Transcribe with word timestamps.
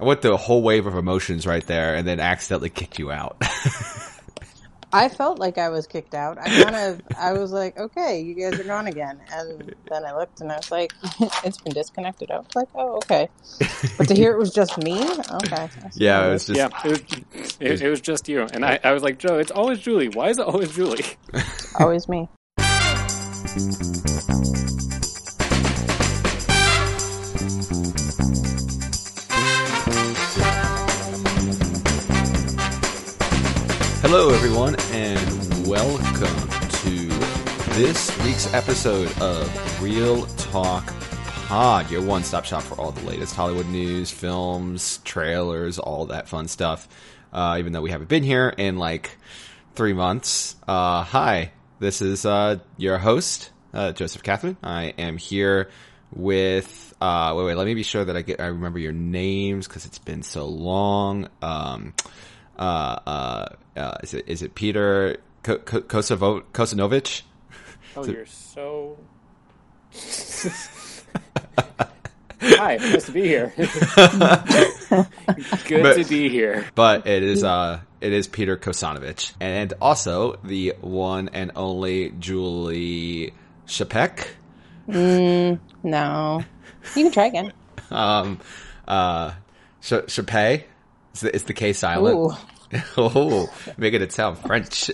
I 0.00 0.04
went 0.04 0.22
through 0.22 0.32
a 0.32 0.38
whole 0.38 0.62
wave 0.62 0.86
of 0.86 0.94
emotions 0.96 1.46
right 1.46 1.66
there, 1.66 1.94
and 1.94 2.06
then 2.08 2.20
accidentally 2.20 2.70
kicked 2.70 2.98
you 2.98 3.12
out. 3.12 3.36
I 4.92 5.08
felt 5.08 5.38
like 5.38 5.58
I 5.58 5.68
was 5.68 5.86
kicked 5.86 6.14
out. 6.14 6.38
I 6.38 6.64
kind 6.64 6.74
of, 6.74 7.00
I 7.16 7.32
was 7.32 7.52
like, 7.52 7.78
okay, 7.78 8.20
you 8.20 8.34
guys 8.34 8.58
are 8.58 8.64
gone 8.64 8.88
again. 8.88 9.20
And 9.32 9.72
then 9.88 10.04
I 10.04 10.16
looked 10.16 10.40
and 10.40 10.50
I 10.50 10.56
was 10.56 10.72
like, 10.72 10.92
it's 11.44 11.58
been 11.58 11.72
disconnected. 11.72 12.30
I 12.32 12.38
was 12.38 12.56
like, 12.56 12.66
oh, 12.74 12.96
okay. 12.96 13.28
But 13.98 14.08
to 14.08 14.14
hear 14.14 14.32
it 14.32 14.38
was 14.38 14.52
just 14.52 14.78
me, 14.78 15.00
okay. 15.00 15.68
yeah, 15.94 16.26
it 16.26 16.32
was 16.32 16.46
just 16.46 16.58
yeah, 16.58 16.68
it 16.84 16.90
was, 16.90 17.56
it, 17.60 17.82
it 17.82 17.88
was 17.88 18.00
just 18.00 18.28
you. 18.28 18.42
And 18.52 18.64
I, 18.64 18.80
I 18.82 18.92
was 18.92 19.04
like, 19.04 19.18
Joe, 19.18 19.38
it's 19.38 19.52
always 19.52 19.78
Julie. 19.78 20.08
Why 20.08 20.30
is 20.30 20.38
it 20.38 20.46
always 20.46 20.74
Julie? 20.74 21.04
always 21.78 22.08
me. 22.08 22.28
Hello, 34.12 34.30
everyone, 34.30 34.74
and 34.90 35.68
welcome 35.68 36.48
to 36.68 37.06
this 37.76 38.10
week's 38.24 38.52
episode 38.52 39.06
of 39.20 39.80
Real 39.80 40.26
Talk 40.26 40.84
Pod, 41.46 41.88
your 41.92 42.02
one 42.02 42.24
stop 42.24 42.44
shop 42.44 42.64
for 42.64 42.74
all 42.74 42.90
the 42.90 43.06
latest 43.06 43.36
Hollywood 43.36 43.68
news, 43.68 44.10
films, 44.10 44.98
trailers, 45.04 45.78
all 45.78 46.06
that 46.06 46.28
fun 46.28 46.48
stuff. 46.48 46.88
Uh, 47.32 47.54
even 47.60 47.72
though 47.72 47.82
we 47.82 47.92
haven't 47.92 48.08
been 48.08 48.24
here 48.24 48.48
in 48.48 48.78
like 48.78 49.16
three 49.76 49.92
months. 49.92 50.56
Uh, 50.66 51.04
hi, 51.04 51.52
this 51.78 52.02
is 52.02 52.26
uh, 52.26 52.58
your 52.76 52.98
host, 52.98 53.52
uh, 53.72 53.92
Joseph 53.92 54.24
Catherine. 54.24 54.56
I 54.60 54.86
am 54.98 55.18
here 55.18 55.70
with. 56.12 56.96
Uh, 57.00 57.34
wait, 57.36 57.44
wait. 57.44 57.54
Let 57.54 57.64
me 57.64 57.74
be 57.74 57.84
sure 57.84 58.04
that 58.04 58.16
I 58.16 58.22
get. 58.22 58.40
I 58.40 58.46
remember 58.46 58.80
your 58.80 58.90
names 58.90 59.68
because 59.68 59.86
it's 59.86 60.00
been 60.00 60.24
so 60.24 60.46
long. 60.46 61.28
Um, 61.40 61.94
uh, 62.58 62.98
uh, 63.06 63.46
uh, 63.76 63.94
is 64.02 64.14
it 64.14 64.28
is 64.28 64.42
it 64.42 64.54
Peter 64.54 65.18
Ko- 65.42 65.58
Ko- 65.58 65.82
Kosovo- 65.82 66.42
Kosanovich? 66.52 67.22
Oh, 67.96 68.04
you're 68.04 68.26
so. 68.26 68.98
Hi, 72.42 72.76
nice 72.76 73.04
to 73.06 73.12
be 73.12 73.22
here. 73.22 73.52
Good 75.66 75.82
But- 75.82 75.96
to 75.96 76.04
be 76.08 76.28
here. 76.28 76.66
But 76.74 77.06
it 77.06 77.22
is 77.22 77.44
uh 77.44 77.80
it 78.00 78.12
is 78.12 78.26
Peter 78.28 78.56
Kosanovich 78.56 79.32
and 79.40 79.74
also 79.80 80.36
the 80.44 80.74
one 80.80 81.28
and 81.32 81.52
only 81.54 82.10
Julie 82.18 83.34
Shapek. 83.66 84.26
No. 84.86 86.44
You 86.96 87.04
can 87.04 87.12
try 87.12 87.26
again. 87.26 87.52
Um, 87.92 88.38
uh, 88.86 89.32
Sh- 89.80 89.94
Shapay. 90.06 90.62
Is 91.12 91.20
the, 91.22 91.34
is 91.34 91.42
the 91.42 91.52
K 91.52 91.72
silent? 91.72 92.16
Ooh. 92.16 92.30
oh, 92.96 93.52
making 93.76 94.02
it 94.02 94.12
sound 94.12 94.38
French. 94.38 94.90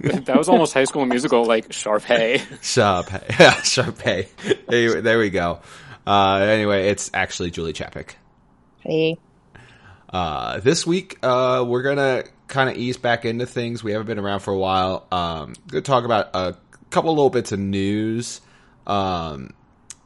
That 0.00 0.36
was 0.36 0.48
almost 0.48 0.74
High 0.74 0.84
School 0.84 1.06
Musical, 1.06 1.44
like 1.44 1.68
Sharpay. 1.68 2.38
Shapay. 2.60 3.38
Yeah, 3.40 3.54
Shapay. 3.54 4.66
There, 4.66 5.00
there 5.00 5.18
we 5.18 5.30
go. 5.30 5.60
Uh, 6.06 6.36
anyway, 6.36 6.88
it's 6.88 7.10
actually 7.14 7.50
Julie 7.50 7.72
Chapek. 7.72 8.10
Hey. 8.80 9.18
Uh, 10.10 10.60
this 10.60 10.86
week, 10.86 11.18
uh, 11.22 11.64
we're 11.66 11.82
gonna 11.82 12.24
kind 12.48 12.68
of 12.70 12.76
ease 12.76 12.96
back 12.96 13.24
into 13.24 13.46
things. 13.46 13.82
We 13.82 13.92
haven't 13.92 14.06
been 14.06 14.18
around 14.18 14.40
for 14.40 14.52
a 14.52 14.58
while. 14.58 15.06
Um, 15.10 15.54
gonna 15.68 15.82
talk 15.82 16.04
about 16.04 16.30
a 16.34 16.56
couple 16.90 17.12
little 17.12 17.30
bits 17.30 17.50
of 17.50 17.58
news, 17.58 18.40
um, 18.86 19.54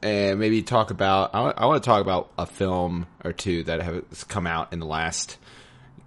and 0.00 0.39
maybe 0.39 0.62
talk 0.62 0.91
about. 0.91 1.34
I, 1.34 1.67
want 1.67 1.83
to 1.83 1.86
talk 1.86 2.00
about 2.00 2.30
a 2.39 2.47
film 2.47 3.06
or 3.24 3.33
two 3.33 3.64
that 3.64 3.83
has 3.83 4.24
come 4.24 4.47
out 4.47 4.72
in 4.72 4.78
the 4.78 4.86
last 4.86 5.36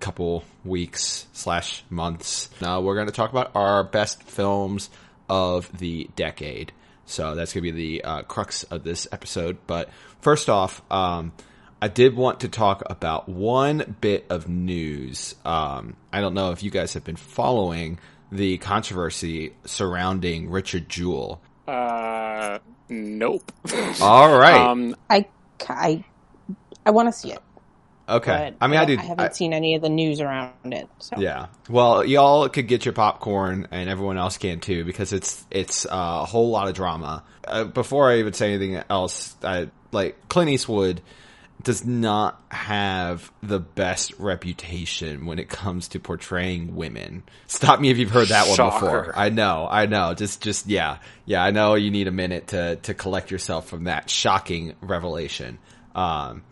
couple 0.03 0.43
weeks 0.65 1.27
slash 1.31 1.81
months. 1.89 2.49
Now 2.61 2.81
we're 2.81 2.95
going 2.95 3.07
to 3.07 3.13
talk 3.13 3.31
about 3.31 3.51
our 3.55 3.85
best 3.85 4.21
films 4.21 4.89
of 5.29 5.75
the 5.77 6.09
decade. 6.17 6.73
So 7.05 7.35
that's 7.35 7.53
going 7.53 7.63
to 7.63 7.71
be 7.71 7.99
the 7.99 8.03
uh, 8.03 8.21
crux 8.23 8.63
of 8.63 8.83
this 8.83 9.07
episode. 9.13 9.59
But 9.65 9.89
first 10.19 10.49
off, 10.49 10.81
um, 10.91 11.31
I 11.81 11.87
did 11.87 12.17
want 12.17 12.41
to 12.41 12.49
talk 12.49 12.83
about 12.85 13.29
one 13.29 13.95
bit 14.01 14.25
of 14.29 14.49
news. 14.49 15.35
Um, 15.45 15.95
I 16.11 16.19
don't 16.19 16.33
know 16.33 16.51
if 16.51 16.63
you 16.63 16.69
guys 16.69 16.95
have 16.95 17.05
been 17.05 17.15
following 17.15 17.97
the 18.29 18.57
controversy 18.57 19.53
surrounding 19.63 20.49
Richard 20.49 20.89
Jewell. 20.89 21.41
Uh, 21.65 22.59
nope. 22.89 23.49
All 24.01 24.37
right. 24.37 24.57
Um, 24.69 24.97
I, 25.09 25.27
I, 25.69 26.03
I 26.85 26.91
want 26.91 27.07
to 27.07 27.13
see 27.17 27.31
it. 27.31 27.39
Okay. 28.07 28.53
But 28.59 28.63
I 28.63 28.67
mean, 28.67 28.77
I, 28.77 28.85
don't- 28.85 28.87
did. 28.87 28.99
I 28.99 29.03
haven't 29.03 29.35
seen 29.35 29.53
any 29.53 29.75
of 29.75 29.81
the 29.81 29.89
news 29.89 30.21
around 30.21 30.53
it. 30.65 30.87
So. 30.99 31.17
Yeah. 31.19 31.47
Well, 31.69 32.03
y'all 32.03 32.49
could 32.49 32.67
get 32.67 32.85
your 32.85 32.93
popcorn, 32.93 33.67
and 33.71 33.89
everyone 33.89 34.17
else 34.17 34.37
can 34.37 34.59
too, 34.59 34.83
because 34.85 35.13
it's 35.13 35.45
it's 35.51 35.85
uh, 35.85 35.89
a 35.91 36.25
whole 36.25 36.49
lot 36.49 36.67
of 36.67 36.75
drama. 36.75 37.23
Uh, 37.45 37.65
before 37.65 38.09
I 38.11 38.19
even 38.19 38.33
say 38.33 38.53
anything 38.53 38.81
else, 38.89 39.35
I, 39.43 39.69
like 39.91 40.29
Clint 40.29 40.49
Eastwood 40.49 41.01
does 41.61 41.85
not 41.85 42.41
have 42.49 43.31
the 43.41 43.59
best 43.59 44.13
reputation 44.19 45.25
when 45.25 45.39
it 45.39 45.47
comes 45.47 45.87
to 45.89 45.99
portraying 45.99 46.75
women. 46.75 47.23
Stop 47.47 47.79
me 47.79 47.89
if 47.89 47.97
you've 47.97 48.09
heard 48.09 48.27
that 48.29 48.47
one 48.47 48.69
before. 48.69 49.13
I 49.15 49.29
know, 49.29 49.67
I 49.69 49.85
know. 49.85 50.13
Just, 50.13 50.41
just 50.41 50.67
yeah, 50.67 50.97
yeah. 51.25 51.41
I 51.43 51.51
know 51.51 51.75
you 51.75 51.89
need 51.89 52.07
a 52.07 52.11
minute 52.11 52.47
to 52.47 52.75
to 52.77 52.93
collect 52.93 53.31
yourself 53.31 53.69
from 53.69 53.85
that 53.85 54.09
shocking 54.09 54.73
revelation. 54.81 55.57
Um, 55.95 56.43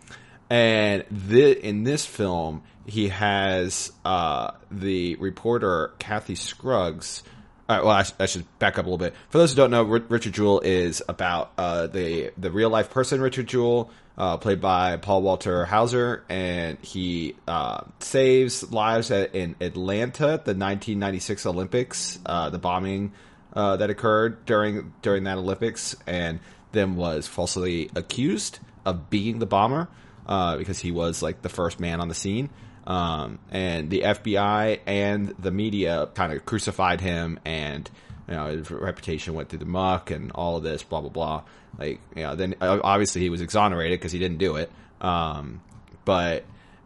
and 0.51 1.05
thi- 1.07 1.53
in 1.53 1.85
this 1.85 2.05
film, 2.05 2.61
he 2.85 3.07
has 3.07 3.89
uh, 4.03 4.51
the 4.69 5.15
reporter 5.15 5.93
Kathy 5.97 6.35
Scruggs. 6.35 7.23
Uh, 7.69 7.79
well, 7.83 7.91
I, 7.91 8.03
sh- 8.03 8.11
I 8.19 8.25
should 8.25 8.59
back 8.59 8.77
up 8.77 8.83
a 8.85 8.89
little 8.89 8.97
bit. 8.97 9.15
For 9.29 9.37
those 9.37 9.51
who 9.51 9.55
don't 9.55 9.71
know, 9.71 9.89
R- 9.89 10.03
Richard 10.09 10.33
Jewell 10.33 10.59
is 10.59 11.01
about 11.07 11.53
uh, 11.57 11.87
the 11.87 12.31
the 12.37 12.51
real 12.51 12.69
life 12.69 12.89
person 12.89 13.21
Richard 13.21 13.47
Jewell, 13.47 13.91
uh, 14.17 14.35
played 14.35 14.59
by 14.59 14.97
Paul 14.97 15.21
Walter 15.21 15.63
Hauser, 15.63 16.25
and 16.27 16.77
he 16.81 17.37
uh, 17.47 17.85
saves 17.99 18.73
lives 18.73 19.09
at, 19.09 19.33
in 19.33 19.55
Atlanta, 19.61 20.25
the 20.25 20.53
1996 20.53 21.45
Olympics, 21.45 22.19
the 22.25 22.59
bombing 22.61 23.13
that 23.53 23.89
occurred 23.89 24.45
during 24.45 24.91
during 25.01 25.23
that 25.23 25.37
Olympics, 25.37 25.95
and 26.05 26.41
then 26.73 26.97
was 26.97 27.25
falsely 27.25 27.89
accused 27.95 28.59
of 28.85 29.09
being 29.09 29.39
the 29.39 29.45
bomber 29.45 29.87
uh, 30.25 30.57
because 30.57 30.79
he 30.79 30.91
was 30.91 31.21
like 31.21 31.41
the 31.41 31.49
first 31.49 31.79
man 31.79 32.01
on 32.01 32.07
the 32.07 32.15
scene. 32.15 32.49
Um, 32.85 33.39
and 33.51 33.89
the 33.89 34.01
FBI 34.01 34.79
and 34.87 35.29
the 35.37 35.51
media 35.51 36.09
kind 36.15 36.33
of 36.33 36.45
crucified 36.45 36.99
him, 36.99 37.39
and 37.45 37.89
you 38.27 38.35
know 38.35 38.47
his 38.47 38.71
reputation 38.71 39.33
went 39.33 39.49
through 39.49 39.59
the 39.59 39.65
muck, 39.65 40.09
and 40.11 40.31
all 40.33 40.57
of 40.57 40.63
this, 40.63 40.83
blah 40.83 41.01
blah 41.01 41.09
blah. 41.09 41.43
Like, 41.77 42.01
you 42.15 42.23
know, 42.23 42.35
then 42.35 42.55
obviously 42.61 43.21
he 43.21 43.29
was 43.29 43.41
exonerated 43.41 43.99
because 43.99 44.11
he 44.11 44.19
didn't 44.19 44.39
do 44.39 44.57
it. 44.57 44.71
Um, 44.99 45.61
but 46.05 46.43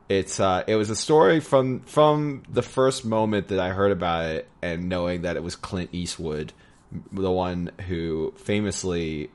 it's 0.10 0.40
uh, 0.40 0.64
it 0.68 0.76
was 0.76 0.90
a 0.90 0.96
story 0.96 1.40
from 1.40 1.80
from 1.82 2.44
the 2.50 2.62
first 2.62 3.06
moment 3.06 3.48
that 3.48 3.60
I 3.60 3.70
heard 3.70 3.92
about 3.92 4.26
it, 4.26 4.50
and 4.62 4.90
knowing 4.90 5.24
that 5.24 5.36
it 5.36 5.44
was 5.44 5.56
Clint 5.56 5.90
Eastwood, 5.94 6.54
the 7.12 7.32
one 7.32 7.72
who 7.88 8.34
famously 8.38 9.30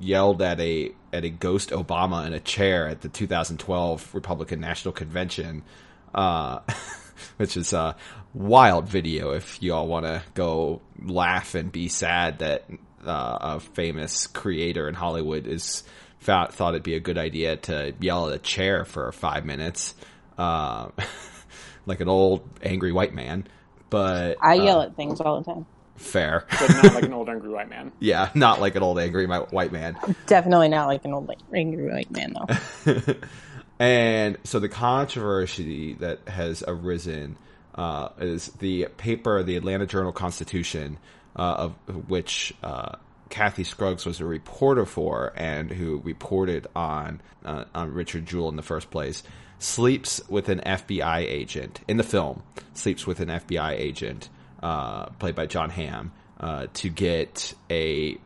yelled 0.00 0.42
at 0.42 0.60
a 0.60 0.92
at 1.12 1.24
a 1.24 1.30
ghost 1.30 1.70
Obama 1.70 2.26
in 2.26 2.32
a 2.32 2.40
chair 2.40 2.88
at 2.88 3.00
the 3.00 3.08
2012 3.08 4.14
Republican 4.14 4.60
National 4.60 4.92
Convention, 4.92 5.62
uh, 6.14 6.60
which 7.36 7.56
is 7.56 7.72
a 7.72 7.96
wild 8.34 8.88
video. 8.88 9.32
If 9.32 9.62
you 9.62 9.74
all 9.74 9.86
want 9.86 10.06
to 10.06 10.22
go 10.34 10.82
laugh 11.02 11.54
and 11.54 11.72
be 11.72 11.88
sad 11.88 12.40
that 12.40 12.64
uh, 13.06 13.38
a 13.40 13.60
famous 13.60 14.26
creator 14.26 14.88
in 14.88 14.94
Hollywood 14.94 15.46
is 15.46 15.84
thought 16.20 16.54
thought 16.54 16.74
it'd 16.74 16.82
be 16.82 16.94
a 16.94 17.00
good 17.00 17.18
idea 17.18 17.56
to 17.56 17.94
yell 18.00 18.28
at 18.28 18.34
a 18.34 18.38
chair 18.38 18.84
for 18.84 19.10
five 19.12 19.44
minutes, 19.44 19.94
uh, 20.36 20.88
like 21.86 22.00
an 22.00 22.08
old 22.08 22.48
angry 22.62 22.92
white 22.92 23.14
man. 23.14 23.46
But 23.90 24.36
I 24.42 24.58
uh, 24.58 24.62
yell 24.62 24.82
at 24.82 24.96
things 24.96 25.20
all 25.20 25.40
the 25.40 25.52
time. 25.52 25.66
Fair. 25.98 26.46
but 26.48 26.70
not 26.82 26.94
like 26.94 27.04
an 27.04 27.12
old 27.12 27.28
angry 27.28 27.50
white 27.50 27.68
man. 27.68 27.92
yeah, 28.00 28.30
not 28.34 28.60
like 28.60 28.74
an 28.76 28.82
old 28.82 28.98
angry 28.98 29.26
mi- 29.26 29.36
white 29.36 29.72
man. 29.72 29.98
Definitely 30.26 30.68
not 30.68 30.86
like 30.86 31.04
an 31.04 31.12
old 31.12 31.30
angry 31.54 31.90
white 31.90 32.10
man 32.10 32.34
though. 32.34 33.14
And 33.78 34.38
so 34.44 34.58
the 34.58 34.68
controversy 34.68 35.94
that 35.94 36.26
has 36.26 36.64
arisen 36.66 37.36
uh, 37.74 38.08
is 38.18 38.48
the 38.58 38.88
paper, 38.96 39.42
the 39.42 39.56
Atlanta 39.56 39.86
Journal 39.86 40.12
Constitution, 40.12 40.98
uh, 41.36 41.70
of 41.86 42.08
which 42.08 42.52
uh, 42.62 42.96
Kathy 43.28 43.62
Scruggs 43.62 44.04
was 44.04 44.20
a 44.20 44.24
reporter 44.24 44.84
for, 44.84 45.32
and 45.36 45.70
who 45.70 46.00
reported 46.02 46.66
on 46.74 47.20
uh, 47.44 47.64
on 47.74 47.94
Richard 47.94 48.26
Jewell 48.26 48.48
in 48.48 48.56
the 48.56 48.62
first 48.62 48.90
place, 48.90 49.22
sleeps 49.60 50.20
with 50.28 50.48
an 50.48 50.60
FBI 50.60 51.18
agent 51.18 51.80
in 51.86 51.98
the 51.98 52.02
film. 52.02 52.42
Sleeps 52.74 53.06
with 53.06 53.20
an 53.20 53.28
FBI 53.28 53.72
agent 53.72 54.28
uh, 54.62 55.06
played 55.10 55.34
by 55.34 55.46
Jon 55.46 55.70
Hamm 55.70 56.12
uh, 56.40 56.66
to 56.74 56.88
get 56.88 57.54
a 57.70 58.18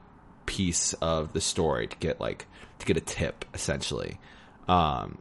piece 0.46 0.92
of 0.94 1.32
the 1.32 1.40
story, 1.40 1.86
to 1.86 1.96
get 1.98 2.20
like 2.20 2.46
to 2.78 2.86
get 2.86 2.96
a 2.96 3.00
tip, 3.00 3.44
essentially. 3.54 4.18
Um, 4.68 5.18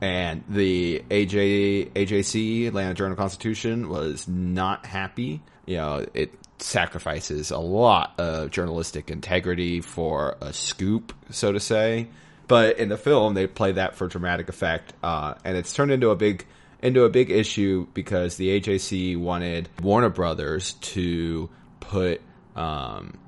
and 0.00 0.44
the 0.48 1.02
AJ 1.10 1.92
AJC 1.92 2.68
Atlanta 2.68 2.94
Journal 2.94 3.16
Constitution 3.16 3.88
was 3.88 4.28
not 4.28 4.86
happy. 4.86 5.42
You 5.66 5.76
know, 5.76 6.06
it 6.14 6.32
sacrifices 6.58 7.50
a 7.50 7.58
lot 7.58 8.14
of 8.18 8.50
journalistic 8.50 9.10
integrity 9.10 9.80
for 9.80 10.36
a 10.40 10.52
scoop, 10.52 11.12
so 11.30 11.52
to 11.52 11.60
say. 11.60 12.08
But 12.46 12.78
in 12.78 12.88
the 12.88 12.96
film, 12.96 13.34
they 13.34 13.46
play 13.46 13.72
that 13.72 13.96
for 13.96 14.08
dramatic 14.08 14.48
effect, 14.48 14.94
uh, 15.02 15.34
and 15.44 15.56
it's 15.56 15.72
turned 15.72 15.90
into 15.90 16.10
a 16.10 16.16
big 16.16 16.46
into 16.82 17.04
a 17.04 17.08
big 17.08 17.30
issue 17.30 17.86
because 17.94 18.36
the 18.36 18.60
AJC 18.60 19.18
wanted 19.18 19.68
Warner 19.82 20.10
Brothers 20.10 20.74
to 20.74 21.50
put 21.80 22.20
um, 22.54 23.18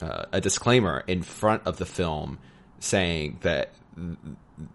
uh, 0.00 0.26
a 0.32 0.40
disclaimer 0.40 1.04
in 1.06 1.22
front 1.22 1.62
of 1.66 1.76
the 1.78 1.86
film 1.86 2.38
saying 2.80 3.38
that 3.42 3.72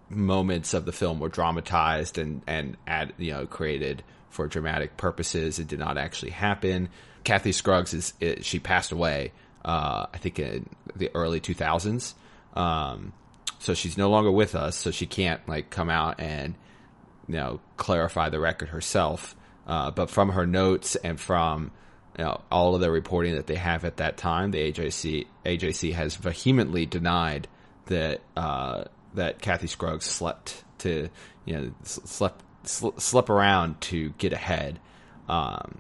moments 0.10 0.74
of 0.74 0.86
the 0.86 0.92
film 0.92 1.20
were 1.20 1.30
dramatized 1.30 2.18
and 2.18 2.42
and 2.48 2.78
add, 2.88 3.14
you 3.18 3.32
know 3.32 3.46
created 3.46 4.04
for 4.30 4.48
dramatic 4.48 4.98
purposes. 4.98 5.60
It 5.60 5.68
did 5.68 5.80
not 5.80 5.98
actually 5.98 6.32
happen. 6.32 6.90
Kathy 7.24 7.52
Scruggs 7.52 7.94
is, 7.94 8.14
is 8.20 8.46
she 8.46 8.60
passed 8.60 8.92
away. 8.92 9.32
Uh, 9.64 10.08
I 10.14 10.18
think 10.18 10.40
in 10.40 10.70
the 10.96 11.10
early 11.14 11.40
2000s. 11.40 12.14
Um, 12.54 13.14
so 13.60 13.74
she's 13.74 13.98
no 13.98 14.10
longer 14.10 14.32
with 14.32 14.56
us. 14.56 14.76
So 14.76 14.92
she 14.92 15.06
can't 15.06 15.48
like 15.48 15.70
come 15.70 15.90
out 15.90 16.20
and 16.20 16.56
you 17.28 17.36
know 17.36 17.60
clarify 17.78 18.30
the 18.30 18.40
record 18.40 18.70
herself. 18.70 19.36
Uh, 19.66 19.92
but 19.92 20.10
from 20.10 20.30
her 20.30 20.46
notes 20.46 20.98
and 20.98 21.20
from 21.20 21.72
you 22.18 22.24
know, 22.24 22.42
all 22.52 22.76
of 22.76 22.82
the 22.82 22.92
reporting 22.92 23.36
that 23.36 23.48
they 23.48 23.56
have 23.56 23.86
at 23.86 23.98
that 23.98 24.18
time, 24.18 24.52
the 24.52 24.72
AJC 24.72 25.26
AJC 25.46 25.94
has 25.94 26.16
vehemently 26.16 26.86
denied 26.86 27.48
that 27.88 28.22
uh, 28.38 28.84
that 29.16 29.42
Kathy 29.42 29.68
Scruggs 29.68 30.06
slept 30.06 30.64
to 30.80 31.10
you 31.46 31.54
know 31.54 31.72
slept 31.84 32.44
slept 32.66 33.30
around 33.30 33.82
to 33.82 34.10
get 34.18 34.34
ahead. 34.34 34.80
Um, 35.28 35.80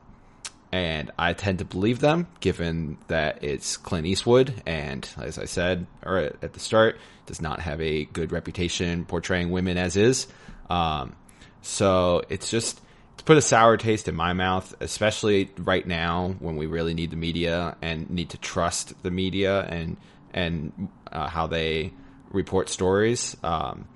and 0.71 1.11
I 1.19 1.33
tend 1.33 1.59
to 1.59 1.65
believe 1.65 1.99
them, 1.99 2.25
given 2.39 2.97
that 3.07 3.43
it's 3.43 3.77
Clint 3.77 4.07
Eastwood, 4.07 4.63
and 4.65 5.07
as 5.21 5.37
I 5.37 5.45
said 5.45 5.85
or 6.03 6.17
at 6.17 6.53
the 6.53 6.59
start, 6.59 6.97
does 7.27 7.41
not 7.41 7.59
have 7.59 7.79
a 7.79 8.05
good 8.05 8.31
reputation 8.31 9.05
portraying 9.05 9.51
women 9.51 9.77
as 9.77 9.95
is. 9.95 10.25
Um, 10.71 11.15
so 11.63 12.21
it's 12.29 12.51
just 12.51 12.79
it's 13.13 13.23
put 13.23 13.37
a 13.37 13.41
sour 13.41 13.77
taste 13.77 14.07
in 14.07 14.15
my 14.15 14.33
mouth, 14.33 14.75
especially 14.79 15.49
right 15.57 15.87
now 15.87 16.35
when 16.39 16.57
we 16.57 16.65
really 16.67 16.93
need 16.93 17.09
the 17.09 17.17
media 17.17 17.75
and 17.81 18.09
need 18.09 18.29
to 18.31 18.37
trust 18.37 19.01
the 19.01 19.09
media 19.09 19.61
and 19.61 19.97
and 20.33 20.89
uh, 21.11 21.27
how 21.27 21.47
they 21.47 21.93
report 22.31 22.69
stories. 22.69 23.37
Um, 23.43 23.87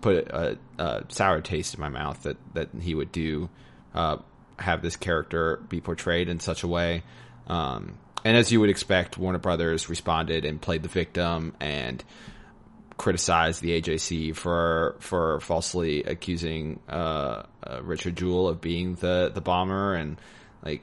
put 0.00 0.28
a, 0.28 0.58
a, 0.78 1.04
sour 1.08 1.40
taste 1.40 1.74
in 1.74 1.80
my 1.80 1.88
mouth 1.88 2.22
that 2.24 2.36
that 2.54 2.68
he 2.80 2.94
would 2.94 3.12
do 3.12 3.48
uh, 3.94 4.18
have 4.58 4.82
this 4.82 4.96
character 4.96 5.62
be 5.68 5.80
portrayed 5.80 6.28
in 6.28 6.40
such 6.40 6.62
a 6.64 6.68
way. 6.68 7.04
Um, 7.46 7.96
and 8.24 8.36
as 8.36 8.50
you 8.50 8.60
would 8.60 8.70
expect, 8.70 9.18
Warner 9.18 9.38
Brothers 9.38 9.88
responded 9.88 10.44
and 10.44 10.60
played 10.60 10.82
the 10.82 10.88
victim 10.88 11.54
and 11.60 12.02
criticized 12.96 13.62
the 13.62 13.80
AJC 13.80 14.36
for 14.36 14.96
for 15.00 15.40
falsely 15.40 16.02
accusing 16.04 16.80
uh, 16.88 17.42
uh, 17.62 17.82
Richard 17.82 18.16
Jewell 18.16 18.48
of 18.48 18.60
being 18.60 18.94
the 18.96 19.30
the 19.34 19.40
bomber 19.40 19.94
and 19.94 20.20
like 20.62 20.82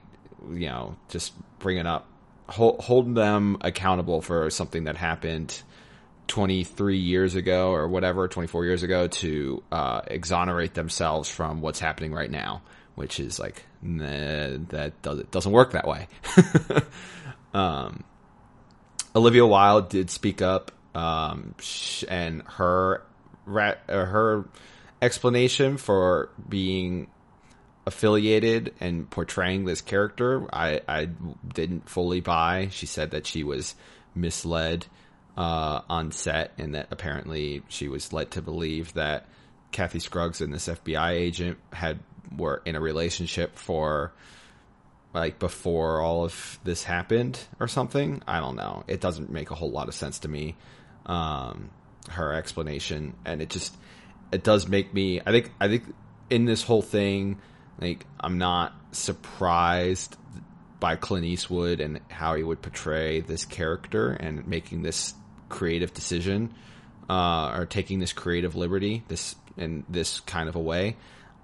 you 0.51 0.67
know 0.67 0.95
just 1.09 1.33
bringing 1.59 1.85
up 1.87 2.07
hold, 2.47 2.79
holding 2.81 3.13
them 3.13 3.57
accountable 3.61 4.21
for 4.21 4.49
something 4.49 4.85
that 4.85 4.97
happened 4.97 5.61
23 6.27 6.97
years 6.97 7.35
ago 7.35 7.71
or 7.71 7.87
whatever 7.87 8.27
24 8.27 8.65
years 8.65 8.83
ago 8.83 9.07
to 9.07 9.63
uh, 9.71 10.01
exonerate 10.07 10.73
themselves 10.73 11.29
from 11.29 11.61
what's 11.61 11.79
happening 11.79 12.13
right 12.13 12.31
now 12.31 12.61
which 12.95 13.19
is 13.19 13.39
like 13.39 13.65
nah, 13.81 14.57
that 14.69 14.93
does, 15.01 15.19
it 15.19 15.31
doesn't 15.31 15.51
work 15.51 15.71
that 15.71 15.87
way. 15.87 16.07
Um, 17.53 18.03
Olivia 19.15 19.45
Wilde 19.45 19.89
did 19.89 20.09
speak 20.09 20.41
up 20.41 20.71
um, 20.93 21.55
and 22.07 22.43
her 22.43 23.03
uh, 23.47 23.75
her 23.87 24.45
explanation 25.01 25.77
for 25.77 26.29
being 26.47 27.07
affiliated 27.85 28.73
and 28.79 29.09
portraying 29.09 29.65
this 29.65 29.81
character, 29.81 30.47
I, 30.53 30.81
I 30.87 31.05
didn't 31.53 31.89
fully 31.89 32.21
buy. 32.21 32.69
She 32.71 32.85
said 32.85 33.11
that 33.11 33.25
she 33.25 33.43
was 33.43 33.75
misled 34.13 34.85
uh, 35.35 35.81
on 35.89 36.11
set, 36.11 36.51
and 36.57 36.75
that 36.75 36.87
apparently 36.91 37.63
she 37.67 37.87
was 37.87 38.13
led 38.13 38.31
to 38.31 38.41
believe 38.41 38.93
that 38.93 39.25
Kathy 39.71 39.99
Scruggs 39.99 40.41
and 40.41 40.53
this 40.53 40.67
FBI 40.67 41.11
agent 41.11 41.57
had 41.73 41.99
were 42.37 42.61
in 42.65 42.75
a 42.75 42.81
relationship 42.81 43.57
for 43.57 44.13
like 45.13 45.39
before 45.39 45.99
all 45.99 46.23
of 46.23 46.59
this 46.63 46.83
happened 46.83 47.39
or 47.59 47.67
something. 47.67 48.21
I 48.27 48.39
don't 48.39 48.55
know. 48.55 48.83
It 48.87 49.01
doesn't 49.01 49.29
make 49.29 49.51
a 49.51 49.55
whole 49.55 49.71
lot 49.71 49.87
of 49.87 49.95
sense 49.95 50.19
to 50.19 50.27
me 50.27 50.55
um, 51.05 51.69
her 52.09 52.33
explanation, 52.33 53.15
and 53.25 53.41
it 53.41 53.49
just 53.49 53.75
it 54.31 54.43
does 54.43 54.67
make 54.67 54.93
me. 54.93 55.21
I 55.25 55.31
think 55.31 55.51
I 55.59 55.67
think 55.67 55.83
in 56.29 56.45
this 56.45 56.63
whole 56.63 56.81
thing, 56.81 57.39
like 57.79 58.05
I'm 58.19 58.37
not 58.37 58.73
surprised 58.91 60.15
by 60.79 60.95
Clint 60.95 61.25
Eastwood 61.25 61.79
and 61.79 61.99
how 62.09 62.35
he 62.35 62.43
would 62.43 62.61
portray 62.61 63.21
this 63.21 63.45
character 63.45 64.11
and 64.11 64.47
making 64.47 64.81
this 64.81 65.13
creative 65.47 65.93
decision 65.93 66.53
uh, 67.09 67.53
or 67.55 67.65
taking 67.65 67.99
this 67.99 68.13
creative 68.13 68.55
liberty 68.55 69.03
this 69.07 69.35
in 69.57 69.85
this 69.89 70.19
kind 70.21 70.49
of 70.49 70.55
a 70.55 70.59
way. 70.59 70.97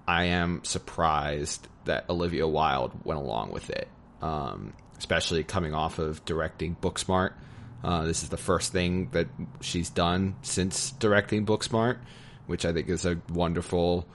I 0.06 0.24
am 0.24 0.64
surprised 0.64 1.68
that 1.84 2.08
Olivia 2.08 2.48
Wilde 2.48 2.92
went 3.04 3.20
along 3.20 3.52
with 3.52 3.68
it, 3.70 3.86
um, 4.22 4.72
especially 4.96 5.44
coming 5.44 5.74
off 5.74 5.98
of 5.98 6.24
directing 6.24 6.76
Booksmart 6.80 7.34
uh, 7.82 8.04
this 8.04 8.22
is 8.22 8.28
the 8.28 8.36
first 8.36 8.72
thing 8.72 9.08
that 9.12 9.28
she's 9.60 9.90
done 9.90 10.36
since 10.42 10.90
directing 10.92 11.46
Booksmart, 11.46 11.98
which 12.46 12.64
I 12.64 12.72
think 12.72 12.88
is 12.88 13.06
a 13.06 13.20
wonderful 13.30 14.06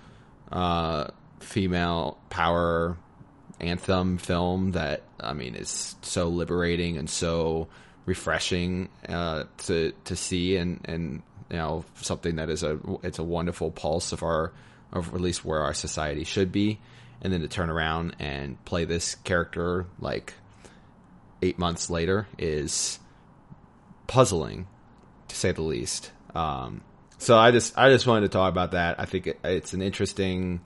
uh, 0.52 1.08
female 1.40 2.18
power 2.30 2.98
anthem 3.60 4.18
film 4.18 4.72
that 4.72 5.04
I 5.20 5.34
mean 5.34 5.56
is 5.56 5.96
so 6.02 6.28
liberating 6.28 6.98
and 6.98 7.10
so 7.10 7.68
refreshing 8.06 8.90
uh, 9.08 9.46
to 9.60 9.94
to 10.06 10.16
see 10.16 10.58
and 10.58 10.82
and 10.86 11.22
you 11.50 11.58
know 11.58 11.86
something 11.96 12.36
that 12.36 12.50
is 12.50 12.64
a 12.64 12.80
it's 13.04 13.20
a 13.20 13.24
wonderful 13.24 13.72
pulse 13.72 14.12
of 14.12 14.24
our 14.24 14.52
of 14.92 15.14
at 15.14 15.22
least 15.22 15.44
where 15.44 15.62
our 15.62 15.74
society 15.74 16.24
should 16.24 16.52
be. 16.52 16.80
And 17.22 17.32
then 17.32 17.42
to 17.42 17.48
turn 17.48 17.70
around 17.70 18.16
and 18.20 18.64
play 18.66 18.86
this 18.86 19.16
character 19.16 19.86
like 20.00 20.34
eight 21.42 21.58
months 21.58 21.90
later 21.90 22.28
is 22.38 23.00
puzzling, 24.08 24.68
to 25.28 25.36
say 25.36 25.52
the 25.52 25.62
least. 25.62 26.12
Um, 26.36 26.82
so 27.18 27.38
I 27.38 27.52
just 27.52 27.78
I 27.78 27.90
just 27.90 28.06
wanted 28.06 28.22
to 28.32 28.38
talk 28.38 28.52
about 28.52 28.72
that. 28.72 29.00
I 29.00 29.06
think 29.06 29.28
it, 29.28 29.40
it's 29.44 29.74
an 29.74 29.82
interesting 29.82 30.62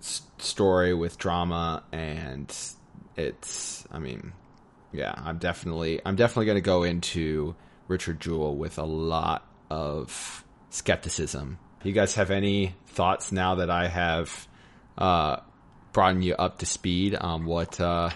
s- 0.00 0.22
story 0.38 0.94
with 0.94 1.18
drama, 1.18 1.82
and 1.92 2.54
it's 3.16 3.86
I 3.90 3.98
mean, 3.98 4.32
yeah, 4.92 5.14
I'm 5.16 5.38
definitely 5.38 6.00
I'm 6.04 6.16
definitely 6.16 6.46
going 6.46 6.56
to 6.56 6.62
go 6.62 6.82
into 6.84 7.54
Richard 7.88 8.20
Jewell 8.20 8.56
with 8.56 8.78
a 8.78 8.84
lot 8.84 9.46
of 9.68 10.44
skepticism. 10.70 11.58
You 11.82 11.92
guys 11.92 12.14
have 12.14 12.30
any 12.30 12.74
thoughts 12.86 13.32
now 13.32 13.56
that 13.56 13.70
I 13.70 13.88
have 13.88 14.48
uh, 14.98 15.36
brought 15.92 16.22
you 16.22 16.34
up 16.34 16.58
to 16.58 16.66
speed 16.66 17.14
on 17.14 17.44
what 17.44 17.80
uh, 17.80 18.10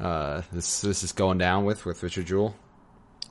uh, 0.00 0.42
this 0.52 0.80
this 0.80 1.02
is 1.02 1.12
going 1.12 1.38
down 1.38 1.64
with 1.64 1.84
with 1.84 2.02
Richard 2.02 2.26
Jewell? 2.26 2.54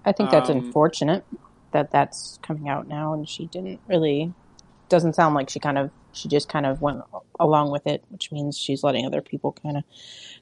I 0.05 0.11
think 0.11 0.31
that's 0.31 0.49
um, 0.49 0.57
unfortunate 0.57 1.23
that 1.71 1.91
that's 1.91 2.39
coming 2.41 2.69
out 2.69 2.87
now, 2.87 3.13
and 3.13 3.27
she 3.27 3.47
didn't 3.47 3.79
really. 3.87 4.33
Doesn't 4.89 5.15
sound 5.15 5.35
like 5.35 5.49
she 5.49 5.59
kind 5.59 5.77
of 5.77 5.89
she 6.11 6.27
just 6.27 6.49
kind 6.49 6.65
of 6.65 6.81
went 6.81 7.01
along 7.39 7.71
with 7.71 7.87
it, 7.87 8.03
which 8.09 8.31
means 8.31 8.57
she's 8.57 8.83
letting 8.83 9.05
other 9.05 9.21
people 9.21 9.53
kind 9.63 9.77
of 9.77 9.83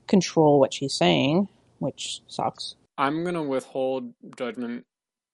control 0.07 0.59
what 0.59 0.73
she's 0.73 0.93
saying, 0.93 1.47
which 1.77 2.21
sucks. 2.27 2.75
I'm 2.97 3.23
gonna 3.23 3.43
withhold 3.43 4.13
judgment 4.37 4.85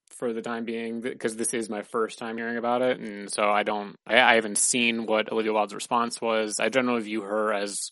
for 0.10 0.34
the 0.34 0.42
time 0.42 0.66
being 0.66 1.02
because 1.02 1.36
this 1.36 1.54
is 1.54 1.70
my 1.70 1.82
first 1.82 2.20
time 2.20 2.38
hearing 2.38 2.58
about 2.58 2.82
it, 2.82 3.00
and 3.00 3.32
so 3.32 3.50
I 3.50 3.64
don't. 3.64 3.96
I, 4.06 4.20
I 4.20 4.36
haven't 4.36 4.58
seen 4.58 5.06
what 5.06 5.32
Olivia 5.32 5.54
Wilde's 5.54 5.74
response 5.74 6.22
was. 6.22 6.60
I 6.60 6.70
generally 6.70 7.02
view 7.02 7.22
her 7.22 7.54
as 7.54 7.92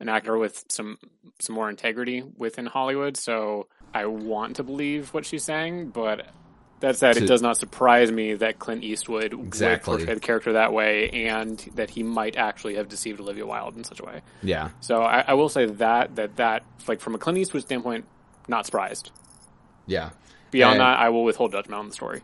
an 0.00 0.08
actor 0.08 0.36
with 0.36 0.64
some 0.68 0.98
some 1.40 1.54
more 1.54 1.70
integrity 1.70 2.22
within 2.36 2.66
Hollywood, 2.66 3.16
so 3.16 3.68
I 3.94 4.06
want 4.06 4.56
to 4.56 4.64
believe 4.64 5.14
what 5.14 5.24
she's 5.24 5.44
saying, 5.44 5.90
but 5.90 6.26
that 6.80 6.96
said, 6.96 7.16
it 7.16 7.26
does 7.26 7.40
not 7.40 7.56
surprise 7.56 8.10
me 8.10 8.34
that 8.34 8.58
Clint 8.58 8.84
Eastwood 8.84 9.32
exactly. 9.32 9.92
would 9.92 9.98
portray 10.00 10.14
the 10.14 10.20
character 10.20 10.52
that 10.54 10.72
way, 10.72 11.08
and 11.10 11.58
that 11.76 11.88
he 11.90 12.02
might 12.02 12.36
actually 12.36 12.74
have 12.74 12.88
deceived 12.88 13.20
Olivia 13.20 13.46
Wilde 13.46 13.76
in 13.76 13.84
such 13.84 14.00
a 14.00 14.04
way. 14.04 14.20
Yeah. 14.42 14.70
So 14.80 15.02
I, 15.02 15.24
I 15.28 15.34
will 15.34 15.48
say 15.48 15.66
that 15.66 16.16
that 16.16 16.36
that 16.36 16.64
like 16.86 17.00
from 17.00 17.14
a 17.14 17.18
Clint 17.18 17.38
Eastwood 17.38 17.62
standpoint, 17.62 18.04
not 18.48 18.66
surprised. 18.66 19.12
Yeah. 19.86 20.10
Beyond 20.50 20.74
and, 20.74 20.80
that, 20.80 20.98
I 20.98 21.08
will 21.08 21.24
withhold 21.24 21.52
judgment 21.52 21.78
on 21.78 21.88
the 21.88 21.94
story. 21.94 22.22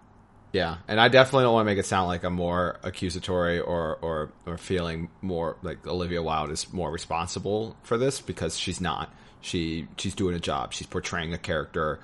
Yeah, 0.53 0.79
and 0.89 1.01
I 1.01 1.09
definitely 1.09 1.45
don't 1.45 1.55
want 1.55 1.67
to 1.67 1.73
make 1.73 1.79
it 1.79 1.87
sound 1.87 2.09
like 2.09 2.25
I'm 2.25 2.35
more 2.35 2.79
accusatory 2.83 3.61
or 3.61 3.97
or 4.03 4.33
or 4.47 4.59
feeling 4.59 5.09
more 5.23 5.57
like 5.63 5.87
Olivia 5.87 6.23
Wilde 6.23 6.51
is 6.51 6.73
more 6.73 6.91
responsible 6.91 7.77
for 7.85 7.97
this 7.97 8.21
because 8.21 8.59
she's 8.59 8.81
not. 8.81 9.15
She 9.41 9.89
she's 9.97 10.15
doing 10.15 10.35
a 10.35 10.41
job. 10.41 10.73
She's 10.73 10.87
portraying 10.87 11.33
a 11.35 11.39
character. 11.39 12.01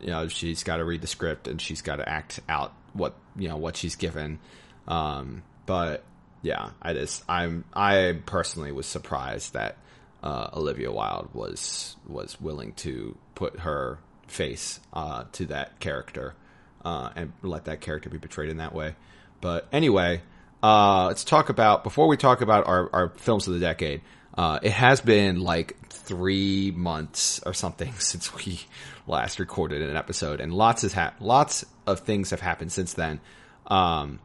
You 0.00 0.08
know, 0.08 0.28
she's 0.28 0.62
got 0.62 0.76
to 0.76 0.84
read 0.84 1.00
the 1.00 1.06
script 1.06 1.48
and 1.48 1.60
she's 1.60 1.82
got 1.82 1.96
to 1.96 2.08
act 2.08 2.40
out 2.48 2.72
what 2.92 3.14
you 3.36 3.48
know 3.48 3.56
what 3.56 3.76
she's 3.76 3.96
given. 3.96 4.38
Um, 4.86 5.42
but 5.66 6.04
yeah, 6.42 6.70
I 6.80 6.94
just 6.94 7.24
I'm 7.28 7.64
I 7.74 8.18
personally 8.26 8.72
was 8.72 8.86
surprised 8.86 9.54
that 9.54 9.76
uh, 10.22 10.50
Olivia 10.54 10.90
Wilde 10.92 11.28
was 11.34 11.96
was 12.06 12.40
willing 12.40 12.72
to 12.74 13.16
put 13.34 13.60
her 13.60 13.98
face 14.26 14.80
uh, 14.92 15.24
to 15.32 15.46
that 15.46 15.80
character 15.80 16.34
uh, 16.84 17.10
and 17.16 17.32
let 17.42 17.64
that 17.66 17.80
character 17.80 18.08
be 18.08 18.18
portrayed 18.18 18.50
in 18.50 18.58
that 18.58 18.74
way. 18.74 18.94
But 19.40 19.68
anyway, 19.72 20.22
uh, 20.62 21.06
let's 21.06 21.24
talk 21.24 21.48
about 21.48 21.84
before 21.84 22.08
we 22.08 22.16
talk 22.16 22.40
about 22.40 22.66
our, 22.66 22.90
our 22.92 23.08
films 23.10 23.46
of 23.46 23.54
the 23.54 23.60
decade. 23.60 24.00
Uh, 24.38 24.60
it 24.62 24.70
has 24.70 25.00
been 25.00 25.40
like 25.40 25.76
three 25.88 26.70
months 26.70 27.40
or 27.44 27.52
something 27.52 27.92
since 27.98 28.32
we 28.36 28.60
last 29.08 29.40
recorded 29.40 29.82
an 29.82 29.96
episode, 29.96 30.40
and 30.40 30.54
lots 30.54 30.82
has 30.82 30.92
ha- 30.92 31.14
lots 31.18 31.66
of 31.88 32.00
things 32.00 32.30
have 32.30 32.40
happened 32.40 32.70
since 32.70 32.94
then. 32.94 33.20
Um, 33.66 34.20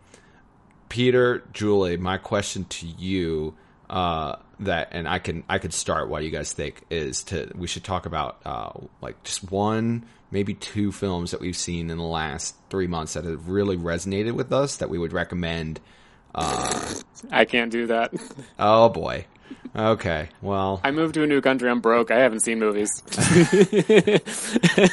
Peter, 0.87 1.43
Julie, 1.51 1.97
my 1.97 2.19
question 2.19 2.65
to 2.65 2.85
you 2.85 3.55
uh, 3.89 4.35
that, 4.59 4.89
and 4.91 5.07
I 5.07 5.17
can 5.17 5.43
I 5.49 5.57
could 5.57 5.73
start. 5.73 6.09
What 6.09 6.23
you 6.23 6.29
guys 6.29 6.53
think 6.53 6.83
is 6.91 7.23
to 7.23 7.51
we 7.55 7.65
should 7.65 7.83
talk 7.83 8.05
about 8.05 8.39
uh, 8.45 8.71
like 9.01 9.23
just 9.23 9.49
one, 9.51 10.05
maybe 10.29 10.53
two 10.53 10.91
films 10.91 11.31
that 11.31 11.41
we've 11.41 11.57
seen 11.57 11.89
in 11.89 11.97
the 11.97 12.03
last 12.03 12.55
three 12.69 12.85
months 12.85 13.13
that 13.13 13.25
have 13.25 13.49
really 13.49 13.77
resonated 13.77 14.33
with 14.33 14.53
us 14.53 14.77
that 14.77 14.91
we 14.91 14.99
would 14.99 15.11
recommend. 15.11 15.79
Uh, 16.33 16.95
I 17.31 17.45
can't 17.45 17.71
do 17.71 17.87
that. 17.87 18.13
oh 18.59 18.89
boy. 18.89 19.25
Okay. 19.75 20.29
Well, 20.41 20.81
I 20.83 20.91
moved 20.91 21.15
to 21.15 21.23
a 21.23 21.27
new 21.27 21.41
country. 21.41 21.69
I'm 21.69 21.81
broke. 21.81 22.11
I 22.11 22.19
haven't 22.19 22.41
seen 22.41 22.59
movies. 22.59 23.01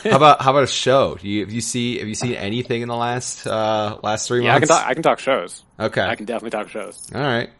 how 0.04 0.16
about 0.16 0.40
how 0.40 0.52
about 0.52 0.62
a 0.62 0.66
show? 0.66 1.16
Do 1.16 1.28
you 1.28 1.40
have 1.40 1.52
you 1.52 1.60
see 1.60 1.98
have 1.98 2.08
you 2.08 2.14
seen 2.14 2.34
anything 2.34 2.80
in 2.80 2.88
the 2.88 2.96
last 2.96 3.46
uh, 3.46 3.98
last 4.02 4.26
three 4.26 4.44
yeah, 4.44 4.54
I 4.54 4.58
can 4.58 4.68
talk. 4.68 4.86
I 4.86 4.94
can 4.94 5.02
talk 5.02 5.18
shows. 5.18 5.62
okay. 5.78 6.02
I 6.02 6.14
can 6.14 6.24
definitely 6.24 6.58
talk 6.58 6.68
shows. 6.68 7.10
All 7.14 7.20
right. 7.20 7.50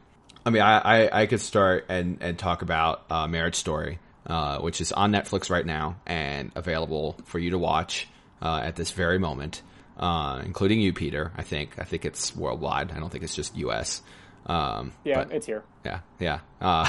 I 0.45 0.51
mean, 0.51 0.63
I, 0.63 0.79
I, 0.79 1.23
I 1.23 1.27
could 1.27 1.41
start 1.41 1.87
and, 1.89 2.19
and 2.21 2.39
talk 2.39 2.63
about 2.63 3.05
uh, 3.11 3.27
Marriage 3.27 3.57
Story, 3.57 3.99
uh, 4.27 4.59
which 4.59 4.81
is 4.81 4.91
on 4.93 5.13
Netflix 5.13 5.51
right 5.51 5.67
now 5.67 5.97
and 6.07 6.51
available 6.55 7.17
for 7.25 7.39
you 7.39 7.51
to 7.51 7.59
watch 7.59 8.09
uh, 8.41 8.61
at 8.65 8.77
this 8.77 8.91
very 8.93 9.19
moment, 9.19 9.63
uh, 10.01 10.43
including 10.45 10.81
you, 10.81 10.93
Peter. 10.93 11.31
I 11.37 11.43
think 11.43 11.79
I 11.79 11.85
think 11.85 12.05
it's 12.05 12.35
worldwide. 12.35 12.91
I 12.91 12.99
don't 12.99 13.11
think 13.11 13.23
it's 13.23 13.37
just 13.37 13.57
U.S. 13.59 14.03
Um, 14.47 14.93
Yeah, 15.05 15.25
but- 15.25 15.33
it's 15.33 15.47
here. 15.47 15.63
yeah, 15.85 16.01
yeah. 16.19 16.41
Uh, 16.61 16.89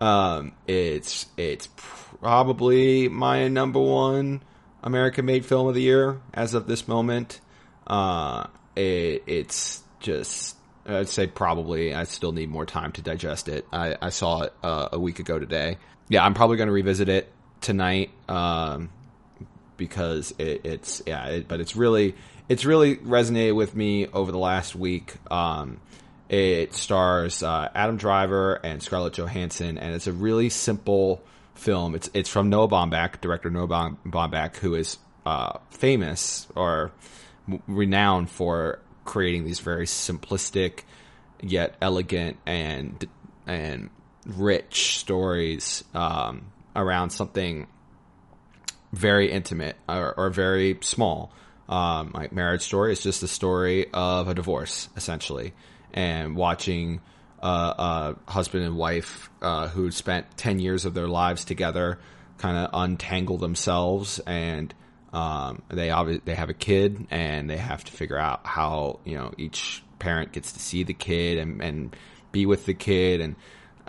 um, 0.00 0.52
it's 0.66 1.26
it's 1.36 1.68
probably 1.76 3.08
my 3.08 3.48
number 3.48 3.78
one 3.80 4.42
American-made 4.82 5.44
film 5.44 5.68
of 5.68 5.74
the 5.74 5.82
year 5.82 6.20
as 6.34 6.54
of 6.54 6.66
this 6.66 6.88
moment. 6.88 7.40
Uh, 7.86 8.46
it, 8.74 9.22
it's 9.26 9.82
just 10.00 10.56
I'd 10.86 11.08
say 11.08 11.26
probably. 11.26 11.94
I 11.94 12.04
still 12.04 12.32
need 12.32 12.48
more 12.48 12.66
time 12.66 12.92
to 12.92 13.02
digest 13.02 13.48
it. 13.48 13.66
I, 13.72 13.96
I 14.00 14.08
saw 14.10 14.42
it 14.42 14.52
uh, 14.62 14.88
a 14.92 14.98
week 14.98 15.18
ago 15.18 15.38
today. 15.38 15.78
Yeah, 16.08 16.24
I'm 16.24 16.34
probably 16.34 16.56
going 16.56 16.68
to 16.68 16.72
revisit 16.72 17.08
it 17.08 17.32
tonight. 17.60 18.10
Um, 18.28 18.90
because 19.76 20.34
it, 20.38 20.62
it's 20.64 21.02
yeah, 21.06 21.26
it, 21.28 21.48
but 21.48 21.60
it's 21.60 21.76
really 21.76 22.14
it's 22.48 22.64
really 22.64 22.96
resonated 22.96 23.54
with 23.54 23.74
me 23.74 24.06
over 24.08 24.32
the 24.32 24.38
last 24.38 24.74
week. 24.74 25.14
Um, 25.30 25.80
it 26.28 26.74
stars 26.74 27.42
uh, 27.42 27.68
Adam 27.74 27.96
Driver 27.96 28.54
and 28.54 28.82
Scarlett 28.82 29.14
Johansson, 29.14 29.78
and 29.78 29.94
it's 29.94 30.06
a 30.06 30.12
really 30.12 30.48
simple 30.48 31.22
film. 31.54 31.94
It's 31.94 32.10
it's 32.14 32.28
from 32.28 32.50
Noah 32.50 32.68
Baumbach, 32.68 33.20
director 33.20 33.50
Noah 33.50 33.96
Baumbach, 34.04 34.56
who 34.56 34.74
is 34.74 34.98
uh, 35.24 35.58
famous 35.70 36.46
or 36.54 36.92
renowned 37.66 38.30
for 38.30 38.80
creating 39.04 39.44
these 39.44 39.60
very 39.60 39.86
simplistic 39.86 40.80
yet 41.40 41.76
elegant 41.80 42.36
and 42.46 43.06
and 43.46 43.90
rich 44.26 44.98
stories 44.98 45.84
um, 45.94 46.46
around 46.74 47.10
something 47.10 47.66
very 48.96 49.30
intimate 49.30 49.76
or, 49.88 50.14
or 50.16 50.30
very 50.30 50.78
small. 50.80 51.30
Um, 51.68 52.12
like 52.14 52.32
Marriage 52.32 52.62
Story 52.62 52.92
is 52.92 53.00
just 53.00 53.20
the 53.20 53.28
story 53.28 53.86
of 53.92 54.28
a 54.28 54.34
divorce, 54.34 54.88
essentially, 54.96 55.52
and 55.92 56.36
watching 56.36 57.00
uh, 57.42 58.14
a 58.26 58.30
husband 58.30 58.64
and 58.64 58.76
wife 58.76 59.30
uh, 59.42 59.68
who 59.68 59.90
spent 59.90 60.36
ten 60.36 60.60
years 60.60 60.84
of 60.84 60.94
their 60.94 61.08
lives 61.08 61.44
together 61.44 61.98
kind 62.38 62.56
of 62.56 62.70
untangle 62.72 63.38
themselves, 63.38 64.20
and 64.20 64.72
um, 65.12 65.62
they 65.68 65.90
obviously 65.90 66.22
they 66.24 66.34
have 66.36 66.50
a 66.50 66.54
kid, 66.54 67.08
and 67.10 67.50
they 67.50 67.56
have 67.56 67.82
to 67.84 67.92
figure 67.92 68.18
out 68.18 68.46
how 68.46 69.00
you 69.04 69.16
know 69.16 69.32
each 69.36 69.82
parent 69.98 70.32
gets 70.32 70.52
to 70.52 70.60
see 70.60 70.84
the 70.84 70.94
kid 70.94 71.38
and, 71.38 71.60
and 71.62 71.96
be 72.30 72.46
with 72.46 72.64
the 72.64 72.74
kid, 72.74 73.20
and 73.20 73.34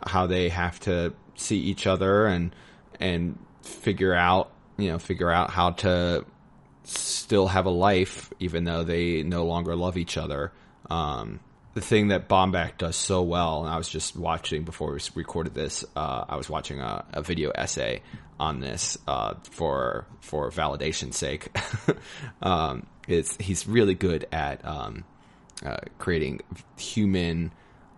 how 0.03 0.25
they 0.25 0.49
have 0.49 0.79
to 0.79 1.13
see 1.35 1.59
each 1.59 1.85
other 1.85 2.25
and 2.25 2.55
and 2.99 3.37
figure 3.61 4.15
out 4.15 4.49
you 4.77 4.89
know 4.89 5.00
figure 5.00 5.31
out 5.31 5.50
how 5.50 5.72
to 5.72 6.25
still 6.84 7.48
have 7.48 7.65
a 7.65 7.72
life 7.72 8.31
even 8.39 8.63
though 8.63 8.84
they 8.84 9.24
no 9.24 9.46
longer 9.46 9.75
love 9.75 9.98
each 9.98 10.17
other. 10.17 10.51
Um, 10.89 11.41
the 11.74 11.81
thing 11.81 12.07
that 12.07 12.27
Baumbach 12.27 12.79
does 12.79 12.96
so 12.96 13.22
well, 13.22 13.63
and 13.63 13.72
I 13.72 13.77
was 13.77 13.88
just 13.88 14.15
watching 14.15 14.63
before 14.63 14.93
we 14.93 15.00
recorded 15.13 15.53
this, 15.53 15.86
uh, 15.96 16.25
I 16.27 16.36
was 16.36 16.50
watching 16.50 16.79
a, 16.79 17.05
a 17.13 17.22
video 17.22 17.51
essay 17.51 18.01
on 18.39 18.62
this 18.62 18.98
uh, 19.07 19.36
for 19.51 20.07
for 20.22 20.50
validation's 20.50 21.17
sake. 21.17 21.55
um, 22.41 22.88
it's 23.07 23.38
he's 23.38 23.67
really 23.67 23.93
good 23.93 24.27
at 24.31 24.65
um, 24.65 25.03
uh, 25.63 25.77
creating 26.00 26.41
human, 26.77 27.51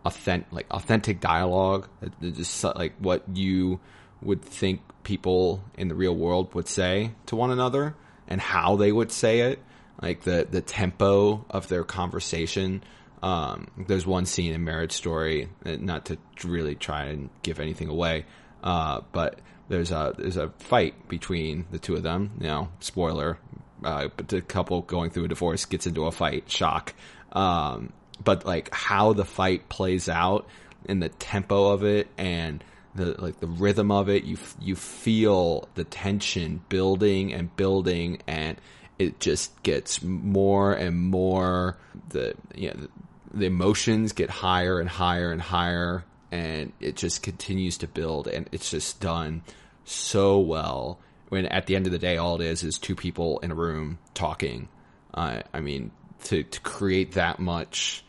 authentic 0.03 0.51
like 0.51 0.67
authentic 0.71 1.21
dialogue, 1.21 1.87
just 2.21 2.63
like 2.63 2.93
what 2.99 3.23
you 3.33 3.79
would 4.21 4.41
think 4.41 4.81
people 5.03 5.63
in 5.77 5.87
the 5.87 5.95
real 5.95 6.15
world 6.15 6.53
would 6.53 6.67
say 6.67 7.11
to 7.27 7.35
one 7.35 7.51
another 7.51 7.95
and 8.27 8.39
how 8.39 8.75
they 8.75 8.91
would 8.91 9.11
say 9.11 9.51
it, 9.51 9.59
like 10.01 10.21
the 10.21 10.47
the 10.49 10.61
tempo 10.61 11.45
of 11.49 11.67
their 11.67 11.83
conversation. 11.83 12.83
Um, 13.21 13.67
there's 13.77 14.07
one 14.07 14.25
scene 14.25 14.53
in 14.53 14.63
Marriage 14.63 14.93
Story, 14.93 15.49
uh, 15.65 15.75
not 15.79 16.05
to 16.05 16.17
really 16.45 16.75
try 16.75 17.05
and 17.05 17.29
give 17.43 17.59
anything 17.59 17.89
away, 17.89 18.25
uh, 18.63 19.01
but 19.11 19.39
there's 19.67 19.91
a 19.91 20.13
there's 20.17 20.37
a 20.37 20.49
fight 20.59 21.09
between 21.09 21.65
the 21.71 21.79
two 21.79 21.95
of 21.95 22.03
them. 22.03 22.31
You 22.39 22.47
know, 22.47 22.69
spoiler, 22.79 23.37
uh, 23.83 24.07
but 24.15 24.27
the 24.29 24.41
couple 24.41 24.81
going 24.81 25.09
through 25.09 25.25
a 25.25 25.27
divorce 25.27 25.65
gets 25.65 25.85
into 25.87 26.05
a 26.05 26.11
fight. 26.11 26.49
Shock. 26.49 26.93
Um, 27.31 27.93
but 28.23 28.45
like 28.45 28.73
how 28.73 29.13
the 29.13 29.25
fight 29.25 29.69
plays 29.69 30.09
out 30.09 30.47
and 30.85 31.01
the 31.01 31.09
tempo 31.09 31.69
of 31.69 31.83
it 31.83 32.07
and 32.17 32.63
the 32.95 33.21
like 33.21 33.39
the 33.39 33.47
rhythm 33.47 33.91
of 33.91 34.09
it, 34.09 34.23
you 34.23 34.37
you 34.59 34.75
feel 34.75 35.67
the 35.75 35.83
tension 35.83 36.61
building 36.69 37.33
and 37.33 37.55
building, 37.55 38.21
and 38.27 38.59
it 38.97 39.19
just 39.19 39.61
gets 39.63 40.01
more 40.01 40.73
and 40.73 40.97
more. 40.97 41.77
The 42.09 42.35
you 42.55 42.69
know, 42.69 42.87
the 43.33 43.45
emotions 43.45 44.13
get 44.13 44.29
higher 44.29 44.79
and 44.79 44.89
higher 44.89 45.31
and 45.31 45.41
higher, 45.41 46.03
and 46.31 46.73
it 46.79 46.95
just 46.95 47.23
continues 47.23 47.77
to 47.79 47.87
build, 47.87 48.27
and 48.27 48.49
it's 48.51 48.71
just 48.71 48.99
done 48.99 49.43
so 49.85 50.39
well. 50.39 50.99
When 51.29 51.45
at 51.45 51.67
the 51.67 51.75
end 51.75 51.85
of 51.85 51.91
the 51.91 51.99
day, 51.99 52.17
all 52.17 52.41
it 52.41 52.45
is 52.45 52.63
is 52.63 52.79
two 52.79 52.95
people 52.95 53.39
in 53.39 53.51
a 53.51 53.55
room 53.55 53.99
talking. 54.15 54.67
Uh, 55.13 55.41
I 55.53 55.59
mean, 55.59 55.91
to 56.25 56.43
to 56.43 56.61
create 56.61 57.13
that 57.13 57.39
much 57.39 58.03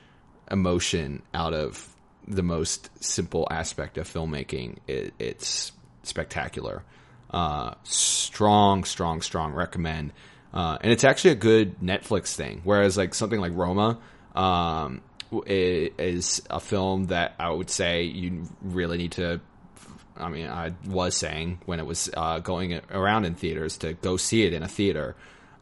emotion 0.51 1.23
out 1.33 1.55
of 1.55 1.87
the 2.27 2.43
most 2.43 2.91
simple 3.03 3.47
aspect 3.51 3.99
of 3.99 4.09
filmmaking, 4.09 4.79
it, 4.87 5.15
it's 5.19 5.73
spectacular. 6.03 6.83
Uh, 7.31 7.75
strong, 7.85 8.85
strong, 8.85 9.23
strong. 9.23 9.53
Recommend. 9.53 10.13
Uh, 10.53 10.79
and 10.81 10.93
it's 10.93 11.05
actually 11.05 11.31
a 11.31 11.37
good 11.37 11.79
Netflix 11.81 12.35
thing. 12.35 12.61
Whereas 12.65 12.97
like 12.97 13.15
something 13.15 13.41
like 13.41 13.53
Roma, 13.55 13.99
um, 14.35 15.03
is 15.47 16.43
a 16.51 16.61
film 16.61 17.07
that 17.07 17.35
I 17.39 17.51
would 17.51 17.71
say 17.71 18.03
you 18.03 18.49
really 18.63 18.99
need 18.99 19.13
to. 19.13 19.41
I 20.17 20.29
mean, 20.29 20.49
I 20.49 20.73
was 20.87 21.17
saying 21.17 21.61
when 21.65 21.79
it 21.79 21.87
was 21.87 22.11
uh, 22.15 22.41
going 22.41 22.79
around 22.91 23.25
in 23.25 23.35
theaters 23.35 23.79
to 23.79 23.95
go 23.95 24.17
see 24.17 24.45
it 24.45 24.53
in 24.53 24.63
a 24.63 24.69
theater. 24.69 25.17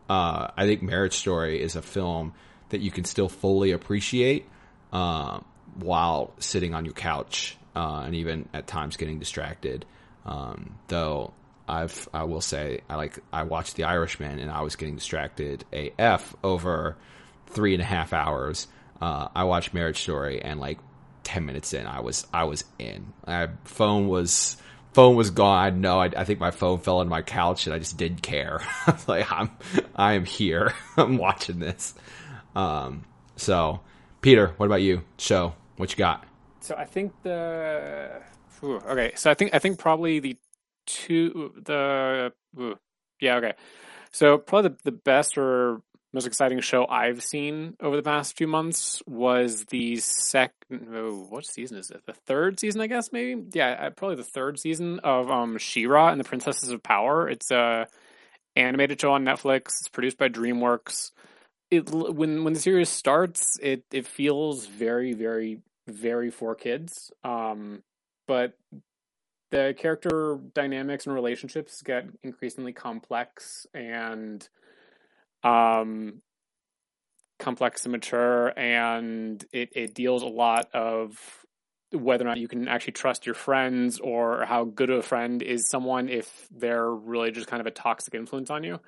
Uh, 0.09 0.49
I 0.57 0.65
think 0.65 0.83
Marriage 0.83 1.15
Story 1.15 1.63
is 1.63 1.77
a 1.77 1.83
film 1.83 2.33
that 2.71 2.81
you 2.81 2.91
can 2.91 3.05
still 3.05 3.29
fully 3.29 3.73
appreciate 3.73 4.47
uh, 4.93 5.41
while 5.79 6.33
sitting 6.39 6.75
on 6.75 6.85
your 6.85 6.95
couch 6.95 7.57
uh, 7.75 8.03
and 8.05 8.15
even 8.15 8.49
at 8.53 8.67
times 8.67 8.97
getting 8.97 9.19
distracted. 9.19 9.85
Um, 10.27 10.75
though 10.89 11.33
I've 11.69 12.09
I 12.13 12.25
will 12.25 12.41
say 12.41 12.81
I 12.89 12.97
like 12.97 13.19
I 13.33 13.45
watched 13.45 13.77
The 13.77 13.85
Irishman 13.85 14.39
and 14.39 14.51
I 14.51 14.63
was 14.63 14.77
getting 14.77 14.97
distracted 14.97 15.65
AF 15.73 16.35
over 16.43 16.97
three 17.47 17.75
and 17.75 17.83
a 17.83 17.87
half 17.87 18.13
hours. 18.13 18.67
Uh, 19.01 19.29
I 19.35 19.45
watched 19.45 19.75
Marriage 19.75 20.01
Story, 20.01 20.43
and 20.43 20.59
like 20.59 20.79
ten 21.23 21.47
minutes 21.47 21.73
in, 21.73 21.87
I 21.87 22.01
was 22.01 22.27
I 22.33 22.45
was 22.45 22.65
in. 22.79 23.13
My 23.27 23.49
phone 23.65 24.09
was 24.09 24.57
phone 24.93 25.15
was 25.15 25.31
gone. 25.31 25.65
I 25.65 25.71
know. 25.71 26.01
I, 26.01 26.07
I 26.07 26.25
think 26.25 26.41
my 26.41 26.51
phone 26.51 26.81
fell 26.81 26.99
on 26.99 27.09
my 27.09 27.23
couch, 27.23 27.67
and 27.67 27.75
I 27.75 27.79
just 27.79 27.97
didn't 27.97 28.23
care. 28.23 28.61
Like, 29.07 29.31
I'm 29.31 29.51
I 29.95 30.15
am 30.15 30.25
here. 30.25 30.75
I'm 30.97 31.19
watching 31.19 31.59
this. 31.59 31.95
Um, 32.57 33.05
so, 33.37 33.81
Peter, 34.21 34.55
what 34.57 34.67
about 34.67 34.83
you? 34.83 35.03
Show 35.19 35.55
what 35.79 35.91
you 35.91 35.97
got? 35.97 36.25
So 36.61 36.75
I 36.77 36.85
think 36.85 37.13
the 37.23 38.21
ooh, 38.63 38.77
okay. 38.77 39.13
So 39.15 39.31
I 39.31 39.35
think 39.35 39.55
I 39.55 39.59
think 39.59 39.79
probably 39.79 40.19
the 40.21 40.37
two 40.87 41.53
the 41.57 42.33
ooh, 42.59 42.79
yeah 43.21 43.37
okay. 43.37 43.55
So 44.11 44.39
probably 44.39 44.71
the, 44.71 44.91
the 44.91 44.93
best 44.93 45.39
or 45.39 45.83
most 46.13 46.27
exciting 46.27 46.61
show 46.61 46.87
I've 46.87 47.23
seen 47.23 47.77
over 47.81 47.95
the 47.95 48.03
past 48.03 48.37
few 48.37 48.47
months 48.47 49.03
was 49.07 49.67
the 49.67 49.97
second. 49.97 50.89
Oh, 50.93 51.27
what 51.29 51.45
season 51.45 51.77
is 51.77 51.91
it? 51.91 52.03
The 52.07 52.15
third 52.15 52.59
season, 52.59 52.81
I 52.81 52.87
guess. 52.87 53.13
Maybe. 53.13 53.43
Yeah, 53.53 53.89
probably 53.91 54.17
the 54.17 54.25
third 54.25 54.59
season 54.59 55.01
of 55.01 55.31
um 55.31 55.59
She-Ra 55.59 56.09
and 56.09 56.21
the 56.21 56.25
Princesses 56.25 56.71
of 56.71 56.83
Power. 56.83 57.29
It's 57.29 57.51
a 57.51 57.87
animated 58.57 59.01
show 59.01 59.13
on 59.13 59.25
Netflix. 59.25 59.81
It's 59.81 59.89
produced 59.89 60.19
by 60.19 60.29
DreamWorks. 60.29 61.13
It 61.71 61.91
when 61.91 62.45
when 62.45 62.55
the 62.55 62.61
series 62.61 62.89
starts, 62.89 63.59
it 63.61 63.85
it 63.93 64.07
feels 64.07 64.67
very 64.67 65.13
very 65.13 65.61
very 65.89 66.31
for 66.31 66.55
kids. 66.55 67.11
Um, 67.25 67.83
but 68.27 68.55
the 69.51 69.75
character 69.79 70.39
dynamics 70.55 71.07
and 71.07 71.15
relationships 71.15 71.83
get 71.83 72.07
increasingly 72.23 72.73
complex 72.73 73.67
and 73.75 74.47
um 75.43 76.21
complex 77.39 77.85
and 77.85 77.93
mature 77.93 78.53
and 78.59 79.45
it, 79.53 79.71
it 79.75 79.95
deals 79.95 80.23
a 80.23 80.27
lot 80.27 80.69
of 80.75 81.17
whether 81.93 82.25
or 82.25 82.29
not 82.29 82.39
you 82.39 82.49
can 82.49 82.69
actually 82.69 82.93
trust 82.93 83.25
your 83.25 83.35
friends 83.35 84.01
or 84.01 84.45
how 84.45 84.65
good 84.65 84.91
of 84.91 84.99
a 84.99 85.03
friend 85.03 85.41
is 85.41 85.69
someone 85.69 86.09
if 86.09 86.49
they're 86.51 86.91
really 86.91 87.31
just 87.31 87.47
kind 87.47 87.61
of 87.61 87.67
a 87.67 87.71
toxic 87.71 88.15
influence 88.15 88.51
on 88.51 88.65
you 88.65 88.81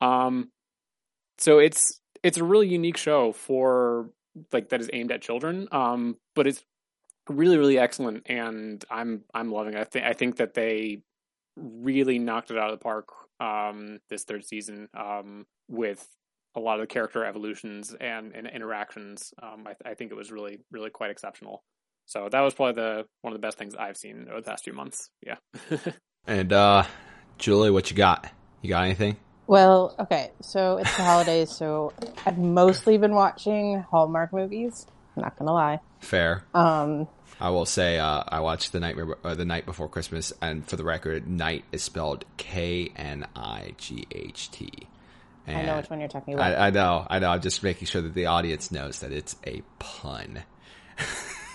um 0.00 0.48
so 1.38 1.58
it's 1.58 2.00
it's 2.22 2.38
a 2.38 2.44
really 2.44 2.68
unique 2.68 2.96
show 2.96 3.32
for 3.32 4.10
like 4.52 4.68
that 4.70 4.80
is 4.80 4.90
aimed 4.92 5.12
at 5.12 5.22
children 5.22 5.68
um 5.72 6.16
but 6.34 6.46
it's 6.46 6.64
really 7.28 7.58
really 7.58 7.78
excellent 7.78 8.22
and 8.26 8.84
i'm 8.90 9.22
i'm 9.34 9.50
loving 9.52 9.74
it. 9.74 9.80
I 9.80 9.84
think 9.84 10.04
i 10.04 10.12
think 10.12 10.36
that 10.36 10.54
they 10.54 11.02
really 11.56 12.18
knocked 12.18 12.50
it 12.50 12.58
out 12.58 12.70
of 12.70 12.78
the 12.78 12.82
park 12.82 13.08
um 13.40 14.00
this 14.08 14.24
third 14.24 14.44
season 14.44 14.88
um 14.94 15.46
with 15.68 16.06
a 16.54 16.60
lot 16.60 16.74
of 16.74 16.80
the 16.80 16.86
character 16.86 17.24
evolutions 17.24 17.94
and, 18.00 18.34
and 18.34 18.46
interactions. 18.46 19.32
Um 19.40 19.66
I, 19.66 19.90
I 19.90 19.94
think 19.94 20.10
it 20.10 20.14
was 20.14 20.32
really 20.32 20.60
really 20.72 20.90
quite 20.90 21.10
exceptional. 21.10 21.62
So 22.06 22.28
that 22.30 22.40
was 22.40 22.54
probably 22.54 22.82
the 22.82 23.06
one 23.20 23.34
of 23.34 23.40
the 23.40 23.46
best 23.46 23.58
things 23.58 23.74
i've 23.74 23.96
seen 23.96 24.26
over 24.28 24.40
the 24.40 24.50
past 24.50 24.64
few 24.64 24.72
months. 24.72 25.10
Yeah. 25.24 25.36
And 26.26 26.52
uh 26.52 26.84
Julie, 27.38 27.70
what 27.70 27.90
you 27.90 27.96
got? 27.96 28.30
You 28.60 28.68
got 28.68 28.84
anything? 28.84 29.16
Well, 29.48 29.94
okay, 29.98 30.30
so 30.42 30.76
it's 30.76 30.94
the 30.94 31.02
holidays, 31.02 31.50
so 31.50 31.94
I've 32.26 32.36
mostly 32.36 32.98
been 32.98 33.14
watching 33.14 33.80
Hallmark 33.90 34.30
movies. 34.30 34.86
I'm 35.16 35.22
not 35.22 35.38
gonna 35.38 35.54
lie. 35.54 35.80
Fair. 36.00 36.44
Um, 36.52 37.08
I 37.40 37.48
will 37.48 37.64
say 37.64 37.98
uh, 37.98 38.24
I 38.28 38.40
watched 38.40 38.72
the 38.72 38.80
knight 38.80 38.96
uh, 39.24 39.34
the 39.34 39.46
knight 39.46 39.64
before 39.64 39.88
Christmas, 39.88 40.34
and 40.42 40.68
for 40.68 40.76
the 40.76 40.84
record, 40.84 41.26
night 41.26 41.64
is 41.72 41.82
spelled 41.82 42.26
K 42.36 42.92
N 42.94 43.26
I 43.34 43.72
G 43.78 44.06
H 44.10 44.50
T. 44.50 44.70
I 45.46 45.62
know 45.62 45.78
which 45.78 45.88
one 45.88 46.00
you're 46.00 46.10
talking 46.10 46.34
about. 46.34 46.52
I, 46.52 46.66
I 46.66 46.70
know, 46.70 47.06
I 47.08 47.18
know. 47.18 47.30
I'm 47.30 47.40
just 47.40 47.62
making 47.62 47.86
sure 47.86 48.02
that 48.02 48.12
the 48.12 48.26
audience 48.26 48.70
knows 48.70 48.98
that 48.98 49.12
it's 49.12 49.34
a 49.46 49.62
pun. 49.78 50.42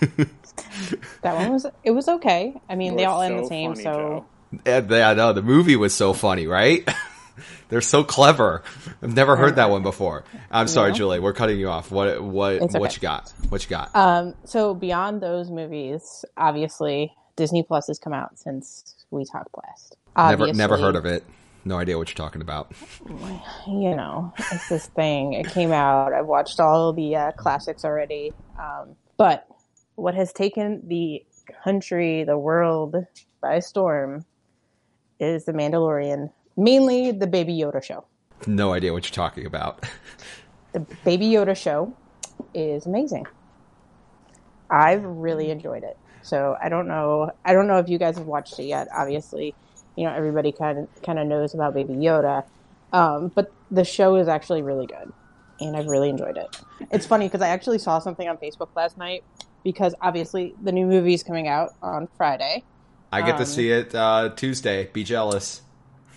that 0.00 1.36
one 1.36 1.52
was 1.52 1.64
it 1.84 1.92
was 1.92 2.08
okay. 2.08 2.60
I 2.68 2.74
mean, 2.74 2.92
You 2.92 2.98
they 2.98 3.04
are 3.04 3.14
all 3.14 3.22
end 3.22 3.38
the 3.38 3.46
same, 3.46 3.74
funny, 3.74 3.84
so 3.84 4.26
Joe. 4.52 4.62
And 4.66 4.92
I 4.92 5.14
know 5.14 5.32
the 5.32 5.42
movie 5.42 5.76
was 5.76 5.94
so 5.94 6.12
funny, 6.12 6.48
right? 6.48 6.88
They're 7.68 7.80
so 7.80 8.04
clever. 8.04 8.62
I've 9.02 9.14
never 9.14 9.36
heard 9.36 9.56
that 9.56 9.70
one 9.70 9.82
before. 9.82 10.24
I'm 10.50 10.68
sorry, 10.68 10.90
No. 10.90 10.96
Julie. 10.96 11.20
We're 11.20 11.32
cutting 11.32 11.58
you 11.58 11.68
off. 11.68 11.90
What 11.90 12.22
what 12.22 12.54
It's 12.54 12.74
what 12.76 12.94
you 12.94 13.00
got? 13.00 13.32
What 13.48 13.62
you 13.64 13.70
got? 13.70 13.94
Um, 13.94 14.34
so 14.44 14.74
beyond 14.74 15.20
those 15.22 15.50
movies, 15.50 16.24
obviously 16.36 17.14
Disney 17.36 17.62
Plus 17.62 17.86
has 17.88 17.98
come 17.98 18.12
out 18.12 18.38
since 18.38 18.94
we 19.10 19.24
talked 19.24 19.48
last. 19.56 19.96
never 20.16 20.52
never 20.52 20.76
heard 20.76 20.96
of 20.96 21.04
it. 21.06 21.24
No 21.66 21.78
idea 21.78 21.96
what 21.96 22.08
you're 22.08 22.14
talking 22.14 22.42
about. 22.42 22.72
You 23.66 23.96
know, 23.96 24.34
it's 24.52 24.68
this 24.68 24.86
thing. 24.88 25.32
It 25.32 25.48
came 25.48 25.72
out. 25.72 26.12
I've 26.12 26.26
watched 26.26 26.60
all 26.60 26.92
the 26.92 27.16
uh, 27.16 27.32
classics 27.32 27.84
already. 27.86 28.32
Um, 28.58 28.96
but 29.16 29.46
what 29.94 30.14
has 30.14 30.32
taken 30.32 30.86
the 30.86 31.24
country, 31.62 32.24
the 32.24 32.36
world 32.36 32.96
by 33.40 33.60
storm, 33.60 34.26
is 35.18 35.46
the 35.46 35.52
Mandalorian. 35.52 36.30
Mainly 36.56 37.10
the 37.12 37.26
Baby 37.26 37.54
Yoda 37.54 37.82
show. 37.82 38.04
No 38.46 38.72
idea 38.72 38.92
what 38.92 39.04
you're 39.04 39.14
talking 39.14 39.46
about. 39.46 39.84
The 40.72 40.80
Baby 41.04 41.26
Yoda 41.28 41.56
show 41.56 41.94
is 42.52 42.84
amazing. 42.86 43.26
I've 44.68 45.04
really 45.04 45.50
enjoyed 45.50 45.84
it. 45.84 45.96
So 46.22 46.56
I 46.60 46.68
don't 46.68 46.88
know. 46.88 47.30
I 47.44 47.52
don't 47.52 47.68
know 47.68 47.78
if 47.78 47.88
you 47.88 47.96
guys 47.96 48.16
have 48.18 48.26
watched 48.26 48.58
it 48.58 48.64
yet. 48.64 48.88
Obviously, 48.92 49.54
you 49.94 50.04
know 50.04 50.12
everybody 50.12 50.50
kind 50.50 50.78
of 50.80 51.02
kind 51.02 51.20
of 51.20 51.28
knows 51.28 51.54
about 51.54 51.74
Baby 51.74 51.94
Yoda, 51.94 52.44
um, 52.92 53.28
but 53.28 53.52
the 53.70 53.84
show 53.84 54.16
is 54.16 54.26
actually 54.26 54.62
really 54.62 54.86
good, 54.86 55.12
and 55.60 55.76
I've 55.76 55.86
really 55.86 56.08
enjoyed 56.08 56.36
it. 56.36 56.56
It's 56.90 57.06
funny 57.06 57.26
because 57.28 57.40
I 57.42 57.48
actually 57.50 57.78
saw 57.78 58.00
something 58.00 58.28
on 58.28 58.36
Facebook 58.38 58.70
last 58.74 58.98
night 58.98 59.22
because 59.62 59.94
obviously 60.00 60.56
the 60.62 60.72
new 60.72 60.86
movie 60.86 61.14
is 61.14 61.22
coming 61.22 61.46
out 61.46 61.74
on 61.82 62.08
Friday. 62.16 62.64
I 63.12 63.20
get 63.22 63.36
to 63.36 63.42
Um, 63.44 63.48
see 63.48 63.70
it 63.70 63.94
uh, 63.94 64.30
Tuesday. 64.34 64.88
Be 64.92 65.04
jealous. 65.04 65.62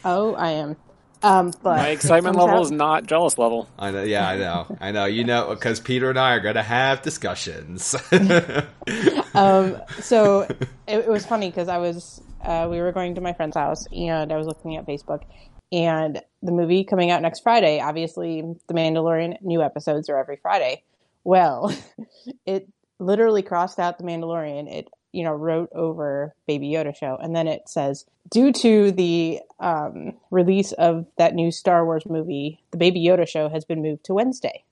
Oh, 0.06 0.36
I 0.36 0.52
am. 0.52 0.76
Um, 1.24 1.52
but 1.64 1.78
my 1.78 1.90
excitement 1.90 2.36
level 2.36 2.58
out- 2.58 2.62
is 2.62 2.72
not 2.72 3.08
jealous 3.08 3.40
level 3.40 3.68
I 3.80 3.90
know. 3.90 4.04
Yeah, 4.04 4.28
I 4.30 4.38
know. 4.38 4.78
I 4.80 4.92
know. 4.92 5.06
You 5.06 5.24
know, 5.24 5.50
because 5.50 5.80
Peter 5.80 6.12
and 6.12 6.20
I 6.20 6.36
are 6.36 6.40
gonna 6.40 6.62
have 6.62 7.02
discussions. 7.02 7.96
um, 9.34 9.82
so 10.00 10.42
it, 10.88 11.00
it 11.00 11.08
was 11.08 11.26
funny 11.26 11.50
because 11.50 11.70
I 11.70 11.80
was 11.80 12.22
uh, 12.44 12.68
we 12.70 12.80
were 12.80 12.92
going 12.92 13.16
to 13.16 13.22
my 13.22 13.34
friend's 13.34 13.58
house 13.58 13.88
and 13.92 14.32
I 14.32 14.38
was 14.38 14.46
looking 14.46 14.76
at 14.76 14.86
Facebook 14.86 15.24
and 15.72 16.22
the 16.42 16.52
movie 16.52 16.84
coming 16.84 17.12
out 17.12 17.22
next 17.22 17.42
Friday. 17.42 17.80
Obviously, 17.80 18.42
The 18.68 18.74
Mandalorian 18.74 19.42
new 19.42 19.62
episodes 19.62 20.10
are 20.10 20.18
every 20.18 20.38
Friday. 20.38 20.84
Well, 21.24 21.76
it 22.46 22.68
literally 23.00 23.42
crossed 23.42 23.80
out 23.80 23.98
The 23.98 24.04
Mandalorian. 24.04 24.72
It 24.72 24.88
you 25.18 25.24
know 25.24 25.34
wrote 25.34 25.70
over 25.74 26.36
Baby 26.46 26.70
Yoda 26.70 26.96
show, 26.96 27.18
and 27.20 27.36
then 27.36 27.48
it 27.48 27.68
says 27.68 28.06
due 28.30 28.52
to 28.52 28.92
the 28.92 29.40
um, 29.60 30.14
release 30.30 30.74
of 30.74 31.08
that 31.18 31.34
new 31.34 31.52
Star 31.52 31.84
Wars 31.84 32.06
movie, 32.06 32.62
the 32.70 32.78
Baby 32.78 33.04
Yoda 33.04 33.28
show 33.28 33.50
has 33.50 33.66
been 33.66 33.82
moved 33.82 34.04
to 34.06 34.14
Wednesday. 34.14 34.64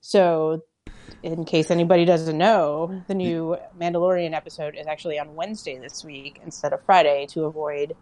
So 0.00 0.62
in 1.24 1.44
case 1.44 1.68
anybody 1.68 2.04
doesn't 2.04 2.38
know, 2.38 3.02
the 3.08 3.14
new 3.14 3.56
Mandalorian 3.76 4.34
episode 4.34 4.76
is 4.76 4.86
actually 4.86 5.18
on 5.18 5.34
Wednesday 5.34 5.78
this 5.78 6.04
week 6.04 6.40
instead 6.44 6.72
of 6.72 6.84
Friday 6.84 7.26
to 7.30 7.44
avoid 7.44 7.96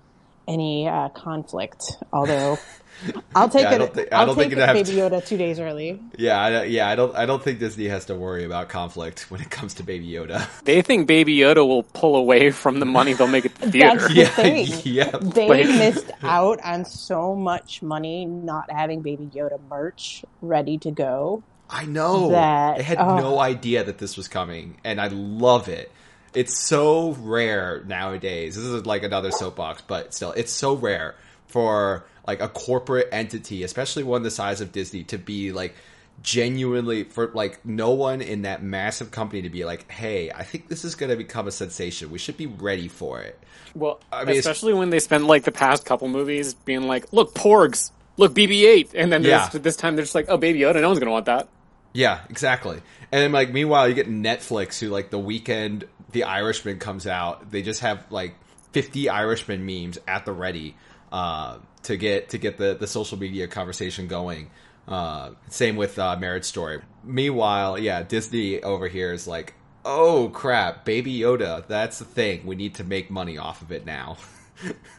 any 0.48 0.88
uh, 0.88 1.10
conflict. 1.10 1.92
Although 2.12 2.58
I'll 3.36 3.48
take 3.48 3.62
Yeah, 3.62 3.70
I 3.70 3.74
it, 3.74 3.78
don't 3.78 3.94
thi- 3.94 4.10
I 4.10 4.20
I'll 4.20 4.26
don't 4.26 4.34
take 4.36 4.48
think 4.50 4.52
it 4.54 4.66
have 4.66 4.74
Baby 4.74 4.90
to- 4.90 4.96
Yoda 4.96 5.24
two 5.24 5.36
days 5.36 5.60
early. 5.60 6.00
yeah, 6.16 6.40
I, 6.40 6.64
yeah. 6.64 6.88
I 6.88 6.96
don't. 6.96 7.14
I 7.14 7.26
don't 7.26 7.42
think 7.42 7.60
Disney 7.60 7.86
has 7.86 8.06
to 8.06 8.14
worry 8.16 8.44
about 8.44 8.68
conflict 8.68 9.30
when 9.30 9.40
it 9.40 9.50
comes 9.50 9.74
to 9.74 9.84
Baby 9.84 10.08
Yoda. 10.08 10.48
they 10.64 10.82
think 10.82 11.06
baby 11.06 11.36
yoda 11.36 11.66
will 11.66 11.84
pull 11.84 12.16
away 12.16 12.50
from 12.50 12.80
the 12.80 12.86
money 12.86 13.12
they'll 13.12 13.28
make 13.28 13.46
at 13.46 13.54
the 13.56 13.70
theater 13.70 13.98
That's 14.00 14.08
the 14.08 14.14
yeah, 14.14 14.26
thing. 14.28 14.66
yeah. 14.84 15.10
They 15.18 15.48
Like- 15.48 15.66
missed 15.66 16.10
out 16.22 16.58
on 16.64 16.84
so 16.84 17.34
much 17.36 17.82
money 17.82 18.24
not 18.26 18.70
having 18.70 19.02
Baby 19.02 19.30
Yoda 19.34 19.60
merch 19.70 20.24
ready 20.42 20.78
to 20.78 20.90
go. 20.90 21.42
I 21.70 21.84
know. 21.84 22.30
That- 22.30 22.78
I 22.78 22.82
had 22.82 22.98
oh. 22.98 23.18
no 23.18 23.38
idea 23.38 23.84
that 23.84 23.98
this 23.98 24.16
was 24.16 24.26
coming, 24.26 24.78
and 24.84 25.00
I 25.00 25.08
love 25.08 25.68
it. 25.68 25.92
It's 26.38 26.56
so 26.56 27.12
rare 27.20 27.82
nowadays. 27.86 28.54
This 28.54 28.64
is 28.64 28.86
like 28.86 29.02
another 29.02 29.32
soapbox, 29.32 29.82
but 29.82 30.14
still, 30.14 30.30
it's 30.32 30.52
so 30.52 30.74
rare 30.74 31.16
for 31.48 32.04
like 32.28 32.40
a 32.40 32.48
corporate 32.48 33.08
entity, 33.10 33.64
especially 33.64 34.04
one 34.04 34.22
the 34.22 34.30
size 34.30 34.60
of 34.60 34.70
Disney, 34.70 35.02
to 35.04 35.18
be 35.18 35.50
like 35.50 35.74
genuinely 36.22 37.02
for 37.04 37.28
like 37.34 37.64
no 37.64 37.90
one 37.90 38.20
in 38.20 38.42
that 38.42 38.62
massive 38.62 39.10
company 39.10 39.42
to 39.42 39.50
be 39.50 39.64
like, 39.64 39.90
"Hey, 39.90 40.30
I 40.30 40.44
think 40.44 40.68
this 40.68 40.84
is 40.84 40.94
going 40.94 41.10
to 41.10 41.16
become 41.16 41.48
a 41.48 41.50
sensation. 41.50 42.10
We 42.10 42.18
should 42.18 42.36
be 42.36 42.46
ready 42.46 42.86
for 42.86 43.20
it." 43.20 43.38
well 43.74 44.00
I 44.12 44.24
mean, 44.24 44.38
especially 44.38 44.74
when 44.74 44.90
they 44.90 45.00
spend 45.00 45.26
like 45.26 45.42
the 45.44 45.52
past 45.52 45.84
couple 45.84 46.08
movies 46.08 46.54
being 46.54 46.84
like 46.84 47.12
look 47.12 47.34
porgs 47.34 47.90
look 48.16 48.32
bb8 48.32 48.94
and 48.94 49.12
then 49.12 49.22
Yeah. 49.22 49.48
this, 49.52 49.76
time 49.76 49.94
they're 49.96 50.04
just 50.04 50.14
like 50.14 50.26
oh 50.28 50.38
baby 50.38 50.60
yoda 50.60 50.80
no 50.80 50.88
one's 50.88 50.98
gonna 51.00 51.10
want 51.10 51.26
that 51.26 51.48
Yeah, 51.92 52.20
exactly. 52.30 52.80
And 53.10 53.22
then, 53.22 53.32
like, 53.32 53.50
meanwhile, 53.52 53.88
you 53.88 53.94
get 53.94 54.08
Netflix, 54.08 54.78
who 54.78 54.88
like 54.88 55.08
the 55.10 55.18
weekend 55.18 55.86
The 56.12 56.24
Irishman 56.24 56.78
comes 56.78 57.06
out, 57.06 57.50
they 57.50 57.62
just 57.62 57.80
have 57.80 58.04
like 58.10 58.34
fifty 58.72 59.08
Irishman 59.08 59.64
memes 59.64 59.98
at 60.06 60.24
the 60.24 60.32
ready 60.32 60.76
uh, 61.12 61.58
to 61.84 61.96
get 61.96 62.30
to 62.30 62.38
get 62.38 62.58
the 62.58 62.74
the 62.78 62.86
social 62.86 63.18
media 63.18 63.46
conversation 63.48 64.06
going. 64.08 64.50
Uh, 64.86 65.32
same 65.48 65.76
with 65.76 65.98
uh, 65.98 66.16
Marriage 66.16 66.44
Story. 66.44 66.80
Meanwhile, 67.04 67.78
yeah, 67.78 68.02
Disney 68.02 68.62
over 68.62 68.88
here 68.88 69.12
is 69.12 69.26
like, 69.26 69.52
oh 69.84 70.30
crap, 70.32 70.84
Baby 70.86 71.18
Yoda, 71.18 71.66
that's 71.66 71.98
the 71.98 72.06
thing. 72.06 72.46
We 72.46 72.56
need 72.56 72.76
to 72.76 72.84
make 72.84 73.10
money 73.10 73.36
off 73.36 73.60
of 73.60 73.70
it 73.70 73.84
now. 73.84 74.16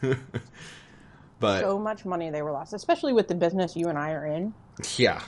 but 1.40 1.60
so 1.60 1.78
much 1.78 2.04
money 2.04 2.30
they 2.30 2.42
were 2.42 2.52
lost, 2.52 2.72
especially 2.72 3.12
with 3.12 3.26
the 3.26 3.34
business 3.34 3.76
you 3.76 3.88
and 3.88 3.98
I 3.98 4.12
are 4.12 4.26
in. 4.26 4.54
yeah, 4.96 5.20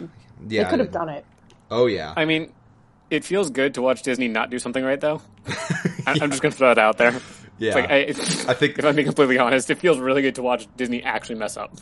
yeah, 0.47 0.63
They 0.63 0.71
could 0.71 0.79
have 0.79 0.93
done 0.93 1.09
it. 1.09 1.25
Oh 1.71 1.87
yeah, 1.87 2.13
I 2.17 2.25
mean, 2.25 2.53
it 3.13 3.25
feels 3.25 3.51
good 3.51 3.75
to 3.75 3.83
watch 3.83 4.03
Disney 4.03 4.29
not 4.29 4.51
do 4.51 4.59
something 4.59 4.83
right, 4.83 5.01
though. 5.01 5.21
I- 5.47 6.19
I'm 6.21 6.31
just 6.31 6.43
going 6.43 6.53
to 6.53 6.59
throw 6.59 6.73
it 6.73 6.79
out 6.79 6.99
there. 6.99 7.21
yeah. 7.59 7.75
Like, 7.75 7.91
I, 7.91 7.97
I 8.09 8.13
think- 8.55 8.79
if 8.79 8.85
I'm 8.85 8.97
being 8.97 9.07
completely 9.07 9.39
honest, 9.39 9.71
it 9.71 9.79
feels 9.79 9.99
really 9.99 10.23
good 10.23 10.35
to 10.37 10.43
watch 10.43 10.67
Disney 10.77 11.03
actually 11.03 11.37
mess 11.37 11.57
up. 11.57 11.75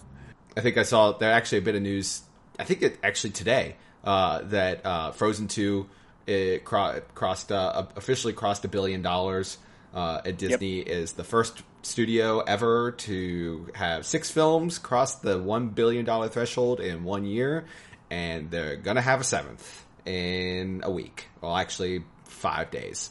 I 0.57 0.61
think 0.61 0.77
I 0.77 0.83
saw 0.83 1.13
there 1.13 1.33
actually 1.33 1.59
a 1.59 1.63
bit 1.63 1.75
of 1.77 1.83
news. 1.83 2.23
I 2.59 2.65
think 2.65 2.83
it 2.83 2.99
actually 3.03 3.31
today 3.31 3.77
uh, 4.05 4.43
that 4.43 4.85
uh, 4.85 5.13
Frozen 5.13 5.49
Two 5.49 5.89
it 6.27 6.65
cro- 6.65 7.01
crossed 7.15 7.53
uh, 7.53 7.87
officially 7.97 8.33
crossed 8.33 8.65
a 8.65 8.69
billion 8.69 9.01
dollars. 9.01 9.59
Uh, 9.95 10.21
and 10.25 10.37
Disney 10.37 10.79
is 10.81 11.13
the 11.15 11.25
first 11.25 11.63
studio 11.83 12.41
ever 12.41 12.93
to 12.93 13.69
have 13.75 14.05
six 14.05 14.31
films 14.31 14.79
cross 14.79 15.17
the 15.17 15.39
one 15.39 15.69
billion 15.69 16.05
dollar 16.05 16.29
threshold 16.29 16.81
in 16.81 17.05
one 17.05 17.25
year, 17.25 17.65
and 18.11 18.51
they're 18.51 18.77
gonna 18.77 19.01
have 19.01 19.21
a 19.21 19.25
seventh 19.25 19.85
in 20.07 20.83
a 20.85 20.91
week. 20.91 21.29
Well, 21.41 21.57
actually, 21.57 22.05
five 22.25 22.71
days, 22.71 23.11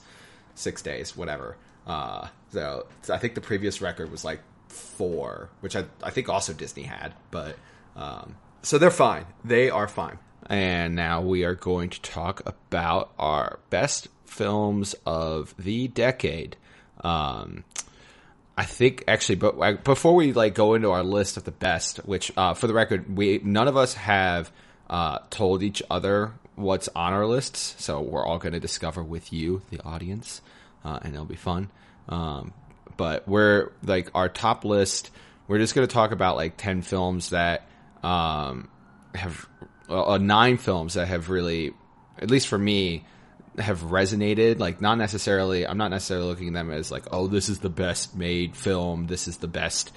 six 0.55 0.81
days, 0.81 1.15
whatever. 1.15 1.57
Uh, 1.85 2.27
so, 2.51 2.87
so 3.01 3.13
I 3.13 3.17
think 3.17 3.35
the 3.35 3.41
previous 3.41 3.81
record 3.81 4.11
was 4.11 4.23
like 4.23 4.41
four, 4.67 5.49
which 5.61 5.75
I 5.75 5.85
I 6.03 6.11
think 6.11 6.29
also 6.29 6.53
Disney 6.53 6.83
had, 6.83 7.13
but 7.31 7.55
um, 7.95 8.35
so 8.61 8.77
they're 8.77 8.91
fine. 8.91 9.25
They 9.43 9.69
are 9.69 9.87
fine. 9.87 10.19
And 10.47 10.95
now 10.95 11.21
we 11.21 11.43
are 11.43 11.55
going 11.55 11.89
to 11.91 12.01
talk 12.01 12.41
about 12.45 13.11
our 13.19 13.59
best 13.69 14.07
films 14.25 14.95
of 15.05 15.53
the 15.57 15.87
decade. 15.87 16.55
Um, 17.01 17.63
I 18.57 18.65
think 18.65 19.03
actually, 19.07 19.35
but 19.35 19.83
before 19.83 20.15
we 20.15 20.33
like 20.33 20.55
go 20.55 20.73
into 20.73 20.91
our 20.91 21.03
list 21.03 21.37
of 21.37 21.43
the 21.43 21.51
best, 21.51 21.97
which 21.99 22.31
uh, 22.35 22.53
for 22.53 22.67
the 22.67 22.73
record, 22.73 23.15
we 23.15 23.39
none 23.43 23.67
of 23.67 23.77
us 23.77 23.93
have 23.93 24.51
uh, 24.89 25.19
told 25.29 25.63
each 25.63 25.81
other 25.89 26.33
what's 26.59 26.89
on 26.89 27.13
our 27.13 27.25
lists, 27.25 27.75
so 27.83 28.01
we're 28.01 28.25
all 28.25 28.37
going 28.37 28.53
to 28.53 28.59
discover 28.59 29.03
with 29.03 29.31
you, 29.31 29.61
the 29.69 29.81
audience, 29.83 30.41
uh, 30.83 30.99
and 31.01 31.13
it'll 31.13 31.25
be 31.25 31.35
fun. 31.35 31.69
Um, 32.07 32.53
but 32.97 33.27
we're 33.27 33.71
like 33.83 34.09
our 34.13 34.29
top 34.29 34.65
list. 34.65 35.09
We're 35.47 35.59
just 35.59 35.73
going 35.73 35.87
to 35.87 35.93
talk 35.93 36.11
about 36.11 36.35
like 36.35 36.57
ten 36.57 36.81
films 36.81 37.29
that 37.29 37.67
um, 38.03 38.69
have 39.15 39.47
uh, 39.87 40.17
nine 40.21 40.57
films 40.57 40.95
that 40.95 41.07
have 41.07 41.29
really, 41.29 41.73
at 42.19 42.29
least 42.29 42.47
for 42.47 42.57
me, 42.57 43.05
have 43.57 43.81
resonated. 43.81 44.59
Like 44.59 44.81
not 44.81 44.97
necessarily, 44.97 45.65
I'm 45.65 45.77
not 45.77 45.91
necessarily 45.91 46.27
looking 46.27 46.49
at 46.49 46.53
them 46.53 46.71
as 46.71 46.91
like, 46.91 47.05
oh, 47.11 47.27
this 47.27 47.49
is 47.49 47.59
the 47.59 47.69
best 47.69 48.15
made 48.15 48.55
film. 48.55 49.07
This 49.07 49.27
is 49.27 49.37
the 49.37 49.47
best 49.47 49.91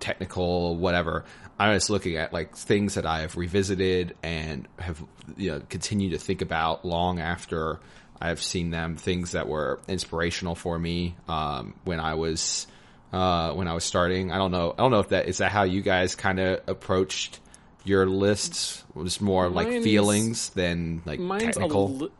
technical 0.00 0.76
whatever. 0.76 1.24
I'm 1.60 1.76
just 1.76 1.90
looking 1.90 2.16
at 2.16 2.32
like 2.32 2.56
things 2.56 2.94
that 2.94 3.04
I 3.04 3.20
have 3.20 3.36
revisited 3.36 4.16
and 4.22 4.66
have 4.78 5.02
you 5.36 5.50
know 5.52 5.60
continued 5.68 6.12
to 6.12 6.18
think 6.18 6.40
about 6.42 6.84
long 6.84 7.20
after 7.20 7.78
I've 8.20 8.40
seen 8.42 8.70
them. 8.70 8.96
Things 8.96 9.32
that 9.32 9.46
were 9.46 9.78
inspirational 9.86 10.54
for 10.54 10.78
me 10.78 11.16
um, 11.28 11.74
when 11.84 12.00
I 12.00 12.14
was 12.14 12.66
uh, 13.12 13.52
when 13.52 13.68
I 13.68 13.74
was 13.74 13.84
starting. 13.84 14.32
I 14.32 14.38
don't 14.38 14.50
know. 14.52 14.72
I 14.72 14.76
don't 14.76 14.90
know 14.90 15.00
if 15.00 15.10
that 15.10 15.28
is 15.28 15.38
that 15.38 15.52
how 15.52 15.64
you 15.64 15.82
guys 15.82 16.14
kind 16.14 16.40
of 16.40 16.60
approached 16.66 17.40
your 17.84 18.06
lists. 18.06 18.82
It 18.90 18.98
was 18.98 19.20
more 19.20 19.48
like 19.48 19.68
Mine's- 19.68 19.84
feelings 19.84 20.50
than 20.50 21.02
like 21.04 21.20
technical. 21.40 21.86
a 21.86 21.88
li- 21.88 22.10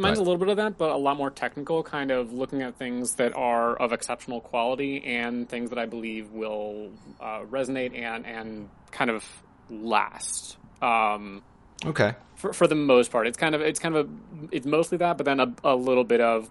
mine's 0.00 0.18
but- 0.18 0.22
a 0.22 0.24
little 0.24 0.38
bit 0.38 0.48
of 0.48 0.56
that, 0.56 0.78
but 0.78 0.90
a 0.90 0.96
lot 0.96 1.16
more 1.16 1.30
technical. 1.30 1.82
Kind 1.82 2.10
of 2.10 2.32
looking 2.32 2.62
at 2.62 2.76
things 2.76 3.14
that 3.14 3.36
are 3.36 3.76
of 3.76 3.92
exceptional 3.92 4.40
quality 4.40 5.04
and 5.04 5.48
things 5.48 5.70
that 5.70 5.78
I 5.78 5.86
believe 5.86 6.30
will 6.30 6.90
uh, 7.20 7.40
resonate 7.50 7.96
and 7.98 8.26
and 8.26 8.68
kind 8.90 9.10
of 9.10 9.24
last. 9.70 10.56
Um, 10.82 11.42
okay. 11.84 12.14
for 12.36 12.52
for 12.52 12.66
the 12.66 12.74
most 12.74 13.10
part, 13.12 13.26
it's 13.26 13.36
kind 13.36 13.54
of 13.54 13.60
it's 13.60 13.78
kind 13.78 13.94
of 13.96 14.06
a 14.06 14.10
it's 14.50 14.66
mostly 14.66 14.98
that, 14.98 15.16
but 15.16 15.24
then 15.26 15.40
a, 15.40 15.52
a 15.64 15.76
little 15.76 16.04
bit 16.04 16.20
of. 16.20 16.50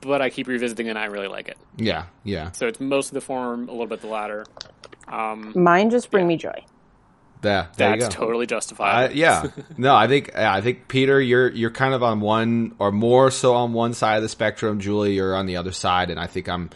But 0.00 0.20
I 0.20 0.30
keep 0.30 0.48
revisiting 0.48 0.88
and 0.88 0.98
I 0.98 1.04
really 1.04 1.28
like 1.28 1.46
it. 1.46 1.56
Yeah. 1.76 2.06
Yeah. 2.24 2.50
So 2.52 2.66
it's 2.66 2.80
mostly 2.80 3.14
the 3.16 3.20
form, 3.20 3.68
a 3.68 3.70
little 3.70 3.86
bit 3.86 4.00
the 4.00 4.08
latter. 4.08 4.44
Um, 5.06 5.52
Mine 5.54 5.90
just 5.90 6.10
bring 6.10 6.26
me 6.26 6.36
joy. 6.36 6.64
Yeah. 7.42 7.66
There 7.76 7.94
you 7.94 8.00
that's 8.00 8.14
totally 8.14 8.44
I, 8.44 8.46
justified. 8.46 9.14
yeah, 9.14 9.48
no, 9.76 9.94
I 9.94 10.06
think 10.06 10.36
I 10.36 10.60
think 10.60 10.88
Peter, 10.88 11.20
you're 11.20 11.50
you're 11.50 11.70
kind 11.70 11.94
of 11.94 12.02
on 12.02 12.20
one 12.20 12.74
or 12.78 12.92
more 12.92 13.30
so 13.30 13.54
on 13.54 13.72
one 13.72 13.94
side 13.94 14.16
of 14.16 14.22
the 14.22 14.28
spectrum. 14.28 14.80
Julie, 14.80 15.14
you're 15.14 15.34
on 15.34 15.46
the 15.46 15.56
other 15.56 15.72
side, 15.72 16.10
and 16.10 16.18
I 16.18 16.26
think 16.26 16.48
I'm. 16.48 16.70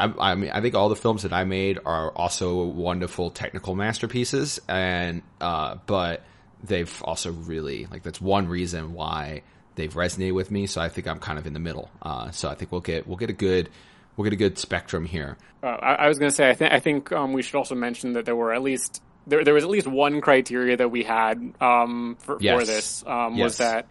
I, 0.00 0.12
I 0.18 0.34
mean, 0.36 0.50
I 0.50 0.60
think 0.60 0.76
all 0.76 0.88
the 0.88 0.96
films 0.96 1.24
that 1.24 1.32
I 1.32 1.42
made 1.42 1.80
are 1.84 2.12
also 2.12 2.64
wonderful 2.64 3.30
technical 3.30 3.74
masterpieces, 3.74 4.60
and 4.68 5.22
uh, 5.40 5.76
but 5.86 6.22
they've 6.62 7.02
also 7.02 7.32
really 7.32 7.86
like 7.86 8.02
that's 8.02 8.20
one 8.20 8.48
reason 8.48 8.92
why 8.92 9.42
they've 9.74 9.92
resonated 9.92 10.34
with 10.34 10.50
me. 10.50 10.66
So 10.66 10.80
I 10.80 10.88
think 10.88 11.06
I'm 11.06 11.18
kind 11.18 11.38
of 11.38 11.46
in 11.46 11.52
the 11.52 11.60
middle. 11.60 11.90
Uh, 12.02 12.30
so 12.30 12.48
I 12.48 12.54
think 12.54 12.72
we'll 12.72 12.80
get 12.80 13.06
we'll 13.06 13.16
get 13.16 13.30
a 13.30 13.34
good 13.34 13.70
we'll 14.16 14.24
get 14.24 14.32
a 14.32 14.36
good 14.36 14.58
spectrum 14.58 15.04
here. 15.04 15.36
Uh, 15.62 15.66
I, 15.66 15.94
I 15.94 16.08
was 16.08 16.18
going 16.18 16.30
to 16.30 16.34
say, 16.34 16.48
I 16.48 16.54
think 16.54 16.72
I 16.72 16.80
think 16.80 17.12
um, 17.12 17.32
we 17.32 17.42
should 17.42 17.56
also 17.56 17.74
mention 17.74 18.12
that 18.12 18.24
there 18.24 18.36
were 18.36 18.52
at 18.52 18.62
least 18.62 19.02
there 19.28 19.44
there 19.44 19.54
was 19.54 19.64
at 19.64 19.70
least 19.70 19.86
one 19.86 20.20
criteria 20.20 20.76
that 20.76 20.90
we 20.90 21.04
had 21.04 21.52
um, 21.60 22.16
for, 22.20 22.38
Yes. 22.40 22.58
for 22.60 22.66
this 22.66 23.04
um, 23.06 23.34
Yes. 23.34 23.44
was 23.44 23.56
that 23.58 23.86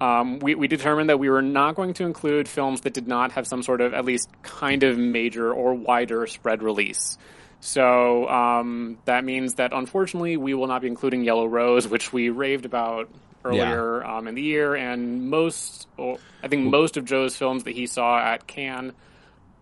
um, 0.00 0.38
we 0.38 0.54
we 0.54 0.66
determined 0.68 1.10
that 1.10 1.18
we 1.18 1.28
were 1.28 1.42
not 1.42 1.74
going 1.74 1.92
to 1.94 2.04
include 2.04 2.48
films 2.48 2.80
that 2.82 2.94
did 2.94 3.06
not 3.06 3.32
have 3.32 3.46
some 3.46 3.62
sort 3.62 3.80
of 3.80 3.92
at 3.92 4.04
least 4.04 4.28
kind 4.42 4.82
of 4.82 4.96
major 4.96 5.52
or 5.52 5.74
wider 5.74 6.26
spread 6.26 6.62
release. 6.62 7.18
So 7.60 8.26
um, 8.28 8.96
that 9.04 9.24
means 9.24 9.54
that 9.56 9.72
unfortunately 9.74 10.38
we 10.38 10.54
will 10.54 10.66
not 10.66 10.80
be 10.80 10.88
including 10.88 11.24
Yellow 11.24 11.44
Rose, 11.46 11.86
which 11.86 12.10
we 12.12 12.30
raved 12.30 12.64
about 12.64 13.10
earlier 13.44 14.02
um, 14.04 14.28
in 14.28 14.34
the 14.34 14.42
year, 14.42 14.74
and 14.74 15.28
most 15.28 15.86
I 15.98 16.48
think 16.48 16.70
most 16.70 16.96
of 16.96 17.04
Joe's 17.04 17.36
films 17.36 17.64
that 17.64 17.74
he 17.74 17.86
saw 17.86 18.18
at 18.18 18.46
Cannes 18.46 18.92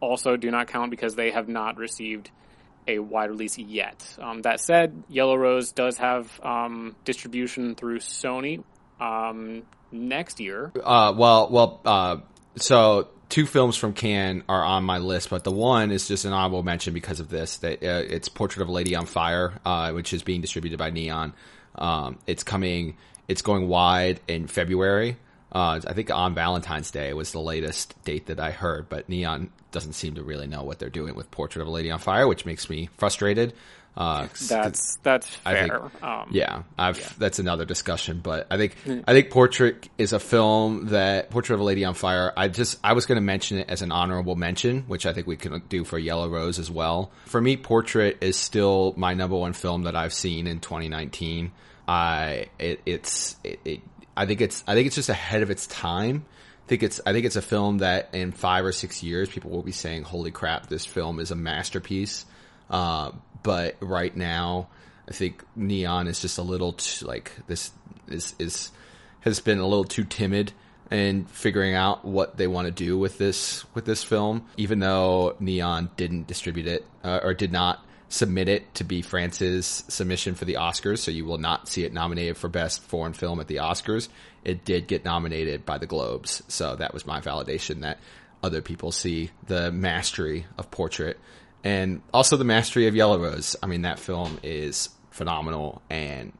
also 0.00 0.36
do 0.36 0.50
not 0.52 0.68
count 0.68 0.90
because 0.92 1.16
they 1.16 1.32
have 1.32 1.48
not 1.48 1.76
received 1.76 2.30
a 2.88 2.98
wide 2.98 3.30
release 3.30 3.58
yet. 3.58 4.04
Um, 4.20 4.42
that 4.42 4.60
said, 4.60 5.04
Yellow 5.08 5.36
Rose 5.36 5.72
does 5.72 5.98
have 5.98 6.40
um, 6.42 6.96
distribution 7.04 7.74
through 7.74 7.98
Sony 7.98 8.64
um, 9.00 9.62
next 9.92 10.40
year. 10.40 10.72
Uh, 10.82 11.14
well, 11.16 11.48
well, 11.50 11.80
uh, 11.84 12.16
so 12.56 13.08
two 13.28 13.46
films 13.46 13.76
from 13.76 13.92
Cannes 13.92 14.42
are 14.48 14.64
on 14.64 14.84
my 14.84 14.98
list, 14.98 15.30
but 15.30 15.44
the 15.44 15.52
one 15.52 15.90
is 15.90 16.08
just 16.08 16.24
an 16.24 16.32
honorable 16.32 16.62
mention 16.62 16.94
because 16.94 17.20
of 17.20 17.28
this. 17.28 17.58
That 17.58 17.82
uh, 17.82 18.02
it's 18.08 18.28
Portrait 18.28 18.62
of 18.62 18.68
a 18.68 18.72
Lady 18.72 18.96
on 18.96 19.06
Fire, 19.06 19.60
uh, 19.64 19.92
which 19.92 20.12
is 20.12 20.22
being 20.22 20.40
distributed 20.40 20.78
by 20.78 20.90
Neon. 20.90 21.34
Um, 21.74 22.18
it's 22.26 22.42
coming. 22.42 22.96
It's 23.28 23.42
going 23.42 23.68
wide 23.68 24.20
in 24.26 24.46
February. 24.46 25.18
Uh, 25.50 25.80
I 25.86 25.92
think 25.94 26.10
on 26.10 26.34
Valentine's 26.34 26.90
Day 26.90 27.12
was 27.14 27.32
the 27.32 27.40
latest 27.40 27.94
date 28.04 28.26
that 28.26 28.38
I 28.38 28.50
heard, 28.50 28.88
but 28.88 29.08
Neon 29.08 29.50
doesn't 29.72 29.94
seem 29.94 30.14
to 30.16 30.22
really 30.22 30.46
know 30.46 30.62
what 30.62 30.78
they're 30.78 30.90
doing 30.90 31.14
with 31.14 31.30
Portrait 31.30 31.62
of 31.62 31.68
a 31.68 31.70
Lady 31.70 31.90
on 31.90 31.98
Fire, 31.98 32.26
which 32.28 32.44
makes 32.44 32.68
me 32.68 32.88
frustrated. 32.98 33.54
Uh, 33.96 34.28
That's 34.48 34.96
that's 35.02 35.38
I 35.44 35.54
think- 35.54 35.72
fair. 35.72 35.90
um, 36.08 36.28
yeah, 36.30 36.62
I've 36.78 37.18
that's 37.18 37.40
another 37.40 37.64
discussion, 37.64 38.20
but 38.22 38.46
I 38.48 38.56
think 38.56 38.76
I 39.08 39.12
think 39.12 39.30
Portrait 39.30 39.88
is 39.98 40.12
a 40.12 40.20
film 40.20 40.88
that 40.90 41.30
Portrait 41.30 41.54
of 41.56 41.60
a 41.60 41.64
Lady 41.64 41.84
on 41.84 41.94
Fire. 41.94 42.32
I 42.36 42.46
just 42.46 42.78
I 42.84 42.92
was 42.92 43.06
going 43.06 43.16
to 43.16 43.22
mention 43.22 43.58
it 43.58 43.68
as 43.68 43.82
an 43.82 43.90
honorable 43.90 44.36
mention, 44.36 44.82
which 44.82 45.04
I 45.04 45.12
think 45.12 45.26
we 45.26 45.36
can 45.36 45.62
do 45.68 45.82
for 45.82 45.98
Yellow 45.98 46.28
Rose 46.28 46.60
as 46.60 46.70
well. 46.70 47.10
For 47.24 47.40
me, 47.40 47.56
Portrait 47.56 48.18
is 48.20 48.36
still 48.36 48.94
my 48.96 49.14
number 49.14 49.36
one 49.36 49.52
film 49.52 49.82
that 49.82 49.96
I've 49.96 50.14
seen 50.14 50.46
in 50.46 50.60
2019. 50.60 51.50
I 51.88 52.46
it, 52.60 52.80
it's 52.86 53.34
it, 53.42 53.58
it 53.64 53.80
I 54.18 54.26
think 54.26 54.40
it's 54.40 54.64
I 54.66 54.74
think 54.74 54.88
it's 54.88 54.96
just 54.96 55.08
ahead 55.08 55.42
of 55.42 55.50
its 55.50 55.68
time. 55.68 56.26
I 56.66 56.68
think 56.68 56.82
it's 56.82 57.00
I 57.06 57.12
think 57.12 57.24
it's 57.24 57.36
a 57.36 57.42
film 57.42 57.78
that 57.78 58.08
in 58.12 58.32
five 58.32 58.64
or 58.64 58.72
six 58.72 59.00
years 59.00 59.28
people 59.28 59.52
will 59.52 59.62
be 59.62 59.72
saying, 59.72 60.02
"Holy 60.02 60.32
crap, 60.32 60.68
this 60.68 60.84
film 60.84 61.20
is 61.20 61.30
a 61.30 61.36
masterpiece." 61.36 62.26
Uh, 62.68 63.12
but 63.44 63.76
right 63.80 64.14
now, 64.14 64.68
I 65.08 65.12
think 65.12 65.44
Neon 65.54 66.08
is 66.08 66.20
just 66.20 66.36
a 66.36 66.42
little 66.42 66.72
too, 66.72 67.06
like 67.06 67.30
this 67.46 67.70
is 68.08 68.34
is 68.40 68.72
has 69.20 69.38
been 69.38 69.58
a 69.58 69.66
little 69.66 69.84
too 69.84 70.04
timid 70.04 70.52
in 70.90 71.24
figuring 71.26 71.74
out 71.74 72.04
what 72.04 72.36
they 72.36 72.48
want 72.48 72.66
to 72.66 72.72
do 72.72 72.98
with 72.98 73.18
this 73.18 73.64
with 73.72 73.84
this 73.84 74.02
film. 74.02 74.46
Even 74.56 74.80
though 74.80 75.36
Neon 75.38 75.90
didn't 75.96 76.26
distribute 76.26 76.66
it 76.66 76.84
uh, 77.04 77.20
or 77.22 77.34
did 77.34 77.52
not 77.52 77.86
submit 78.08 78.48
it 78.48 78.74
to 78.74 78.84
be 78.84 79.02
France's 79.02 79.84
submission 79.88 80.34
for 80.34 80.44
the 80.44 80.54
Oscars, 80.54 80.98
so 80.98 81.10
you 81.10 81.24
will 81.24 81.38
not 81.38 81.68
see 81.68 81.84
it 81.84 81.92
nominated 81.92 82.36
for 82.36 82.48
best 82.48 82.82
foreign 82.82 83.12
film 83.12 83.40
at 83.40 83.48
the 83.48 83.56
Oscars. 83.56 84.08
It 84.44 84.64
did 84.64 84.86
get 84.86 85.04
nominated 85.04 85.66
by 85.66 85.78
the 85.78 85.86
Globes, 85.86 86.42
so 86.48 86.76
that 86.76 86.94
was 86.94 87.06
my 87.06 87.20
validation 87.20 87.80
that 87.80 87.98
other 88.42 88.62
people 88.62 88.92
see 88.92 89.30
the 89.46 89.70
mastery 89.72 90.46
of 90.56 90.70
Portrait 90.70 91.18
and 91.64 92.02
also 92.14 92.36
the 92.36 92.44
mastery 92.44 92.86
of 92.86 92.94
Yellow 92.94 93.18
Rose. 93.18 93.56
I 93.62 93.66
mean, 93.66 93.82
that 93.82 93.98
film 93.98 94.38
is 94.42 94.90
phenomenal 95.10 95.82
and 95.90 96.32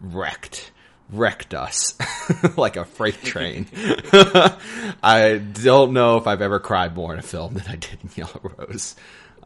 wrecked 0.00 0.72
wrecked 1.10 1.54
us 1.54 1.96
like 2.58 2.76
a 2.76 2.84
freight 2.84 3.22
train. 3.22 3.66
I 5.02 5.40
don't 5.62 5.94
know 5.94 6.18
if 6.18 6.26
I've 6.26 6.42
ever 6.42 6.60
cried 6.60 6.94
more 6.94 7.14
in 7.14 7.18
a 7.18 7.22
film 7.22 7.54
than 7.54 7.64
I 7.66 7.76
did 7.76 7.98
in 8.02 8.10
Yellow 8.14 8.52
Rose. 8.58 8.94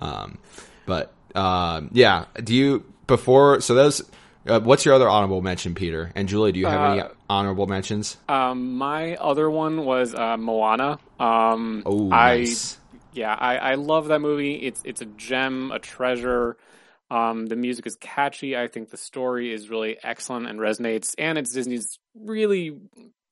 Um, 0.01 0.39
but 0.85 1.13
um, 1.35 1.91
yeah, 1.93 2.27
do 2.43 2.55
you 2.55 2.85
before? 3.07 3.61
So 3.61 3.75
those. 3.75 4.03
Uh, 4.45 4.59
what's 4.59 4.85
your 4.85 4.93
other 4.93 5.09
honorable 5.09 5.41
mention, 5.41 5.73
Peter 5.73 6.11
and 6.17 6.29
Julie? 6.29 6.51
Do 6.51 6.59
you 6.59 6.67
have 6.67 6.81
uh, 6.81 6.93
any 6.95 7.03
honorable 7.31 7.69
mentions? 7.69 8.17
Um, 8.29 8.75
my 8.75 9.15
other 9.15 9.49
one 9.49 9.85
was 9.85 10.17
uh, 10.17 10.37
Moana. 10.37 10.99
Um, 11.21 11.85
oh, 11.87 12.09
nice. 12.09 12.77
I, 12.77 12.99
yeah, 13.13 13.33
I, 13.33 13.57
I 13.57 13.75
love 13.77 14.09
that 14.09 14.21
movie. 14.21 14.55
It's 14.55 14.83
it's 14.85 15.01
a 15.01 15.05
gem, 15.07 15.71
a 15.71 15.79
treasure. 15.79 16.57
Um, 17.13 17.45
the 17.45 17.57
music 17.57 17.87
is 17.87 17.97
catchy. 17.97 18.57
I 18.57 18.69
think 18.69 18.89
the 18.89 18.97
story 18.97 19.53
is 19.53 19.69
really 19.69 19.99
excellent 20.03 20.49
and 20.49 20.59
resonates. 20.59 21.15
And 21.19 21.37
it's 21.37 21.53
Disney's 21.53 21.99
really 22.15 22.79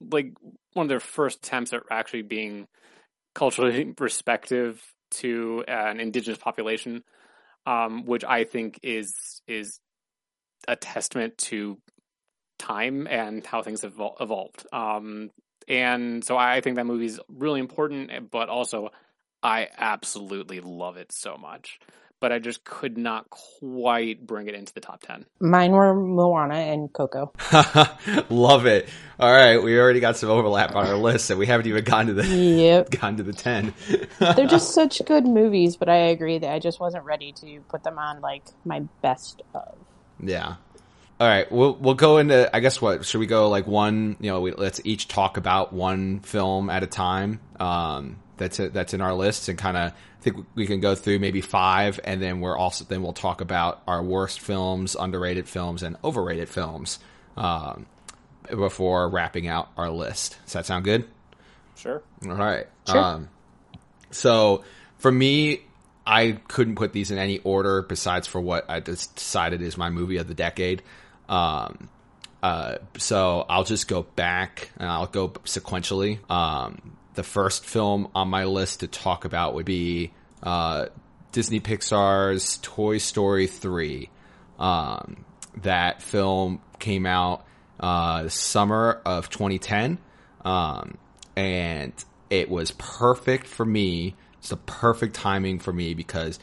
like 0.00 0.34
one 0.74 0.84
of 0.84 0.88
their 0.90 1.00
first 1.00 1.38
attempts 1.38 1.72
at 1.72 1.82
actually 1.90 2.22
being 2.22 2.68
culturally 3.34 3.94
respective 3.98 4.82
to 5.12 5.64
an 5.66 5.98
indigenous 5.98 6.38
population, 6.38 7.02
um, 7.66 8.04
which 8.06 8.24
I 8.24 8.44
think 8.44 8.80
is 8.82 9.14
is 9.46 9.80
a 10.68 10.76
testament 10.76 11.38
to 11.38 11.78
time 12.58 13.06
and 13.08 13.44
how 13.46 13.62
things 13.62 13.82
have 13.82 14.00
evolved. 14.20 14.66
Um, 14.72 15.30
and 15.66 16.24
so 16.24 16.36
I 16.36 16.60
think 16.60 16.76
that 16.76 16.86
movie 16.86 17.06
is 17.06 17.20
really 17.28 17.60
important, 17.60 18.30
but 18.30 18.48
also 18.48 18.90
I 19.42 19.68
absolutely 19.76 20.60
love 20.60 20.96
it 20.96 21.12
so 21.12 21.36
much 21.36 21.78
but 22.20 22.32
I 22.32 22.38
just 22.38 22.64
could 22.64 22.98
not 22.98 23.30
quite 23.30 24.26
bring 24.26 24.46
it 24.46 24.54
into 24.54 24.72
the 24.74 24.80
top 24.80 25.00
10. 25.02 25.24
Mine 25.40 25.72
were 25.72 25.94
Moana 25.94 26.54
and 26.54 26.92
Coco. 26.92 27.32
Love 28.30 28.66
it. 28.66 28.88
All 29.18 29.32
right, 29.32 29.62
we 29.62 29.78
already 29.78 30.00
got 30.00 30.16
some 30.18 30.28
overlap 30.28 30.76
on 30.76 30.86
our 30.86 30.96
list, 30.96 31.30
and 31.30 31.38
we 31.38 31.46
haven't 31.46 31.66
even 31.66 31.82
gone 31.82 32.06
to 32.06 32.14
the 32.14 32.26
yep. 32.26 32.90
gone 33.00 33.16
to 33.16 33.22
the 33.22 33.32
10. 33.32 33.74
They're 34.18 34.46
just 34.46 34.74
such 34.74 35.02
good 35.06 35.24
movies, 35.24 35.76
but 35.76 35.88
I 35.88 35.96
agree 35.96 36.38
that 36.38 36.52
I 36.52 36.58
just 36.58 36.78
wasn't 36.78 37.04
ready 37.04 37.32
to 37.32 37.60
put 37.68 37.82
them 37.82 37.98
on 37.98 38.20
like 38.20 38.44
my 38.64 38.80
best 39.02 39.42
of. 39.54 39.76
Yeah. 40.22 40.56
All 41.18 41.28
right, 41.28 41.50
we'll 41.52 41.74
we'll 41.74 41.94
go 41.94 42.16
into. 42.16 42.54
I 42.54 42.60
guess 42.60 42.80
what 42.80 43.04
should 43.04 43.18
we 43.18 43.26
go 43.26 43.50
like 43.50 43.66
one? 43.66 44.16
You 44.20 44.30
know, 44.30 44.40
we, 44.40 44.52
let's 44.52 44.80
each 44.84 45.06
talk 45.06 45.36
about 45.36 45.70
one 45.70 46.20
film 46.20 46.70
at 46.70 46.82
a 46.82 46.86
time. 46.86 47.40
Um, 47.58 48.16
that's 48.38 48.58
a, 48.58 48.70
that's 48.70 48.94
in 48.94 49.02
our 49.02 49.12
list, 49.12 49.50
and 49.50 49.58
kind 49.58 49.76
of 49.76 49.92
I 50.20 50.22
think 50.22 50.46
we 50.54 50.66
can 50.66 50.80
go 50.80 50.94
through 50.94 51.18
maybe 51.18 51.40
five, 51.40 51.98
and 52.04 52.20
then 52.20 52.40
we're 52.40 52.56
also 52.56 52.84
then 52.84 53.02
we'll 53.02 53.14
talk 53.14 53.40
about 53.40 53.82
our 53.86 54.02
worst 54.02 54.40
films, 54.40 54.94
underrated 54.94 55.48
films, 55.48 55.82
and 55.82 55.96
overrated 56.04 56.50
films 56.50 56.98
um, 57.38 57.86
before 58.50 59.08
wrapping 59.08 59.48
out 59.48 59.70
our 59.78 59.88
list. 59.88 60.36
Does 60.44 60.52
that 60.52 60.66
sound 60.66 60.84
good? 60.84 61.06
Sure. 61.76 62.02
All 62.22 62.34
right. 62.34 62.66
Sure. 62.86 62.98
Um, 62.98 63.28
so 64.10 64.62
for 64.98 65.10
me, 65.10 65.62
I 66.06 66.32
couldn't 66.48 66.74
put 66.74 66.92
these 66.92 67.10
in 67.10 67.16
any 67.16 67.38
order 67.38 67.80
besides 67.80 68.26
for 68.26 68.42
what 68.42 68.68
I 68.68 68.80
decided 68.80 69.62
is 69.62 69.78
my 69.78 69.88
movie 69.88 70.18
of 70.18 70.28
the 70.28 70.34
decade. 70.34 70.82
Um, 71.30 71.88
uh, 72.42 72.76
so 72.98 73.46
I'll 73.48 73.64
just 73.64 73.88
go 73.88 74.02
back 74.02 74.68
and 74.76 74.86
I'll 74.86 75.06
go 75.06 75.28
sequentially. 75.28 76.18
Um, 76.30 76.98
the 77.14 77.22
first 77.22 77.64
film 77.64 78.08
on 78.14 78.28
my 78.28 78.44
list 78.44 78.80
to 78.80 78.86
talk 78.86 79.24
about 79.24 79.54
would 79.54 79.66
be 79.66 80.12
uh, 80.42 80.86
Disney 81.32 81.60
Pixar's 81.60 82.58
Toy 82.62 82.98
Story 82.98 83.46
3. 83.46 84.08
Um, 84.58 85.24
that 85.62 86.02
film 86.02 86.60
came 86.78 87.06
out 87.06 87.44
uh, 87.78 88.28
summer 88.28 89.00
of 89.04 89.30
2010, 89.30 89.98
um, 90.44 90.98
and 91.36 91.92
it 92.28 92.50
was 92.50 92.72
perfect 92.72 93.46
for 93.46 93.64
me. 93.64 94.14
It's 94.38 94.50
the 94.50 94.56
perfect 94.56 95.14
timing 95.14 95.58
for 95.58 95.72
me 95.72 95.94
because 95.94 96.38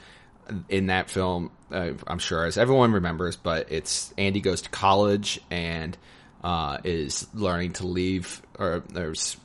in 0.69 0.87
that 0.87 1.09
film, 1.09 1.51
uh, 1.71 1.91
I'm 2.05 2.19
sure 2.19 2.45
as 2.45 2.57
everyone 2.57 2.91
remembers, 2.91 3.35
but 3.35 3.71
it's 3.71 4.13
Andy 4.17 4.39
goes 4.39 4.61
to 4.61 4.69
college 4.69 5.39
and 5.49 5.97
uh, 6.43 6.77
is 6.83 7.27
learning 7.33 7.73
to 7.73 7.87
leave, 7.87 8.41
or 8.57 8.83
there's 8.89 9.37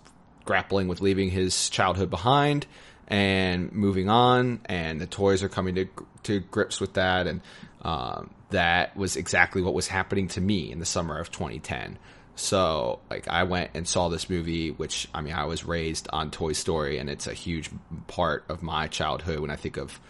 grappling 0.45 0.89
with 0.89 1.01
leaving 1.01 1.31
his 1.31 1.71
childhood 1.71 2.11
behind 2.11 2.67
and 3.09 3.73
moving 3.73 4.09
on, 4.09 4.61
and 4.67 5.01
the 5.01 5.07
toys 5.07 5.43
are 5.43 5.49
coming 5.49 5.75
to 5.75 5.89
to 6.25 6.41
grips 6.41 6.81
with 6.81 6.95
that, 6.95 7.27
and 7.27 7.41
um, 7.83 8.31
that 8.51 8.97
was 8.97 9.17
exactly 9.17 9.61
what 9.61 9.75
was 9.75 9.89
happening 9.89 10.29
to 10.29 10.41
me 10.41 10.71
in 10.71 10.79
the 10.79 10.87
summer 10.87 11.19
of 11.19 11.31
2010. 11.31 11.99
So, 12.35 13.01
like, 13.11 13.29
I 13.29 13.43
went 13.43 13.73
and 13.75 13.87
saw 13.87 14.09
this 14.09 14.31
movie, 14.31 14.71
which 14.71 15.09
I 15.13 15.21
mean, 15.21 15.35
I 15.35 15.45
was 15.45 15.65
raised 15.65 16.09
on 16.13 16.31
Toy 16.31 16.53
Story, 16.53 16.99
and 16.99 17.11
it's 17.11 17.27
a 17.27 17.35
huge 17.35 17.71
part 18.07 18.45
of 18.49 18.63
my 18.63 18.87
childhood. 18.87 19.41
When 19.41 19.51
I 19.51 19.57
think 19.57 19.77
of 19.77 20.01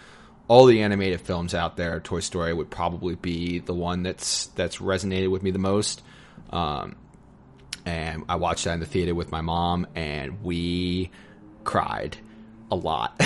all 0.46 0.66
the 0.66 0.82
animated 0.82 1.20
films 1.20 1.54
out 1.54 1.76
there, 1.76 1.98
Toy 2.00 2.20
Story 2.20 2.52
would 2.52 2.70
probably 2.70 3.16
be 3.16 3.58
the 3.58 3.74
one 3.74 4.02
that's 4.02 4.46
that's 4.48 4.76
resonated 4.76 5.30
with 5.30 5.42
me 5.42 5.50
the 5.50 5.58
most. 5.58 6.02
Um, 6.50 6.96
and 7.84 8.24
I 8.28 8.36
watched 8.36 8.64
that 8.64 8.74
in 8.74 8.80
the 8.80 8.86
theater 8.86 9.14
with 9.14 9.30
my 9.30 9.40
mom, 9.40 9.86
and 9.94 10.42
we 10.42 11.10
cried 11.64 12.16
a 12.70 12.76
lot. 12.76 13.20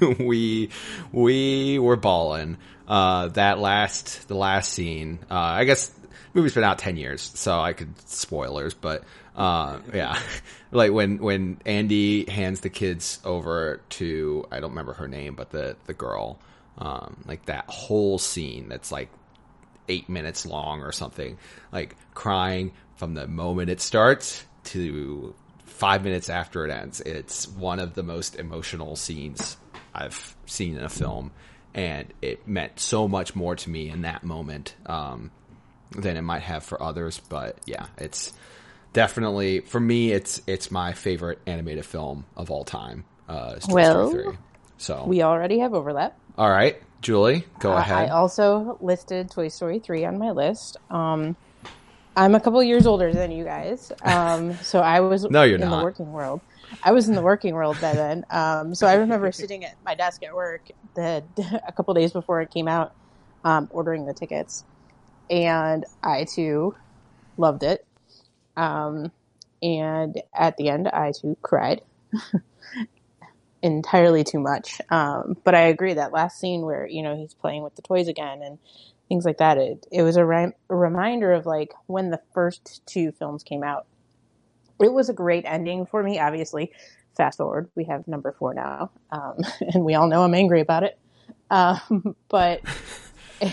we 0.18 0.70
we 1.12 1.78
were 1.78 1.96
bawling. 1.96 2.58
Uh, 2.86 3.28
that 3.28 3.58
last 3.58 4.28
the 4.28 4.36
last 4.36 4.72
scene. 4.72 5.18
Uh, 5.30 5.34
I 5.34 5.64
guess 5.64 5.88
the 5.88 6.08
movie's 6.34 6.54
been 6.54 6.64
out 6.64 6.78
ten 6.78 6.96
years, 6.96 7.22
so 7.22 7.58
I 7.58 7.72
could 7.72 7.98
spoilers, 8.08 8.74
but 8.74 9.04
uh, 9.34 9.80
yeah, 9.92 10.18
like 10.70 10.92
when 10.92 11.18
when 11.18 11.58
Andy 11.64 12.28
hands 12.30 12.60
the 12.60 12.70
kids 12.70 13.20
over 13.24 13.80
to 13.90 14.44
I 14.50 14.60
don't 14.60 14.70
remember 14.70 14.94
her 14.94 15.08
name, 15.08 15.34
but 15.34 15.50
the 15.50 15.76
the 15.86 15.94
girl, 15.94 16.38
um, 16.78 17.24
like 17.26 17.46
that 17.46 17.66
whole 17.68 18.18
scene 18.18 18.68
that's 18.68 18.92
like 18.92 19.08
eight 19.88 20.08
minutes 20.08 20.46
long 20.46 20.82
or 20.82 20.92
something, 20.92 21.38
like 21.72 21.96
crying 22.14 22.72
from 22.96 23.14
the 23.14 23.26
moment 23.26 23.70
it 23.70 23.80
starts 23.80 24.44
to 24.64 25.34
five 25.64 26.02
minutes 26.02 26.30
after 26.30 26.64
it 26.64 26.70
ends. 26.70 27.00
It's 27.00 27.46
one 27.46 27.78
of 27.78 27.94
the 27.94 28.02
most 28.02 28.36
emotional 28.36 28.96
scenes 28.96 29.56
I've 29.94 30.34
seen 30.46 30.76
in 30.76 30.82
a 30.82 30.88
film, 30.88 31.32
and 31.74 32.12
it 32.22 32.48
meant 32.48 32.80
so 32.80 33.06
much 33.06 33.36
more 33.36 33.54
to 33.54 33.70
me 33.70 33.90
in 33.90 34.02
that 34.02 34.24
moment 34.24 34.74
um, 34.86 35.30
than 35.90 36.16
it 36.16 36.22
might 36.22 36.42
have 36.42 36.64
for 36.64 36.82
others. 36.82 37.20
But 37.28 37.58
yeah, 37.66 37.86
it's 37.98 38.32
definitely 38.92 39.60
for 39.60 39.80
me. 39.80 40.12
It's 40.12 40.40
it's 40.46 40.70
my 40.70 40.94
favorite 40.94 41.38
animated 41.46 41.84
film 41.84 42.24
of 42.36 42.50
all 42.50 42.64
time. 42.64 43.04
Uh, 43.28 43.56
well, 43.68 44.36
so 44.78 45.04
we 45.06 45.22
already 45.22 45.58
have 45.58 45.74
overlap. 45.74 46.18
All 46.38 46.50
right, 46.50 46.80
Julie, 47.02 47.44
go 47.60 47.72
uh, 47.72 47.78
ahead. 47.78 48.08
I 48.08 48.12
also 48.12 48.78
listed 48.80 49.30
Toy 49.30 49.48
Story 49.48 49.78
three 49.78 50.04
on 50.04 50.18
my 50.18 50.30
list. 50.30 50.78
Um, 50.90 51.36
I'm 52.16 52.34
a 52.34 52.40
couple 52.40 52.62
years 52.62 52.86
older 52.86 53.12
than 53.12 53.30
you 53.30 53.44
guys, 53.44 53.92
um, 54.02 54.54
so 54.62 54.80
I 54.80 55.00
was 55.00 55.24
no, 55.30 55.42
you're 55.42 55.56
in 55.56 55.60
not. 55.60 55.78
the 55.78 55.84
working 55.84 56.12
world. 56.12 56.40
I 56.82 56.92
was 56.92 57.08
in 57.08 57.14
the 57.14 57.20
working 57.20 57.54
world 57.54 57.76
by 57.80 57.92
then, 57.92 58.24
um, 58.30 58.74
so 58.74 58.86
I 58.86 58.94
remember 58.94 59.30
sitting 59.32 59.64
at 59.66 59.76
my 59.84 59.94
desk 59.94 60.22
at 60.24 60.34
work 60.34 60.62
the, 60.94 61.22
a 61.68 61.72
couple 61.72 61.92
days 61.92 62.12
before 62.12 62.40
it 62.40 62.50
came 62.50 62.68
out, 62.68 62.94
um, 63.44 63.68
ordering 63.70 64.06
the 64.06 64.14
tickets, 64.14 64.64
and 65.28 65.84
I 66.02 66.24
too 66.24 66.74
loved 67.36 67.62
it. 67.62 67.86
Um, 68.56 69.12
and 69.62 70.20
at 70.34 70.56
the 70.56 70.70
end, 70.70 70.88
I 70.88 71.12
too 71.12 71.36
cried 71.42 71.82
entirely 73.62 74.24
too 74.24 74.40
much. 74.40 74.80
Um, 74.90 75.36
but 75.44 75.54
I 75.54 75.62
agree 75.62 75.92
that 75.94 76.12
last 76.12 76.40
scene 76.40 76.62
where 76.62 76.86
you 76.86 77.02
know 77.02 77.14
he's 77.14 77.34
playing 77.34 77.62
with 77.62 77.76
the 77.76 77.82
toys 77.82 78.08
again 78.08 78.40
and 78.42 78.58
things 79.08 79.24
like 79.24 79.38
that. 79.38 79.58
It 79.58 79.86
it 79.90 80.02
was 80.02 80.16
a, 80.16 80.24
a 80.24 80.76
reminder 80.76 81.32
of 81.32 81.46
like 81.46 81.72
when 81.86 82.10
the 82.10 82.20
first 82.32 82.82
two 82.86 83.12
films 83.12 83.42
came 83.42 83.62
out. 83.62 83.86
It 84.80 84.92
was 84.92 85.08
a 85.08 85.14
great 85.14 85.44
ending 85.46 85.86
for 85.86 86.02
me. 86.02 86.18
Obviously, 86.18 86.72
fast 87.16 87.38
forward, 87.38 87.70
we 87.74 87.84
have 87.84 88.06
number 88.06 88.32
four 88.32 88.54
now, 88.54 88.90
um, 89.10 89.38
and 89.60 89.84
we 89.84 89.94
all 89.94 90.08
know 90.08 90.22
I'm 90.22 90.34
angry 90.34 90.60
about 90.60 90.82
it. 90.82 90.98
Um, 91.50 92.16
but 92.28 92.60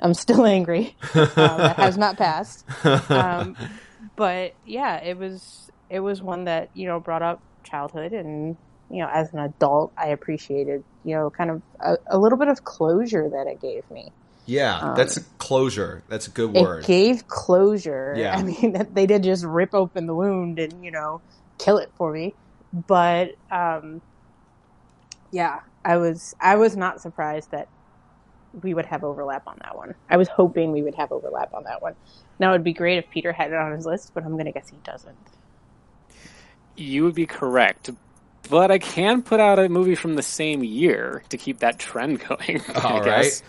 I'm 0.00 0.14
still 0.14 0.46
angry. 0.46 0.96
Um, 1.14 1.28
that 1.36 1.76
has 1.76 1.98
not 1.98 2.16
passed. 2.16 2.64
Um, 3.10 3.56
but 4.16 4.54
yeah, 4.64 5.02
it 5.02 5.18
was 5.18 5.70
it 5.90 6.00
was 6.00 6.22
one 6.22 6.44
that 6.44 6.70
you 6.74 6.86
know 6.86 7.00
brought 7.00 7.22
up 7.22 7.42
childhood 7.62 8.12
and 8.12 8.56
you 8.90 8.98
know 8.98 9.08
as 9.12 9.32
an 9.32 9.38
adult 9.38 9.92
I 9.96 10.08
appreciated 10.08 10.84
you 11.04 11.14
know 11.14 11.30
kind 11.30 11.50
of 11.50 11.62
a, 11.80 11.96
a 12.08 12.18
little 12.18 12.38
bit 12.38 12.48
of 12.48 12.64
closure 12.64 13.28
that 13.30 13.46
it 13.46 13.60
gave 13.60 13.88
me. 13.90 14.12
Yeah, 14.46 14.78
um, 14.78 14.96
that's 14.96 15.16
a 15.16 15.22
closure. 15.38 16.02
That's 16.08 16.26
a 16.26 16.30
good 16.30 16.52
word. 16.52 16.84
It 16.84 16.86
gave 16.86 17.26
closure. 17.28 18.14
Yeah. 18.18 18.36
I 18.36 18.42
mean, 18.42 18.86
they 18.92 19.06
did 19.06 19.22
just 19.22 19.44
rip 19.44 19.74
open 19.74 20.06
the 20.06 20.14
wound 20.14 20.58
and, 20.58 20.84
you 20.84 20.90
know, 20.90 21.20
kill 21.58 21.78
it 21.78 21.90
for 21.96 22.12
me. 22.12 22.34
But, 22.72 23.34
um, 23.50 24.02
yeah, 25.30 25.60
I 25.84 25.96
was, 25.96 26.34
I 26.40 26.56
was 26.56 26.76
not 26.76 27.00
surprised 27.00 27.50
that 27.50 27.68
we 28.62 28.74
would 28.74 28.86
have 28.86 29.04
overlap 29.04 29.46
on 29.46 29.58
that 29.62 29.76
one. 29.76 29.94
I 30.08 30.16
was 30.16 30.28
hoping 30.28 30.72
we 30.72 30.82
would 30.82 30.94
have 30.94 31.12
overlap 31.12 31.54
on 31.54 31.64
that 31.64 31.82
one. 31.82 31.94
Now 32.38 32.50
it'd 32.50 32.64
be 32.64 32.72
great 32.72 32.98
if 32.98 33.10
Peter 33.10 33.32
had 33.32 33.50
it 33.50 33.56
on 33.56 33.72
his 33.72 33.86
list, 33.86 34.12
but 34.14 34.24
I'm 34.24 34.36
gonna 34.36 34.52
guess 34.52 34.68
he 34.68 34.76
doesn't. 34.84 35.16
You 36.76 37.04
would 37.04 37.14
be 37.14 37.26
correct, 37.26 37.90
but 38.50 38.70
I 38.70 38.78
can 38.78 39.22
put 39.22 39.40
out 39.40 39.58
a 39.58 39.68
movie 39.68 39.94
from 39.94 40.14
the 40.14 40.22
same 40.22 40.62
year 40.64 41.22
to 41.28 41.36
keep 41.36 41.60
that 41.60 41.78
trend 41.78 42.20
going. 42.28 42.62
All 42.74 43.00
I 43.00 43.04
guess. 43.04 43.42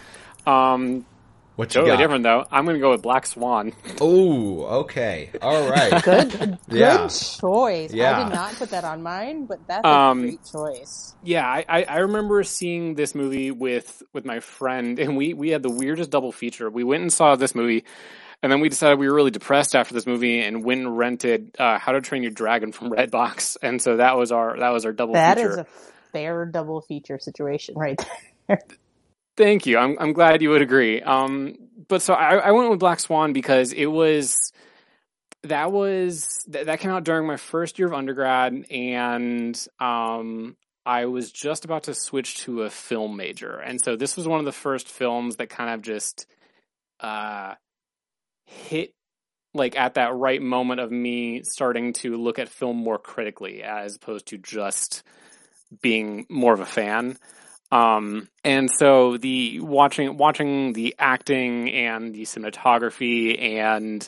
Um, 0.45 1.05
What 1.55 1.75
you 1.75 1.81
totally 1.81 1.85
got? 1.85 1.97
different 1.97 2.23
though. 2.23 2.45
I'm 2.51 2.65
going 2.65 2.75
to 2.75 2.81
go 2.81 2.91
with 2.91 3.01
Black 3.03 3.25
Swan. 3.27 3.73
Oh, 4.01 4.65
okay. 4.81 5.31
All 5.41 5.63
right. 5.69 6.01
Good, 6.03 6.59
good 6.69 7.09
Yeah. 7.09 7.09
choice. 7.09 7.95
I 7.99 8.13
did 8.13 8.27
not 8.29 8.57
put 8.57 8.71
that 8.71 8.85
on 8.85 9.03
mine, 9.03 9.47
but 9.47 9.59
that's 9.67 9.91
Um, 9.91 9.93
a 9.93 9.99
great 10.21 10.41
choice. 10.45 11.15
Yeah, 11.21 11.45
I, 11.47 11.65
I, 11.69 11.83
I 11.83 11.97
remember 11.99 12.43
seeing 12.43 12.95
this 12.95 13.15
movie 13.15 13.51
with 13.51 14.03
with 14.13 14.25
my 14.25 14.39
friend, 14.39 14.99
and 14.99 15.17
we 15.17 15.33
we 15.35 15.49
had 15.49 15.63
the 15.63 15.71
weirdest 15.71 16.11
double 16.11 16.31
feature. 16.31 16.69
We 16.71 16.85
went 16.85 17.03
and 17.03 17.13
saw 17.13 17.35
this 17.35 17.55
movie, 17.55 17.85
and 18.43 18.51
then 18.51 18.61
we 18.61 18.69
decided 18.69 18.99
we 18.99 19.09
were 19.09 19.15
really 19.15 19.31
depressed 19.31 19.75
after 19.75 19.93
this 19.93 20.07
movie, 20.07 20.41
and 20.41 20.63
went 20.65 20.81
and 20.81 20.97
rented 20.97 21.55
uh, 21.59 21.79
How 21.79 21.93
to 21.93 22.01
Train 22.01 22.23
Your 22.23 22.31
Dragon 22.31 22.71
from 22.71 22.91
Redbox, 22.91 23.57
and 23.63 23.81
so 23.81 23.97
that 23.97 24.17
was 24.17 24.31
our 24.31 24.59
that 24.59 24.69
was 24.71 24.85
our 24.85 24.93
double 24.93 25.15
That 25.15 25.37
feature. 25.37 25.49
is 25.49 25.57
a 25.57 25.65
fair 26.13 26.45
double 26.45 26.81
feature 26.81 27.19
situation 27.19 27.75
right 27.77 27.99
there. 28.47 28.59
Thank 29.37 29.65
you. 29.65 29.77
I'm 29.77 29.97
I'm 29.99 30.13
glad 30.13 30.41
you 30.41 30.49
would 30.49 30.61
agree. 30.61 31.01
Um, 31.01 31.55
but 31.87 32.01
so 32.01 32.13
I, 32.13 32.35
I 32.35 32.51
went 32.51 32.69
with 32.69 32.79
Black 32.79 32.99
Swan 32.99 33.33
because 33.33 33.73
it 33.73 33.87
was 33.87 34.53
that 35.43 35.71
was 35.71 36.43
that, 36.47 36.79
came 36.79 36.91
out 36.91 37.03
during 37.03 37.27
my 37.27 37.37
first 37.37 37.77
year 37.77 37.87
of 37.87 37.93
undergrad, 37.93 38.65
and 38.71 39.67
um, 39.79 40.55
I 40.85 41.05
was 41.05 41.31
just 41.31 41.65
about 41.65 41.83
to 41.83 41.93
switch 41.93 42.37
to 42.39 42.63
a 42.63 42.69
film 42.69 43.17
major, 43.17 43.57
and 43.57 43.83
so 43.83 43.95
this 43.95 44.15
was 44.15 44.27
one 44.27 44.39
of 44.39 44.45
the 44.45 44.51
first 44.51 44.89
films 44.89 45.35
that 45.35 45.49
kind 45.49 45.69
of 45.71 45.81
just 45.81 46.27
uh 47.01 47.55
hit 48.45 48.93
like 49.53 49.75
at 49.77 49.95
that 49.95 50.13
right 50.15 50.41
moment 50.41 50.79
of 50.79 50.91
me 50.91 51.43
starting 51.43 51.91
to 51.91 52.15
look 52.15 52.39
at 52.39 52.47
film 52.47 52.77
more 52.77 52.97
critically 52.97 53.63
as 53.63 53.95
opposed 53.95 54.27
to 54.27 54.37
just 54.37 55.03
being 55.81 56.25
more 56.29 56.53
of 56.53 56.59
a 56.59 56.65
fan. 56.65 57.17
Um, 57.75 58.29
and 58.45 58.71
so 58.71 59.17
the 59.17 59.59
watching 59.59 60.15
watching 60.15 60.71
the 60.71 60.95
acting 60.97 61.69
and 61.69 62.13
the 62.13 62.21
cinematography 62.21 63.41
and 63.41 64.07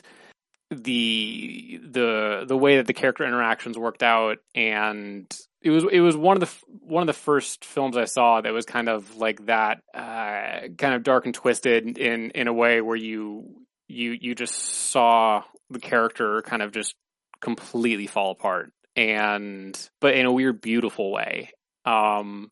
the 0.70 1.78
the 1.82 2.44
the 2.48 2.56
way 2.56 2.76
that 2.76 2.86
the 2.86 2.94
character 2.94 3.24
interactions 3.24 3.76
worked 3.76 4.02
out 4.02 4.38
and 4.54 5.26
it 5.60 5.70
was 5.70 5.84
it 5.90 6.00
was 6.00 6.16
one 6.16 6.36
of 6.36 6.40
the 6.40 6.66
one 6.80 7.02
of 7.02 7.06
the 7.06 7.20
first 7.20 7.64
films 7.64 7.96
I 7.96 8.06
saw 8.06 8.40
that 8.40 8.52
was 8.52 8.64
kind 8.64 8.88
of 8.88 9.16
like 9.16 9.44
that 9.46 9.82
uh, 9.92 10.68
kind 10.78 10.94
of 10.94 11.02
dark 11.02 11.26
and 11.26 11.34
twisted 11.34 11.98
in 11.98 12.30
in 12.30 12.48
a 12.48 12.52
way 12.52 12.80
where 12.80 12.96
you 12.96 13.64
you 13.86 14.12
you 14.12 14.34
just 14.34 14.54
saw 14.54 15.42
the 15.68 15.80
character 15.80 16.40
kind 16.42 16.62
of 16.62 16.72
just 16.72 16.94
completely 17.40 18.06
fall 18.06 18.30
apart 18.30 18.72
and 18.96 19.78
but 20.00 20.14
in 20.14 20.24
a 20.24 20.32
weird 20.32 20.62
beautiful 20.62 21.12
way. 21.12 21.50
Um 21.84 22.50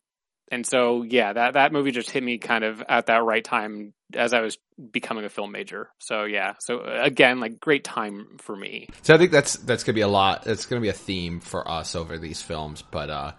and 0.51 0.67
so 0.67 1.03
yeah 1.03 1.33
that 1.33 1.55
that 1.55 1.73
movie 1.73 1.91
just 1.91 2.11
hit 2.11 2.23
me 2.23 2.39
kind 2.39 2.65
of 2.65 2.83
at 2.89 3.07
that 3.07 3.25
right 3.25 3.45
time 3.45 3.93
as 4.15 4.33
i 4.33 4.41
was 4.41 4.59
becoming 4.93 5.25
a 5.25 5.29
film 5.29 5.53
major 5.53 5.89
so 5.99 6.25
yeah 6.25 6.55
so 6.61 6.81
again 6.81 7.41
like 7.41 7.59
great 7.59 7.83
time 7.83 8.37
for 8.39 8.55
me 8.55 8.87
So 9.03 9.15
I 9.15 9.19
think 9.19 9.31
that's 9.31 9.55
that's 9.55 9.85
gonna 9.85 9.95
be 9.95 10.01
a 10.03 10.09
lot. 10.09 10.47
It's 10.47 10.67
gonna 10.67 10.81
be 10.81 10.89
a 10.89 10.93
theme 10.93 11.41
for 11.41 11.69
us 11.69 11.95
over 11.95 12.19
these 12.19 12.43
films. 12.43 12.83
But 12.83 13.11
uh, 13.11 13.33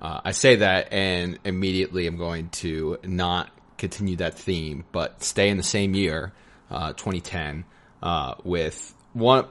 uh, 0.00 0.20
I 0.24 0.32
say 0.32 0.56
that, 0.56 0.92
and 0.92 1.38
immediately 1.44 2.06
I'm 2.06 2.16
going 2.16 2.48
to 2.50 2.98
not 3.04 3.50
continue 3.78 4.16
that 4.16 4.34
theme, 4.34 4.84
but 4.92 5.22
stay 5.22 5.48
in 5.48 5.56
the 5.56 5.62
same 5.62 5.94
year, 5.94 6.32
uh, 6.70 6.92
2010, 6.94 7.64
uh, 8.02 8.34
with 8.44 8.94
one. 9.12 9.46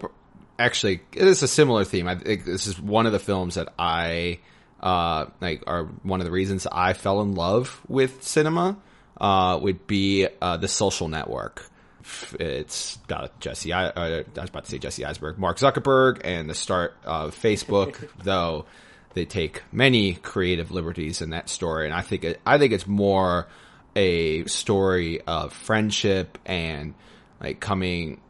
Actually, 0.58 1.02
it 1.14 1.28
is 1.28 1.44
a 1.44 1.48
similar 1.48 1.84
theme. 1.84 2.08
I 2.08 2.16
think 2.16 2.46
this 2.46 2.68
is 2.68 2.80
one 2.80 3.06
of 3.06 3.12
the 3.12 3.20
films 3.20 3.56
that 3.56 3.74
I 3.80 4.40
uh, 4.82 5.28
like 5.40 5.64
are 5.68 5.86
one 6.04 6.20
of 6.20 6.26
the 6.26 6.32
reasons 6.32 6.68
I 6.72 6.94
fell 6.94 7.22
in 7.22 7.36
love 7.36 7.82
with 7.88 8.24
cinema. 8.24 8.78
Uh, 9.20 9.60
would 9.62 9.86
be 9.86 10.28
uh, 10.42 10.58
the 10.58 10.68
Social 10.68 11.08
Network. 11.08 11.70
It's 12.40 12.98
Jesse. 13.40 13.72
I, 13.72 13.90
uh, 13.90 14.24
I 14.36 14.42
was 14.42 14.50
about 14.50 14.66
to 14.66 14.72
say 14.72 14.80
Jesse 14.80 15.06
Eisenberg, 15.06 15.38
Mark 15.38 15.60
Zuckerberg, 15.60 16.22
and 16.24 16.50
the 16.50 16.56
start 16.56 16.96
of 17.04 17.40
Facebook. 17.40 18.10
though 18.24 18.66
they 19.14 19.26
take 19.26 19.62
many 19.72 20.16
creative 20.16 20.72
liberties 20.72 21.22
in 21.22 21.32
that 21.32 21.50
story, 21.50 21.86
and 21.86 21.94
I 21.94 22.02
think 22.02 22.24
it, 22.24 22.42
I 22.48 22.58
think 22.58 22.74
it's 22.74 22.88
more 22.88 23.48
a 23.96 24.46
story 24.46 25.22
of 25.22 25.54
friendship 25.54 26.40
and 26.46 26.96
like 27.40 27.60
coming 27.60 28.22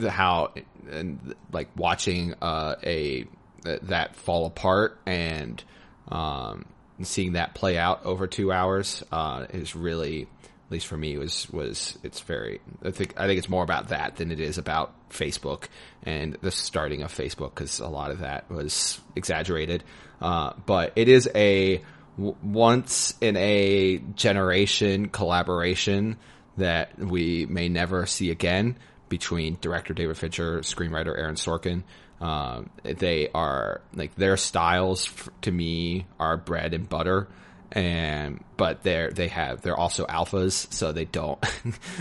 how 0.00 0.54
and 0.90 1.34
like 1.52 1.68
watching 1.76 2.34
uh, 2.42 2.76
a 2.82 3.26
that 3.62 4.16
fall 4.16 4.46
apart 4.46 4.98
and 5.06 5.62
um, 6.08 6.66
seeing 7.02 7.32
that 7.32 7.54
play 7.54 7.78
out 7.78 8.04
over 8.04 8.26
two 8.26 8.52
hours 8.52 9.02
uh, 9.12 9.46
is 9.50 9.74
really 9.74 10.22
at 10.22 10.72
least 10.72 10.86
for 10.86 10.96
me 10.96 11.18
was 11.18 11.48
was 11.50 11.98
it's 12.02 12.20
very 12.20 12.60
I 12.84 12.90
think 12.90 13.14
I 13.18 13.26
think 13.26 13.38
it's 13.38 13.48
more 13.48 13.62
about 13.64 13.88
that 13.88 14.16
than 14.16 14.30
it 14.30 14.40
is 14.40 14.58
about 14.58 14.92
Facebook 15.10 15.64
and 16.02 16.36
the 16.40 16.50
starting 16.50 17.02
of 17.02 17.12
Facebook 17.12 17.54
because 17.54 17.78
a 17.80 17.88
lot 17.88 18.10
of 18.10 18.20
that 18.20 18.50
was 18.50 19.00
exaggerated. 19.14 19.84
Uh, 20.20 20.52
but 20.66 20.92
it 20.96 21.08
is 21.08 21.28
a 21.34 21.82
w- 22.16 22.36
once 22.42 23.14
in 23.20 23.36
a 23.36 23.98
generation 24.14 25.08
collaboration 25.08 26.16
that 26.56 26.98
we 26.98 27.46
may 27.46 27.68
never 27.68 28.06
see 28.06 28.30
again 28.30 28.76
between 29.08 29.58
director 29.60 29.92
David 29.92 30.16
Fincher, 30.16 30.60
screenwriter 30.60 31.16
Aaron 31.18 31.34
Sorkin. 31.34 31.82
Um, 32.22 32.70
they 32.84 33.28
are 33.34 33.80
like 33.94 34.14
their 34.14 34.36
styles 34.36 35.08
f- 35.08 35.28
to 35.42 35.50
me 35.50 36.06
are 36.20 36.36
bread 36.36 36.72
and 36.72 36.88
butter, 36.88 37.26
and 37.72 38.44
but 38.56 38.84
they're 38.84 39.10
they 39.10 39.26
have 39.26 39.62
they're 39.62 39.76
also 39.76 40.06
alphas, 40.06 40.72
so 40.72 40.92
they 40.92 41.04
don't. 41.04 41.44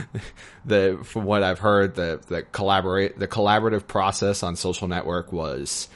the 0.65 0.99
from 1.03 1.25
what 1.25 1.41
I've 1.41 1.57
heard, 1.57 1.95
the 1.95 2.21
the 2.27 2.43
collaborate 2.43 3.17
the 3.17 3.27
collaborative 3.27 3.87
process 3.87 4.43
on 4.43 4.55
Social 4.55 4.87
Network 4.87 5.33
was 5.33 5.89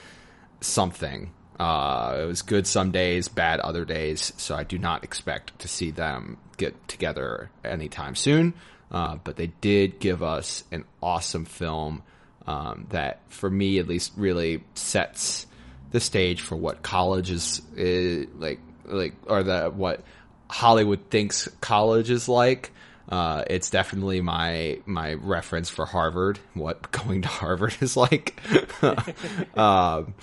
something. 0.59 1.31
Uh, 1.59 2.17
it 2.23 2.25
was 2.25 2.41
good 2.41 2.65
some 2.65 2.89
days, 2.89 3.27
bad 3.27 3.59
other 3.59 3.85
days. 3.85 4.33
So 4.37 4.55
I 4.55 4.63
do 4.63 4.79
not 4.79 5.03
expect 5.03 5.59
to 5.59 5.67
see 5.67 5.91
them 5.91 6.37
get 6.57 6.87
together 6.87 7.51
anytime 7.63 8.15
soon. 8.15 8.55
Uh, 8.89 9.17
but 9.23 9.35
they 9.35 9.47
did 9.61 9.99
give 9.99 10.23
us 10.23 10.63
an 10.71 10.83
awesome 11.01 11.45
film 11.45 12.01
um, 12.47 12.87
that, 12.89 13.21
for 13.29 13.49
me 13.49 13.79
at 13.79 13.87
least, 13.87 14.13
really 14.15 14.63
sets 14.73 15.47
the 15.91 15.99
stage 15.99 16.41
for 16.41 16.55
what 16.55 16.81
college 16.81 17.31
is, 17.31 17.61
is 17.75 18.27
like, 18.37 18.59
like, 18.85 19.13
or 19.27 19.43
the 19.43 19.69
what 19.69 20.03
Hollywood 20.49 21.09
thinks 21.09 21.47
college 21.61 22.09
is 22.09 22.29
like. 22.29 22.71
Uh, 23.07 23.43
it's 23.47 23.69
definitely 23.69 24.21
my 24.21 24.79
my 24.85 25.13
reference 25.13 25.69
for 25.69 25.85
Harvard, 25.85 26.39
what 26.53 26.91
going 27.05 27.21
to 27.21 27.27
Harvard 27.27 27.75
is 27.81 27.95
like. 27.95 28.39
um, 29.57 30.15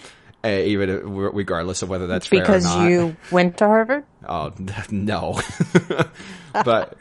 eh, 0.42 0.62
even 0.64 1.14
regardless 1.14 1.82
of 1.82 1.88
whether 1.88 2.06
that's 2.06 2.26
fair 2.26 2.40
or 2.40 2.42
because 2.42 2.76
you 2.76 3.16
went 3.30 3.58
to 3.58 3.66
Harvard. 3.66 4.04
Oh 4.26 4.52
no, 4.90 5.40
but 6.52 6.96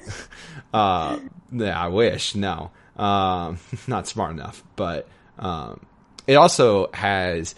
uh, 0.73 1.19
yeah, 1.51 1.79
I 1.81 1.87
wish 1.87 2.35
no, 2.35 2.71
um, 2.97 3.59
not 3.87 4.07
smart 4.07 4.31
enough. 4.31 4.63
But 4.75 5.07
um, 5.39 5.85
it 6.27 6.35
also 6.35 6.89
has 6.93 7.55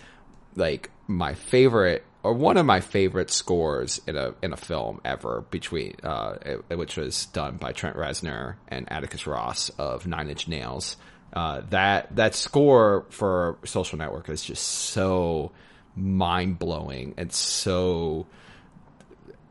like 0.56 0.90
my 1.08 1.34
favorite 1.34 2.04
or 2.24 2.34
one 2.34 2.56
of 2.56 2.66
my 2.66 2.80
favorite 2.80 3.30
scores 3.30 4.00
in 4.08 4.16
a 4.16 4.34
in 4.42 4.54
a 4.54 4.58
film 4.58 5.02
ever 5.04 5.44
between 5.52 5.96
uh, 6.04 6.36
it- 6.70 6.78
which 6.78 6.96
was 6.96 7.26
done 7.28 7.58
by 7.58 7.72
Trent 7.74 7.98
Reznor 7.98 8.56
and 8.70 8.90
Atticus 8.92 9.28
Ross 9.28 9.70
of 9.78 10.08
Nine 10.08 10.30
Inch 10.30 10.48
Nails. 10.48 10.96
Uh, 11.34 11.62
that 11.72 12.16
that 12.16 12.36
score 12.36 13.06
for 13.10 13.58
Social 13.66 13.98
Network 13.98 14.30
is 14.30 14.44
just 14.44 14.64
so 14.64 15.52
mind 15.96 16.58
blowing 16.60 17.14
and 17.18 17.32
so 17.34 18.26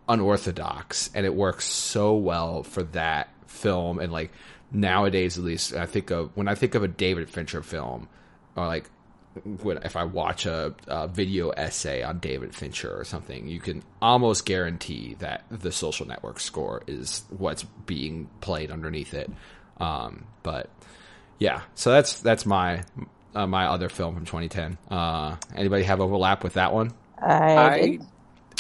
unorthodox 0.09 1.11
and 1.14 1.24
it 1.24 1.35
works 1.35 1.64
so 1.64 2.14
well 2.14 2.62
for 2.62 2.83
that 2.83 3.28
film 3.47 3.99
and 3.99 4.12
like 4.12 4.33
nowadays 4.73 5.39
at 5.39 5.45
least 5.45 5.75
I 5.75 5.87
think 5.87 6.11
of 6.11 6.31
when 6.37 6.49
I 6.49 6.55
think 6.55 6.75
of 6.75 6.83
a 6.83 6.89
David 6.89 7.29
Fincher 7.29 7.62
film 7.62 8.09
or 8.57 8.66
like 8.66 8.91
when 9.62 9.79
if 9.79 9.97
I 9.97 10.05
watch 10.05 10.47
a, 10.47 10.75
a 10.87 11.09
video 11.09 11.51
essay 11.51 12.03
on 12.03 12.18
David 12.18 12.55
Fincher 12.55 12.95
or 12.95 13.05
something 13.05 13.49
you 13.49 13.61
can 13.61 13.83
almost 14.01 14.45
guarantee 14.47 15.16
that 15.20 15.45
the 15.51 15.73
social 15.73 16.07
network 16.07 16.41
score 16.41 16.83
is 16.87 17.23
what's 17.31 17.64
being 17.87 18.29
played 18.41 18.70
underneath 18.70 19.14
it 19.14 19.31
um, 19.79 20.25
but 20.43 20.68
yeah 21.39 21.62
so 21.75 21.91
that's 21.91 22.20
that's 22.20 22.45
my 22.47 22.83
uh, 23.35 23.47
my 23.47 23.66
other 23.66 23.89
film 23.89 24.14
from 24.14 24.27
2010 24.27 24.77
uh, 24.91 25.37
anybody 25.55 25.85
have 25.85 26.01
overlap 26.01 26.45
with 26.45 26.55
that 26.55 26.73
one 26.73 26.93
I, 27.18 27.66
i 27.66 27.81
did. 27.81 28.03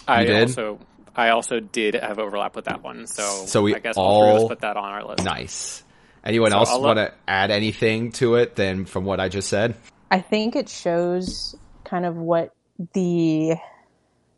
i 0.08 0.24
did? 0.24 0.42
also 0.42 0.78
I 1.14 1.28
also 1.30 1.60
did 1.60 1.94
have 1.94 2.18
overlap 2.18 2.56
with 2.56 2.64
that 2.66 2.82
one, 2.82 3.06
so 3.06 3.22
So 3.46 3.62
we 3.62 3.74
I 3.74 3.80
guess 3.80 3.96
all, 3.96 4.22
three 4.22 4.30
of 4.30 4.42
all- 4.42 4.48
put 4.48 4.60
that 4.60 4.76
on 4.76 4.84
our 4.84 5.04
list. 5.04 5.24
Nice. 5.24 5.82
Anyone 6.24 6.52
So 6.52 6.58
else 6.58 6.78
want 6.78 6.98
to 6.98 7.12
add 7.26 7.50
anything 7.50 8.12
to 8.12 8.36
it 8.36 8.54
than 8.54 8.84
from 8.84 9.04
what 9.04 9.18
I 9.18 9.28
just 9.28 9.48
said? 9.48 9.74
I 10.10 10.20
think 10.20 10.54
it 10.54 10.68
shows 10.68 11.56
kind 11.84 12.06
of 12.06 12.16
what 12.16 12.54
the 12.94 13.56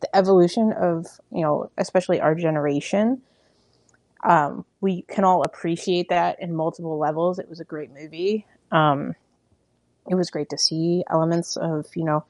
the 0.00 0.16
evolution 0.16 0.72
of 0.72 1.06
you 1.30 1.42
know, 1.42 1.70
especially 1.76 2.20
our 2.20 2.34
generation. 2.34 3.22
Um, 4.22 4.64
we 4.80 5.02
can 5.02 5.24
all 5.24 5.42
appreciate 5.42 6.08
that 6.08 6.40
in 6.40 6.54
multiple 6.54 6.98
levels. 6.98 7.38
It 7.38 7.48
was 7.48 7.60
a 7.60 7.64
great 7.64 7.90
movie. 7.92 8.46
Um, 8.72 9.14
it 10.08 10.14
was 10.14 10.30
great 10.30 10.48
to 10.50 10.58
see 10.58 11.04
elements 11.10 11.56
of 11.56 11.86
you 11.94 12.04
know 12.04 12.24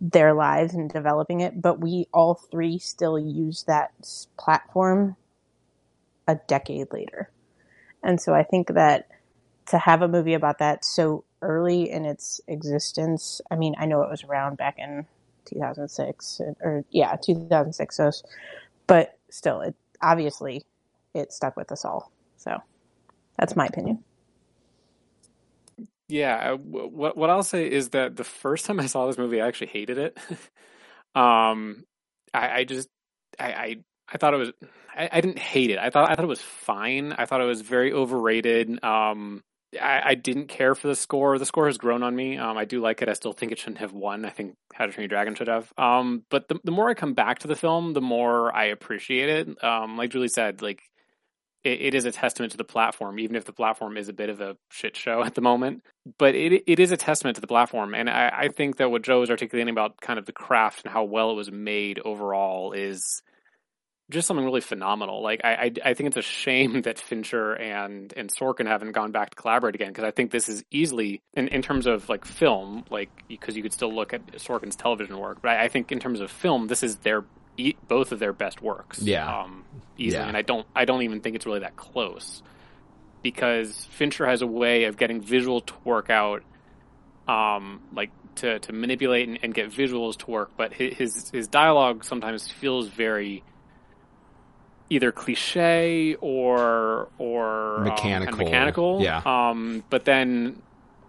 their 0.00 0.34
lives 0.34 0.74
and 0.74 0.90
developing 0.90 1.40
it, 1.40 1.60
but 1.60 1.80
we 1.80 2.08
all 2.12 2.34
three 2.34 2.78
still 2.78 3.18
use 3.18 3.64
that 3.64 3.92
platform 4.36 5.16
a 6.26 6.36
decade 6.46 6.92
later. 6.92 7.30
And 8.02 8.20
so 8.20 8.34
I 8.34 8.42
think 8.42 8.68
that 8.68 9.08
to 9.66 9.78
have 9.78 10.02
a 10.02 10.08
movie 10.08 10.34
about 10.34 10.58
that 10.58 10.84
so 10.84 11.24
early 11.40 11.90
in 11.90 12.04
its 12.04 12.40
existence, 12.48 13.40
I 13.50 13.56
mean, 13.56 13.74
I 13.78 13.86
know 13.86 14.02
it 14.02 14.10
was 14.10 14.24
around 14.24 14.56
back 14.56 14.78
in 14.78 15.06
2006 15.46 16.40
or 16.60 16.84
yeah, 16.90 17.16
2006. 17.16 17.96
So, 17.96 18.10
but 18.86 19.18
still, 19.30 19.60
it 19.60 19.74
obviously 20.00 20.64
it 21.14 21.32
stuck 21.32 21.56
with 21.56 21.70
us 21.72 21.84
all. 21.84 22.10
So 22.36 22.58
that's 23.38 23.56
my 23.56 23.66
opinion. 23.66 24.02
Yeah, 26.08 26.52
uh, 26.52 26.56
what 26.56 27.16
what 27.16 27.30
I'll 27.30 27.42
say 27.42 27.70
is 27.70 27.90
that 27.90 28.16
the 28.16 28.24
first 28.24 28.66
time 28.66 28.78
I 28.80 28.86
saw 28.86 29.06
this 29.06 29.16
movie, 29.16 29.40
I 29.40 29.48
actually 29.48 29.68
hated 29.68 29.98
it. 29.98 30.18
um, 31.14 31.84
I, 32.34 32.50
I 32.50 32.64
just 32.64 32.88
I, 33.38 33.52
I 33.52 33.76
I 34.12 34.18
thought 34.18 34.34
it 34.34 34.38
was 34.38 34.52
I, 34.94 35.08
I 35.12 35.20
didn't 35.20 35.38
hate 35.38 35.70
it. 35.70 35.78
I 35.78 35.90
thought 35.90 36.10
I 36.10 36.14
thought 36.14 36.24
it 36.24 36.28
was 36.28 36.42
fine. 36.42 37.12
I 37.12 37.26
thought 37.26 37.40
it 37.40 37.46
was 37.46 37.62
very 37.62 37.92
overrated. 37.92 38.82
Um, 38.84 39.42
I, 39.80 40.02
I 40.04 40.14
didn't 40.14 40.48
care 40.48 40.74
for 40.74 40.88
the 40.88 40.96
score. 40.96 41.38
The 41.38 41.46
score 41.46 41.66
has 41.66 41.78
grown 41.78 42.02
on 42.02 42.14
me. 42.14 42.36
Um, 42.36 42.58
I 42.58 42.66
do 42.66 42.80
like 42.80 43.00
it. 43.00 43.08
I 43.08 43.14
still 43.14 43.32
think 43.32 43.52
it 43.52 43.58
shouldn't 43.58 43.78
have 43.78 43.92
won. 43.92 44.24
I 44.24 44.30
think 44.30 44.54
How 44.74 44.84
to 44.84 44.92
Train 44.92 45.04
Your 45.04 45.08
Dragon 45.08 45.34
should 45.34 45.48
have. 45.48 45.72
Um, 45.78 46.24
but 46.30 46.48
the 46.48 46.60
the 46.64 46.72
more 46.72 46.88
I 46.88 46.94
come 46.94 47.14
back 47.14 47.40
to 47.40 47.48
the 47.48 47.56
film, 47.56 47.94
the 47.94 48.00
more 48.00 48.54
I 48.54 48.66
appreciate 48.66 49.28
it. 49.28 49.64
Um, 49.64 49.96
like 49.96 50.10
Julie 50.10 50.28
said, 50.28 50.60
like 50.60 50.82
it, 51.64 51.80
it 51.80 51.94
is 51.94 52.04
a 52.04 52.12
testament 52.12 52.52
to 52.52 52.58
the 52.58 52.64
platform, 52.64 53.18
even 53.18 53.36
if 53.36 53.44
the 53.44 53.52
platform 53.52 53.96
is 53.96 54.08
a 54.08 54.12
bit 54.12 54.28
of 54.28 54.40
a 54.40 54.56
shit 54.70 54.96
show 54.96 55.22
at 55.24 55.34
the 55.34 55.40
moment. 55.40 55.82
But 56.18 56.34
it 56.34 56.64
it 56.66 56.78
is 56.78 56.92
a 56.92 56.96
testament 56.96 57.36
to 57.36 57.40
the 57.40 57.46
platform, 57.46 57.94
and 57.94 58.10
I, 58.10 58.28
I 58.34 58.48
think 58.48 58.76
that 58.76 58.90
what 58.90 59.02
Joe 59.02 59.20
was 59.20 59.30
articulating 59.30 59.72
about 59.72 60.00
kind 60.00 60.18
of 60.18 60.26
the 60.26 60.32
craft 60.32 60.82
and 60.84 60.92
how 60.92 61.04
well 61.04 61.30
it 61.30 61.34
was 61.34 61.50
made 61.50 61.98
overall 62.04 62.72
is 62.72 63.22
just 64.12 64.28
something 64.28 64.44
really 64.44 64.60
phenomenal. 64.60 65.22
Like 65.22 65.40
I, 65.42 65.52
I, 65.54 65.72
I 65.86 65.94
think 65.94 66.08
it's 66.08 66.16
a 66.16 66.22
shame 66.22 66.82
that 66.86 66.98
Fincher 66.98 67.54
and 67.54 68.12
and 68.16 68.30
Sorkin 68.32 68.66
haven't 68.66 68.92
gone 68.92 69.10
back 69.10 69.30
to 69.30 69.36
collaborate 69.36 69.74
again 69.74 69.88
because 69.88 70.04
I 70.04 70.10
think 70.12 70.30
this 70.30 70.48
is 70.48 70.64
easily 70.70 71.20
in, 71.34 71.48
in 71.48 71.62
terms 71.62 71.86
of 71.86 72.08
like 72.08 72.24
film, 72.24 72.84
like 72.90 73.10
because 73.28 73.56
you 73.56 73.62
could 73.62 73.72
still 73.72 73.92
look 73.94 74.12
at 74.12 74.24
Sorkin's 74.34 74.76
television 74.76 75.18
work, 75.18 75.38
but 75.42 75.50
I, 75.50 75.64
I 75.64 75.68
think 75.68 75.90
in 75.90 75.98
terms 75.98 76.20
of 76.20 76.30
film, 76.30 76.68
this 76.68 76.82
is 76.84 76.96
their 76.98 77.24
e- 77.56 77.74
both 77.88 78.12
of 78.12 78.18
their 78.20 78.32
best 78.32 78.62
works. 78.62 79.02
Yeah. 79.02 79.40
um, 79.42 79.64
easily, 79.98 80.22
Yeah. 80.22 80.28
and 80.28 80.36
I 80.36 80.42
don't 80.42 80.66
I 80.76 80.84
don't 80.84 81.02
even 81.02 81.20
think 81.20 81.34
it's 81.36 81.46
really 81.46 81.60
that 81.60 81.76
close 81.76 82.42
because 83.22 83.84
Fincher 83.90 84.26
has 84.26 84.42
a 84.42 84.46
way 84.46 84.84
of 84.84 84.96
getting 84.96 85.20
visual 85.20 85.60
to 85.60 85.74
work 85.84 86.10
out, 86.10 86.42
um, 87.28 87.80
like 87.94 88.10
to 88.36 88.58
to 88.60 88.72
manipulate 88.72 89.28
and, 89.28 89.38
and 89.42 89.54
get 89.54 89.70
visuals 89.70 90.16
to 90.18 90.30
work, 90.30 90.50
but 90.56 90.72
his 90.72 91.30
his 91.30 91.48
dialogue 91.48 92.04
sometimes 92.04 92.50
feels 92.50 92.88
very 92.88 93.42
either 94.92 95.10
cliche 95.12 96.14
or 96.20 97.08
or 97.18 97.76
um, 97.78 97.84
Mechanical. 97.84 98.38
mechanical. 98.44 99.02
Yeah. 99.02 99.22
Um, 99.24 99.82
but 99.90 100.04
then 100.04 100.60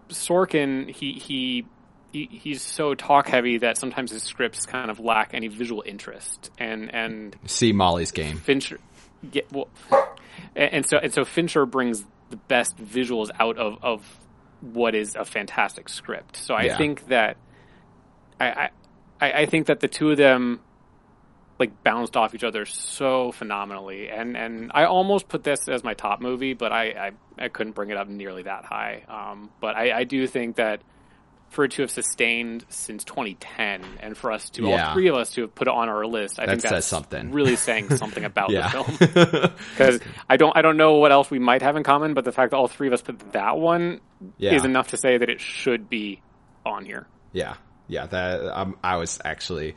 Sorkin, 0.08 0.90
he 0.90 1.12
he. 1.14 1.66
he- 1.66 1.66
He's 2.14 2.62
so 2.62 2.94
talk 2.94 3.26
heavy 3.26 3.58
that 3.58 3.76
sometimes 3.76 4.12
his 4.12 4.22
scripts 4.22 4.66
kind 4.66 4.88
of 4.88 5.00
lack 5.00 5.34
any 5.34 5.48
visual 5.48 5.82
interest, 5.84 6.48
and 6.58 6.94
and 6.94 7.34
See 7.46 7.72
Molly's 7.72 8.12
game. 8.12 8.36
Fincher, 8.36 8.78
yeah, 9.32 9.42
well, 9.50 9.66
and 10.54 10.88
so 10.88 10.98
and 10.98 11.12
so 11.12 11.24
Fincher 11.24 11.66
brings 11.66 12.04
the 12.30 12.36
best 12.36 12.76
visuals 12.76 13.30
out 13.40 13.58
of 13.58 13.82
of 13.82 14.18
what 14.60 14.94
is 14.94 15.16
a 15.16 15.24
fantastic 15.24 15.88
script. 15.88 16.36
So 16.36 16.54
I 16.54 16.66
Yeah. 16.66 16.76
think 16.78 17.08
that 17.08 17.36
I 18.38 18.68
I 19.20 19.32
I 19.42 19.46
think 19.46 19.66
that 19.66 19.80
the 19.80 19.88
two 19.88 20.12
of 20.12 20.16
them 20.16 20.60
like 21.58 21.82
bounced 21.84 22.16
off 22.16 22.34
each 22.34 22.44
other 22.44 22.64
so 22.66 23.32
phenomenally, 23.32 24.08
and 24.08 24.36
and 24.36 24.70
I 24.74 24.84
almost 24.84 25.28
put 25.28 25.44
this 25.44 25.68
as 25.68 25.84
my 25.84 25.94
top 25.94 26.20
movie, 26.20 26.54
but 26.54 26.72
I 26.72 27.10
I, 27.38 27.44
I 27.44 27.48
couldn't 27.48 27.74
bring 27.74 27.90
it 27.90 27.96
up 27.96 28.08
nearly 28.08 28.42
that 28.42 28.64
high. 28.64 29.04
Um, 29.08 29.50
but 29.60 29.76
I, 29.76 30.00
I 30.00 30.04
do 30.04 30.26
think 30.26 30.56
that. 30.56 30.80
For 31.50 31.66
it 31.66 31.70
to 31.72 31.82
have 31.82 31.90
sustained 31.92 32.64
since 32.68 33.04
2010, 33.04 33.84
and 34.00 34.16
for 34.18 34.32
us 34.32 34.50
to 34.50 34.64
Yeah. 34.66 34.88
all 34.88 34.94
three 34.94 35.06
of 35.06 35.14
us 35.14 35.30
to 35.34 35.42
have 35.42 35.54
put 35.54 35.68
it 35.68 35.70
on 35.72 35.88
our 35.88 36.04
list, 36.04 36.40
I 36.40 36.46
That 36.46 36.60
think 36.60 36.62
that's 36.72 36.84
something. 36.84 37.30
really 37.30 37.54
saying 37.54 37.96
something 37.96 38.24
about 38.24 38.50
the 38.50 38.62
film 38.72 39.52
because 39.70 40.00
I 40.28 40.36
don't 40.36 40.56
I 40.56 40.62
don't 40.62 40.76
know 40.76 40.94
what 40.94 41.12
else 41.12 41.30
we 41.30 41.38
might 41.38 41.62
have 41.62 41.76
in 41.76 41.84
common, 41.84 42.12
but 42.14 42.24
the 42.24 42.32
fact 42.32 42.50
that 42.50 42.56
all 42.56 42.66
three 42.66 42.88
of 42.88 42.92
us 42.92 43.02
put 43.02 43.20
that 43.34 43.56
one 43.56 44.00
Yeah. 44.36 44.54
is 44.54 44.64
enough 44.64 44.88
to 44.88 44.96
say 44.96 45.16
that 45.16 45.30
it 45.30 45.40
should 45.40 45.88
be 45.88 46.20
on 46.66 46.84
here. 46.84 47.06
Yeah, 47.32 47.54
yeah. 47.86 48.06
That 48.06 48.40
um, 48.58 48.76
I 48.82 48.96
was 48.96 49.20
actually, 49.24 49.76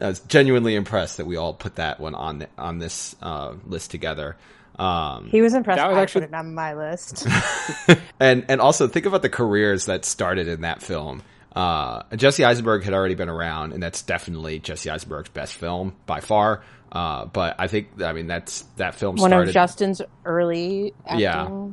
I 0.00 0.06
was 0.08 0.20
genuinely 0.20 0.74
impressed 0.74 1.18
that 1.18 1.26
we 1.26 1.36
all 1.36 1.52
put 1.54 1.76
that 1.76 2.00
one 2.00 2.14
on 2.14 2.46
on 2.56 2.78
this 2.78 3.14
uh, 3.22 3.54
list 3.66 3.90
together. 3.90 4.36
Um, 4.78 5.28
He 5.30 5.42
was 5.42 5.52
impressed. 5.54 5.78
That 5.78 5.88
was 5.88 5.98
I 5.98 6.02
actually- 6.02 6.22
put 6.22 6.30
it 6.30 6.34
on 6.34 6.54
my 6.54 6.74
list. 6.74 7.26
and 8.20 8.46
and 8.48 8.60
also 8.60 8.88
think 8.88 9.06
about 9.06 9.22
the 9.22 9.28
careers 9.28 9.86
that 9.86 10.04
started 10.04 10.48
in 10.48 10.62
that 10.62 10.82
film. 10.82 11.22
Uh, 11.54 12.02
Jesse 12.16 12.44
Eisenberg 12.46 12.82
had 12.82 12.94
already 12.94 13.14
been 13.14 13.28
around, 13.28 13.74
and 13.74 13.82
that's 13.82 14.00
definitely 14.02 14.58
Jesse 14.58 14.88
Eisenberg's 14.88 15.28
best 15.28 15.52
film 15.54 15.94
by 16.06 16.20
far. 16.20 16.62
Uh, 16.90 17.26
but 17.26 17.56
I 17.58 17.68
think, 17.68 18.02
I 18.02 18.12
mean, 18.14 18.26
that's 18.26 18.62
that 18.76 18.94
film 18.94 19.16
One 19.16 19.28
started. 19.30 19.48
of 19.48 19.54
Justin's 19.54 20.00
early 20.24 20.94
acting. 21.04 21.20
Yeah. 21.20 21.68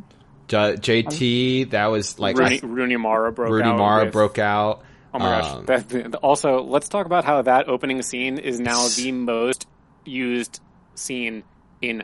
J- 0.50 1.04
JT, 1.04 1.70
that 1.72 1.88
was 1.88 2.20
like 2.20 2.38
Rooney, 2.38 2.60
Rooney 2.64 2.98
Mara 2.98 3.32
broke 3.32 3.52
Rooney 3.52 3.70
out. 3.70 3.78
Mara 3.78 4.04
with- 4.06 4.14
broke 4.14 4.40
out. 4.40 4.84
Oh 5.14 5.20
my 5.20 5.40
Um, 5.40 5.66
gosh! 5.66 5.84
That, 5.92 6.16
also, 6.16 6.62
let's 6.62 6.88
talk 6.90 7.06
about 7.06 7.26
how 7.26 7.42
that 7.42 7.68
opening 7.68 8.02
scene 8.02 8.38
is 8.38 8.60
now 8.60 8.88
the 8.96 9.12
most 9.12 9.68
used 10.06 10.60
scene 10.96 11.44
in 11.82 12.04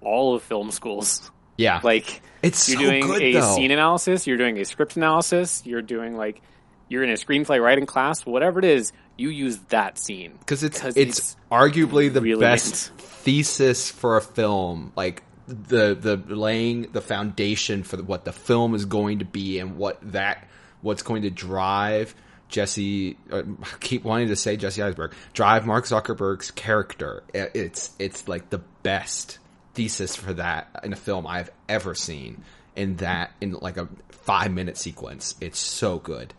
all 0.00 0.34
of 0.34 0.42
film 0.42 0.70
schools. 0.70 1.30
Yeah, 1.56 1.80
Like 1.84 2.20
it's 2.42 2.68
you're 2.68 2.78
so 2.80 2.90
doing 2.90 3.06
good 3.06 3.22
a 3.22 3.32
though. 3.34 3.54
scene 3.56 3.70
analysis, 3.70 4.26
you're 4.26 4.36
doing 4.36 4.58
a 4.58 4.64
script 4.64 4.96
analysis, 4.96 5.62
you're 5.64 5.82
doing 5.82 6.16
like 6.16 6.42
you're 6.88 7.02
in 7.04 7.10
a 7.10 7.14
screenplay 7.14 7.62
writing 7.62 7.86
class, 7.86 8.26
whatever 8.26 8.58
it 8.58 8.64
is, 8.64 8.92
you 9.16 9.28
use 9.30 9.58
that 9.68 9.96
scene 9.98 10.32
because 10.40 10.62
it's 10.64 10.80
'Cause 10.80 10.96
it's, 10.96 11.18
it's 11.18 11.36
arguably 11.50 12.12
the 12.12 12.20
brilliant. 12.20 12.40
best 12.40 12.92
thesis 12.98 13.88
for 13.90 14.16
a 14.16 14.20
film 14.20 14.92
like 14.96 15.22
the 15.46 15.94
the 15.94 16.16
laying 16.34 16.90
the 16.92 17.00
foundation 17.00 17.84
for 17.84 17.96
what 18.02 18.24
the 18.24 18.32
film 18.32 18.74
is 18.74 18.84
going 18.84 19.20
to 19.20 19.24
be 19.24 19.58
and 19.60 19.76
what 19.76 19.98
that 20.12 20.48
what's 20.82 21.02
going 21.02 21.22
to 21.22 21.30
drive 21.30 22.14
Jesse 22.54 23.16
uh, 23.32 23.42
I 23.62 23.76
keep 23.80 24.04
wanting 24.04 24.28
to 24.28 24.36
say 24.36 24.56
Jesse 24.56 24.80
Eisenberg 24.80 25.12
drive 25.32 25.66
Mark 25.66 25.84
Zuckerberg's 25.86 26.52
character 26.52 27.24
it's 27.34 27.90
it's 27.98 28.28
like 28.28 28.48
the 28.50 28.62
best 28.84 29.40
thesis 29.74 30.14
for 30.14 30.34
that 30.34 30.68
in 30.84 30.92
a 30.92 30.96
film 30.96 31.26
I've 31.26 31.50
ever 31.68 31.96
seen 31.96 32.44
in 32.76 32.96
that 32.96 33.32
in 33.40 33.52
like 33.54 33.76
a 33.76 33.88
5 34.10 34.52
minute 34.52 34.76
sequence 34.76 35.34
it's 35.40 35.58
so 35.58 35.98
good 35.98 36.32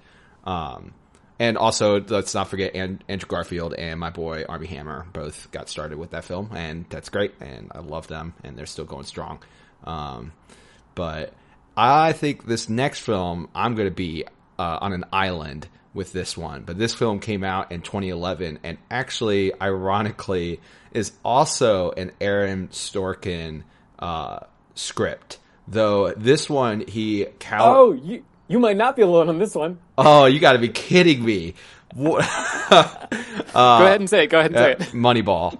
um 0.45 0.93
and 1.37 1.57
also, 1.57 1.99
let's 1.99 2.33
not 2.33 2.47
forget 2.47 2.75
Andrew 2.75 3.27
Garfield 3.27 3.73
and 3.73 3.99
my 3.99 4.09
boy 4.09 4.45
Armie 4.47 4.67
Hammer 4.67 5.05
both 5.11 5.51
got 5.51 5.67
started 5.67 5.97
with 5.97 6.11
that 6.11 6.23
film, 6.23 6.51
and 6.55 6.85
that's 6.89 7.09
great. 7.09 7.33
And 7.41 7.73
I 7.75 7.79
love 7.79 8.07
them, 8.07 8.35
and 8.45 8.57
they're 8.57 8.65
still 8.65 8.85
going 8.85 9.03
strong. 9.03 9.39
Um, 9.83 10.31
but 10.95 11.33
I 11.75 12.13
think 12.13 12.45
this 12.45 12.69
next 12.69 12.99
film, 12.99 13.49
I'm 13.53 13.75
going 13.75 13.89
to 13.89 13.93
be 13.93 14.23
uh, 14.57 14.77
on 14.79 14.93
an 14.93 15.03
island 15.11 15.67
with 15.95 16.11
this 16.13 16.37
one. 16.37 16.61
But 16.63 16.77
this 16.77 16.93
film 16.93 17.19
came 17.19 17.43
out 17.43 17.71
in 17.71 17.81
2011, 17.81 18.59
and 18.63 18.77
actually, 18.91 19.51
ironically, 19.59 20.59
is 20.91 21.13
also 21.23 21.91
an 21.91 22.11
Aaron 22.21 22.67
Sorkin 22.67 23.63
uh, 23.97 24.41
script. 24.75 25.39
Though 25.67 26.13
this 26.13 26.47
one, 26.47 26.81
he 26.81 27.25
cal- 27.39 27.75
Oh, 27.75 27.93
you 27.93 28.23
you 28.47 28.59
might 28.59 28.77
not 28.77 28.95
be 28.95 29.01
alone 29.01 29.29
on 29.29 29.39
this 29.39 29.55
one. 29.55 29.79
Oh, 29.97 30.25
you 30.25 30.39
got 30.39 30.53
to 30.53 30.59
be 30.59 30.69
kidding 30.69 31.25
me! 31.25 31.55
Uh, 31.97 33.07
Go 33.53 33.85
ahead 33.85 34.01
and 34.01 34.09
say 34.09 34.25
it. 34.25 34.27
Go 34.27 34.39
ahead 34.39 34.51
and 34.51 34.57
say 34.59 34.71
it. 34.73 34.91
Moneyball. 34.93 35.59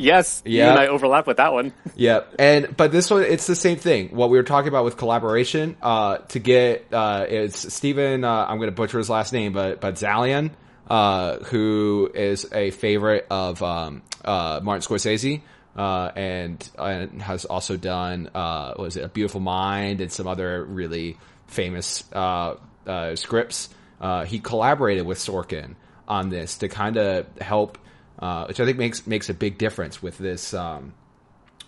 Yes, 0.00 0.42
you 0.44 0.58
Yeah. 0.58 0.70
and 0.70 0.78
I 0.80 0.86
overlap 0.86 1.26
with 1.26 1.36
that 1.36 1.52
one. 1.52 1.72
Yep. 1.96 2.34
And 2.38 2.76
but 2.76 2.92
this 2.92 3.10
one, 3.10 3.22
it's 3.22 3.46
the 3.46 3.54
same 3.54 3.76
thing. 3.76 4.08
What 4.08 4.30
we 4.30 4.38
were 4.38 4.44
talking 4.44 4.68
about 4.68 4.84
with 4.84 4.96
collaboration. 4.96 5.76
Uh, 5.82 6.18
to 6.28 6.38
get 6.38 6.86
uh, 6.92 7.26
it's 7.28 7.74
Steven. 7.74 8.24
Uh, 8.24 8.46
I'm 8.48 8.56
going 8.56 8.70
to 8.70 8.74
butcher 8.74 8.98
his 8.98 9.10
last 9.10 9.32
name, 9.32 9.52
but 9.52 9.80
but 9.80 9.94
Zaillian. 9.96 10.50
uh, 10.88 11.38
who 11.44 12.10
is 12.14 12.48
a 12.52 12.70
favorite 12.70 13.26
of 13.30 13.62
um, 13.62 14.02
uh, 14.24 14.60
Martin 14.62 14.82
Scorsese. 14.82 15.42
Uh, 15.76 16.10
and, 16.16 16.68
and 16.78 17.22
has 17.22 17.44
also 17.44 17.76
done 17.76 18.28
uh, 18.34 18.74
was 18.76 18.96
it 18.96 19.04
a 19.04 19.08
Beautiful 19.08 19.40
Mind 19.40 20.00
and 20.00 20.10
some 20.10 20.26
other 20.26 20.64
really 20.64 21.16
famous 21.46 22.02
uh, 22.12 22.56
uh 22.86 23.14
scripts. 23.14 23.68
Uh, 24.00 24.24
he 24.24 24.40
collaborated 24.40 25.06
with 25.06 25.18
Sorkin 25.18 25.76
on 26.08 26.28
this 26.28 26.58
to 26.58 26.68
kind 26.68 26.96
of 26.96 27.26
help, 27.38 27.78
uh, 28.20 28.44
which 28.46 28.60
I 28.60 28.64
think 28.66 28.78
makes 28.78 29.06
makes 29.06 29.28
a 29.28 29.34
big 29.34 29.58
difference 29.58 30.02
with 30.02 30.18
this 30.18 30.54
um, 30.54 30.94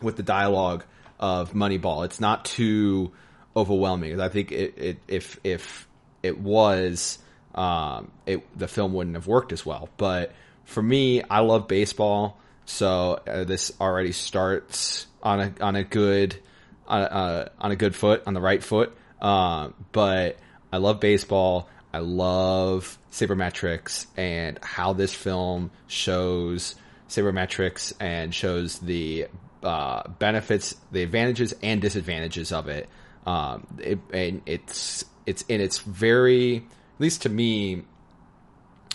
with 0.00 0.16
the 0.16 0.22
dialogue 0.22 0.84
of 1.18 1.52
Moneyball. 1.52 2.04
It's 2.04 2.20
not 2.20 2.44
too 2.44 3.12
overwhelming. 3.56 4.20
I 4.20 4.28
think 4.28 4.52
it, 4.52 4.74
it, 4.76 4.98
if 5.08 5.40
if 5.44 5.88
it 6.22 6.38
was, 6.38 7.18
um, 7.54 8.10
it 8.26 8.42
the 8.58 8.68
film 8.68 8.92
wouldn't 8.92 9.16
have 9.16 9.26
worked 9.26 9.52
as 9.52 9.64
well. 9.64 9.88
But 9.96 10.32
for 10.64 10.82
me, 10.82 11.22
I 11.22 11.40
love 11.40 11.68
baseball, 11.68 12.38
so 12.64 13.20
uh, 13.26 13.44
this 13.44 13.72
already 13.80 14.12
starts 14.12 15.06
on 15.22 15.40
a 15.40 15.52
on 15.60 15.76
a 15.76 15.84
good 15.84 16.36
on 16.86 17.02
a, 17.02 17.50
on 17.58 17.70
a 17.70 17.76
good 17.76 17.94
foot 17.94 18.22
on 18.26 18.34
the 18.34 18.40
right 18.40 18.62
foot. 18.62 18.96
Uh, 19.20 19.70
but 19.92 20.38
I 20.72 20.78
love 20.78 21.00
baseball. 21.00 21.68
I 21.92 21.98
love 21.98 22.98
sabermetrics 23.10 24.06
and 24.16 24.58
how 24.62 24.94
this 24.94 25.12
film 25.12 25.70
shows 25.86 26.74
sabermetrics 27.08 27.92
and 28.00 28.34
shows 28.34 28.78
the 28.78 29.26
uh, 29.62 30.08
benefits, 30.18 30.74
the 30.90 31.02
advantages 31.02 31.54
and 31.62 31.80
disadvantages 31.80 32.50
of 32.52 32.68
it. 32.68 32.88
Um, 33.26 33.66
it, 33.78 33.98
and 34.12 34.42
it's 34.46 35.04
it's 35.26 35.42
in 35.42 35.60
its 35.60 35.78
very, 35.78 36.56
at 36.56 37.00
least 37.00 37.22
to 37.22 37.28
me, 37.28 37.82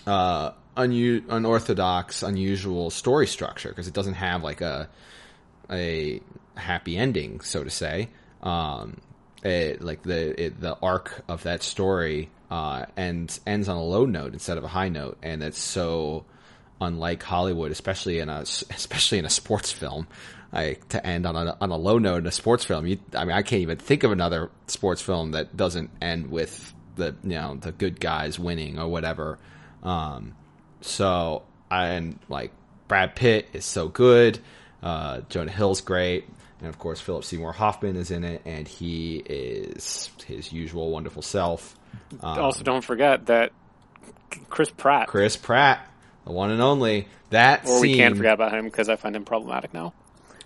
uh, 0.06 0.52
unorthodox, 0.76 2.24
unusual 2.24 2.90
story 2.90 3.28
structure 3.28 3.70
because 3.70 3.88
it 3.88 3.94
doesn't 3.94 4.16
have 4.16 4.44
like 4.44 4.62
a 4.62 4.90
a 5.70 6.22
happy 6.56 6.98
ending, 6.98 7.42
so 7.42 7.64
to 7.64 7.70
say. 7.70 8.10
Um, 8.42 8.98
it, 9.44 9.82
like 9.82 10.04
the 10.04 10.46
it, 10.46 10.60
the 10.60 10.78
arc 10.82 11.24
of 11.28 11.44
that 11.44 11.62
story 11.62 12.30
uh, 12.50 12.86
ends 12.96 13.40
ends 13.46 13.68
on 13.68 13.78
a 13.78 13.84
low 13.84 14.06
note 14.06 14.34
instead 14.34 14.58
of 14.58 14.64
a 14.64 14.68
high 14.68 14.90
note, 14.90 15.18
and 15.22 15.44
it's 15.44 15.60
so 15.60 16.26
unlike 16.80 17.24
Hollywood, 17.24 17.72
especially 17.72 18.20
in 18.20 18.30
a 18.30 18.40
especially 18.42 19.20
in 19.20 19.26
a 19.26 19.30
sports 19.30 19.72
film. 19.72 20.08
Like 20.54 20.88
to 20.90 21.06
end 21.06 21.26
on 21.26 21.36
a 21.36 21.58
on 21.60 21.72
a 21.72 21.78
low 21.78 21.98
note 21.98 22.20
in 22.20 22.28
a 22.28 22.32
sports 22.32 22.64
film. 22.64 22.88
You, 22.88 23.00
I 23.14 23.26
mean, 23.26 23.36
I 23.36 23.42
can't 23.42 23.62
even 23.62 23.78
think 23.78 24.04
of 24.04 24.12
another 24.14 24.50
sports 24.68 25.02
film 25.02 25.32
that 25.32 25.58
doesn't 25.58 25.90
end 26.02 26.32
with 26.32 26.74
the 26.96 27.16
you 27.24 27.32
know 27.32 27.56
the 27.56 27.74
good 27.74 28.00
guys 28.00 28.40
winning 28.40 28.80
or 28.80 28.88
whatever. 28.88 29.40
Um, 29.84 30.36
so 30.80 31.44
and 31.70 32.18
like 32.30 32.52
Brad 32.88 33.16
Pitt 33.16 33.50
is 33.54 33.66
so 33.66 33.88
good. 33.90 34.40
Uh, 34.82 35.22
Jonah 35.30 35.52
Hill's 35.52 35.82
great, 35.82 36.26
and 36.60 36.70
of 36.70 36.80
course 36.80 37.02
Philip 37.02 37.24
Seymour 37.24 37.52
Hoffman 37.52 37.98
is 37.98 38.12
in 38.12 38.24
it, 38.24 38.42
and 38.46 38.68
he 38.68 39.18
is 39.18 40.10
his 40.26 40.54
usual 40.54 40.92
wonderful 40.92 41.22
self. 41.22 41.76
Um, 42.22 42.40
also, 42.40 42.64
don't 42.64 42.84
forget 42.84 43.28
that 43.28 43.52
Chris 44.50 44.70
Pratt, 44.70 45.08
Chris 45.08 45.38
Pratt, 45.38 45.88
the 46.26 46.32
one 46.32 46.52
and 46.52 46.62
only. 46.62 47.08
That 47.30 47.66
or 47.66 47.80
scene, 47.80 47.82
we 47.82 47.98
can't 47.98 48.16
forget 48.16 48.34
about 48.34 48.54
him 48.54 48.66
because 48.66 48.88
I 48.88 48.96
find 48.96 49.14
him 49.16 49.26
problematic 49.26 49.74
now 49.74 49.94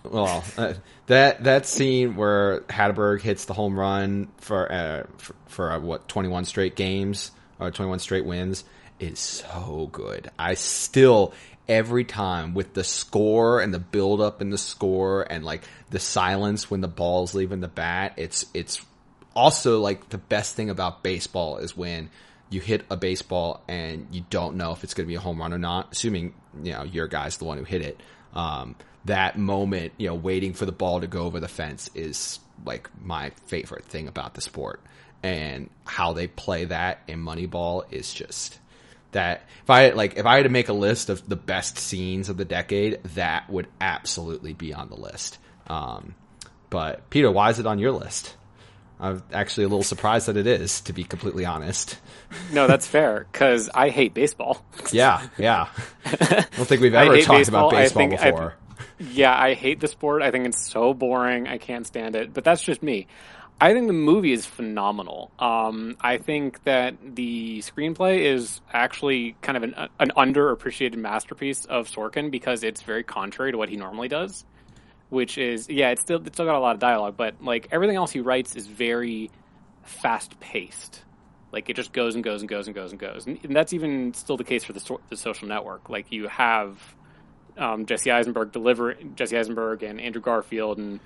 well, 0.04 0.44
uh, 0.56 0.74
that 1.06 1.44
that 1.44 1.66
scene 1.66 2.16
where 2.16 2.60
Hatteberg 2.62 3.20
hits 3.20 3.44
the 3.44 3.54
home 3.54 3.78
run 3.78 4.28
for 4.38 4.70
uh, 4.70 5.04
for, 5.18 5.34
for 5.46 5.72
uh, 5.72 5.78
what 5.78 6.08
twenty 6.08 6.28
one 6.28 6.44
straight 6.44 6.74
games 6.74 7.30
or 7.60 7.70
twenty 7.70 7.88
one 7.88 7.98
straight 7.98 8.24
wins 8.24 8.64
is 8.98 9.18
so 9.18 9.88
good. 9.92 10.30
I 10.38 10.54
still 10.54 11.32
every 11.68 12.04
time 12.04 12.54
with 12.54 12.74
the 12.74 12.82
score 12.82 13.60
and 13.60 13.72
the 13.72 13.78
build 13.78 14.20
up 14.20 14.42
in 14.42 14.50
the 14.50 14.58
score 14.58 15.22
and 15.22 15.44
like 15.44 15.62
the 15.90 16.00
silence 16.00 16.70
when 16.70 16.80
the 16.80 16.88
ball's 16.88 17.34
leaving 17.34 17.60
the 17.60 17.68
bat. 17.68 18.14
It's 18.16 18.46
it's 18.52 18.84
also 19.34 19.80
like 19.80 20.08
the 20.10 20.18
best 20.18 20.56
thing 20.56 20.70
about 20.70 21.02
baseball 21.02 21.58
is 21.58 21.76
when 21.76 22.10
you 22.50 22.60
hit 22.60 22.84
a 22.90 22.96
baseball 22.96 23.62
and 23.66 24.06
you 24.10 24.24
don't 24.30 24.56
know 24.56 24.72
if 24.72 24.84
it's 24.84 24.94
going 24.94 25.06
to 25.06 25.08
be 25.08 25.14
a 25.14 25.20
home 25.20 25.40
run 25.40 25.52
or 25.52 25.58
not, 25.58 25.92
assuming 25.92 26.34
you 26.62 26.72
know 26.72 26.82
your 26.82 27.08
guy's 27.08 27.38
the 27.38 27.44
one 27.44 27.58
who 27.58 27.64
hit 27.64 27.82
it. 27.82 28.00
Um, 28.34 28.76
that 29.04 29.38
moment, 29.38 29.92
you 29.96 30.08
know, 30.08 30.14
waiting 30.14 30.52
for 30.52 30.66
the 30.66 30.72
ball 30.72 31.00
to 31.00 31.06
go 31.06 31.22
over 31.22 31.40
the 31.40 31.48
fence 31.48 31.90
is 31.94 32.38
like 32.64 32.88
my 33.02 33.30
favorite 33.46 33.84
thing 33.86 34.08
about 34.08 34.34
the 34.34 34.40
sport. 34.40 34.80
And 35.24 35.70
how 35.84 36.12
they 36.14 36.26
play 36.26 36.64
that 36.64 37.00
in 37.06 37.20
Moneyball 37.20 37.84
is 37.92 38.12
just 38.12 38.58
that 39.12 39.42
if 39.62 39.70
I 39.70 39.90
like 39.90 40.16
if 40.16 40.26
I 40.26 40.36
had 40.36 40.44
to 40.44 40.48
make 40.48 40.68
a 40.68 40.74
list 40.74 41.10
of 41.10 41.28
the 41.28 41.36
best 41.36 41.78
scenes 41.78 42.28
of 42.28 42.36
the 42.36 42.44
decade, 42.44 43.02
that 43.14 43.48
would 43.48 43.68
absolutely 43.80 44.52
be 44.52 44.74
on 44.74 44.88
the 44.88 44.96
list. 44.96 45.38
Um, 45.68 46.16
but 46.70 47.08
Peter, 47.10 47.30
why 47.30 47.50
is 47.50 47.58
it 47.58 47.66
on 47.66 47.78
your 47.78 47.92
list? 47.92 48.34
I'm 49.02 49.22
actually 49.32 49.64
a 49.64 49.68
little 49.68 49.82
surprised 49.82 50.28
that 50.28 50.36
it 50.36 50.46
is, 50.46 50.80
to 50.82 50.92
be 50.92 51.04
completely 51.04 51.44
honest. 51.44 51.98
No, 52.50 52.66
that's 52.66 52.86
fair 52.86 53.26
because 53.30 53.68
I 53.74 53.90
hate 53.90 54.14
baseball. 54.14 54.64
yeah, 54.90 55.26
yeah. 55.36 55.68
I 56.06 56.46
don't 56.56 56.66
think 56.66 56.80
we've 56.80 56.94
ever 56.94 57.20
talked 57.20 57.40
baseball. 57.40 57.68
about 57.68 57.78
baseball 57.78 58.08
before. 58.08 58.54
Yeah, 58.98 59.36
I 59.36 59.54
hate 59.54 59.80
the 59.80 59.88
sport. 59.88 60.22
I 60.22 60.30
think 60.30 60.46
it's 60.46 60.60
so 60.60 60.94
boring. 60.94 61.48
I 61.48 61.58
can't 61.58 61.86
stand 61.86 62.14
it. 62.14 62.32
But 62.32 62.44
that's 62.44 62.62
just 62.62 62.82
me. 62.82 63.06
I 63.60 63.74
think 63.74 63.86
the 63.86 63.92
movie 63.92 64.32
is 64.32 64.46
phenomenal. 64.46 65.30
Um, 65.38 65.96
I 66.00 66.18
think 66.18 66.62
that 66.64 66.94
the 67.14 67.60
screenplay 67.60 68.20
is 68.20 68.60
actually 68.72 69.36
kind 69.42 69.56
of 69.56 69.62
an, 69.62 69.74
an 69.98 70.12
underappreciated 70.16 70.96
masterpiece 70.96 71.64
of 71.64 71.88
Sorkin 71.88 72.30
because 72.30 72.62
it's 72.62 72.82
very 72.82 73.04
contrary 73.04 73.52
to 73.52 73.58
what 73.58 73.68
he 73.68 73.76
normally 73.76 74.08
does. 74.08 74.44
Which 75.12 75.36
is, 75.36 75.68
yeah, 75.68 75.90
it's 75.90 76.00
still 76.00 76.26
it's 76.26 76.36
still 76.36 76.46
got 76.46 76.56
a 76.56 76.58
lot 76.58 76.74
of 76.74 76.80
dialogue, 76.80 77.18
but 77.18 77.34
like 77.42 77.68
everything 77.70 77.96
else 77.96 78.12
he 78.12 78.20
writes 78.20 78.56
is 78.56 78.66
very 78.66 79.30
fast 79.82 80.40
paced. 80.40 81.04
Like 81.52 81.68
it 81.68 81.76
just 81.76 81.92
goes 81.92 82.14
and 82.14 82.24
goes 82.24 82.40
and 82.40 82.48
goes 82.48 82.66
and 82.66 82.74
goes 82.74 82.92
and 82.92 82.98
goes, 82.98 83.26
and, 83.26 83.38
and 83.44 83.54
that's 83.54 83.74
even 83.74 84.14
still 84.14 84.38
the 84.38 84.44
case 84.44 84.64
for 84.64 84.72
the, 84.72 84.96
the 85.10 85.16
Social 85.18 85.48
Network. 85.48 85.90
Like 85.90 86.10
you 86.12 86.28
have 86.28 86.78
um, 87.58 87.84
Jesse 87.84 88.10
Eisenberg 88.10 88.52
deliver 88.52 88.94
Jesse 88.94 89.36
Eisenberg 89.36 89.82
and 89.82 90.00
Andrew 90.00 90.22
Garfield 90.22 90.78
and 90.78 91.00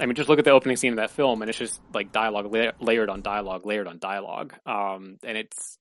I 0.00 0.06
mean 0.06 0.14
just 0.14 0.28
look 0.28 0.38
at 0.38 0.44
the 0.44 0.50
opening 0.50 0.76
scene 0.76 0.92
of 0.92 0.96
that 0.96 1.10
film 1.10 1.42
and 1.42 1.48
it's 1.48 1.58
just 1.58 1.80
like 1.94 2.12
dialogue 2.12 2.52
la- 2.52 2.72
layered 2.80 3.08
on 3.08 3.22
dialogue 3.22 3.64
layered 3.64 3.86
on 3.86 3.98
dialogue 3.98 4.54
um, 4.66 5.18
and 5.22 5.38
it's 5.38 5.78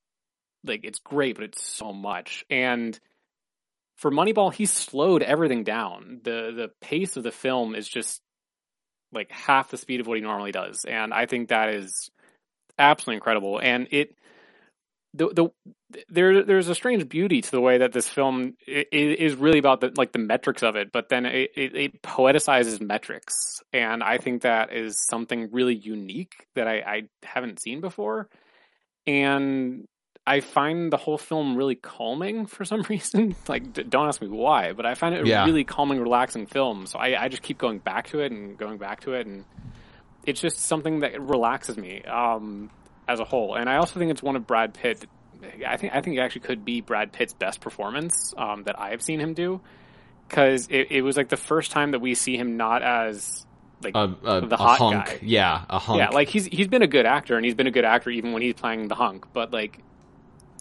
like 0.63 0.81
it's 0.83 0.99
great 0.99 1.35
but 1.35 1.45
it's 1.45 1.65
so 1.65 1.91
much 1.91 2.45
and 2.49 2.99
for 3.97 4.11
Moneyball 4.11 4.53
he 4.53 4.65
slowed 4.65 5.23
everything 5.23 5.63
down. 5.63 6.21
The 6.23 6.51
the 6.55 6.71
pace 6.81 7.17
of 7.17 7.23
the 7.23 7.31
film 7.31 7.75
is 7.75 7.87
just 7.87 8.21
like 9.11 9.31
half 9.31 9.71
the 9.71 9.77
speed 9.77 10.01
of 10.01 10.07
what 10.07 10.17
he 10.17 10.21
normally 10.21 10.51
does 10.51 10.83
and 10.85 11.13
I 11.13 11.25
think 11.25 11.49
that 11.49 11.69
is 11.69 12.09
absolutely 12.77 13.15
incredible. 13.15 13.59
And 13.59 13.87
it 13.91 14.15
the 15.13 15.27
the 15.33 15.49
there 16.09 16.43
there's 16.43 16.67
a 16.67 16.75
strange 16.75 17.07
beauty 17.07 17.41
to 17.41 17.51
the 17.51 17.61
way 17.61 17.77
that 17.77 17.93
this 17.93 18.09
film 18.09 18.55
is 18.67 19.35
really 19.35 19.59
about 19.59 19.81
the 19.81 19.93
like 19.95 20.11
the 20.11 20.19
metrics 20.19 20.61
of 20.61 20.75
it, 20.75 20.91
but 20.91 21.09
then 21.09 21.25
it, 21.25 21.51
it, 21.55 21.75
it, 21.75 22.01
poeticizes 22.01 22.81
metrics, 22.81 23.61
and 23.71 24.03
I 24.03 24.17
think 24.17 24.41
that 24.41 24.73
is 24.73 24.99
something 25.09 25.49
really 25.51 25.75
unique 25.75 26.47
that 26.55 26.67
I, 26.67 26.79
I 26.79 27.01
haven't 27.23 27.61
seen 27.61 27.79
before, 27.79 28.27
and 29.07 29.85
I 30.27 30.39
find 30.39 30.91
the 30.91 30.97
whole 30.97 31.17
film 31.17 31.55
really 31.55 31.75
calming 31.75 32.47
for 32.47 32.65
some 32.65 32.81
reason. 32.89 33.35
like, 33.47 33.73
don't 33.89 34.07
ask 34.07 34.21
me 34.21 34.27
why, 34.27 34.73
but 34.73 34.85
I 34.85 34.95
find 34.95 35.13
it 35.15 35.23
a 35.23 35.27
yeah. 35.27 35.45
really 35.45 35.63
calming, 35.63 35.99
relaxing 35.99 36.47
film. 36.47 36.87
So 36.87 36.99
I, 36.99 37.23
I 37.23 37.27
just 37.27 37.43
keep 37.43 37.57
going 37.57 37.79
back 37.79 38.07
to 38.09 38.19
it 38.21 38.31
and 38.31 38.57
going 38.57 38.77
back 38.77 39.01
to 39.01 39.13
it, 39.13 39.27
and 39.27 39.45
it's 40.25 40.41
just 40.41 40.59
something 40.59 41.01
that 41.01 41.19
relaxes 41.21 41.77
me. 41.77 42.01
Um, 42.03 42.71
as 43.07 43.19
a 43.19 43.25
whole. 43.25 43.55
And 43.55 43.69
I 43.69 43.77
also 43.77 43.99
think 43.99 44.11
it's 44.11 44.23
one 44.23 44.35
of 44.35 44.47
Brad 44.47 44.73
Pitt. 44.73 45.05
I 45.65 45.77
think 45.77 45.93
I 45.93 46.01
think 46.01 46.17
it 46.17 46.19
actually 46.19 46.41
could 46.41 46.65
be 46.65 46.81
Brad 46.81 47.11
Pitt's 47.11 47.33
best 47.33 47.61
performance 47.61 48.33
um, 48.37 48.63
that 48.63 48.79
I 48.79 48.91
have 48.91 49.01
seen 49.01 49.19
him 49.19 49.33
do 49.33 49.61
because 50.27 50.67
it, 50.69 50.87
it, 50.91 51.01
was 51.03 51.17
like 51.17 51.29
the 51.29 51.37
first 51.37 51.71
time 51.71 51.91
that 51.91 51.99
we 51.99 52.15
see 52.15 52.35
him 52.35 52.57
not 52.57 52.81
as 52.81 53.45
like 53.83 53.95
a, 53.95 54.15
a, 54.23 54.41
the 54.41 54.57
hot 54.57 54.79
hunk. 54.79 55.05
Guy. 55.05 55.19
Yeah, 55.21 55.65
a 55.69 55.77
hunk. 55.77 55.99
Yeah, 55.99 56.09
like 56.09 56.29
he's 56.29 56.45
he's 56.45 56.67
been 56.67 56.81
a 56.81 56.87
good 56.87 57.05
actor 57.05 57.35
and 57.35 57.45
he's 57.45 57.53
been 57.53 57.67
a 57.67 57.71
good 57.71 57.85
actor 57.85 58.09
even 58.09 58.33
when 58.33 58.41
he's 58.41 58.55
playing 58.55 58.87
the 58.87 58.95
hunk. 58.95 59.25
But 59.33 59.51
like 59.51 59.79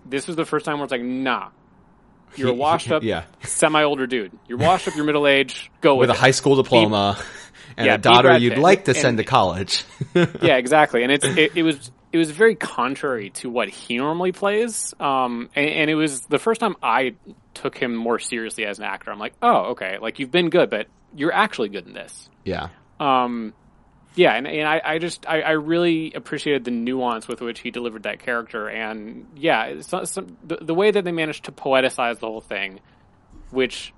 this 0.05 0.27
was 0.27 0.37
the 0.37 0.45
first 0.45 0.65
time 0.65 0.79
where 0.79 0.85
it's 0.85 0.93
like, 0.93 1.03
nah, 1.03 1.49
you're 2.37 2.51
a 2.51 2.55
washed 2.55 2.91
up, 2.91 3.03
yeah. 3.03 3.25
semi 3.43 3.83
older 3.83 4.07
dude. 4.07 4.33
You're 4.49 4.59
washed 4.59 4.89
up, 4.89 4.97
you're 4.97 5.05
middle 5.05 5.27
age. 5.27 5.71
Go 5.81 5.95
with, 5.95 6.09
with 6.09 6.17
a 6.17 6.21
high 6.21 6.33
school 6.33 6.57
diploma. 6.57 7.17
Be, 7.19 7.25
and 7.77 7.87
yeah, 7.87 7.95
a 7.95 7.99
daughter 7.99 8.37
you'd 8.39 8.59
like 8.59 8.85
to 8.87 8.93
and, 8.93 9.01
send 9.01 9.19
to 9.19 9.25
college. 9.25 9.85
yeah, 10.15 10.57
exactly. 10.57 11.03
And 11.03 11.13
it's 11.13 11.25
it, 11.25 11.53
it 11.57 11.63
was 11.63 11.91
it 12.13 12.19
was 12.19 12.31
very 12.31 12.55
contrary 12.55 13.31
to 13.31 13.51
what 13.51 13.69
he 13.69 13.97
normally 13.97 14.33
plays. 14.33 14.95
Um, 15.01 15.51
and, 15.57 15.69
and, 15.69 15.91
it 15.91 15.97
was 15.97 16.21
the 16.23 16.39
first 16.39 16.61
time 16.61 16.77
I 16.81 17.17
took 17.55 17.77
him 17.77 17.97
more 17.97 18.21
seriously 18.21 18.65
as 18.67 18.79
an 18.79 18.85
actor. 18.85 19.11
I'm 19.11 19.19
like, 19.19 19.35
oh, 19.43 19.71
okay, 19.73 19.99
like 19.99 20.21
you've 20.21 20.31
been 20.31 20.49
good, 20.49 20.71
but 20.71 20.87
you're 21.17 21.33
actually 21.33 21.71
good 21.71 21.89
in 21.89 21.93
this. 21.93 22.31
Yeah. 22.45 22.69
Um, 23.01 23.53
yeah, 24.15 24.35
and, 24.35 24.47
and 24.47 24.69
I, 24.69 24.81
I 24.85 24.99
just 24.99 25.27
I, 25.29 25.41
I 25.41 25.51
really 25.53 26.12
appreciated 26.15 26.65
the 26.65 26.71
nuance 26.71 27.27
with 27.27 27.41
which 27.41 27.61
he 27.61 27.71
delivered 27.71 28.05
that 28.05 28.21
character, 28.21 28.69
and 28.69 29.27
yeah, 29.37 29.75
the 29.75 30.59
the 30.61 30.75
way 30.75 30.91
that 30.91 31.05
they 31.05 31.12
managed 31.12 31.45
to 31.45 31.53
poeticize 31.53 32.21
the 32.21 32.27
whole 32.27 32.41
thing, 32.41 32.81
which 33.51 33.93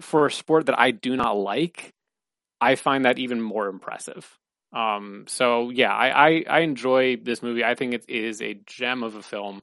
for 0.00 0.26
a 0.26 0.30
sport 0.30 0.66
that 0.66 0.78
I 0.78 0.90
do 0.90 1.16
not 1.16 1.36
like, 1.36 1.90
I 2.60 2.76
find 2.76 3.04
that 3.04 3.18
even 3.18 3.40
more 3.40 3.68
impressive. 3.68 4.38
Um, 4.72 5.24
so 5.28 5.70
yeah, 5.70 5.92
I, 5.92 6.28
I, 6.28 6.44
I 6.48 6.58
enjoy 6.60 7.16
this 7.16 7.42
movie. 7.42 7.62
I 7.62 7.74
think 7.74 7.92
it 7.94 8.04
is 8.08 8.40
a 8.40 8.54
gem 8.66 9.02
of 9.02 9.16
a 9.16 9.22
film, 9.22 9.62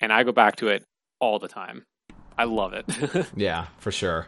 and 0.00 0.12
I 0.12 0.22
go 0.22 0.32
back 0.32 0.56
to 0.56 0.68
it 0.68 0.84
all 1.18 1.38
the 1.38 1.48
time. 1.48 1.84
I 2.36 2.44
love 2.44 2.72
it. 2.74 3.26
yeah, 3.36 3.66
for 3.78 3.90
sure. 3.90 4.26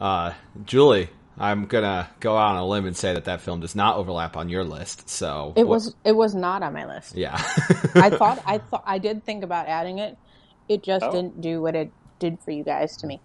Uh, 0.00 0.32
Julie, 0.64 1.08
I'm 1.42 1.66
gonna 1.66 2.08
go 2.20 2.36
out 2.36 2.54
on 2.54 2.56
a 2.58 2.64
limb 2.64 2.86
and 2.86 2.96
say 2.96 3.14
that 3.14 3.24
that 3.24 3.40
film 3.40 3.58
does 3.58 3.74
not 3.74 3.96
overlap 3.96 4.36
on 4.36 4.48
your 4.48 4.62
list. 4.62 5.08
So 5.08 5.52
it 5.56 5.64
what... 5.64 5.74
was 5.74 5.96
it 6.04 6.12
was 6.12 6.36
not 6.36 6.62
on 6.62 6.72
my 6.72 6.86
list. 6.86 7.16
Yeah, 7.16 7.34
I 7.96 8.10
thought 8.16 8.40
I 8.46 8.58
thought 8.58 8.84
I 8.86 8.98
did 8.98 9.24
think 9.24 9.42
about 9.42 9.66
adding 9.66 9.98
it. 9.98 10.16
It 10.68 10.84
just 10.84 11.04
oh. 11.04 11.10
didn't 11.10 11.40
do 11.40 11.60
what 11.60 11.74
it 11.74 11.90
did 12.20 12.38
for 12.44 12.52
you 12.52 12.62
guys 12.62 12.96
to 12.98 13.08
me. 13.08 13.20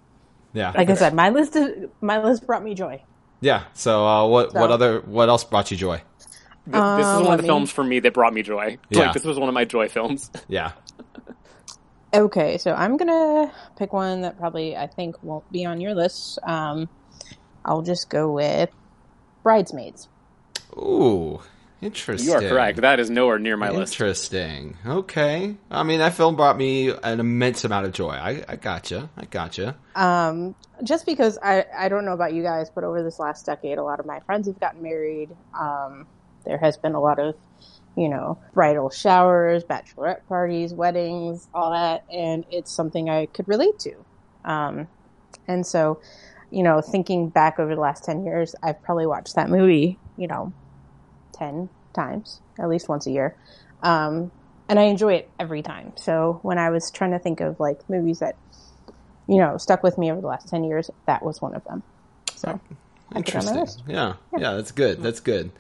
Yeah, 0.53 0.71
like 0.75 0.89
I 0.89 0.95
said, 0.95 1.13
my 1.13 1.29
list 1.29 1.55
is, 1.55 1.89
my 2.01 2.23
list 2.23 2.47
brought 2.47 2.63
me 2.63 2.73
joy. 2.73 3.03
Yeah. 3.39 3.65
So 3.73 4.07
uh, 4.07 4.27
what 4.27 4.51
so. 4.51 4.61
what 4.61 4.71
other 4.71 5.01
what 5.01 5.29
else 5.29 5.43
brought 5.43 5.69
you 5.69 5.77
joy? 5.77 6.01
This, 6.65 6.81
this 6.97 7.07
is 7.07 7.21
one 7.21 7.33
of 7.33 7.37
the 7.37 7.43
me... 7.43 7.47
films 7.47 7.71
for 7.71 7.83
me 7.83 7.99
that 7.99 8.15
brought 8.15 8.33
me 8.33 8.41
joy. 8.41 8.79
Yeah. 8.89 9.01
Like 9.01 9.13
this 9.13 9.25
was 9.25 9.37
one 9.37 9.47
of 9.47 9.53
my 9.53 9.65
joy 9.65 9.89
films. 9.89 10.31
Yeah. 10.47 10.71
okay, 12.13 12.57
so 12.57 12.73
I'm 12.73 12.97
gonna 12.97 13.53
pick 13.77 13.93
one 13.93 14.21
that 14.21 14.39
probably 14.39 14.75
I 14.75 14.87
think 14.87 15.21
won't 15.21 15.49
be 15.51 15.65
on 15.65 15.79
your 15.79 15.93
list. 15.93 16.39
Um, 16.41 16.89
I'll 17.67 17.81
just 17.81 18.09
go 18.09 18.31
with 18.31 18.69
Bridesmaids. 19.43 20.07
Ooh, 20.73 21.41
interesting. 21.81 22.29
You 22.29 22.35
are 22.35 22.41
correct. 22.41 22.81
That 22.81 22.99
is 22.99 23.09
nowhere 23.09 23.39
near 23.39 23.57
my 23.57 23.69
list. 23.69 23.93
Interesting. 23.93 24.77
Okay. 24.85 25.55
I 25.69 25.83
mean, 25.83 25.99
that 25.99 26.13
film 26.13 26.35
brought 26.35 26.57
me 26.57 26.89
an 26.89 27.19
immense 27.19 27.63
amount 27.63 27.85
of 27.85 27.91
joy. 27.91 28.11
I, 28.11 28.43
I 28.47 28.55
gotcha. 28.55 29.09
I 29.17 29.25
gotcha. 29.25 29.75
Um, 29.95 30.55
just 30.83 31.05
because 31.05 31.37
I, 31.41 31.65
I 31.77 31.89
don't 31.89 32.05
know 32.05 32.13
about 32.13 32.33
you 32.33 32.43
guys, 32.43 32.69
but 32.69 32.83
over 32.83 33.03
this 33.03 33.19
last 33.19 33.45
decade, 33.45 33.77
a 33.77 33.83
lot 33.83 33.99
of 33.99 34.05
my 34.05 34.19
friends 34.21 34.47
have 34.47 34.59
gotten 34.59 34.81
married. 34.81 35.29
Um, 35.59 36.07
there 36.45 36.57
has 36.57 36.77
been 36.77 36.93
a 36.93 37.01
lot 37.01 37.19
of, 37.19 37.35
you 37.95 38.07
know, 38.07 38.37
bridal 38.53 38.89
showers, 38.89 39.63
bachelorette 39.63 40.25
parties, 40.27 40.73
weddings, 40.73 41.47
all 41.53 41.71
that, 41.71 42.05
and 42.13 42.45
it's 42.51 42.71
something 42.71 43.09
I 43.09 43.25
could 43.25 43.47
relate 43.47 43.79
to. 43.79 43.95
Um, 44.45 44.87
and 45.47 45.65
so 45.65 45.99
you 46.49 46.63
know, 46.63 46.81
thinking 46.81 47.29
back 47.29 47.59
over 47.59 47.75
the 47.75 47.81
last 47.81 48.05
10 48.05 48.23
years, 48.23 48.55
I've 48.63 48.81
probably 48.81 49.05
watched 49.05 49.35
that 49.35 49.49
movie, 49.49 49.99
you 50.17 50.27
know, 50.27 50.53
10 51.33 51.69
times, 51.93 52.41
at 52.59 52.69
least 52.69 52.87
once 52.87 53.05
a 53.07 53.11
year. 53.11 53.35
Um, 53.83 54.31
and 54.69 54.79
I 54.79 54.83
enjoy 54.83 55.15
it 55.15 55.29
every 55.39 55.61
time. 55.61 55.93
So 55.95 56.39
when 56.41 56.57
I 56.57 56.69
was 56.69 56.91
trying 56.91 57.11
to 57.11 57.19
think 57.19 57.41
of 57.41 57.59
like 57.59 57.89
movies 57.89 58.19
that, 58.19 58.35
you 59.27 59.37
know, 59.37 59.57
stuck 59.57 59.83
with 59.83 59.97
me 59.97 60.11
over 60.11 60.21
the 60.21 60.27
last 60.27 60.47
10 60.49 60.63
years, 60.63 60.89
that 61.05 61.23
was 61.23 61.41
one 61.41 61.53
of 61.53 61.63
them. 61.65 61.83
So 62.35 62.59
interesting. 63.15 63.67
Yeah. 63.87 64.15
yeah. 64.33 64.39
yeah. 64.39 64.53
that's 64.55 64.71
good. 64.71 65.01
That's 65.01 65.19
good. 65.19 65.51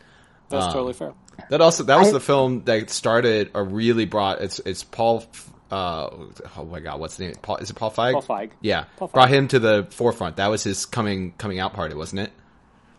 That's 0.49 0.65
um, 0.65 0.73
totally 0.73 0.93
fair. 0.93 1.13
That 1.49 1.61
also, 1.61 1.83
that 1.83 1.99
was 1.99 2.09
I, 2.09 2.11
the 2.13 2.19
film 2.19 2.63
that 2.65 2.89
started 2.89 3.51
or 3.53 3.63
really 3.63 4.05
brought, 4.05 4.41
it's, 4.41 4.59
it's 4.59 4.83
Paul 4.83 5.23
uh, 5.71 6.09
oh 6.57 6.65
my 6.65 6.79
god, 6.79 6.99
what's 6.99 7.17
the 7.17 7.25
name? 7.25 7.35
Paul, 7.41 7.57
is 7.57 7.69
it 7.69 7.75
Paul 7.75 7.91
Feig? 7.91 8.13
Paul 8.13 8.21
Feig. 8.21 8.51
Yeah, 8.61 8.85
Paul 8.97 9.09
Feig. 9.09 9.13
brought 9.13 9.29
him 9.29 9.47
to 9.49 9.59
the 9.59 9.87
forefront. 9.91 10.37
That 10.37 10.47
was 10.47 10.63
his 10.63 10.85
coming 10.85 11.33
coming 11.37 11.59
out 11.59 11.73
party, 11.73 11.95
wasn't 11.95 12.21
it? 12.21 12.31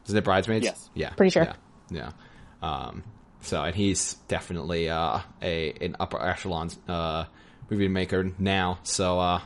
Wasn't 0.03 0.19
it 0.19 0.25
Bridesmaids? 0.25 0.64
Yes. 0.64 0.91
Yeah. 0.95 1.11
Pretty 1.11 1.31
sure. 1.31 1.45
Yeah. 1.45 1.55
yeah. 1.91 2.11
Um, 2.62 3.05
so, 3.41 3.62
and 3.62 3.75
he's 3.75 4.14
definitely 4.27 4.89
uh, 4.91 5.21
a 5.43 5.73
an 5.81 5.97
upper 6.01 6.21
echelon 6.21 6.71
uh, 6.89 7.25
movie 7.71 7.89
maker 7.89 8.33
now. 8.39 8.79
So, 8.83 9.19
uh, 9.19 9.41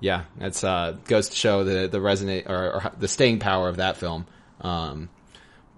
yeah, 0.00 0.24
that's 0.38 0.62
uh, 0.64 0.96
goes 1.04 1.30
to 1.30 1.36
show 1.36 1.64
the 1.64 1.88
the 1.88 1.98
resonate 1.98 2.48
or, 2.48 2.74
or 2.74 2.92
the 2.98 3.08
staying 3.08 3.40
power 3.40 3.68
of 3.68 3.76
that 3.76 3.96
film. 3.96 4.26
Um, 4.60 5.08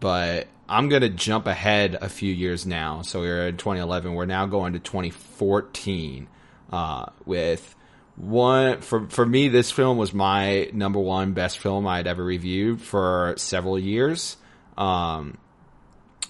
but 0.00 0.48
I'm 0.68 0.88
gonna 0.88 1.08
jump 1.08 1.46
ahead 1.46 1.96
a 2.00 2.08
few 2.08 2.32
years 2.32 2.66
now. 2.66 3.02
So 3.02 3.22
we 3.22 3.28
are 3.28 3.48
in 3.48 3.56
2011. 3.56 4.14
We're 4.14 4.26
now 4.26 4.46
going 4.46 4.74
to 4.74 4.78
2014 4.78 6.28
uh, 6.72 7.06
with 7.24 7.74
one 8.16 8.80
for 8.80 9.06
for 9.08 9.26
me 9.26 9.48
this 9.48 9.70
film 9.70 9.98
was 9.98 10.14
my 10.14 10.70
number 10.72 10.98
one 10.98 11.32
best 11.32 11.58
film 11.58 11.86
I'd 11.86 12.06
ever 12.06 12.24
reviewed 12.24 12.80
for 12.80 13.34
several 13.36 13.78
years. 13.78 14.36
Um, 14.76 15.38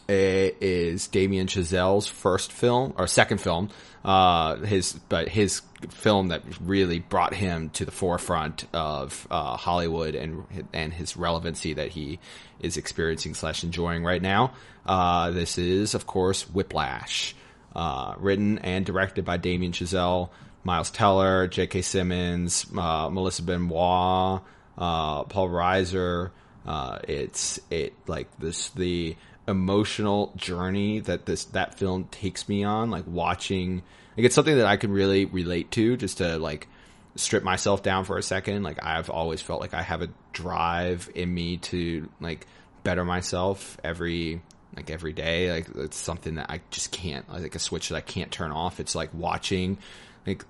it 0.08 0.58
is 0.60 1.08
Damien 1.08 1.48
Chazelle's 1.48 2.06
first 2.06 2.52
film 2.52 2.94
or 2.96 3.06
second 3.06 3.38
film. 3.38 3.70
Uh, 4.04 4.56
his 4.58 4.92
but 5.08 5.28
his 5.28 5.62
film 5.90 6.28
that 6.28 6.42
really 6.60 7.00
brought 7.00 7.34
him 7.34 7.70
to 7.70 7.84
the 7.84 7.90
forefront 7.90 8.66
of 8.72 9.26
uh, 9.30 9.56
Hollywood 9.56 10.14
and 10.14 10.44
and 10.72 10.92
his 10.92 11.16
relevancy 11.16 11.74
that 11.74 11.88
he 11.88 12.20
is 12.60 12.76
experiencing 12.76 13.34
slash 13.34 13.64
enjoying 13.64 14.04
right 14.04 14.22
now. 14.22 14.52
Uh, 14.84 15.30
this 15.30 15.58
is 15.58 15.94
of 15.94 16.06
course 16.06 16.42
Whiplash 16.50 17.34
uh, 17.76 18.14
written 18.18 18.58
and 18.58 18.86
directed 18.86 19.24
by 19.24 19.36
Damien 19.36 19.70
Chazelle, 19.70 20.30
Miles 20.64 20.90
Teller, 20.90 21.46
J.K. 21.46 21.82
Simmons, 21.82 22.66
uh, 22.76 23.10
Melissa 23.10 23.42
Benoist, 23.42 24.42
uh, 24.78 25.22
Paul 25.24 25.48
Reiser. 25.50 26.30
Uh, 26.64 26.98
it's 27.06 27.60
it 27.70 27.92
like 28.08 28.28
this 28.40 28.70
the 28.70 29.14
emotional 29.46 30.32
journey 30.36 30.98
that 31.00 31.26
this 31.26 31.44
that 31.44 31.78
film 31.78 32.04
takes 32.10 32.48
me 32.48 32.64
on, 32.64 32.90
like 32.90 33.04
watching. 33.06 33.82
Like 34.16 34.24
it's 34.26 34.34
something 34.34 34.56
that 34.56 34.66
I 34.66 34.78
can 34.78 34.90
really 34.90 35.26
relate 35.26 35.70
to, 35.72 35.96
just 35.98 36.18
to 36.18 36.38
like 36.38 36.68
strip 37.14 37.44
myself 37.44 37.82
down 37.82 38.04
for 38.04 38.16
a 38.16 38.22
second. 38.22 38.62
Like 38.62 38.82
I've 38.82 39.10
always 39.10 39.42
felt 39.42 39.60
like 39.60 39.74
I 39.74 39.82
have 39.82 40.00
a 40.00 40.08
drive 40.32 41.10
in 41.14 41.32
me 41.32 41.58
to 41.58 42.08
like 42.20 42.46
better 42.82 43.04
myself 43.04 43.76
every 43.84 44.40
like 44.76 44.90
every 44.90 45.12
day. 45.12 45.50
Like 45.50 45.68
it's 45.76 45.96
something 45.96 46.36
that 46.36 46.50
I 46.50 46.60
just 46.70 46.92
can't 46.92 47.28
like 47.32 47.54
a 47.54 47.58
switch 47.58 47.88
that 47.88 47.96
I 47.96 48.00
can't 48.00 48.30
turn 48.30 48.52
off. 48.52 48.80
It's 48.80 48.94
like 48.94 49.10
watching 49.14 49.78
like 50.26 50.44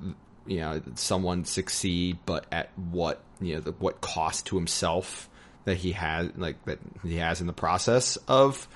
you 0.47 0.61
know 0.61 0.83
someone 0.95 1.45
succeed, 1.45 2.19
but 2.27 2.47
at 2.53 2.71
what 2.77 3.23
you 3.41 3.55
know 3.55 3.61
the, 3.61 3.73
what 3.73 4.01
cost 4.01 4.47
to 4.47 4.57
himself 4.57 5.29
that 5.65 5.77
he 5.77 5.93
has 5.93 6.31
like 6.37 6.65
that 6.65 6.79
he 7.03 7.17
has 7.17 7.41
in 7.41 7.47
the 7.47 7.53
process 7.53 8.17
of 8.29 8.67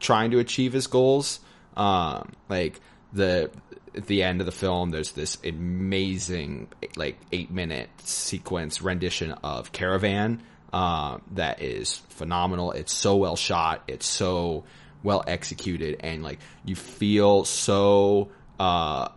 trying 0.00 0.30
to 0.32 0.38
achieve 0.38 0.72
his 0.72 0.86
goals. 0.86 1.40
Um, 1.76 2.32
like 2.48 2.80
the 3.12 3.50
at 3.94 4.06
the 4.06 4.22
end 4.22 4.40
of 4.40 4.46
the 4.46 4.52
film, 4.52 4.90
there's 4.90 5.12
this 5.12 5.38
amazing 5.44 6.68
like 6.96 7.18
eight 7.32 7.50
minute 7.50 7.88
sequence 7.98 8.82
rendition 8.82 9.32
of 9.32 9.72
Caravan. 9.72 10.42
Uh, 10.72 11.18
that 11.32 11.62
is 11.62 11.96
phenomenal. 12.10 12.72
It's 12.72 12.92
so 12.92 13.16
well 13.16 13.36
shot. 13.36 13.82
It's 13.88 14.06
so 14.06 14.64
well 15.02 15.22
executed 15.26 16.00
and 16.00 16.22
like 16.22 16.38
you 16.64 16.76
feel 16.76 17.44
so 17.44 18.28
uh 18.58 19.08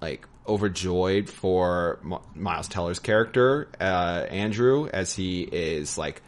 like 0.00 0.26
overjoyed 0.46 1.28
for 1.28 1.98
Miles 2.34 2.68
Teller's 2.68 2.98
character 2.98 3.68
uh 3.80 4.26
Andrew 4.30 4.88
as 4.88 5.14
he 5.14 5.42
is 5.42 5.98
like 5.98 6.22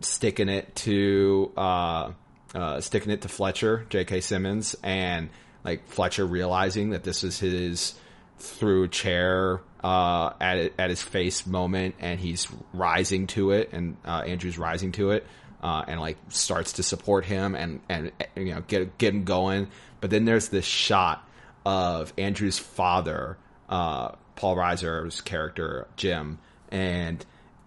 sticking 0.00 0.48
it 0.48 0.74
to 0.76 1.52
uh 1.56 2.12
uh 2.54 2.80
sticking 2.80 3.12
it 3.12 3.22
to 3.22 3.28
Fletcher 3.28 3.86
J.K. 3.90 4.20
Simmons 4.20 4.76
and 4.82 5.28
like 5.64 5.86
Fletcher 5.88 6.24
realizing 6.24 6.90
that 6.90 7.02
this 7.02 7.24
is 7.24 7.38
his 7.38 7.94
through 8.38 8.88
chair 8.88 9.60
uh, 9.82 10.32
at 10.40 10.72
at 10.78 10.90
his 10.90 11.02
face 11.02 11.46
moment, 11.46 11.94
and 11.98 12.18
he's 12.18 12.48
rising 12.72 13.26
to 13.28 13.52
it, 13.52 13.70
and 13.72 13.96
uh, 14.04 14.22
Andrew's 14.26 14.58
rising 14.58 14.92
to 14.92 15.10
it, 15.10 15.26
uh, 15.62 15.84
and 15.86 16.00
like 16.00 16.16
starts 16.28 16.74
to 16.74 16.82
support 16.82 17.24
him 17.24 17.54
and 17.54 17.80
and 17.88 18.12
you 18.36 18.54
know 18.54 18.62
get 18.66 18.98
get 18.98 19.14
him 19.14 19.24
going. 19.24 19.68
But 20.00 20.10
then 20.10 20.24
there's 20.24 20.48
this 20.48 20.64
shot 20.64 21.26
of 21.64 22.12
Andrew's 22.16 22.58
father, 22.58 23.36
uh, 23.68 24.12
Paul 24.36 24.56
Reiser's 24.56 25.20
character 25.20 25.88
Jim, 25.96 26.38
and 26.70 27.24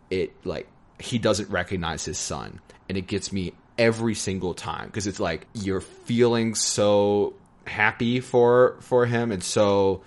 it 0.09 0.33
like 0.45 0.67
he 0.99 1.17
doesn't 1.17 1.49
recognize 1.49 2.05
his 2.05 2.17
son, 2.17 2.59
and 2.87 2.97
it 2.97 3.07
gets 3.07 3.31
me 3.31 3.53
every 3.77 4.13
single 4.13 4.53
time 4.53 4.87
because 4.87 5.07
it's 5.07 5.21
like 5.21 5.47
you're 5.53 5.79
feeling 5.79 6.53
so 6.53 7.33
happy 7.65 8.19
for 8.19 8.75
for 8.81 9.05
him 9.05 9.31
and 9.31 9.41
so 9.41 10.03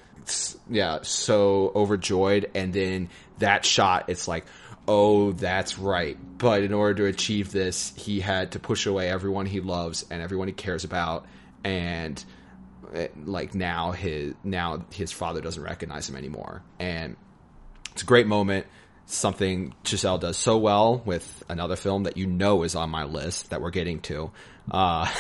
yeah 0.69 0.99
so 1.03 1.73
overjoyed 1.75 2.51
and 2.55 2.73
then 2.73 3.09
that 3.39 3.65
shot 3.65 4.05
it's 4.09 4.29
like 4.29 4.45
oh, 4.89 5.33
that's 5.33 5.79
right. 5.79 6.17
But 6.39 6.63
in 6.63 6.73
order 6.73 7.05
to 7.05 7.07
achieve 7.07 7.53
this, 7.53 7.93
he 7.97 8.21
had 8.21 8.53
to 8.53 8.59
push 8.59 8.87
away 8.87 9.09
everyone 9.11 9.47
he 9.47 9.61
loves 9.61 10.05
and 10.11 10.23
everyone 10.23 10.49
he 10.49 10.55
cares 10.55 10.85
about, 10.85 11.27
and 11.65 12.23
eh, 12.95 13.09
like 13.25 13.55
now 13.55 13.93
his 13.93 14.35
now 14.43 14.85
his 14.93 15.13
father 15.13 15.41
doesn't 15.41 15.63
recognize 15.63 16.09
him 16.09 16.17
anymore, 16.17 16.63
and 16.79 17.17
it's 17.93 18.03
a 18.03 18.07
great 18.07 18.27
moment. 18.27 18.67
something 19.07 19.75
Chazelle 19.85 20.19
does 20.19 20.37
so 20.37 20.59
well 20.59 21.03
with 21.05 21.43
another 21.49 21.77
film 21.77 22.05
that 22.05 22.17
you 22.17 22.27
know 22.27 22.63
is 22.63 22.75
on 22.75 22.89
my 22.89 23.05
list 23.05 23.51
that 23.51 23.61
we're 23.61 23.71
getting 23.71 24.01
to. 24.01 24.31
Uh, 24.71 25.13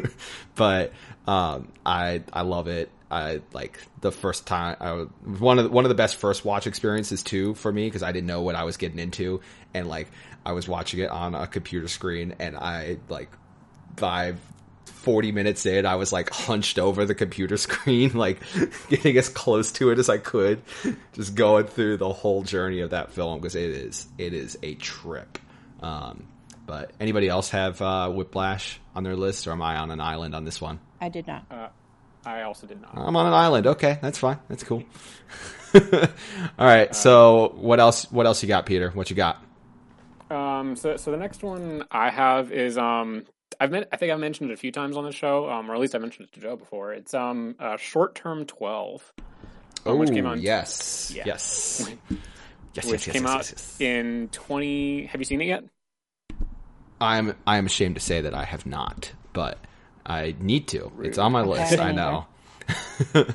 but 0.54 0.92
um, 1.26 1.68
I 1.84 2.22
I 2.32 2.42
love 2.42 2.68
it. 2.68 2.90
I 3.12 3.42
like 3.52 3.78
the 4.00 4.10
first 4.10 4.46
time. 4.46 4.76
I 4.80 4.90
one 5.38 5.58
of 5.58 5.64
the, 5.64 5.70
one 5.70 5.84
of 5.84 5.90
the 5.90 5.94
best 5.94 6.16
first 6.16 6.44
watch 6.44 6.66
experiences 6.66 7.22
too 7.22 7.54
for 7.54 7.70
me 7.70 7.86
because 7.86 8.02
I 8.02 8.10
didn't 8.10 8.26
know 8.26 8.40
what 8.40 8.54
I 8.54 8.64
was 8.64 8.78
getting 8.78 8.98
into, 8.98 9.42
and 9.74 9.86
like 9.86 10.08
I 10.46 10.52
was 10.52 10.66
watching 10.66 11.00
it 11.00 11.10
on 11.10 11.34
a 11.34 11.46
computer 11.46 11.88
screen, 11.88 12.34
and 12.38 12.56
I 12.56 12.96
like 13.10 13.28
by 13.96 14.34
40 14.86 15.32
minutes 15.32 15.66
in, 15.66 15.84
I 15.84 15.96
was 15.96 16.10
like 16.10 16.30
hunched 16.30 16.78
over 16.78 17.04
the 17.04 17.14
computer 17.14 17.56
screen, 17.58 18.14
like 18.14 18.40
getting 18.88 19.16
as 19.18 19.28
close 19.28 19.72
to 19.72 19.90
it 19.90 19.98
as 19.98 20.08
I 20.08 20.16
could, 20.16 20.62
just 21.12 21.34
going 21.34 21.66
through 21.66 21.98
the 21.98 22.12
whole 22.12 22.42
journey 22.42 22.80
of 22.80 22.90
that 22.90 23.12
film 23.12 23.40
because 23.40 23.54
it 23.54 23.70
is 23.70 24.08
it 24.16 24.32
is 24.32 24.56
a 24.62 24.74
trip. 24.76 25.38
Um, 25.82 26.28
but 26.64 26.92
anybody 26.98 27.28
else 27.28 27.50
have 27.50 27.82
uh, 27.82 28.08
Whiplash 28.08 28.80
on 28.94 29.02
their 29.02 29.16
list, 29.16 29.46
or 29.46 29.52
am 29.52 29.60
I 29.60 29.76
on 29.76 29.90
an 29.90 30.00
island 30.00 30.34
on 30.34 30.44
this 30.44 30.60
one? 30.60 30.80
I 31.00 31.10
did 31.10 31.26
not. 31.26 31.44
Uh, 31.50 31.68
I 32.24 32.42
also 32.42 32.66
did 32.66 32.80
not. 32.80 32.92
I'm 32.94 33.16
on 33.16 33.26
an 33.26 33.32
island. 33.32 33.66
Okay, 33.66 33.98
that's 34.00 34.18
fine. 34.18 34.38
That's 34.48 34.62
cool. 34.62 34.84
All 35.74 35.80
right. 36.58 36.94
So 36.94 37.54
what 37.56 37.80
else? 37.80 38.10
What 38.12 38.26
else 38.26 38.42
you 38.42 38.48
got, 38.48 38.66
Peter? 38.66 38.90
What 38.90 39.10
you 39.10 39.16
got? 39.16 39.42
Um, 40.30 40.76
so, 40.76 40.96
so 40.96 41.10
the 41.10 41.16
next 41.18 41.42
one 41.42 41.84
I 41.90 42.10
have 42.10 42.52
is 42.52 42.78
um, 42.78 43.26
I've 43.60 43.70
met, 43.70 43.88
I 43.92 43.96
think 43.96 44.12
I've 44.12 44.20
mentioned 44.20 44.50
it 44.50 44.54
a 44.54 44.56
few 44.56 44.72
times 44.72 44.96
on 44.96 45.04
the 45.04 45.12
show, 45.12 45.50
um, 45.50 45.70
or 45.70 45.74
at 45.74 45.80
least 45.80 45.94
I 45.94 45.98
mentioned 45.98 46.28
it 46.28 46.34
to 46.34 46.40
Joe 46.40 46.56
before. 46.56 46.92
It's 46.92 47.12
um, 47.12 47.54
uh, 47.58 47.76
short 47.76 48.14
term 48.14 48.46
twelve, 48.46 49.12
Oh, 49.84 49.96
which 49.96 50.10
came 50.10 50.26
out 50.26 50.40
yes, 50.40 51.12
Yeah. 51.14 51.24
yes, 51.26 51.88
yes, 52.74 52.86
which 52.86 53.06
yes, 53.06 53.12
came 53.12 53.24
yes, 53.24 53.52
out 53.52 53.80
in 53.80 54.28
twenty. 54.32 55.06
Have 55.06 55.20
you 55.20 55.24
seen 55.24 55.40
it 55.40 55.46
yet? 55.46 55.64
I'm 57.00 57.34
I'm 57.46 57.66
ashamed 57.66 57.96
to 57.96 58.00
say 58.00 58.20
that 58.20 58.34
I 58.34 58.44
have 58.44 58.64
not, 58.64 59.12
but 59.32 59.58
I 60.04 60.34
need 60.40 60.68
to. 60.68 60.92
It's 61.02 61.18
on 61.18 61.32
my 61.32 61.42
list. 61.42 61.74
Okay. 61.74 61.82
I 61.82 61.92
know. 61.92 62.26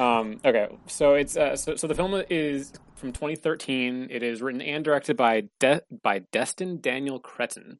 Um, 0.00 0.40
okay, 0.42 0.68
so 0.86 1.12
it's 1.12 1.36
uh, 1.36 1.56
so 1.56 1.76
so 1.76 1.86
the 1.86 1.94
film 1.94 2.22
is 2.30 2.72
from 2.94 3.12
2013. 3.12 4.08
It 4.10 4.22
is 4.22 4.40
written 4.40 4.62
and 4.62 4.82
directed 4.82 5.18
by 5.18 5.48
De- 5.58 5.82
by 6.02 6.20
Destin 6.20 6.80
Daniel 6.80 7.18
Cretton, 7.18 7.78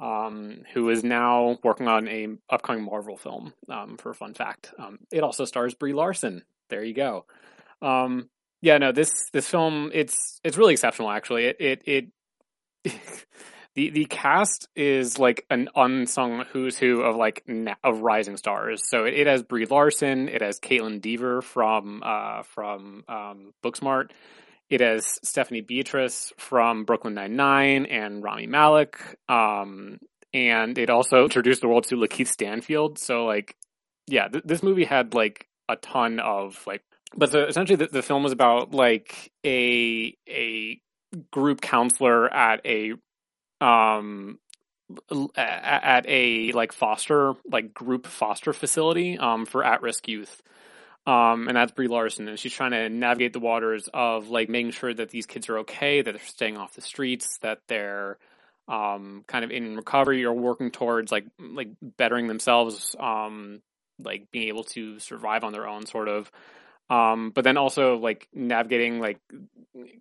um, 0.00 0.62
who 0.72 0.88
is 0.90 1.02
now 1.02 1.58
working 1.64 1.88
on 1.88 2.06
a 2.06 2.28
upcoming 2.48 2.84
Marvel 2.84 3.16
film. 3.16 3.52
Um, 3.68 3.96
for 3.96 4.10
a 4.10 4.14
fun 4.14 4.34
fact, 4.34 4.72
um, 4.78 5.00
it 5.10 5.24
also 5.24 5.44
stars 5.44 5.74
Brie 5.74 5.92
Larson. 5.92 6.44
There 6.70 6.84
you 6.84 6.94
go. 6.94 7.26
Um, 7.82 8.30
yeah, 8.62 8.78
no 8.78 8.92
this 8.92 9.28
this 9.32 9.48
film 9.48 9.90
it's 9.92 10.40
it's 10.44 10.56
really 10.56 10.72
exceptional. 10.72 11.10
Actually, 11.10 11.46
it 11.46 11.56
it 11.84 12.10
it. 12.84 12.96
The, 13.76 13.90
the 13.90 14.06
cast 14.06 14.68
is 14.74 15.18
like 15.18 15.44
an 15.50 15.68
unsung 15.76 16.46
who's 16.50 16.78
who 16.78 17.02
of 17.02 17.14
like 17.14 17.42
na- 17.46 17.74
of 17.84 18.00
rising 18.00 18.38
stars. 18.38 18.82
So 18.88 19.04
it, 19.04 19.12
it 19.12 19.26
has 19.26 19.42
Brie 19.42 19.66
Larson, 19.66 20.30
it 20.30 20.40
has 20.40 20.58
Kaitlyn 20.58 21.02
Dever 21.02 21.42
from 21.42 22.02
uh, 22.02 22.42
from 22.42 23.04
um, 23.06 23.52
Booksmart, 23.62 24.12
it 24.70 24.80
has 24.80 25.20
Stephanie 25.22 25.60
Beatrice 25.60 26.32
from 26.38 26.84
Brooklyn 26.84 27.12
Nine 27.14 27.36
Nine 27.36 27.86
and 27.86 28.22
Rami 28.22 28.46
Malek, 28.46 28.98
um, 29.28 29.98
and 30.32 30.78
it 30.78 30.88
also 30.88 31.24
introduced 31.24 31.60
the 31.60 31.68
world 31.68 31.84
to 31.84 31.96
LaKeith 31.96 32.28
Stanfield. 32.28 32.98
So 32.98 33.26
like, 33.26 33.56
yeah, 34.06 34.28
th- 34.28 34.44
this 34.44 34.62
movie 34.62 34.84
had 34.84 35.12
like 35.12 35.48
a 35.68 35.76
ton 35.76 36.18
of 36.18 36.60
like, 36.66 36.82
but 37.14 37.30
the, 37.30 37.46
essentially 37.46 37.76
the, 37.76 37.88
the 37.88 38.02
film 38.02 38.22
was 38.22 38.32
about 38.32 38.72
like 38.72 39.30
a 39.44 40.16
a 40.26 40.80
group 41.30 41.60
counselor 41.60 42.32
at 42.32 42.60
a 42.64 42.94
um 43.60 44.38
at 45.36 46.04
a 46.06 46.52
like 46.52 46.72
foster 46.72 47.34
like 47.50 47.74
group 47.74 48.06
foster 48.06 48.52
facility 48.52 49.18
um 49.18 49.46
for 49.46 49.64
at-risk 49.64 50.06
youth. 50.08 50.42
Um 51.06 51.48
and 51.48 51.56
that's 51.56 51.72
Brie 51.72 51.88
Larson 51.88 52.28
and 52.28 52.38
she's 52.38 52.52
trying 52.52 52.70
to 52.70 52.88
navigate 52.88 53.32
the 53.32 53.40
waters 53.40 53.88
of 53.92 54.28
like 54.28 54.48
making 54.48 54.72
sure 54.72 54.94
that 54.94 55.10
these 55.10 55.26
kids 55.26 55.48
are 55.48 55.58
okay 55.58 56.02
that 56.02 56.12
they're 56.12 56.24
staying 56.24 56.56
off 56.56 56.74
the 56.74 56.80
streets 56.80 57.38
that 57.38 57.60
they're 57.66 58.18
um 58.68 59.24
kind 59.26 59.44
of 59.44 59.50
in 59.50 59.76
recovery 59.76 60.24
or 60.24 60.32
working 60.32 60.70
towards 60.70 61.10
like 61.10 61.26
like 61.38 61.68
bettering 61.96 62.26
themselves 62.28 62.94
um 62.98 63.60
like 63.98 64.30
being 64.30 64.48
able 64.48 64.64
to 64.64 64.98
survive 64.98 65.42
on 65.42 65.52
their 65.52 65.66
own 65.66 65.86
sort 65.86 66.08
of. 66.08 66.30
Um 66.90 67.30
but 67.30 67.42
then 67.42 67.56
also 67.56 67.96
like 67.96 68.28
navigating 68.32 69.00
like 69.00 69.18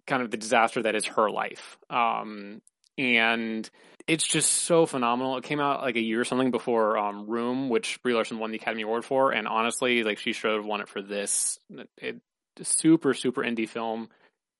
kind 0.05 0.21
of 0.21 0.29
the 0.29 0.37
disaster 0.37 0.83
that 0.83 0.95
is 0.95 1.05
her 1.05 1.29
life. 1.31 1.77
Um 1.89 2.61
and 2.97 3.69
it's 4.07 4.25
just 4.25 4.51
so 4.51 4.85
phenomenal. 4.85 5.37
It 5.37 5.43
came 5.43 5.59
out 5.59 5.81
like 5.81 5.95
a 5.95 6.01
year 6.01 6.21
or 6.21 6.25
something 6.25 6.51
before 6.51 6.97
um, 6.97 7.27
Room, 7.27 7.69
which 7.69 8.01
Brie 8.03 8.13
Larson 8.13 8.39
won 8.39 8.51
the 8.51 8.57
Academy 8.57 8.83
Award 8.83 9.05
for, 9.05 9.31
and 9.31 9.47
honestly, 9.47 10.03
like 10.03 10.19
she 10.19 10.33
should 10.33 10.53
have 10.53 10.65
won 10.65 10.81
it 10.81 10.87
for 10.87 11.01
this. 11.01 11.59
It, 11.97 12.21
super 12.61 13.13
super 13.13 13.41
indie 13.43 13.67
film. 13.67 14.09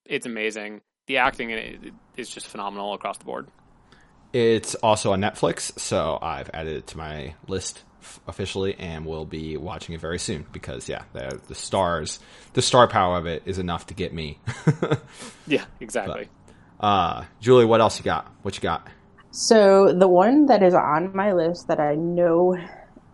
It's 0.04 0.26
amazing. 0.26 0.82
The 1.06 1.18
acting 1.18 1.50
in 1.50 1.58
it 1.58 1.94
is 2.16 2.28
just 2.28 2.46
phenomenal 2.46 2.92
across 2.92 3.18
the 3.18 3.24
board. 3.24 3.48
It's 4.32 4.74
also 4.76 5.12
on 5.12 5.20
Netflix, 5.20 5.78
so 5.78 6.18
I've 6.20 6.50
added 6.52 6.76
it 6.76 6.86
to 6.88 6.98
my 6.98 7.34
list 7.48 7.84
f- 8.02 8.20
officially, 8.26 8.74
and 8.78 9.06
will 9.06 9.24
be 9.24 9.56
watching 9.56 9.94
it 9.94 10.00
very 10.00 10.18
soon 10.18 10.44
because 10.52 10.88
yeah, 10.88 11.04
the, 11.12 11.40
the 11.48 11.54
stars, 11.54 12.18
the 12.52 12.60
star 12.60 12.88
power 12.88 13.16
of 13.16 13.26
it 13.26 13.44
is 13.46 13.58
enough 13.58 13.86
to 13.86 13.94
get 13.94 14.12
me. 14.12 14.38
Yeah, 15.46 15.64
exactly. 15.78 16.28
Uh, 16.80 17.24
Julie, 17.40 17.64
what 17.64 17.80
else 17.80 17.98
you 17.98 18.04
got? 18.04 18.32
What 18.42 18.54
you 18.56 18.60
got? 18.62 18.86
So 19.30 19.92
the 19.92 20.08
one 20.08 20.46
that 20.46 20.62
is 20.62 20.74
on 20.74 21.14
my 21.14 21.32
list 21.32 21.68
that 21.68 21.80
I 21.80 21.94
know 21.94 22.56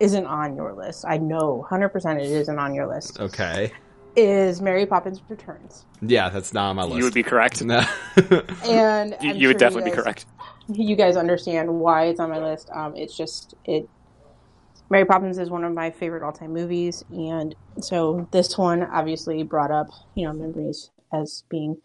isn't 0.00 0.26
on 0.26 0.56
your 0.56 0.72
list, 0.74 1.04
I 1.06 1.18
know 1.18 1.66
100% 1.70 2.16
it 2.20 2.22
isn't 2.30 2.58
on 2.58 2.74
your 2.74 2.86
list, 2.88 3.20
Okay, 3.20 3.72
is 4.16 4.60
Mary 4.60 4.84
Poppins 4.86 5.20
Returns. 5.28 5.84
yeah, 6.00 6.28
that's 6.28 6.52
not 6.52 6.70
on 6.70 6.76
my 6.76 6.84
list. 6.84 6.96
you 6.98 7.04
would 7.04 7.14
be 7.14 7.22
correct. 7.22 7.62
No. 7.64 7.82
And 8.64 9.16
You, 9.20 9.30
I'm 9.30 9.36
you 9.36 9.48
would 9.48 9.54
sure 9.54 9.54
definitely 9.54 9.90
be 9.90 9.96
guys- 9.96 10.04
correct. 10.04 10.26
You 10.68 10.94
guys 10.96 11.16
understand 11.16 11.72
why 11.80 12.04
it's 12.06 12.20
on 12.20 12.30
my 12.30 12.38
list. 12.38 12.70
Um, 12.72 12.94
it's 12.96 13.16
just 13.16 13.54
it. 13.64 13.88
Mary 14.90 15.04
Poppins 15.04 15.38
is 15.38 15.50
one 15.50 15.64
of 15.64 15.72
my 15.72 15.90
favorite 15.90 16.22
all-time 16.22 16.52
movies, 16.52 17.04
and 17.10 17.54
so 17.80 18.28
this 18.30 18.56
one 18.58 18.82
obviously 18.84 19.42
brought 19.42 19.70
up 19.70 19.88
you 20.14 20.24
know 20.26 20.32
memories 20.32 20.90
as 21.12 21.42
being 21.48 21.78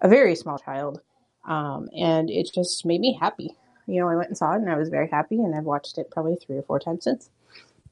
a 0.00 0.08
very 0.08 0.34
small 0.34 0.58
child, 0.58 1.00
um, 1.46 1.88
and 1.96 2.28
it 2.30 2.50
just 2.52 2.84
made 2.84 3.00
me 3.00 3.16
happy. 3.18 3.50
You 3.86 4.00
know, 4.00 4.08
I 4.08 4.16
went 4.16 4.28
and 4.28 4.36
saw 4.36 4.52
it, 4.52 4.56
and 4.56 4.70
I 4.70 4.76
was 4.76 4.88
very 4.88 5.08
happy, 5.08 5.36
and 5.36 5.54
I've 5.54 5.64
watched 5.64 5.96
it 5.98 6.10
probably 6.10 6.36
three 6.36 6.56
or 6.56 6.62
four 6.62 6.80
times 6.80 7.04
since. 7.04 7.30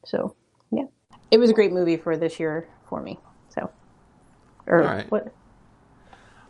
So, 0.05 0.35
yeah, 0.71 0.85
it 1.31 1.39
was 1.39 1.51
a 1.51 1.55
great 1.55 1.73
movie 1.73 1.97
for 1.97 2.17
this 2.17 2.41
year 2.41 2.69
for 2.89 3.01
me. 3.01 3.19
So, 3.51 3.71
or 4.67 4.81
right. 4.81 5.11
what? 5.11 5.33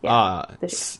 Yeah, 0.02 0.12
Uh, 0.12 0.54
this 0.60 0.72
s- 0.72 0.98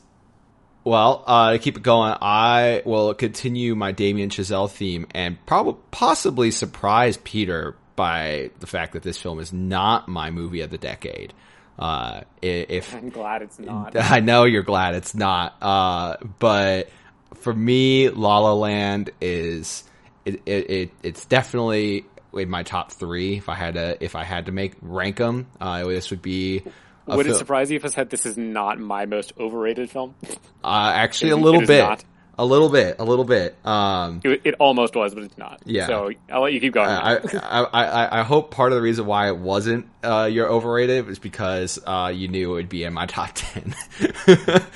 well, 0.84 1.24
uh, 1.26 1.52
to 1.52 1.59
keep 1.59 1.78
it 1.78 1.82
going, 1.82 2.14
I 2.20 2.82
will 2.84 3.14
continue 3.14 3.74
my 3.74 3.92
Damien 3.92 4.28
Chazelle 4.28 4.70
theme 4.70 5.07
and 5.12 5.38
probably 5.46 5.80
possibly 5.90 6.50
surprise 6.50 7.16
Peter 7.16 7.76
by 7.96 8.50
the 8.61 8.66
fact 8.66 8.92
that 8.92 9.02
this 9.02 9.18
film 9.18 9.38
is 9.38 9.52
not 9.52 10.09
my 10.09 10.30
movie 10.30 10.61
of 10.61 10.70
the 10.70 10.78
decade. 10.78 11.32
Uh, 11.79 12.20
i- 12.43 12.47
if 12.47 12.95
I'm 12.95 13.09
glad 13.11 13.43
it's 13.43 13.59
not. 13.59 13.97
I 13.97 14.20
know 14.20 14.45
you're 14.45 14.62
glad 14.62 14.95
it's 14.95 15.14
not, 15.14 15.57
uh, 15.61 16.16
but 16.39 16.89
for 17.37 17.53
me, 17.53 18.09
La 18.11 18.39
La 18.39 18.53
Land 18.53 19.11
is 19.20 19.85
it, 20.25 20.43
it, 20.47 20.70
it 20.70 20.91
it's 21.03 21.25
definitely 21.27 22.05
in 22.33 22.49
my 22.49 22.62
top 22.62 22.93
three. 22.93 23.37
If 23.37 23.49
I 23.49 23.55
had 23.55 23.75
to, 23.75 24.03
if 24.03 24.14
I 24.14 24.25
had 24.25 24.47
to 24.47 24.53
make 24.53 24.75
rank 24.83 25.16
them, 25.16 25.47
uh, 25.61 25.85
this 25.85 26.11
would 26.11 26.22
be. 26.22 26.62
Would 27.07 27.27
it 27.27 27.37
surprise 27.37 27.70
you 27.70 27.77
if 27.77 27.85
I 27.85 27.89
said 27.89 28.09
this 28.09 28.25
is 28.25 28.39
not 28.39 28.79
my 28.79 29.05
most 29.05 29.35
overrated 29.39 29.91
film? 29.91 30.14
Uh, 30.62 30.93
actually, 30.95 31.31
a 31.33 31.37
little 31.37 31.61
bit. 31.66 32.05
A 32.39 32.45
little 32.45 32.68
bit, 32.68 32.97
a 32.99 33.05
little 33.05 33.24
bit. 33.24 33.57
Um, 33.64 34.20
It, 34.24 34.41
it 34.45 34.55
almost 34.59 34.95
was, 34.97 35.14
but 35.14 35.24
it's 35.24 35.39
not. 35.39 35.61
Yeah. 35.64 35.87
So 35.87 36.11
I'll 36.30 36.43
let 36.43 36.53
you 36.53 36.61
keep 36.61 36.72
going. 36.74 36.89
I, 36.89 37.16
I, 37.16 37.62
I, 37.72 38.20
I 38.20 38.22
hope 38.22 38.51
part 38.51 38.72
of 38.72 38.76
the 38.76 38.82
reason 38.82 39.07
why 39.07 39.28
it 39.28 39.37
wasn't 39.37 39.87
uh, 40.03 40.28
your 40.30 40.49
overrated 40.49 41.07
was 41.07 41.18
because 41.18 41.78
uh, 41.87 42.12
you 42.14 42.28
knew 42.28 42.53
it 42.53 42.55
would 42.55 42.68
be 42.68 42.85
in 42.85 42.93
my 42.93 43.07
top 43.14 43.30
ten. 43.35 43.74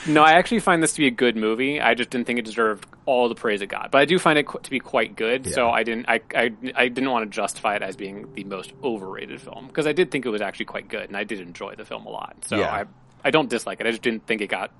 No, 0.07 0.23
I 0.23 0.33
actually 0.33 0.61
find 0.61 0.83
this 0.83 0.93
to 0.95 1.01
be 1.01 1.07
a 1.07 1.11
good 1.13 1.37
movie. 1.37 1.81
I 1.81 1.95
just 1.95 2.11
didn't 2.11 2.27
think 2.27 2.39
it 2.39 2.45
deserved 2.45 2.87
all 3.07 3.29
the 3.29 3.35
praise 3.35 3.63
it 3.63 3.67
got, 3.69 3.91
but 3.91 4.01
I 4.01 4.05
do 4.05 4.19
find 4.19 4.39
it 4.39 4.47
qu- 4.47 4.61
to 4.61 4.71
be 4.71 4.81
quite 4.81 5.17
good. 5.17 5.47
So 5.53 5.69
I 5.71 5.83
didn't, 5.83 6.07
I, 6.09 6.21
I, 6.35 6.51
I 6.75 6.89
didn't 6.89 7.11
want 7.11 7.25
to 7.31 7.35
justify 7.35 7.77
it 7.77 7.83
as 7.83 7.97
being 7.97 8.33
the 8.35 8.45
most 8.45 8.73
overrated 8.85 9.41
film 9.41 9.67
because 9.67 9.87
I 9.87 9.93
did 9.93 10.11
think 10.11 10.27
it 10.27 10.31
was 10.31 10.41
actually 10.43 10.67
quite 10.67 10.89
good, 10.89 11.09
and 11.09 11.17
I 11.17 11.25
did 11.25 11.41
enjoy 11.41 11.75
the 11.75 11.85
film 11.85 12.07
a 12.07 12.11
lot. 12.11 12.37
So 12.47 12.57
Yeah. 12.59 12.71
I, 12.73 12.85
I 13.25 13.31
don't 13.31 13.49
dislike 13.49 13.81
it. 13.81 13.87
I 13.87 13.91
just 13.91 14.03
didn't 14.03 14.27
think 14.27 14.41
it 14.43 14.49
got. 14.49 14.71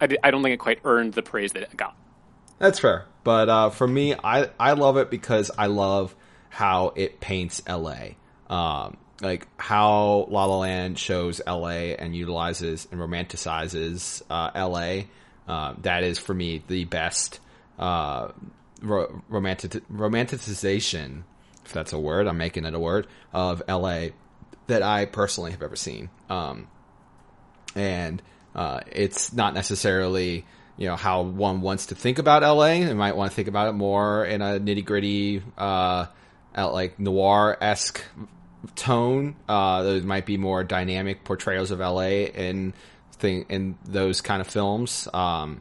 I, 0.00 0.08
I 0.22 0.30
don't 0.30 0.42
think 0.42 0.54
it 0.54 0.58
quite 0.58 0.78
earned 0.84 1.12
the 1.14 1.22
praise 1.22 1.52
that 1.52 1.62
it 1.62 1.76
got. 1.76 1.96
That's 2.60 2.78
fair. 2.78 3.06
But 3.24 3.48
uh, 3.48 3.70
for 3.70 3.88
me, 3.88 4.14
I, 4.14 4.50
I 4.60 4.72
love 4.74 4.96
it 4.98 5.10
because 5.10 5.50
I 5.58 5.66
love 5.66 6.14
how 6.50 6.92
it 6.94 7.18
paints 7.20 7.62
LA. 7.68 8.10
Um, 8.48 8.96
like 9.20 9.48
how 9.56 10.26
La 10.30 10.44
La 10.44 10.58
Land 10.58 10.98
shows 10.98 11.40
LA 11.46 11.94
and 11.98 12.14
utilizes 12.14 12.86
and 12.92 13.00
romanticizes 13.00 14.22
uh, 14.30 14.50
LA 14.54 15.04
Uh, 15.48 15.74
that 15.82 16.04
is 16.04 16.18
for 16.18 16.32
me 16.34 16.62
the 16.68 16.84
best 16.84 17.40
uh, 17.78 18.28
ro- 18.82 19.22
romantic 19.28 19.72
romanticization, 19.92 21.22
if 21.64 21.72
that's 21.72 21.92
a 21.92 21.98
word. 21.98 22.26
I'm 22.28 22.38
making 22.38 22.64
it 22.66 22.74
a 22.74 22.78
word 22.78 23.06
of 23.32 23.62
L.A. 23.66 24.12
that 24.68 24.82
I 24.82 25.06
personally 25.06 25.50
have 25.50 25.62
ever 25.62 25.76
seen. 25.76 26.08
Um, 26.28 26.68
and 27.74 28.22
uh, 28.54 28.80
it's 28.90 29.32
not 29.32 29.54
necessarily 29.54 30.44
you 30.80 30.86
know 30.86 30.96
how 30.96 31.22
one 31.22 31.60
wants 31.60 31.86
to 31.86 31.94
think 31.94 32.18
about 32.18 32.42
LA. 32.42 32.68
They 32.68 32.94
might 32.94 33.14
want 33.14 33.30
to 33.30 33.36
think 33.36 33.48
about 33.48 33.68
it 33.68 33.72
more 33.72 34.24
in 34.24 34.40
a 34.40 34.58
nitty 34.58 34.82
gritty, 34.82 35.42
uh, 35.58 36.06
like 36.56 36.98
noir 36.98 37.56
esque 37.60 38.02
tone. 38.76 39.36
Uh, 39.46 39.82
there 39.82 40.00
might 40.00 40.24
be 40.24 40.38
more 40.38 40.64
dynamic 40.64 41.22
portrayals 41.22 41.70
of 41.70 41.80
LA 41.80 42.30
in 42.32 42.72
thing 43.12 43.44
in 43.50 43.76
those 43.84 44.22
kind 44.22 44.40
of 44.40 44.46
films. 44.46 45.06
Um, 45.12 45.60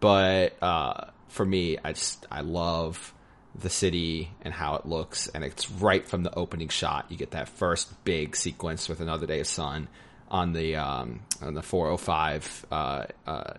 but 0.00 0.56
uh, 0.62 1.10
for 1.28 1.44
me, 1.44 1.76
I 1.84 1.92
just 1.92 2.26
I 2.30 2.40
love 2.40 3.12
the 3.54 3.68
city 3.68 4.30
and 4.40 4.54
how 4.54 4.76
it 4.76 4.86
looks, 4.86 5.28
and 5.28 5.44
it's 5.44 5.70
right 5.70 6.08
from 6.08 6.22
the 6.22 6.34
opening 6.34 6.70
shot. 6.70 7.04
You 7.10 7.18
get 7.18 7.32
that 7.32 7.50
first 7.50 7.92
big 8.04 8.34
sequence 8.34 8.88
with 8.88 9.00
another 9.00 9.26
day 9.26 9.40
of 9.40 9.46
sun 9.46 9.88
on 10.30 10.52
the 10.52 10.76
um, 10.76 11.20
on 11.42 11.54
the 11.54 11.62
405 11.62 12.66
uh, 12.70 13.04
uh, 13.26 13.54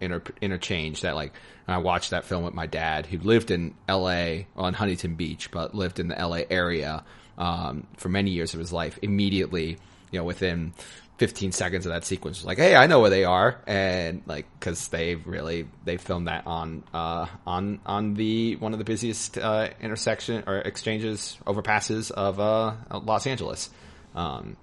inter- 0.00 0.22
interchange. 0.40 1.02
That 1.02 1.14
like 1.14 1.32
I 1.66 1.78
watched 1.78 2.10
that 2.10 2.24
film 2.24 2.44
with 2.44 2.54
my 2.54 2.66
dad, 2.66 3.06
who 3.06 3.18
lived 3.18 3.50
in 3.50 3.74
L.A. 3.88 4.46
on 4.56 4.74
Huntington 4.74 5.14
Beach, 5.14 5.50
but 5.50 5.74
lived 5.74 6.00
in 6.00 6.08
the 6.08 6.18
L.A. 6.18 6.46
area 6.50 7.04
um, 7.38 7.86
for 7.96 8.08
many 8.08 8.30
years 8.30 8.54
of 8.54 8.60
his 8.60 8.72
life. 8.72 8.98
Immediately, 9.02 9.78
you 10.10 10.18
know, 10.18 10.24
within 10.24 10.74
15 11.18 11.52
seconds 11.52 11.86
of 11.86 11.92
that 11.92 12.04
sequence 12.04 12.38
was 12.38 12.46
like, 12.46 12.58
hey, 12.58 12.74
I 12.74 12.86
know 12.86 13.00
where 13.00 13.10
they 13.10 13.24
are, 13.24 13.60
and 13.66 14.22
like 14.26 14.46
because 14.58 14.88
they 14.88 15.14
really 15.14 15.68
they 15.84 15.96
filmed 15.96 16.26
that 16.26 16.46
on 16.46 16.82
uh, 16.92 17.26
on 17.46 17.80
on 17.86 18.14
the 18.14 18.56
one 18.56 18.72
of 18.72 18.78
the 18.78 18.84
busiest 18.84 19.38
uh, 19.38 19.68
intersection 19.80 20.44
or 20.46 20.58
exchanges 20.58 21.38
overpasses 21.46 22.10
of 22.10 22.40
uh, 22.40 22.74
Los 22.90 23.26
Angeles. 23.26 23.70
Um, 24.14 24.56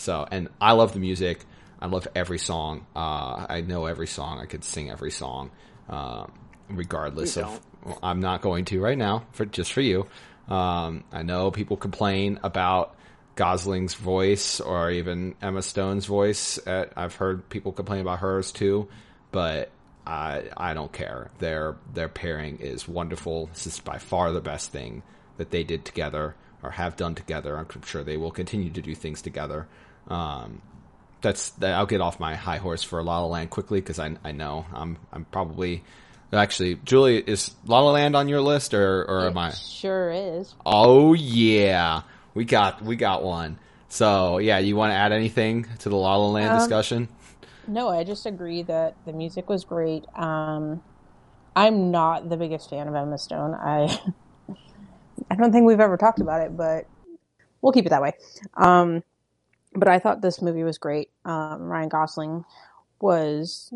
so, 0.00 0.26
and 0.30 0.48
I 0.60 0.72
love 0.72 0.92
the 0.92 0.98
music. 0.98 1.44
I 1.80 1.86
love 1.86 2.08
every 2.14 2.38
song. 2.38 2.86
Uh, 2.94 3.46
I 3.48 3.60
know 3.60 3.86
every 3.86 4.06
song. 4.06 4.38
I 4.38 4.46
could 4.46 4.64
sing 4.64 4.90
every 4.90 5.10
song, 5.10 5.50
uh, 5.88 6.26
regardless 6.68 7.36
of. 7.36 7.60
Well, 7.84 7.98
I'm 8.02 8.20
not 8.20 8.42
going 8.42 8.66
to 8.66 8.80
right 8.80 8.98
now 8.98 9.24
for 9.32 9.46
just 9.46 9.72
for 9.72 9.80
you. 9.80 10.06
Um, 10.48 11.04
I 11.12 11.22
know 11.22 11.50
people 11.50 11.76
complain 11.76 12.40
about 12.42 12.96
Gosling's 13.36 13.94
voice 13.94 14.60
or 14.60 14.90
even 14.90 15.34
Emma 15.40 15.62
Stone's 15.62 16.06
voice. 16.06 16.58
At, 16.66 16.92
I've 16.96 17.14
heard 17.14 17.48
people 17.48 17.72
complain 17.72 18.00
about 18.00 18.18
hers 18.18 18.52
too, 18.52 18.88
but 19.30 19.70
I 20.06 20.44
I 20.56 20.74
don't 20.74 20.92
care. 20.92 21.30
Their 21.38 21.76
their 21.92 22.08
pairing 22.08 22.58
is 22.58 22.88
wonderful. 22.88 23.46
This 23.46 23.66
is 23.66 23.80
by 23.80 23.98
far 23.98 24.32
the 24.32 24.40
best 24.40 24.72
thing 24.72 25.02
that 25.36 25.50
they 25.50 25.62
did 25.62 25.84
together 25.84 26.34
or 26.62 26.70
have 26.72 26.96
done 26.96 27.14
together. 27.14 27.56
I'm 27.56 27.66
sure 27.82 28.02
they 28.02 28.16
will 28.16 28.30
continue 28.30 28.70
to 28.70 28.82
do 28.82 28.94
things 28.94 29.22
together. 29.22 29.66
Um, 30.10 30.60
that's 31.20 31.52
I'll 31.62 31.86
get 31.86 32.00
off 32.00 32.18
my 32.18 32.34
high 32.34 32.56
horse 32.58 32.82
for 32.82 33.02
La 33.02 33.20
La 33.20 33.26
Land 33.26 33.50
quickly 33.50 33.80
because 33.80 33.98
I 33.98 34.16
I 34.24 34.32
know 34.32 34.66
I'm 34.74 34.98
I'm 35.12 35.24
probably 35.26 35.82
actually 36.32 36.76
Julie 36.84 37.18
is 37.18 37.54
La 37.66 37.80
La 37.80 37.92
Land 37.92 38.16
on 38.16 38.28
your 38.28 38.40
list 38.40 38.74
or 38.74 39.04
or 39.04 39.26
it 39.26 39.30
am 39.30 39.38
I? 39.38 39.50
Sure 39.50 40.10
is. 40.10 40.54
Oh 40.64 41.12
yeah, 41.14 42.02
we 42.34 42.44
got 42.44 42.82
we 42.82 42.96
got 42.96 43.22
one. 43.22 43.58
So 43.88 44.38
yeah, 44.38 44.58
you 44.58 44.76
want 44.76 44.92
to 44.92 44.96
add 44.96 45.12
anything 45.12 45.66
to 45.80 45.88
the 45.88 45.96
La 45.96 46.16
La 46.16 46.28
Land 46.28 46.52
Um, 46.52 46.58
discussion? 46.58 47.08
No, 47.68 47.88
I 47.88 48.04
just 48.04 48.26
agree 48.26 48.62
that 48.64 48.96
the 49.04 49.12
music 49.12 49.48
was 49.48 49.64
great. 49.64 50.04
Um, 50.16 50.82
I'm 51.54 51.90
not 51.90 52.28
the 52.28 52.36
biggest 52.36 52.70
fan 52.70 52.88
of 52.88 52.94
Emma 52.94 53.18
Stone. 53.18 53.54
I 53.54 53.98
I 55.30 55.36
don't 55.36 55.52
think 55.52 55.66
we've 55.66 55.80
ever 55.80 55.96
talked 55.96 56.20
about 56.20 56.40
it, 56.40 56.56
but 56.56 56.86
we'll 57.60 57.72
keep 57.72 57.86
it 57.86 57.90
that 57.90 58.02
way. 58.02 58.12
Um, 58.56 59.02
but 59.74 59.88
I 59.88 59.98
thought 59.98 60.22
this 60.22 60.42
movie 60.42 60.64
was 60.64 60.78
great. 60.78 61.10
Um, 61.24 61.62
Ryan 61.62 61.88
Gosling 61.88 62.44
was 63.00 63.72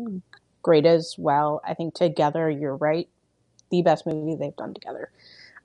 great 0.61 0.85
as 0.85 1.15
well. 1.17 1.61
I 1.65 1.73
think 1.73 1.93
together, 1.93 2.49
you're 2.49 2.75
right, 2.75 3.07
the 3.71 3.81
best 3.81 4.05
movie 4.05 4.35
they've 4.35 4.55
done 4.55 4.73
together, 4.73 5.09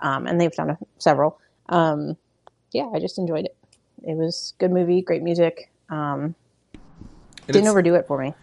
um, 0.01 0.27
and 0.27 0.41
they've 0.41 0.53
done 0.53 0.71
a, 0.71 0.79
several. 0.99 1.39
Um, 1.69 2.17
yeah, 2.73 2.89
I 2.95 2.99
just 3.01 3.19
enjoyed 3.19 3.47
it. 3.47 3.57
It 4.03 4.17
was 4.17 4.55
good 4.59 4.71
movie, 4.71 5.03
great 5.03 5.23
music. 5.23 5.71
Um, 5.89 6.35
didn't 7.47 7.69
overdo 7.69 7.95
it 7.95 8.07
for 8.07 8.19
me. 8.19 8.35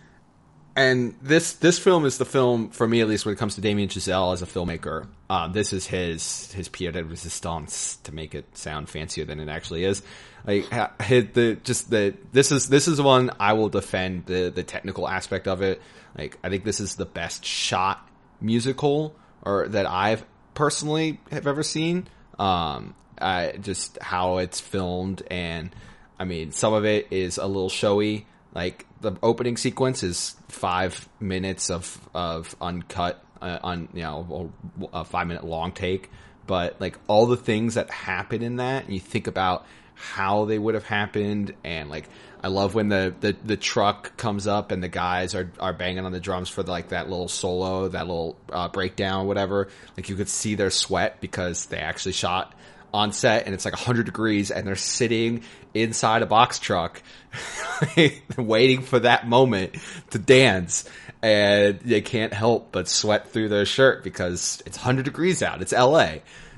And 0.78 1.16
this 1.24 1.54
this 1.54 1.80
film 1.80 2.06
is 2.06 2.20
the 2.20 2.26
film 2.26 2.70
for 2.70 2.88
me 2.88 3.02
at 3.02 3.08
least 3.08 3.26
when 3.26 3.34
it 3.34 3.40
comes 3.40 3.56
to 3.56 3.62
Damien 3.62 3.90
Chazelle 3.90 4.32
as 4.32 4.44
a 4.44 4.46
filmmaker. 4.46 5.08
Um, 5.28 5.52
this 5.52 5.74
is 5.74 5.88
his 5.88 6.52
his 6.54 6.70
pied 6.70 6.94
de 6.94 7.04
resistance 7.04 7.98
to 8.04 8.14
make 8.14 8.36
it 8.36 8.46
sound 8.56 8.88
fancier 8.88 9.26
than 9.26 9.40
it 9.40 9.50
actually 9.50 9.84
is. 9.84 10.04
Like 10.46 10.70
the 10.70 11.58
just 11.64 11.90
the 11.90 12.14
this 12.32 12.52
is 12.52 12.70
this 12.70 12.88
is 12.88 13.02
one 13.02 13.32
I 13.40 13.54
will 13.54 13.70
defend 13.70 14.28
the 14.28 14.52
the 14.54 14.62
technical 14.62 15.10
aspect 15.10 15.48
of 15.48 15.64
it. 15.64 15.82
Like 16.16 16.38
I 16.44 16.50
think 16.50 16.64
this 16.64 16.80
is 16.80 16.96
the 16.96 17.06
best 17.06 17.44
shot 17.44 18.08
musical 18.40 19.16
or 19.42 19.68
that 19.70 19.88
I've 19.88 20.24
personally 20.54 21.20
have 21.32 21.48
ever 21.48 21.64
seen. 21.64 22.08
Um, 22.38 22.94
I 23.20 23.54
just 23.60 23.98
how 24.00 24.38
it's 24.38 24.60
filmed 24.60 25.24
and 25.32 25.76
I 26.20 26.26
mean 26.26 26.52
some 26.52 26.74
of 26.74 26.86
it 26.86 27.08
is 27.10 27.40
a 27.40 27.48
little 27.48 27.70
showy. 27.70 28.28
Like 28.54 28.86
the 29.02 29.14
opening 29.22 29.58
sequence 29.58 30.04
is 30.04 30.36
five 30.48 31.08
minutes 31.20 31.70
of 31.70 32.10
of 32.14 32.56
uncut, 32.62 33.24
uh, 33.42 33.60
on 33.62 33.90
you 33.94 34.02
know 34.02 34.52
a 34.94 35.06
five 35.06 35.28
minute 35.28 35.44
long 35.44 35.72
take, 35.72 36.10
but 36.46 36.80
like 36.80 36.98
all 37.08 37.26
the 37.26 37.38
things 37.38 37.76
that 37.76 37.90
happen 37.90 38.42
in 38.42 38.58
that, 38.58 38.86
and 38.86 38.94
you 38.94 39.00
think 39.00 39.28
about 39.28 39.66
how 39.96 40.46
they 40.46 40.60
would 40.60 40.76
have 40.76 40.86
happened, 40.86 41.54
and 41.64 41.90
like 41.90 42.08
I 42.44 42.50
love 42.50 42.76
when 42.76 42.88
the 42.90 43.14
the, 43.20 43.36
the 43.44 43.58
truck 43.58 44.16
comes 44.18 44.48
up 44.48 44.72
and 44.72 44.82
the 44.82 44.88
guys 44.88 45.36
are 45.36 45.52
are 45.60 45.74
banging 45.74 46.06
on 46.06 46.12
the 46.12 46.20
drums 46.20 46.50
for 46.50 46.64
like 46.64 46.90
that 46.90 47.10
little 47.10 47.28
solo, 47.28 47.88
that 47.90 48.08
little 48.08 48.38
uh, 48.52 48.70
breakdown, 48.70 49.28
whatever. 49.28 49.70
Like 49.96 50.10
you 50.10 50.16
could 50.16 50.30
see 50.30 50.56
their 50.56 50.70
sweat 50.70 51.20
because 51.20 51.66
they 51.68 51.78
actually 51.78 52.14
shot 52.14 52.54
on 52.94 53.12
set 53.12 53.46
and 53.46 53.54
it's 53.54 53.66
like 53.66 53.74
100 53.74 54.06
degrees 54.06 54.52
and 54.52 54.68
they're 54.68 54.76
sitting 54.76 55.44
inside 55.74 56.22
a 56.22 56.26
box 56.26 56.60
truck 56.60 57.02
waiting 58.38 58.82
for 58.82 59.00
that 59.00 59.28
moment 59.28 59.76
to 60.12 60.20
dance. 60.20 60.90
And 61.22 61.80
they 61.80 62.02
can't 62.02 62.32
help 62.32 62.72
but 62.72 62.88
sweat 62.88 63.30
through 63.30 63.50
their 63.50 63.66
shirt 63.66 64.04
because 64.04 64.62
it's 64.66 64.78
100 64.78 65.04
degrees 65.04 65.42
out. 65.42 65.62
It's 65.62 65.74
LA 65.74 66.18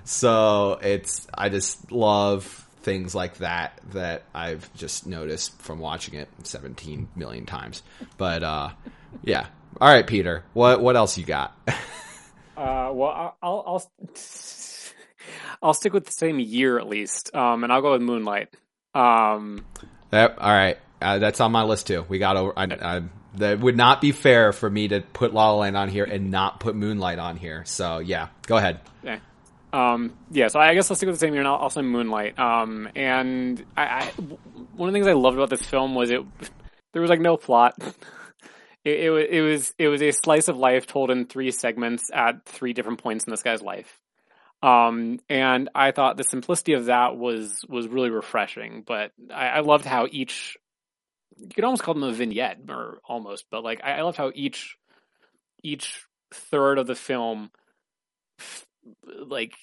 so 0.09 0.79
it's 0.81 1.27
I 1.35 1.49
just 1.49 1.91
love 1.91 2.43
things 2.81 3.13
like 3.13 3.37
that 3.37 3.79
that 3.91 4.23
I've 4.33 4.73
just 4.73 5.05
noticed 5.05 5.61
from 5.61 5.77
watching 5.77 6.15
it 6.15 6.27
17 6.41 7.09
million 7.15 7.45
times. 7.45 7.83
But 8.17 8.41
uh 8.41 8.69
yeah. 9.23 9.45
All 9.79 9.87
right 9.87 10.07
Peter. 10.07 10.43
What 10.53 10.81
what 10.81 10.95
else 10.95 11.17
you 11.17 11.25
got? 11.25 11.55
Uh, 12.57 12.91
well, 12.91 13.37
I'll 13.41 13.63
I'll 13.65 13.79
I'll 15.61 15.73
stick 15.73 15.93
with 15.93 16.05
the 16.05 16.11
same 16.11 16.39
year 16.39 16.79
at 16.79 16.87
least, 16.87 17.35
um, 17.35 17.63
and 17.63 17.73
I'll 17.73 17.81
go 17.81 17.91
with 17.91 18.01
Moonlight. 18.01 18.49
Um, 18.93 19.65
Yep. 20.11 20.37
All 20.39 20.51
right. 20.51 20.77
Uh, 21.01 21.19
that's 21.19 21.39
on 21.39 21.51
my 21.51 21.63
list 21.63 21.87
too. 21.87 22.05
We 22.07 22.19
got 22.19 22.35
over. 22.35 22.53
I, 22.57 22.63
I, 22.63 23.01
that 23.35 23.59
would 23.59 23.77
not 23.77 24.01
be 24.01 24.11
fair 24.11 24.51
for 24.51 24.69
me 24.69 24.87
to 24.87 25.01
put 25.01 25.33
La 25.33 25.51
La 25.51 25.57
Land 25.57 25.77
on 25.77 25.87
here 25.89 26.03
and 26.03 26.31
not 26.31 26.59
put 26.59 26.75
Moonlight 26.75 27.19
on 27.19 27.37
here. 27.37 27.63
So 27.65 27.99
yeah, 27.99 28.29
go 28.47 28.57
ahead. 28.57 28.79
yeah. 29.03 29.19
Um, 29.71 30.17
yeah, 30.31 30.47
so 30.47 30.59
I 30.59 30.73
guess 30.73 30.89
I'll 30.89 30.97
stick 30.97 31.05
with 31.05 31.15
the 31.15 31.19
same 31.19 31.33
year, 31.33 31.41
and 31.41 31.47
I'll, 31.47 31.57
I'll 31.57 31.69
say 31.69 31.83
Moonlight. 31.83 32.39
Um, 32.39 32.89
and 32.95 33.63
I, 33.77 33.83
I, 33.83 34.05
one 34.75 34.89
of 34.89 34.93
the 34.93 34.97
things 34.97 35.05
I 35.05 35.13
loved 35.13 35.37
about 35.37 35.51
this 35.51 35.61
film 35.61 35.93
was 35.93 36.09
it 36.09 36.21
there 36.91 37.01
was 37.01 37.09
like 37.09 37.21
no 37.21 37.37
plot. 37.37 37.75
It, 38.85 39.01
it, 39.01 39.29
it 39.31 39.41
was 39.41 39.73
it 39.77 39.89
was 39.89 40.01
a 40.01 40.11
slice 40.11 40.47
of 40.47 40.55
life 40.55 40.87
told 40.87 41.11
in 41.11 41.25
three 41.25 41.51
segments 41.51 42.09
at 42.13 42.45
three 42.45 42.71
different 42.71 43.03
points 43.03 43.25
in 43.25 43.31
this 43.31 43.43
guy's 43.43 43.61
life. 43.61 43.98
Um, 44.61 45.19
and 45.29 45.69
I 45.73 45.91
thought 45.91 46.17
the 46.17 46.23
simplicity 46.23 46.73
of 46.73 46.85
that 46.85 47.15
was 47.15 47.63
was 47.67 47.87
really 47.87 48.09
refreshing. 48.09 48.83
But 48.85 49.11
I, 49.33 49.47
I 49.47 49.59
loved 49.61 49.85
how 49.85 50.07
each 50.11 50.57
you 51.37 51.47
could 51.47 51.63
almost 51.63 51.83
call 51.83 51.93
them 51.93 52.03
a 52.03 52.11
vignette 52.11 52.59
or 52.67 52.99
almost, 53.07 53.45
but 53.49 53.63
like 53.63 53.81
I, 53.83 53.99
I 53.99 54.01
loved 54.01 54.17
how 54.17 54.31
each 54.35 54.77
each 55.63 56.03
third 56.33 56.77
of 56.77 56.87
the 56.87 56.95
film 56.95 57.51
f- 58.39 58.65
like 59.05 59.55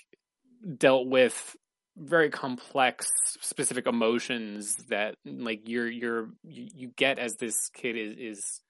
dealt 0.78 1.06
with 1.06 1.56
very 1.96 2.28
complex 2.30 3.10
specific 3.40 3.86
emotions 3.86 4.76
that 4.88 5.14
like 5.24 5.68
you're 5.68 5.88
you're 5.88 6.28
you, 6.44 6.68
you 6.74 6.88
get 6.96 7.18
as 7.18 7.36
this 7.36 7.70
kid 7.74 7.96
is 7.96 8.16
is 8.18 8.60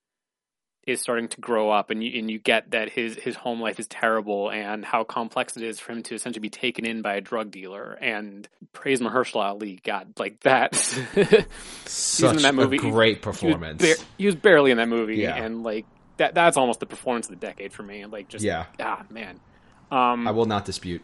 is 0.86 1.00
starting 1.00 1.26
to 1.26 1.40
grow 1.40 1.68
up 1.70 1.90
and 1.90 2.02
you 2.04 2.18
and 2.18 2.30
you 2.30 2.38
get 2.38 2.70
that 2.70 2.88
his 2.90 3.16
his 3.16 3.34
home 3.34 3.60
life 3.60 3.80
is 3.80 3.88
terrible 3.88 4.50
and 4.50 4.84
how 4.84 5.02
complex 5.04 5.56
it 5.56 5.62
is 5.64 5.80
for 5.80 5.90
him 5.92 6.02
to 6.04 6.14
essentially 6.14 6.40
be 6.40 6.48
taken 6.48 6.86
in 6.86 7.02
by 7.02 7.14
a 7.16 7.20
drug 7.20 7.50
dealer 7.50 7.98
and 8.00 8.48
praise 8.72 9.00
Mahershala 9.00 9.46
Ali 9.46 9.80
God 9.84 10.12
like 10.18 10.38
that 10.40 10.74
Such 11.86 12.42
that 12.42 12.54
movie. 12.54 12.76
a 12.76 12.80
great 12.80 13.22
he 13.24 13.28
was, 13.28 13.38
performance. 13.40 14.04
he 14.16 14.26
was 14.26 14.34
barely 14.36 14.70
in 14.70 14.76
that 14.76 14.88
movie 14.88 15.16
Yeah. 15.16 15.34
and 15.36 15.62
like 15.62 15.86
that 16.18 16.34
that's 16.34 16.56
almost 16.56 16.80
the 16.80 16.86
performance 16.86 17.26
of 17.26 17.38
the 17.38 17.46
decade 17.46 17.72
for 17.72 17.82
me. 17.82 18.06
Like 18.06 18.28
just 18.28 18.44
Yeah. 18.44 18.66
ah 18.80 19.04
man. 19.10 19.40
Um, 19.90 20.26
I 20.26 20.30
will 20.30 20.46
not 20.46 20.64
dispute. 20.64 21.02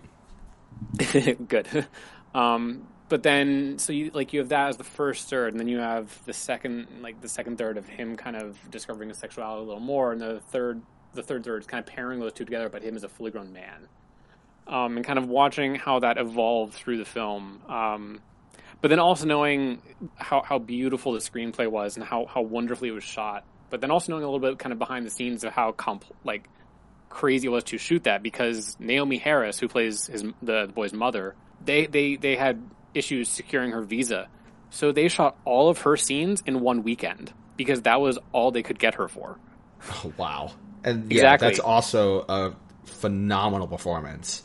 good. 1.48 1.86
Um, 2.34 2.88
but 3.12 3.22
then, 3.22 3.78
so 3.78 3.92
you 3.92 4.10
like 4.14 4.32
you 4.32 4.38
have 4.38 4.48
that 4.48 4.70
as 4.70 4.78
the 4.78 4.84
first 4.84 5.28
third, 5.28 5.52
and 5.52 5.60
then 5.60 5.68
you 5.68 5.76
have 5.76 6.24
the 6.24 6.32
second, 6.32 6.86
like 7.02 7.20
the 7.20 7.28
second 7.28 7.58
third 7.58 7.76
of 7.76 7.86
him 7.86 8.16
kind 8.16 8.36
of 8.36 8.58
discovering 8.70 9.10
his 9.10 9.18
sexuality 9.18 9.62
a 9.62 9.66
little 9.66 9.82
more, 9.82 10.12
and 10.12 10.20
the 10.22 10.40
third, 10.48 10.80
the 11.12 11.22
third 11.22 11.44
third 11.44 11.60
is 11.60 11.66
kind 11.66 11.86
of 11.86 11.94
pairing 11.94 12.20
those 12.20 12.32
two 12.32 12.46
together, 12.46 12.70
but 12.70 12.82
him 12.82 12.96
as 12.96 13.04
a 13.04 13.10
fully 13.10 13.30
grown 13.30 13.52
man, 13.52 13.86
um, 14.66 14.96
and 14.96 15.04
kind 15.04 15.18
of 15.18 15.28
watching 15.28 15.74
how 15.74 15.98
that 15.98 16.16
evolved 16.16 16.72
through 16.72 16.96
the 16.96 17.04
film. 17.04 17.60
Um, 17.68 18.22
but 18.80 18.88
then 18.88 18.98
also 18.98 19.26
knowing 19.26 19.82
how 20.16 20.40
how 20.40 20.58
beautiful 20.58 21.12
the 21.12 21.18
screenplay 21.18 21.70
was 21.70 21.98
and 21.98 22.06
how 22.06 22.24
how 22.24 22.40
wonderfully 22.40 22.88
it 22.88 22.92
was 22.92 23.04
shot, 23.04 23.44
but 23.68 23.82
then 23.82 23.90
also 23.90 24.10
knowing 24.12 24.24
a 24.24 24.26
little 24.26 24.40
bit 24.40 24.58
kind 24.58 24.72
of 24.72 24.78
behind 24.78 25.04
the 25.04 25.10
scenes 25.10 25.44
of 25.44 25.52
how 25.52 25.74
like 26.24 26.48
crazy 27.10 27.48
it 27.48 27.50
was 27.50 27.64
to 27.64 27.76
shoot 27.76 28.04
that 28.04 28.22
because 28.22 28.74
Naomie 28.80 29.20
Harris, 29.20 29.58
who 29.58 29.68
plays 29.68 30.06
his 30.06 30.22
the, 30.22 30.64
the 30.64 30.72
boy's 30.74 30.94
mother, 30.94 31.34
they 31.62 31.84
they 31.84 32.16
they 32.16 32.36
had 32.36 32.62
issues 32.94 33.28
securing 33.28 33.72
her 33.72 33.82
visa, 33.82 34.28
so 34.70 34.92
they 34.92 35.08
shot 35.08 35.36
all 35.44 35.68
of 35.68 35.78
her 35.82 35.96
scenes 35.96 36.42
in 36.46 36.60
one 36.60 36.82
weekend 36.82 37.32
because 37.56 37.82
that 37.82 38.00
was 38.00 38.18
all 38.32 38.50
they 38.50 38.62
could 38.62 38.78
get 38.78 38.94
her 38.94 39.08
for. 39.08 39.38
Oh, 40.04 40.12
wow. 40.16 40.52
And 40.84 41.10
yeah, 41.10 41.18
Exactly. 41.18 41.48
that's 41.48 41.60
also 41.60 42.24
a 42.28 42.54
phenomenal 42.84 43.66
performance. 43.68 44.42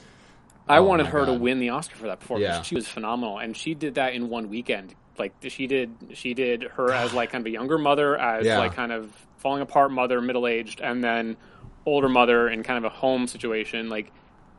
I 0.67 0.77
Oh 0.79 0.83
wanted 0.83 1.07
her 1.07 1.25
to 1.25 1.33
win 1.33 1.59
the 1.59 1.69
Oscar 1.69 1.95
for 1.95 2.07
that 2.07 2.19
performance. 2.19 2.55
Yeah. 2.57 2.61
She 2.61 2.75
was 2.75 2.87
phenomenal, 2.87 3.37
and 3.39 3.55
she 3.55 3.73
did 3.73 3.95
that 3.95 4.13
in 4.13 4.29
one 4.29 4.49
weekend. 4.49 4.93
Like 5.17 5.33
she 5.47 5.65
did, 5.65 5.91
she 6.13 6.33
did 6.33 6.63
her 6.75 6.91
as 6.91 7.13
like 7.13 7.31
kind 7.31 7.41
of 7.41 7.45
a 7.47 7.51
younger 7.51 7.77
mother, 7.77 8.17
as 8.17 8.45
Yeah. 8.45 8.57
like 8.59 8.75
kind 8.75 8.91
of 8.91 9.11
falling 9.37 9.61
apart 9.61 9.91
mother, 9.91 10.19
middle 10.21 10.45
aged, 10.45 10.81
and 10.81 11.03
then 11.03 11.37
older 11.85 12.09
mother 12.09 12.49
in 12.49 12.63
kind 12.63 12.77
of 12.77 12.83
a 12.91 12.93
home 12.93 13.27
situation. 13.27 13.87
Like 13.89 14.11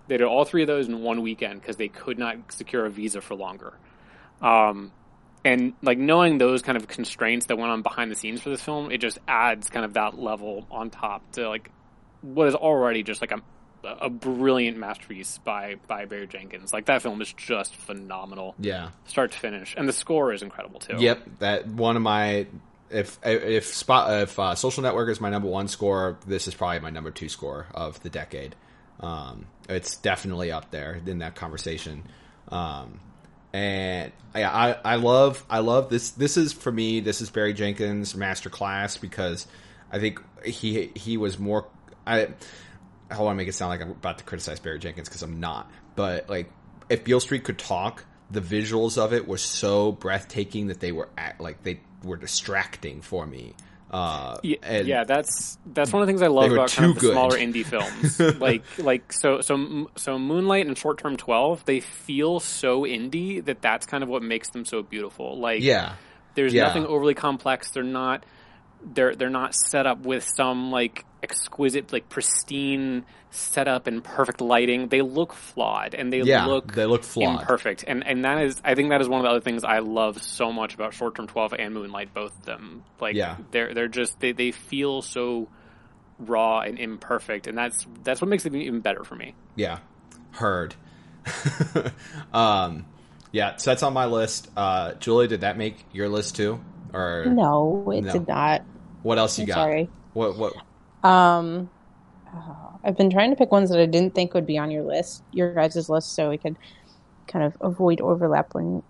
they 0.08 0.16
did 0.16 0.26
all 0.26 0.44
three 0.44 0.62
of 0.62 0.66
those 0.66 0.88
in 0.88 1.02
one 1.02 1.22
weekend 1.22 1.60
because 1.60 1.76
they 1.76 1.88
could 1.88 2.18
not 2.18 2.36
secure 2.52 2.84
a 2.86 2.90
visa 2.90 3.20
for 3.20 3.34
longer. 3.34 3.74
Um, 4.42 4.92
and 5.44 5.74
like 5.82 5.98
knowing 5.98 6.38
those 6.38 6.62
kind 6.62 6.76
of 6.76 6.88
constraints 6.88 7.46
that 7.46 7.56
went 7.58 7.70
on 7.70 7.82
behind 7.82 8.10
the 8.10 8.16
scenes 8.16 8.40
for 8.40 8.50
this 8.50 8.62
film, 8.62 8.90
it 8.90 8.98
just 8.98 9.18
adds 9.28 9.70
kind 9.70 9.84
of 9.84 9.94
that 9.94 10.18
level 10.18 10.66
on 10.70 10.90
top 10.90 11.22
to 11.32 11.48
like 11.48 11.70
what 12.22 12.48
is 12.48 12.54
already 12.54 13.02
just 13.02 13.20
like 13.20 13.32
a 13.32 13.40
a 13.84 14.10
brilliant 14.10 14.76
masterpiece 14.76 15.38
by 15.38 15.76
by 15.86 16.04
Barry 16.04 16.26
Jenkins. 16.26 16.72
Like 16.72 16.86
that 16.86 17.00
film 17.00 17.22
is 17.22 17.32
just 17.32 17.74
phenomenal, 17.76 18.56
Yeah. 18.58 18.90
start 19.06 19.30
to 19.32 19.38
finish, 19.38 19.74
and 19.78 19.88
the 19.88 19.92
score 19.92 20.32
is 20.32 20.42
incredible 20.42 20.80
too. 20.80 20.96
Yep, 20.98 21.38
that 21.38 21.66
one 21.68 21.94
of 21.94 22.02
my 22.02 22.46
if 22.90 23.18
if 23.24 23.66
spot 23.66 24.22
if 24.22 24.36
uh, 24.38 24.56
Social 24.56 24.82
Network 24.82 25.08
is 25.10 25.20
my 25.20 25.30
number 25.30 25.48
one 25.48 25.68
score, 25.68 26.18
this 26.26 26.48
is 26.48 26.54
probably 26.54 26.80
my 26.80 26.90
number 26.90 27.12
two 27.12 27.28
score 27.28 27.66
of 27.72 28.02
the 28.02 28.10
decade. 28.10 28.56
Um, 29.00 29.46
it's 29.68 29.96
definitely 29.96 30.50
up 30.50 30.70
there 30.70 31.00
in 31.06 31.18
that 31.18 31.34
conversation. 31.34 32.04
Um, 32.48 33.00
and 33.52 34.12
I, 34.34 34.42
I 34.44 34.70
I 34.84 34.94
love 34.96 35.44
I 35.48 35.60
love 35.60 35.88
this. 35.88 36.10
This 36.10 36.36
is 36.36 36.52
for 36.52 36.70
me. 36.70 37.00
This 37.00 37.20
is 37.20 37.30
Barry 37.30 37.54
Jenkins' 37.54 38.14
masterclass 38.14 39.00
because 39.00 39.46
I 39.90 39.98
think 39.98 40.20
he 40.44 40.90
he 40.94 41.16
was 41.16 41.38
more. 41.38 41.66
I 42.06 42.28
I 43.10 43.14
don't 43.14 43.24
want 43.24 43.34
to 43.34 43.38
make 43.38 43.48
it 43.48 43.54
sound 43.54 43.70
like 43.70 43.80
I'm 43.80 43.90
about 43.90 44.18
to 44.18 44.24
criticize 44.24 44.60
Barry 44.60 44.78
Jenkins 44.78 45.08
because 45.08 45.22
I'm 45.22 45.40
not. 45.40 45.70
But 45.96 46.28
like, 46.28 46.50
if 46.88 47.04
Beale 47.04 47.20
Street 47.20 47.44
could 47.44 47.58
talk, 47.58 48.04
the 48.30 48.40
visuals 48.40 48.98
of 48.98 49.12
it 49.12 49.26
were 49.26 49.38
so 49.38 49.92
breathtaking 49.92 50.66
that 50.66 50.80
they 50.80 50.92
were 50.92 51.08
at, 51.16 51.40
like 51.40 51.62
they 51.62 51.80
were 52.04 52.16
distracting 52.16 53.00
for 53.00 53.26
me. 53.26 53.54
Uh, 53.90 54.36
Yeah, 54.42 54.80
yeah, 54.82 55.04
that's 55.04 55.56
that's 55.66 55.92
one 55.92 56.02
of 56.02 56.06
the 56.06 56.10
things 56.12 56.20
I 56.22 56.26
love 56.26 56.52
about 56.52 56.70
kind 56.70 56.90
of 56.90 56.98
the 57.00 57.10
smaller 57.12 57.36
indie 57.38 57.64
films. 57.64 58.20
like 58.40 58.62
like 58.78 59.12
so 59.12 59.40
so 59.40 59.88
so 59.96 60.18
Moonlight 60.18 60.66
and 60.66 60.76
Short 60.76 60.98
Term 60.98 61.16
Twelve, 61.16 61.64
they 61.64 61.80
feel 61.80 62.38
so 62.40 62.82
indie 62.82 63.42
that 63.44 63.62
that's 63.62 63.86
kind 63.86 64.02
of 64.02 64.08
what 64.10 64.22
makes 64.22 64.50
them 64.50 64.64
so 64.66 64.82
beautiful. 64.82 65.38
Like 65.38 65.62
yeah, 65.62 65.94
there's 66.34 66.52
Yeah. 66.52 66.64
nothing 66.66 66.84
overly 66.86 67.14
complex. 67.14 67.70
They're 67.70 67.82
not 67.82 68.24
they're 68.84 69.14
they're 69.14 69.30
not 69.30 69.54
set 69.54 69.86
up 69.86 70.00
with 70.00 70.28
some 70.36 70.70
like 70.70 71.04
exquisite 71.22 71.92
like 71.92 72.08
pristine 72.08 73.04
setup 73.30 73.86
and 73.86 74.02
perfect 74.04 74.40
lighting. 74.40 74.88
They 74.88 75.02
look 75.02 75.32
flawed 75.32 75.94
and 75.94 76.12
they 76.12 76.20
yeah, 76.20 76.46
look 76.46 76.74
they 76.74 76.86
look 76.86 77.04
flawed. 77.04 77.40
imperfect. 77.40 77.84
And 77.86 78.06
and 78.06 78.24
that 78.24 78.42
is 78.42 78.60
I 78.64 78.74
think 78.74 78.90
that 78.90 79.00
is 79.00 79.08
one 79.08 79.20
of 79.20 79.24
the 79.24 79.30
other 79.30 79.40
things 79.40 79.64
I 79.64 79.80
love 79.80 80.22
so 80.22 80.52
much 80.52 80.74
about 80.74 80.94
Short 80.94 81.14
Term 81.14 81.26
Twelve 81.26 81.52
and 81.58 81.74
Moonlight, 81.74 82.14
both 82.14 82.36
of 82.38 82.44
them. 82.44 82.84
Like 83.00 83.16
Yeah. 83.16 83.36
they're 83.50 83.74
they're 83.74 83.88
just 83.88 84.20
they, 84.20 84.32
they 84.32 84.52
feel 84.52 85.02
so 85.02 85.48
raw 86.20 86.60
and 86.60 86.78
imperfect 86.78 87.46
and 87.46 87.56
that's 87.56 87.86
that's 88.02 88.20
what 88.20 88.28
makes 88.28 88.44
it 88.46 88.54
even 88.54 88.80
better 88.80 89.04
for 89.04 89.14
me. 89.14 89.34
Yeah, 89.56 89.78
heard. 90.32 90.74
um, 92.32 92.86
yeah, 93.32 93.56
so 93.56 93.70
that's 93.70 93.82
on 93.82 93.92
my 93.92 94.06
list. 94.06 94.50
Uh, 94.56 94.94
Julie, 94.94 95.28
did 95.28 95.42
that 95.42 95.58
make 95.58 95.84
your 95.92 96.08
list 96.08 96.36
too, 96.36 96.60
or 96.92 97.26
No, 97.28 97.90
it 97.94 98.02
No. 98.04 98.12
did 98.12 98.26
not. 98.28 98.62
what 99.02 99.18
else 99.18 99.38
you 99.38 99.42
I'm 99.42 99.48
got? 99.48 99.54
sorry. 99.54 99.90
What 100.14 100.38
what? 100.38 100.54
Um, 101.02 101.70
oh, 102.34 102.78
I've 102.84 102.96
been 102.96 103.10
trying 103.10 103.30
to 103.30 103.36
pick 103.36 103.50
ones 103.52 103.70
that 103.70 103.78
I 103.80 103.86
didn't 103.86 104.14
think 104.14 104.34
would 104.34 104.46
be 104.46 104.58
on 104.58 104.70
your 104.70 104.82
list, 104.82 105.22
your 105.32 105.54
guys' 105.54 105.88
list, 105.88 106.14
so 106.14 106.30
we 106.30 106.38
could 106.38 106.56
kind 107.26 107.44
of 107.44 107.56
avoid 107.60 108.00
overlap 108.00 108.54
when 108.54 108.82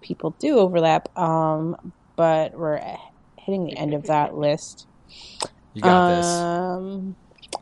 people 0.00 0.34
do 0.38 0.58
overlap. 0.58 1.16
Um, 1.18 1.92
but 2.16 2.54
we're 2.54 2.80
hitting 3.38 3.64
the 3.64 3.76
end 3.76 3.94
of 3.94 4.04
that 4.04 4.34
list. 4.36 4.86
You 5.74 5.82
got 5.82 6.16
this. 6.16 6.26
um, 6.26 7.16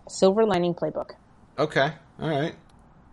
Silver 0.09 0.45
Lining 0.45 0.75
Playbook. 0.75 1.11
Okay, 1.59 1.93
all 2.21 2.29
right. 2.29 2.55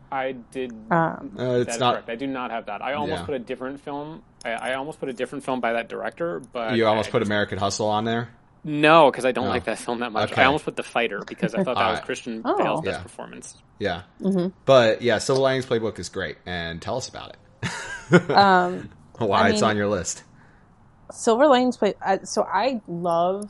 I 0.09 0.31
did 0.51 0.71
Um, 0.89 1.35
Uh, 1.38 1.43
it's 1.67 1.77
not. 1.79 1.93
correct. 1.95 2.09
I 2.09 2.15
do 2.15 2.27
not 2.27 2.49
have 2.49 2.67
that. 2.67 2.81
I 2.81 2.93
almost 2.93 3.19
Yeah. 3.21 3.25
put 3.25 3.35
a 3.35 3.39
different 3.39 3.81
film. 3.81 4.21
I, 4.45 4.51
I 4.51 4.73
almost 4.75 4.99
put 5.01 5.09
a 5.09 5.13
different 5.13 5.43
film 5.43 5.59
by 5.59 5.73
that 5.73 5.89
director, 5.89 6.41
but 6.53 6.75
You 6.75 6.88
almost 6.88 7.09
I 7.09 7.11
put 7.11 7.19
just- 7.19 7.27
American 7.29 7.57
Hustle 7.57 7.88
on 7.88 8.05
there. 8.05 8.29
No 8.64 9.10
because 9.12 9.26
I 9.26 9.32
don't 9.32 9.47
Oh. 9.47 9.49
like 9.49 9.66
that 9.66 9.78
film 9.80 9.99
that 9.99 10.12
much. 10.12 10.32
Okay. 10.32 10.41
I 10.41 10.45
almost 10.45 10.66
put 10.66 10.76
The 10.76 10.84
Fighter 10.84 11.22
because 11.28 11.53
I 11.55 11.64
thought 11.64 11.76
that 11.78 11.91
was 11.91 11.99
Christian 12.01 12.41
Oh. 12.45 12.58
Bale's 12.58 12.82
best 12.86 13.03
performance. 13.03 13.55
Yeah, 13.80 14.03
mhm. 14.22 14.53
but 14.66 15.01
yeah, 15.01 15.20
Silver 15.20 15.41
Linings 15.41 15.66
Playbook 15.66 15.99
is 15.99 16.10
great, 16.10 16.38
and 16.45 16.82
tell 16.82 16.97
us 16.97 17.08
about 17.10 17.36
it. 17.62 18.30
um, 18.32 18.89
Why 19.18 19.41
I 19.41 19.49
it's 19.49 19.62
mean- 19.62 19.70
on 19.72 19.78
your 19.78 19.88
list? 19.88 20.24
Silver 21.12 21.47
Linings 21.47 21.78
Play. 21.78 21.93
Uh, 22.05 22.18
so 22.24 22.43
I 22.43 22.82
love 22.88 23.49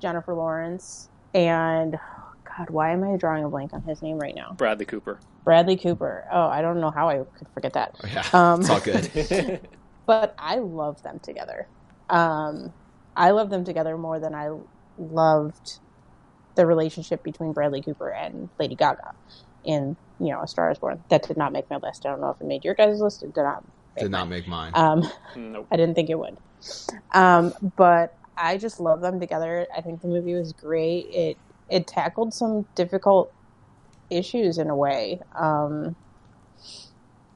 Jennifer 0.00 0.34
Lawrence, 0.34 1.08
and 1.34 1.98
God, 2.44 2.70
why 2.70 2.92
am 2.92 3.02
I 3.02 3.16
drawing 3.16 3.44
a 3.44 3.48
blank 3.48 3.72
on 3.72 3.82
his 3.82 4.02
name 4.02 4.18
right 4.18 4.34
now? 4.34 4.52
Bradley 4.56 4.84
Cooper. 4.84 5.18
Bradley 5.42 5.76
Cooper. 5.76 6.24
Oh, 6.30 6.46
I 6.46 6.60
don't 6.62 6.80
know 6.80 6.90
how 6.90 7.08
I 7.08 7.16
could 7.18 7.48
forget 7.54 7.72
that. 7.72 7.96
Yeah, 8.12 8.24
Um, 8.32 8.60
it's 8.60 8.70
all 8.70 8.78
good. 8.80 9.60
but 10.06 10.34
I 10.38 10.56
love 10.56 11.02
them 11.02 11.18
together. 11.20 11.66
Um, 12.10 12.72
I 13.16 13.30
love 13.30 13.50
them 13.50 13.64
together 13.64 13.96
more 13.96 14.18
than 14.18 14.34
I 14.34 14.50
loved 14.98 15.78
the 16.54 16.66
relationship 16.66 17.22
between 17.22 17.52
Bradley 17.52 17.82
Cooper 17.82 18.10
and 18.10 18.48
Lady 18.58 18.74
Gaga 18.74 19.14
in 19.64 19.96
you 20.18 20.28
know 20.32 20.42
A 20.42 20.48
Star 20.48 20.70
Is 20.70 20.78
Born. 20.78 21.02
That 21.08 21.26
did 21.26 21.36
not 21.36 21.52
make 21.52 21.68
my 21.70 21.76
list. 21.76 22.06
I 22.06 22.10
don't 22.10 22.20
know 22.20 22.30
if 22.30 22.40
it 22.40 22.46
made 22.46 22.64
your 22.64 22.74
guys' 22.74 23.00
list. 23.00 23.22
It 23.22 23.34
did 23.34 23.42
not. 23.42 23.64
make 23.96 24.02
Did 24.04 24.10
not 24.10 24.28
mine. 24.28 24.30
make 24.30 24.48
mine. 24.48 24.72
Um, 24.74 25.10
nope. 25.36 25.66
I 25.70 25.76
didn't 25.76 25.94
think 25.94 26.10
it 26.10 26.18
would. 26.18 26.36
Um, 27.12 27.52
but 27.76 28.16
I 28.36 28.56
just 28.58 28.80
love 28.80 29.00
them 29.00 29.20
together. 29.20 29.66
I 29.76 29.80
think 29.80 30.00
the 30.02 30.08
movie 30.08 30.34
was 30.34 30.52
great. 30.52 31.06
It 31.10 31.38
it 31.68 31.86
tackled 31.86 32.34
some 32.34 32.66
difficult 32.74 33.32
issues 34.10 34.58
in 34.58 34.68
a 34.68 34.76
way 34.76 35.20
um, 35.34 35.96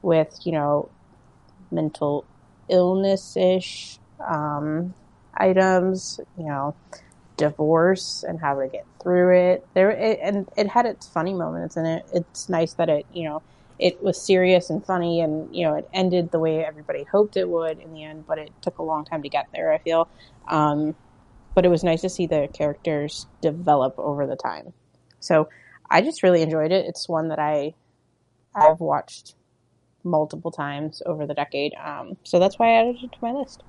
with 0.01 0.39
you 0.43 0.51
know 0.51 0.89
mental 1.71 2.25
illness 2.69 3.35
ish 3.35 3.99
um, 4.25 4.93
items. 5.37 6.19
You 6.37 6.45
know, 6.45 6.75
divorce 7.37 8.25
and 8.27 8.39
how 8.41 8.59
to 8.59 8.67
get 8.67 8.85
through 9.01 9.35
it. 9.35 9.65
There 9.73 9.91
it, 9.91 10.19
and 10.21 10.47
it 10.57 10.67
had 10.67 10.85
its 10.85 11.07
funny 11.07 11.33
moments, 11.33 11.77
and 11.77 11.87
it, 11.87 12.05
it's 12.13 12.49
nice 12.49 12.73
that 12.73 12.89
it 12.89 13.05
you 13.13 13.23
know 13.29 13.41
it 13.79 14.01
was 14.03 14.19
serious 14.19 14.71
and 14.71 14.83
funny 14.83 15.21
and 15.21 15.55
you 15.55 15.63
know 15.65 15.75
it 15.75 15.87
ended 15.93 16.31
the 16.31 16.39
way 16.39 16.65
everybody 16.65 17.03
hoped 17.03 17.37
it 17.37 17.47
would 17.47 17.77
in 17.77 17.93
the 17.93 18.03
end 18.03 18.25
but 18.25 18.39
it 18.39 18.51
took 18.59 18.79
a 18.79 18.83
long 18.83 19.05
time 19.05 19.21
to 19.21 19.29
get 19.29 19.47
there 19.53 19.71
i 19.71 19.77
feel. 19.77 20.09
Um, 20.47 20.95
but 21.53 21.65
it 21.65 21.69
was 21.69 21.83
nice 21.83 22.01
to 22.01 22.09
see 22.09 22.27
the 22.27 22.47
characters 22.53 23.25
develop 23.41 23.95
over 23.97 24.27
the 24.27 24.35
time. 24.35 24.73
So 25.19 25.49
i 25.89 26.01
just 26.01 26.23
really 26.23 26.41
enjoyed 26.41 26.71
it. 26.71 26.85
It's 26.85 27.07
one 27.07 27.29
that 27.29 27.39
i 27.39 27.73
i've 28.55 28.79
watched 28.79 29.35
multiple 30.03 30.51
times 30.51 31.01
over 31.05 31.27
the 31.27 31.33
decade. 31.33 31.73
Um, 31.75 32.17
so 32.23 32.39
that's 32.39 32.57
why 32.57 32.69
i 32.69 32.81
added 32.81 32.97
it 33.03 33.11
to 33.11 33.17
my 33.21 33.31
list 33.31 33.63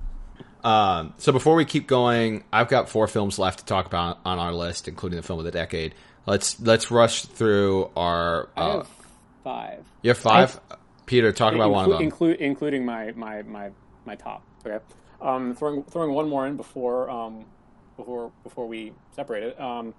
Um, 0.63 1.13
so 1.17 1.31
before 1.31 1.55
we 1.55 1.65
keep 1.65 1.87
going, 1.87 2.43
I've 2.51 2.67
got 2.67 2.89
four 2.89 3.07
films 3.07 3.39
left 3.39 3.59
to 3.59 3.65
talk 3.65 3.85
about 3.85 4.19
on 4.25 4.39
our 4.39 4.53
list, 4.53 4.87
including 4.87 5.17
the 5.17 5.23
film 5.23 5.39
of 5.39 5.45
the 5.45 5.51
decade. 5.51 5.95
Let's 6.25 6.59
let's 6.59 6.91
rush 6.91 7.23
through 7.25 7.89
our. 7.95 8.49
I 8.55 8.61
Uh, 8.61 8.77
have 8.79 8.87
five. 9.43 9.85
you 10.01 10.09
have 10.09 10.17
five. 10.17 10.59
Peter, 11.05 11.31
talk 11.31 11.53
about 11.55 11.71
one 11.71 11.85
of 11.91 11.97
them. 11.97 12.09
Inclu- 12.11 12.37
including 12.37 12.85
my, 12.85 13.11
my, 13.13 13.41
my, 13.41 13.71
my 14.05 14.13
top. 14.15 14.43
Okay. 14.65 14.83
Um, 15.21 15.55
throwing 15.55 15.83
throwing 15.83 16.13
one 16.13 16.29
more 16.29 16.45
in 16.45 16.55
before 16.55 17.09
um, 17.09 17.45
before 17.97 18.31
before 18.43 18.67
we 18.67 18.93
separate 19.15 19.43
it. 19.43 19.59
Um, 19.59 19.93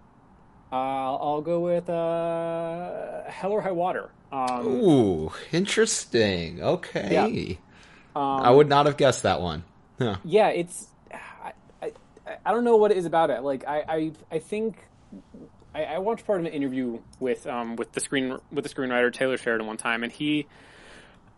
Uh, 0.73 1.17
I'll 1.17 1.41
go 1.43 1.59
with 1.61 1.91
uh, 1.91 3.25
Hell 3.29 3.51
or 3.53 3.61
High 3.61 3.73
Water. 3.73 4.09
Um, 4.31 4.67
Ooh, 4.69 5.33
interesting. 5.53 6.63
Okay. 6.63 7.59
um, 8.15 8.23
I 8.23 8.51
would 8.51 8.69
not 8.69 8.87
have 8.87 8.97
guessed 8.97 9.25
that 9.25 9.41
one. 9.41 9.65
Huh. 10.01 10.17
yeah, 10.25 10.49
it's 10.49 10.89
I, 11.13 11.53
I, 11.83 11.93
I 12.45 12.53
don't 12.53 12.65
know 12.65 12.77
what 12.77 12.91
it 12.91 12.97
is 12.97 13.05
about 13.05 13.29
it. 13.29 13.43
Like 13.43 13.67
I 13.67 13.85
I, 13.87 14.13
I 14.31 14.39
think 14.39 14.79
I, 15.75 15.85
I 15.85 15.99
watched 15.99 16.27
part 16.27 16.41
of 16.41 16.47
an 16.47 16.53
interview 16.53 17.01
with 17.19 17.47
um 17.47 17.77
with 17.77 17.93
the 17.93 18.01
screen 18.01 18.39
with 18.51 18.65
the 18.65 18.71
screenwriter 18.75 19.13
Taylor 19.13 19.37
Sheridan 19.37 19.67
one 19.67 19.77
time, 19.77 20.03
and 20.03 20.11
he 20.11 20.47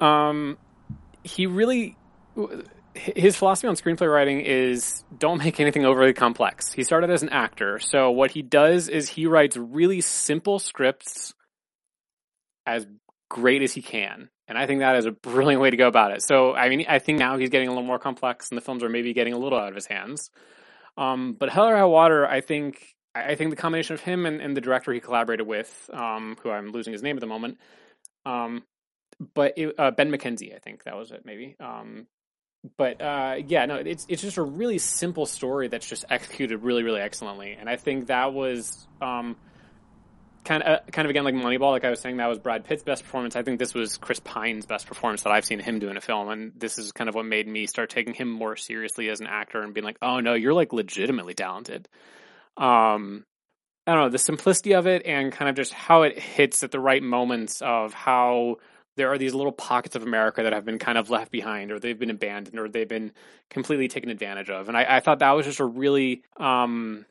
um 0.00 0.58
he 1.24 1.46
really 1.46 1.96
his 2.94 3.36
philosophy 3.36 3.68
on 3.68 3.74
screenplay 3.74 4.10
writing 4.10 4.40
is 4.40 5.02
don't 5.16 5.38
make 5.38 5.58
anything 5.58 5.84
overly 5.84 6.12
complex. 6.12 6.72
He 6.72 6.84
started 6.84 7.10
as 7.10 7.22
an 7.22 7.30
actor, 7.30 7.80
so 7.80 8.10
what 8.10 8.30
he 8.30 8.42
does 8.42 8.88
is 8.88 9.08
he 9.08 9.26
writes 9.26 9.56
really 9.56 10.00
simple 10.00 10.58
scripts 10.58 11.34
as 12.64 12.86
great 13.28 13.62
as 13.62 13.72
he 13.72 13.82
can. 13.82 14.28
And 14.48 14.58
I 14.58 14.66
think 14.66 14.80
that 14.80 14.96
is 14.96 15.06
a 15.06 15.12
brilliant 15.12 15.62
way 15.62 15.70
to 15.70 15.76
go 15.76 15.88
about 15.88 16.12
it. 16.12 16.22
So, 16.22 16.54
I 16.54 16.68
mean, 16.68 16.84
I 16.88 16.98
think 16.98 17.18
now 17.18 17.38
he's 17.38 17.50
getting 17.50 17.68
a 17.68 17.70
little 17.70 17.86
more 17.86 17.98
complex, 17.98 18.50
and 18.50 18.56
the 18.56 18.62
films 18.62 18.82
are 18.82 18.88
maybe 18.88 19.12
getting 19.12 19.32
a 19.32 19.38
little 19.38 19.58
out 19.58 19.68
of 19.68 19.74
his 19.74 19.86
hands. 19.86 20.30
Um, 20.96 21.34
but 21.38 21.48
Hell 21.48 21.68
or 21.68 21.76
High 21.76 21.84
Water, 21.84 22.26
I 22.26 22.40
think, 22.40 22.94
I 23.14 23.34
think 23.34 23.50
the 23.50 23.56
combination 23.56 23.94
of 23.94 24.00
him 24.00 24.26
and, 24.26 24.40
and 24.40 24.56
the 24.56 24.60
director 24.60 24.92
he 24.92 25.00
collaborated 25.00 25.46
with, 25.46 25.88
um, 25.92 26.36
who 26.42 26.50
I'm 26.50 26.72
losing 26.72 26.92
his 26.92 27.02
name 27.02 27.16
at 27.16 27.20
the 27.20 27.26
moment, 27.26 27.58
um, 28.26 28.64
but 29.34 29.54
it, 29.56 29.74
uh, 29.78 29.90
Ben 29.90 30.10
McKenzie, 30.10 30.54
I 30.54 30.58
think 30.58 30.84
that 30.84 30.96
was 30.96 31.12
it, 31.12 31.22
maybe. 31.24 31.56
Um, 31.60 32.06
but 32.76 33.00
uh, 33.00 33.36
yeah, 33.46 33.66
no, 33.66 33.76
it's 33.76 34.06
it's 34.08 34.22
just 34.22 34.36
a 34.36 34.42
really 34.42 34.78
simple 34.78 35.26
story 35.26 35.68
that's 35.68 35.88
just 35.88 36.04
executed 36.08 36.58
really, 36.58 36.82
really 36.82 37.00
excellently, 37.00 37.56
and 37.58 37.68
I 37.68 37.76
think 37.76 38.06
that 38.06 38.32
was 38.32 38.86
um, 39.00 39.36
kind 40.44 40.62
of 40.62 40.86
kind 40.92 41.06
of 41.06 41.10
again 41.10 41.24
like 41.24 41.34
Moneyball, 41.34 41.70
like 41.70 41.84
I 41.84 41.90
was 41.90 42.00
saying, 42.00 42.16
that 42.18 42.28
was 42.28 42.38
Brad 42.38 42.64
Pitt's 42.64 42.82
best 42.82 43.02
performance. 43.04 43.36
I 43.36 43.42
think 43.42 43.58
this 43.58 43.74
was 43.74 43.96
Chris 43.96 44.20
Pine's 44.20 44.66
best 44.66 44.86
performance 44.86 45.22
that 45.22 45.32
I've 45.32 45.44
seen 45.44 45.58
him 45.58 45.78
do 45.78 45.88
in 45.88 45.96
a 45.96 46.00
film, 46.00 46.28
and 46.28 46.52
this 46.56 46.78
is 46.78 46.92
kind 46.92 47.08
of 47.08 47.14
what 47.14 47.26
made 47.26 47.46
me 47.46 47.66
start 47.66 47.90
taking 47.90 48.14
him 48.14 48.28
more 48.30 48.56
seriously 48.56 49.08
as 49.08 49.20
an 49.20 49.26
actor 49.26 49.62
and 49.62 49.74
being 49.74 49.84
like, 49.84 49.98
oh 50.02 50.20
no, 50.20 50.34
you're 50.34 50.54
like 50.54 50.72
legitimately 50.72 51.34
talented. 51.34 51.88
Um, 52.56 53.24
I 53.86 53.94
don't 53.94 54.04
know 54.04 54.10
the 54.10 54.18
simplicity 54.18 54.74
of 54.74 54.86
it 54.86 55.02
and 55.06 55.32
kind 55.32 55.48
of 55.48 55.56
just 55.56 55.72
how 55.72 56.02
it 56.02 56.18
hits 56.18 56.62
at 56.62 56.70
the 56.70 56.80
right 56.80 57.02
moments 57.02 57.62
of 57.62 57.92
how 57.92 58.58
there 58.96 59.10
are 59.10 59.18
these 59.18 59.34
little 59.34 59.52
pockets 59.52 59.96
of 59.96 60.02
America 60.02 60.42
that 60.42 60.52
have 60.52 60.64
been 60.64 60.78
kind 60.78 60.98
of 60.98 61.08
left 61.10 61.32
behind, 61.32 61.72
or 61.72 61.78
they've 61.78 61.98
been 61.98 62.10
abandoned, 62.10 62.58
or 62.58 62.68
they've 62.68 62.88
been 62.88 63.12
completely 63.48 63.88
taken 63.88 64.10
advantage 64.10 64.50
of. 64.50 64.68
And 64.68 64.76
I, 64.76 64.96
I 64.96 65.00
thought 65.00 65.20
that 65.20 65.30
was 65.30 65.46
just 65.46 65.60
a 65.60 65.64
really, 65.64 66.22
um, 66.36 67.06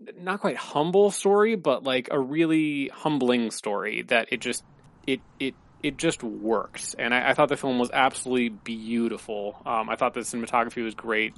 not 0.00 0.40
quite 0.40 0.56
humble 0.56 1.10
story, 1.10 1.56
but 1.56 1.84
like 1.84 2.08
a 2.10 2.18
really 2.20 2.88
humbling 2.88 3.50
story 3.50 4.02
that 4.02 4.28
it 4.32 4.40
just, 4.40 4.62
it, 5.06 5.20
it, 5.40 5.54
it 5.82 5.96
just 5.96 6.22
works. 6.22 6.94
And 6.98 7.14
I, 7.14 7.30
I 7.30 7.34
thought 7.34 7.48
the 7.48 7.56
film 7.56 7.78
was 7.78 7.90
absolutely 7.92 8.50
beautiful. 8.50 9.60
Um, 9.64 9.88
I 9.88 9.96
thought 9.96 10.14
the 10.14 10.20
cinematography 10.20 10.82
was 10.84 10.94
great. 10.94 11.34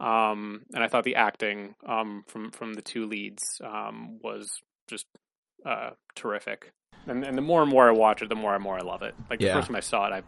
Um, 0.00 0.62
and 0.74 0.82
I 0.82 0.88
thought 0.88 1.04
the 1.04 1.16
acting, 1.16 1.74
um, 1.86 2.24
from, 2.26 2.50
from 2.50 2.74
the 2.74 2.82
two 2.82 3.06
leads, 3.06 3.60
um, 3.64 4.18
was 4.22 4.50
just, 4.88 5.06
uh, 5.64 5.90
terrific. 6.16 6.72
And, 7.06 7.24
and 7.24 7.36
the 7.36 7.42
more 7.42 7.62
and 7.62 7.70
more 7.70 7.88
I 7.88 7.92
watch 7.92 8.22
it, 8.22 8.28
the 8.28 8.34
more 8.34 8.54
and 8.54 8.62
more 8.62 8.76
I 8.76 8.82
love 8.82 9.02
it. 9.02 9.14
Like 9.30 9.40
the 9.40 9.46
Yeah. 9.46 9.54
first 9.54 9.68
time 9.68 9.76
I 9.76 9.80
saw 9.80 10.06
it, 10.06 10.12
I 10.12 10.22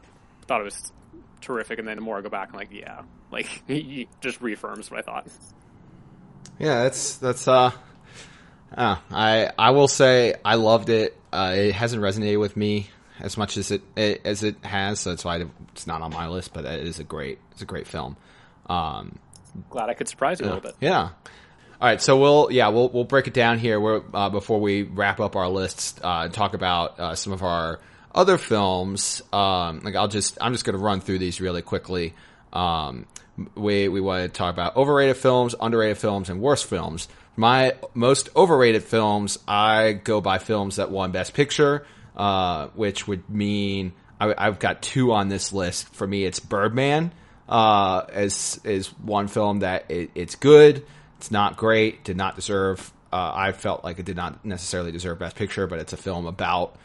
thought 0.47 0.61
it 0.61 0.65
was 0.65 0.93
terrific, 1.41 1.79
and 1.79 1.87
then 1.87 1.97
the 1.97 2.03
more 2.03 2.19
I 2.19 2.21
go 2.21 2.29
back, 2.29 2.51
I'm 2.53 2.59
like, 2.59 2.73
yeah, 2.73 3.03
like 3.31 3.63
it 3.69 4.09
just 4.21 4.41
reaffirms 4.41 4.91
what 4.91 5.01
I 5.01 5.03
thought. 5.03 5.29
Yeah, 6.59 6.85
that's 6.85 7.17
that's 7.17 7.49
uh, 7.49 7.73
uh 8.77 8.97
I 9.11 9.51
I 9.59 9.71
will 9.71 9.89
say 9.89 10.35
I 10.45 10.55
loved 10.57 10.89
it. 10.89 11.17
Uh, 11.33 11.55
it 11.57 11.73
hasn't 11.73 12.03
resonated 12.03 12.39
with 12.39 12.57
me 12.57 12.91
as 13.21 13.37
much 13.37 13.57
as 13.57 13.71
it, 13.71 13.83
it 13.97 14.23
as 14.25 14.43
it 14.43 14.57
has, 14.65 15.01
so 15.01 15.11
that's 15.11 15.25
why 15.25 15.45
it's 15.73 15.87
not 15.87 16.03
on 16.03 16.13
my 16.13 16.29
list. 16.29 16.53
But 16.53 16.65
it 16.65 16.87
is 16.87 16.99
a 16.99 17.05
great 17.05 17.39
it's 17.53 17.63
a 17.63 17.67
great 17.67 17.87
film. 17.87 18.17
Um, 18.67 19.19
Glad 19.71 19.89
I 19.89 19.95
could 19.95 20.09
surprise 20.09 20.41
you 20.41 20.47
a 20.47 20.49
little 20.49 20.61
bit. 20.61 20.75
yeah. 20.81 21.11
All 21.81 21.91
right, 21.91 22.01
so 22.01 22.19
we'll 22.19 22.49
yeah 22.51 22.69
we'll 22.69 22.89
we'll 22.89 23.05
break 23.05 23.27
it 23.27 23.35
down 23.35 23.59
here. 23.59 23.79
We're, 23.79 24.03
uh, 24.15 24.31
before 24.31 24.61
we 24.61 24.83
wrap 24.83 25.21
up 25.21 25.37
our 25.37 25.49
lists 25.49 25.97
uh, 26.03 26.23
and 26.25 26.33
talk 26.33 26.55
about 26.55 26.99
uh, 26.99 27.15
some 27.15 27.33
of 27.33 27.43
our 27.43 27.81
other 28.15 28.39
films. 28.39 29.23
Um, 29.33 29.81
like 29.81 29.97
I'll 29.97 30.09
just 30.09 30.39
I'm 30.41 30.53
just 30.53 30.65
going 30.65 30.79
to 30.79 30.83
run 30.83 31.01
through 31.01 31.19
these 31.19 31.41
really 31.41 31.63
quickly. 31.63 32.15
Um, 32.55 33.07
we 33.55 33.89
we 33.89 34.01
want 34.01 34.23
to 34.23 34.29
talk 34.29 34.53
about 34.55 34.77
overrated 34.77 35.17
films, 35.17 35.55
underrated 35.61 35.99
films, 35.99 36.31
and 36.31 36.41
worst 36.41 36.67
films. 36.67 37.09
My 37.37 37.75
most 37.95 38.29
overrated 38.37 38.85
films, 38.85 39.39
I 39.49 39.93
go 39.93 40.21
by 40.21 40.39
films 40.39 40.77
that 40.77 40.91
won 40.91 41.11
Best 41.11 41.35
Picture, 41.35 41.85
uh, 42.17 42.69
which 42.69 43.09
would 43.09 43.29
mean 43.29 43.93
I, 44.21 44.35
I've 44.39 44.61
got 44.61 44.83
two 44.83 45.13
on 45.13 45.29
this 45.29 45.53
list. 45.53 45.93
For 45.95 46.07
me, 46.07 46.25
it's 46.25 46.39
Birdman 46.39 47.13
uh, 47.49 48.05
as 48.13 48.61
is 48.65 48.89
one 48.99 49.29
film 49.29 49.61
that 49.61 49.91
it, 49.91 50.11
it's 50.15 50.35
good. 50.35 50.85
It's 51.19 51.31
not 51.31 51.57
great. 51.57 52.05
Did 52.05 52.17
not 52.17 52.37
deserve. 52.37 52.93
Uh, 53.13 53.33
I 53.35 53.53
felt 53.53 53.85
like 53.85 53.99
it 53.99 54.05
did 54.05 54.17
not 54.17 54.45
necessarily 54.45 54.93
deserve 54.93 55.19
Best 55.19 55.37
Picture, 55.37 55.67
but 55.67 55.79
it's 55.79 55.93
a 55.93 55.97
film 55.97 56.27
about, 56.27 56.77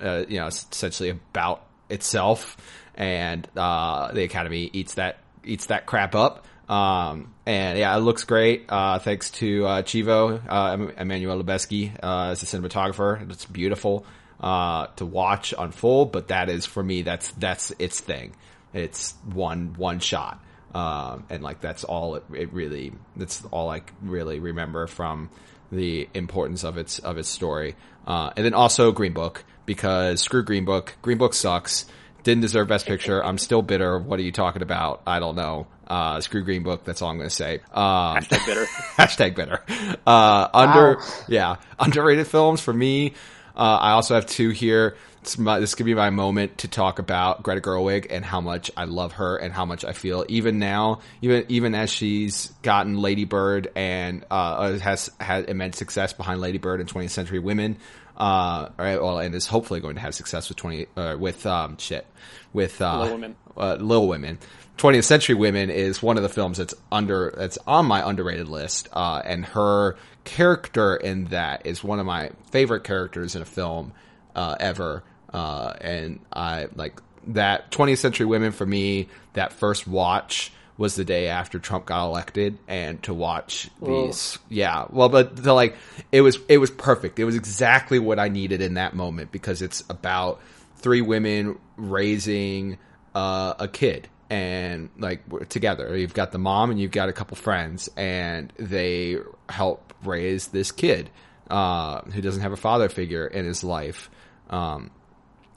uh, 0.00 0.24
you 0.28 0.38
know, 0.38 0.46
essentially 0.46 1.10
about 1.10 1.66
itself, 1.90 2.56
and 2.96 3.48
uh, 3.56 4.12
the 4.12 4.22
Academy 4.22 4.70
eats 4.72 4.94
that 4.94 5.18
eats 5.44 5.66
that 5.66 5.86
crap 5.86 6.14
up. 6.14 6.46
Um, 6.68 7.34
and 7.44 7.78
yeah, 7.78 7.96
it 7.96 8.00
looks 8.00 8.24
great. 8.24 8.66
Uh, 8.68 8.98
thanks 8.98 9.30
to 9.32 9.66
uh, 9.66 9.82
Chivo, 9.82 10.40
uh, 10.48 10.92
Emmanuel 10.96 11.42
Lubezki 11.42 11.92
uh, 12.02 12.30
as 12.30 12.42
a 12.42 12.46
cinematographer. 12.46 13.30
It's 13.30 13.44
beautiful 13.44 14.06
uh, 14.40 14.86
to 14.96 15.06
watch 15.06 15.52
unfold. 15.56 16.12
But 16.12 16.28
that 16.28 16.48
is 16.48 16.66
for 16.66 16.82
me. 16.82 17.02
That's 17.02 17.30
that's 17.32 17.72
its 17.78 18.00
thing. 18.00 18.34
It's 18.72 19.14
one 19.32 19.74
one 19.76 20.00
shot, 20.00 20.42
um, 20.74 21.24
and 21.30 21.42
like 21.42 21.60
that's 21.60 21.84
all 21.84 22.16
it, 22.16 22.24
it 22.32 22.52
really. 22.52 22.92
That's 23.16 23.44
all 23.50 23.70
I 23.70 23.82
really 24.02 24.40
remember 24.40 24.86
from 24.86 25.30
the 25.70 26.08
importance 26.14 26.64
of 26.64 26.78
its 26.78 26.98
of 26.98 27.18
its 27.18 27.28
story. 27.28 27.76
Uh, 28.06 28.30
and 28.36 28.44
then 28.44 28.54
also 28.54 28.92
Green 28.92 29.12
Book 29.12 29.44
because 29.66 30.22
screw 30.22 30.42
Green 30.42 30.64
Book. 30.64 30.96
Green 31.02 31.18
Book 31.18 31.34
sucks. 31.34 31.86
Didn't 32.24 32.40
deserve 32.40 32.68
Best 32.68 32.86
Picture. 32.86 33.24
I'm 33.24 33.38
still 33.38 33.62
bitter. 33.62 33.98
What 33.98 34.18
are 34.18 34.22
you 34.22 34.32
talking 34.32 34.62
about? 34.62 35.02
I 35.06 35.20
don't 35.20 35.36
know. 35.36 35.66
Uh, 35.86 36.20
screw 36.20 36.42
Green 36.42 36.62
Book. 36.62 36.84
That's 36.84 37.02
all 37.02 37.10
I'm 37.10 37.18
going 37.18 37.28
to 37.28 37.34
say. 37.34 37.60
Um, 37.72 38.16
Hashtag 38.16 38.46
bitter. 38.46 38.64
hashtag 38.96 39.34
bitter. 39.36 39.62
Uh, 40.06 40.48
under, 40.54 41.00
yeah, 41.28 41.56
underrated 41.78 42.26
films 42.26 42.60
for 42.60 42.72
me. 42.72 43.12
Uh, 43.54 43.78
I 43.80 43.90
also 43.92 44.14
have 44.14 44.26
two 44.26 44.50
here. 44.50 44.96
It's 45.20 45.38
my, 45.38 45.58
this 45.58 45.74
could 45.74 45.86
be 45.86 45.94
my 45.94 46.10
moment 46.10 46.58
to 46.58 46.68
talk 46.68 46.98
about 46.98 47.42
Greta 47.42 47.60
Gerwig 47.60 48.08
and 48.10 48.24
how 48.24 48.40
much 48.40 48.70
I 48.76 48.84
love 48.84 49.12
her 49.12 49.36
and 49.36 49.52
how 49.52 49.64
much 49.64 49.84
I 49.84 49.92
feel 49.92 50.24
even 50.28 50.58
now, 50.58 51.00
even 51.22 51.46
even 51.48 51.74
as 51.74 51.88
she's 51.90 52.52
gotten 52.62 52.98
Lady 52.98 53.24
Bird 53.24 53.70
and 53.74 54.24
uh, 54.30 54.78
has 54.78 55.10
had 55.18 55.48
immense 55.48 55.78
success 55.78 56.12
behind 56.12 56.40
Lady 56.40 56.58
Bird 56.58 56.80
and 56.80 56.88
20th 56.88 57.10
Century 57.10 57.38
Women. 57.38 57.78
Uh, 58.16 58.68
right, 58.78 59.00
well, 59.00 59.18
and 59.18 59.34
is 59.34 59.46
hopefully 59.46 59.80
going 59.80 59.96
to 59.96 60.00
have 60.00 60.14
success 60.14 60.48
with 60.48 60.56
20 60.58 60.86
uh, 60.96 61.16
with 61.18 61.44
um 61.46 61.76
shit 61.78 62.06
with 62.52 62.80
uh, 62.80 63.00
Little 63.00 63.14
Women. 63.14 63.36
uh, 63.56 63.74
Little 63.74 64.08
Women. 64.08 64.38
20th 64.78 65.04
Century 65.04 65.34
Women 65.34 65.70
is 65.70 66.02
one 66.02 66.16
of 66.16 66.22
the 66.22 66.28
films 66.28 66.58
that's 66.58 66.74
under 66.90 67.32
that's 67.36 67.58
on 67.66 67.86
my 67.86 68.08
underrated 68.08 68.48
list, 68.48 68.88
uh, 68.92 69.22
and 69.24 69.44
her 69.46 69.96
character 70.24 70.96
in 70.96 71.26
that 71.26 71.66
is 71.66 71.84
one 71.84 71.98
of 72.00 72.06
my 72.06 72.30
favorite 72.50 72.84
characters 72.84 73.36
in 73.36 73.42
a 73.42 73.46
film 73.46 73.92
uh, 74.34 74.56
ever. 74.58 75.02
Uh, 75.32 75.74
and 75.80 76.20
I 76.32 76.68
like 76.74 77.00
that 77.28 77.70
20th 77.70 77.98
Century 77.98 78.26
Women 78.26 78.52
for 78.52 78.66
me. 78.66 79.08
That 79.34 79.52
first 79.52 79.86
watch 79.86 80.52
was 80.76 80.96
the 80.96 81.04
day 81.04 81.28
after 81.28 81.58
Trump 81.58 81.86
got 81.86 82.06
elected, 82.06 82.58
and 82.66 83.02
to 83.04 83.14
watch 83.14 83.70
these, 83.80 84.38
yeah, 84.48 84.86
well, 84.90 85.08
but 85.08 85.36
the, 85.36 85.52
like 85.52 85.76
it 86.10 86.20
was 86.20 86.38
it 86.48 86.58
was 86.58 86.70
perfect. 86.70 87.18
It 87.18 87.24
was 87.24 87.36
exactly 87.36 87.98
what 87.98 88.18
I 88.18 88.28
needed 88.28 88.60
in 88.60 88.74
that 88.74 88.94
moment 88.94 89.30
because 89.30 89.62
it's 89.62 89.84
about 89.88 90.40
three 90.76 91.00
women 91.00 91.58
raising 91.76 92.78
uh, 93.14 93.54
a 93.58 93.68
kid 93.68 94.08
and 94.30 94.90
like 94.98 95.22
we're 95.28 95.44
together. 95.44 95.96
You've 95.96 96.14
got 96.14 96.32
the 96.32 96.38
mom 96.38 96.70
and 96.70 96.80
you've 96.80 96.90
got 96.90 97.08
a 97.08 97.12
couple 97.12 97.36
friends 97.36 97.88
and 97.96 98.52
they 98.58 99.18
help 99.48 99.92
raise 100.02 100.48
this 100.48 100.72
kid 100.72 101.10
uh, 101.50 102.00
who 102.02 102.20
doesn't 102.20 102.42
have 102.42 102.52
a 102.52 102.56
father 102.56 102.88
figure 102.88 103.26
in 103.26 103.44
his 103.44 103.62
life. 103.62 104.10
Um, 104.50 104.90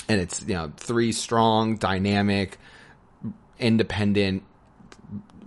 and 0.07 0.21
it's 0.21 0.41
you 0.43 0.53
know 0.53 0.71
three 0.77 1.11
strong 1.11 1.77
dynamic 1.77 2.57
independent 3.59 4.43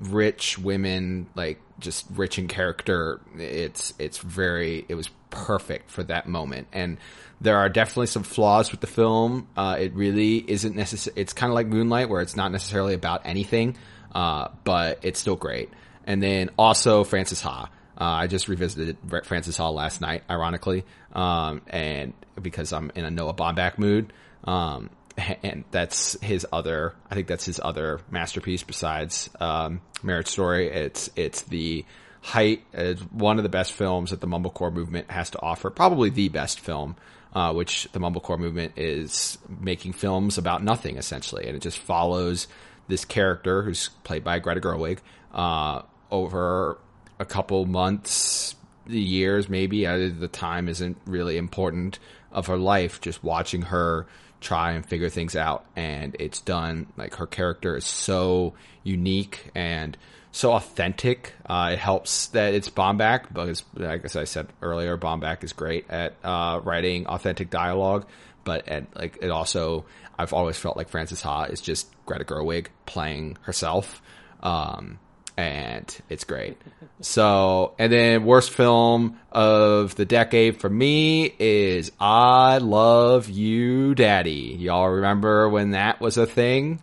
rich 0.00 0.58
women 0.58 1.26
like 1.34 1.60
just 1.78 2.06
rich 2.10 2.38
in 2.38 2.48
character 2.48 3.20
it's 3.36 3.92
it's 3.98 4.18
very 4.18 4.84
it 4.88 4.94
was 4.94 5.10
perfect 5.30 5.90
for 5.90 6.02
that 6.02 6.26
moment. 6.26 6.66
And 6.72 6.98
there 7.40 7.58
are 7.58 7.68
definitely 7.68 8.08
some 8.08 8.22
flaws 8.22 8.70
with 8.70 8.80
the 8.80 8.86
film. 8.86 9.46
Uh, 9.56 9.76
it 9.78 9.94
really 9.94 10.38
isn't 10.38 10.74
necessary 10.74 11.14
it's 11.16 11.32
kind 11.32 11.50
of 11.50 11.54
like 11.54 11.66
moonlight 11.66 12.08
where 12.08 12.20
it's 12.20 12.36
not 12.36 12.50
necessarily 12.52 12.94
about 12.94 13.22
anything 13.24 13.76
uh, 14.14 14.48
but 14.64 14.98
it's 15.02 15.20
still 15.20 15.36
great. 15.36 15.70
And 16.04 16.22
then 16.22 16.50
also 16.58 17.04
frances 17.04 17.40
ha. 17.40 17.70
Uh, 18.00 18.04
I 18.04 18.26
just 18.28 18.48
revisited 18.48 18.96
Frances 19.24 19.58
Ha 19.58 19.68
last 19.68 20.00
night, 20.00 20.24
ironically, 20.30 20.86
um, 21.12 21.60
and 21.66 22.14
because 22.40 22.72
I'm 22.72 22.90
in 22.94 23.04
a 23.04 23.10
Noah 23.10 23.34
Baumbach 23.34 23.76
mood. 23.76 24.10
Um, 24.44 24.88
and 25.42 25.64
that's 25.70 26.20
his 26.20 26.46
other. 26.52 26.94
I 27.10 27.14
think 27.14 27.26
that's 27.26 27.44
his 27.44 27.60
other 27.62 28.00
masterpiece 28.10 28.62
besides 28.62 29.30
um, 29.40 29.80
Marriage 30.02 30.28
Story. 30.28 30.68
It's 30.68 31.10
it's 31.16 31.42
the 31.42 31.84
height. 32.22 32.62
It's 32.72 33.00
one 33.02 33.38
of 33.38 33.42
the 33.42 33.48
best 33.48 33.72
films 33.72 34.10
that 34.10 34.20
the 34.20 34.26
mumblecore 34.26 34.72
movement 34.72 35.10
has 35.10 35.30
to 35.30 35.40
offer. 35.40 35.70
Probably 35.70 36.10
the 36.10 36.28
best 36.28 36.60
film, 36.60 36.96
uh, 37.34 37.52
which 37.52 37.88
the 37.92 37.98
mumblecore 37.98 38.38
movement 38.38 38.74
is 38.76 39.38
making 39.60 39.92
films 39.92 40.38
about 40.38 40.62
nothing 40.62 40.96
essentially, 40.96 41.46
and 41.46 41.56
it 41.56 41.62
just 41.62 41.78
follows 41.78 42.46
this 42.88 43.04
character 43.04 43.62
who's 43.62 43.88
played 44.04 44.24
by 44.24 44.38
Greta 44.38 44.60
Gerwig 44.60 44.98
uh, 45.32 45.82
over 46.10 46.78
a 47.18 47.24
couple 47.24 47.64
months, 47.66 48.56
years 48.86 49.48
maybe. 49.48 49.86
Uh, 49.86 50.10
the 50.18 50.28
time 50.28 50.68
isn't 50.68 50.98
really 51.06 51.36
important 51.36 51.98
of 52.32 52.46
her 52.48 52.56
life. 52.56 53.00
Just 53.00 53.22
watching 53.22 53.62
her 53.62 54.06
try 54.40 54.72
and 54.72 54.84
figure 54.84 55.08
things 55.08 55.36
out 55.36 55.64
and 55.76 56.16
it's 56.18 56.40
done. 56.40 56.86
Like 56.96 57.16
her 57.16 57.26
character 57.26 57.76
is 57.76 57.84
so 57.84 58.54
unique 58.82 59.50
and 59.54 59.96
so 60.32 60.52
authentic. 60.52 61.34
Uh, 61.46 61.70
it 61.72 61.78
helps 61.78 62.28
that 62.28 62.54
it's 62.54 62.70
Baumbach 62.70 63.28
because 63.28 63.64
like 63.74 64.16
I 64.16 64.24
said 64.24 64.48
earlier 64.62 64.96
Baumbach 64.96 65.44
is 65.44 65.52
great 65.52 65.90
at 65.90 66.14
uh, 66.24 66.60
writing 66.62 67.06
authentic 67.06 67.50
dialogue 67.50 68.06
but 68.44 68.68
at, 68.68 68.96
like 68.96 69.18
it 69.20 69.30
also 69.30 69.84
I've 70.18 70.32
always 70.32 70.56
felt 70.56 70.76
like 70.76 70.88
Frances 70.88 71.22
Ha 71.22 71.44
is 71.44 71.60
just 71.60 71.88
Greta 72.04 72.24
Gerwig 72.24 72.66
playing 72.84 73.38
herself. 73.42 74.02
Um, 74.42 74.98
and 75.40 75.98
it's 76.08 76.24
great. 76.24 76.56
So, 77.00 77.74
and 77.78 77.92
then 77.92 78.24
worst 78.24 78.50
film 78.50 79.18
of 79.32 79.94
the 79.94 80.04
decade 80.04 80.60
for 80.60 80.68
me 80.68 81.32
is 81.38 81.92
I 81.98 82.58
Love 82.58 83.28
You 83.28 83.94
Daddy. 83.94 84.56
Y'all 84.58 84.88
remember 84.88 85.48
when 85.48 85.70
that 85.70 86.00
was 86.00 86.18
a 86.18 86.26
thing? 86.26 86.80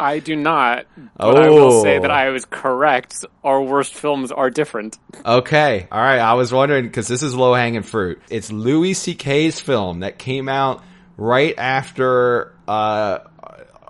I 0.00 0.18
do 0.18 0.34
not, 0.34 0.86
but 1.16 1.40
I 1.40 1.48
will 1.48 1.82
say 1.82 1.98
that 2.00 2.10
Oh. 2.10 2.14
I 2.14 2.30
was 2.30 2.44
correct. 2.44 3.24
Our 3.44 3.62
worst 3.62 3.94
films 3.94 4.32
are 4.32 4.50
different. 4.50 4.98
Okay. 5.24 5.86
All 5.92 6.00
right. 6.00 6.18
I 6.18 6.34
was 6.34 6.52
wondering 6.52 6.84
because 6.84 7.06
this 7.06 7.22
is 7.22 7.36
low 7.36 7.54
hanging 7.54 7.82
fruit. 7.82 8.20
It's 8.28 8.50
Louis 8.50 8.94
C.K.'s 8.94 9.60
film 9.60 10.00
that 10.00 10.18
came 10.18 10.48
out 10.48 10.82
right 11.16 11.54
after, 11.56 12.52
uh, 12.66 13.18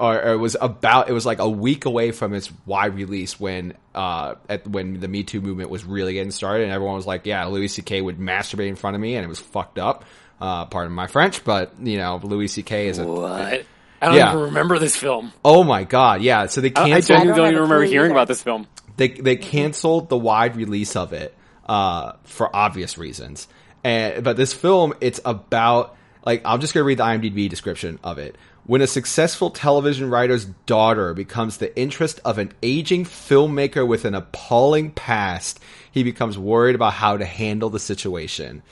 or 0.02 0.32
it 0.32 0.36
was 0.36 0.56
about, 0.60 1.08
it 1.08 1.12
was 1.12 1.24
like 1.24 1.38
a 1.38 1.48
week 1.48 1.84
away 1.84 2.10
from 2.10 2.34
its 2.34 2.50
wide 2.66 2.94
release 2.94 3.38
when, 3.38 3.74
uh, 3.94 4.34
at, 4.48 4.66
when 4.66 4.98
the 5.00 5.08
Me 5.08 5.22
Too 5.22 5.40
movement 5.40 5.70
was 5.70 5.84
really 5.84 6.14
getting 6.14 6.32
started 6.32 6.64
and 6.64 6.72
everyone 6.72 6.96
was 6.96 7.06
like, 7.06 7.24
yeah, 7.24 7.44
Louis 7.46 7.68
C.K. 7.68 8.00
would 8.02 8.18
masturbate 8.18 8.68
in 8.68 8.76
front 8.76 8.96
of 8.96 9.00
me 9.00 9.14
and 9.14 9.24
it 9.24 9.28
was 9.28 9.38
fucked 9.38 9.78
up. 9.78 10.04
Uh, 10.40 10.64
pardon 10.66 10.92
my 10.92 11.06
French, 11.06 11.44
but 11.44 11.72
you 11.80 11.98
know, 11.98 12.18
Louis 12.22 12.48
C.K. 12.48 12.88
is 12.88 12.98
a, 12.98 13.06
What? 13.06 13.30
I 13.30 13.64
don't 14.06 14.16
Yeah. 14.16 14.30
even 14.32 14.42
remember 14.46 14.80
this 14.80 14.96
film. 14.96 15.32
oh 15.44 15.62
my 15.62 15.84
God. 15.84 16.20
Yeah. 16.20 16.46
So 16.46 16.60
they 16.60 16.72
I, 16.74 16.82
I 16.96 17.00
genuinely 17.00 17.26
don't 17.28 17.36
don't 17.36 17.46
even 17.52 17.62
remember 17.62 17.84
hearing 17.84 18.06
either. 18.10 18.14
about 18.18 18.26
this 18.28 18.42
film. 18.42 18.66
they 18.96 19.08
they 19.08 19.36
canceled 19.36 20.08
the 20.08 20.18
wide 20.18 20.56
release 20.56 20.96
of 20.96 21.12
it 21.12 21.32
uh, 21.66 22.14
for 22.24 22.50
obvious 22.54 22.98
reasons. 22.98 23.46
And 23.84 24.24
but 24.24 24.36
this 24.36 24.52
film, 24.52 24.94
it's 25.00 25.20
about 25.24 25.96
like 26.26 26.42
I'm 26.44 26.60
just 26.60 26.74
gonna 26.74 26.82
read 26.84 26.98
the 26.98 27.04
IMDb 27.04 27.48
description 27.48 28.00
of 28.02 28.18
it. 28.18 28.36
When 28.64 28.80
a 28.80 28.86
successful 28.86 29.50
television 29.50 30.08
writer's 30.08 30.44
daughter 30.44 31.14
becomes 31.14 31.56
the 31.56 31.76
interest 31.76 32.20
of 32.24 32.38
an 32.38 32.52
aging 32.62 33.04
filmmaker 33.04 33.86
with 33.86 34.04
an 34.04 34.14
appalling 34.14 34.92
past, 34.92 35.58
he 35.90 36.04
becomes 36.04 36.38
worried 36.38 36.76
about 36.76 36.92
how 36.92 37.16
to 37.16 37.24
handle 37.24 37.70
the 37.70 37.80
situation. 37.80 38.62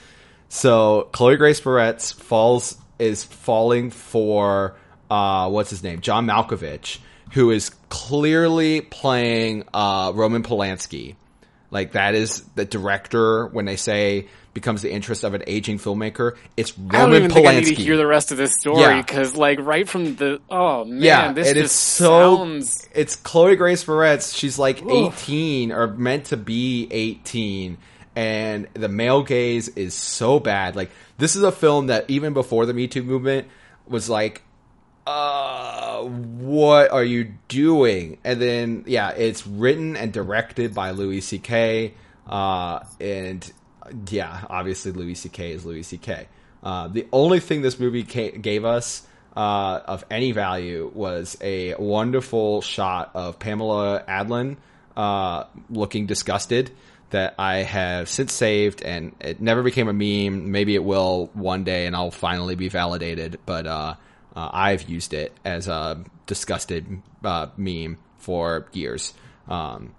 So 0.49 1.09
Chloe 1.13 1.37
Grace 1.37 1.61
Moretz 1.61 2.15
falls 2.15 2.77
is 3.01 3.25
falling 3.25 3.91
for 3.91 4.77
uh, 5.11 5.49
what's 5.49 5.71
his 5.71 5.83
name, 5.83 6.01
John 6.03 6.27
Malkovich, 6.27 6.99
who 7.33 7.51
is 7.51 7.71
clearly 7.89 8.83
playing 8.83 9.65
uh, 9.75 10.13
Roman 10.15 10.45
Polanski. 10.45 11.17
Like 11.73 11.93
that 11.93 12.15
is 12.15 12.43
the 12.55 12.65
director 12.65 13.47
when 13.47 13.65
they 13.65 13.77
say 13.77 14.29
becomes 14.53 14.83
the 14.83 14.91
interest 14.91 15.23
of 15.25 15.33
an 15.35 15.43
aging 15.47 15.79
filmmaker. 15.79 16.37
It's 16.57 16.73
I 16.73 16.75
don't 16.93 17.11
Roman 17.13 17.17
even 17.25 17.31
Polanski. 17.31 17.35
think 17.35 17.47
I 17.47 17.61
need 17.61 17.77
to 17.77 17.83
hear 17.83 17.97
the 17.97 18.07
rest 18.07 18.33
of 18.33 18.39
this 18.39 18.53
story 18.59 18.81
Yeah. 18.81 19.01
because, 19.01 19.37
like, 19.37 19.59
right 19.61 19.89
from 19.89 20.17
the 20.17 20.41
oh 20.51 20.85
man, 20.85 21.01
yeah, 21.03 21.33
this 21.33 21.49
just 21.53 21.57
is 21.57 21.73
so. 21.73 22.37
sounds. 22.37 22.89
It's 22.95 23.17
Chloe 23.17 23.57
Grace 23.57 23.85
Moretz. 23.85 24.37
She's 24.37 24.59
like 24.59 24.83
Oof. 24.83 25.15
18 25.23 25.73
or 25.73 25.87
meant 25.89 26.27
to 26.27 26.37
be 26.37 26.89
18, 26.91 27.79
and 28.17 28.67
the 28.75 28.89
male 28.89 29.23
gaze 29.23 29.69
is 29.69 29.95
so 29.95 30.41
bad. 30.41 30.75
Like 30.77 30.91
this 31.19 31.37
is 31.37 31.43
a 31.43 31.53
film 31.53 31.87
that 31.87 32.07
even 32.09 32.33
before 32.33 32.67
the 32.67 32.75
Me 32.75 32.89
Too 32.89 33.03
movement 33.03 33.47
was 33.87 34.09
like, 34.11 34.43
uh, 35.07 36.03
what 36.03 36.91
are 36.91 37.05
you 37.05 37.33
doing? 37.49 38.19
And 38.25 38.41
then 38.41 38.85
yeah, 38.87 39.11
it's 39.11 39.47
written 39.47 39.97
and 39.97 40.13
directed 40.13 40.75
by 40.75 40.91
Louis 40.91 41.21
C.K. 41.21 41.95
Uh, 42.29 42.81
and 43.01 43.51
yeah, 44.09 44.45
obviously 44.49 44.93
Louis 44.93 45.15
C.K. 45.15 45.53
is 45.53 45.65
Louis 45.65 45.83
C.K. 45.83 46.29
Uh, 46.63 46.89
the 46.89 47.07
only 47.13 47.41
thing 47.41 47.63
this 47.63 47.79
movie 47.79 48.05
ca- 48.05 48.37
gave 48.37 48.65
us 48.65 49.07
uh, 49.37 49.81
of 49.87 50.05
any 50.11 50.33
value 50.33 50.91
was 50.95 51.37
a 51.41 51.75
wonderful 51.77 52.61
shot 52.63 53.11
of 53.15 53.39
Pamela 53.39 54.05
Adlon 54.09 54.57
uh, 54.97 55.45
looking 55.71 56.07
disgusted 56.07 56.71
that 57.11 57.35
I 57.39 57.59
have 57.59 58.09
since 58.09 58.33
saved, 58.33 58.83
and 58.83 59.15
it 59.21 59.41
never 59.41 59.63
became 59.63 59.89
a 59.89 59.93
meme. 59.93 60.51
Maybe 60.51 60.75
it 60.75 60.85
will 60.85 61.31
one 61.33 61.65
day, 61.65 61.87
and 61.87 61.97
I'll 61.97 62.11
finally 62.11 62.55
be 62.55 62.69
validated. 62.69 63.39
But 63.47 63.67
uh, 63.67 63.95
uh, 64.35 64.51
I've 64.53 64.89
used 64.89 65.13
it 65.13 65.37
as 65.45 65.69
a 65.69 66.05
disgusted 66.27 67.03
uh, 67.25 67.49
meme 67.57 67.99
for 68.19 68.69
years. 68.73 69.13
Um, 69.49 69.95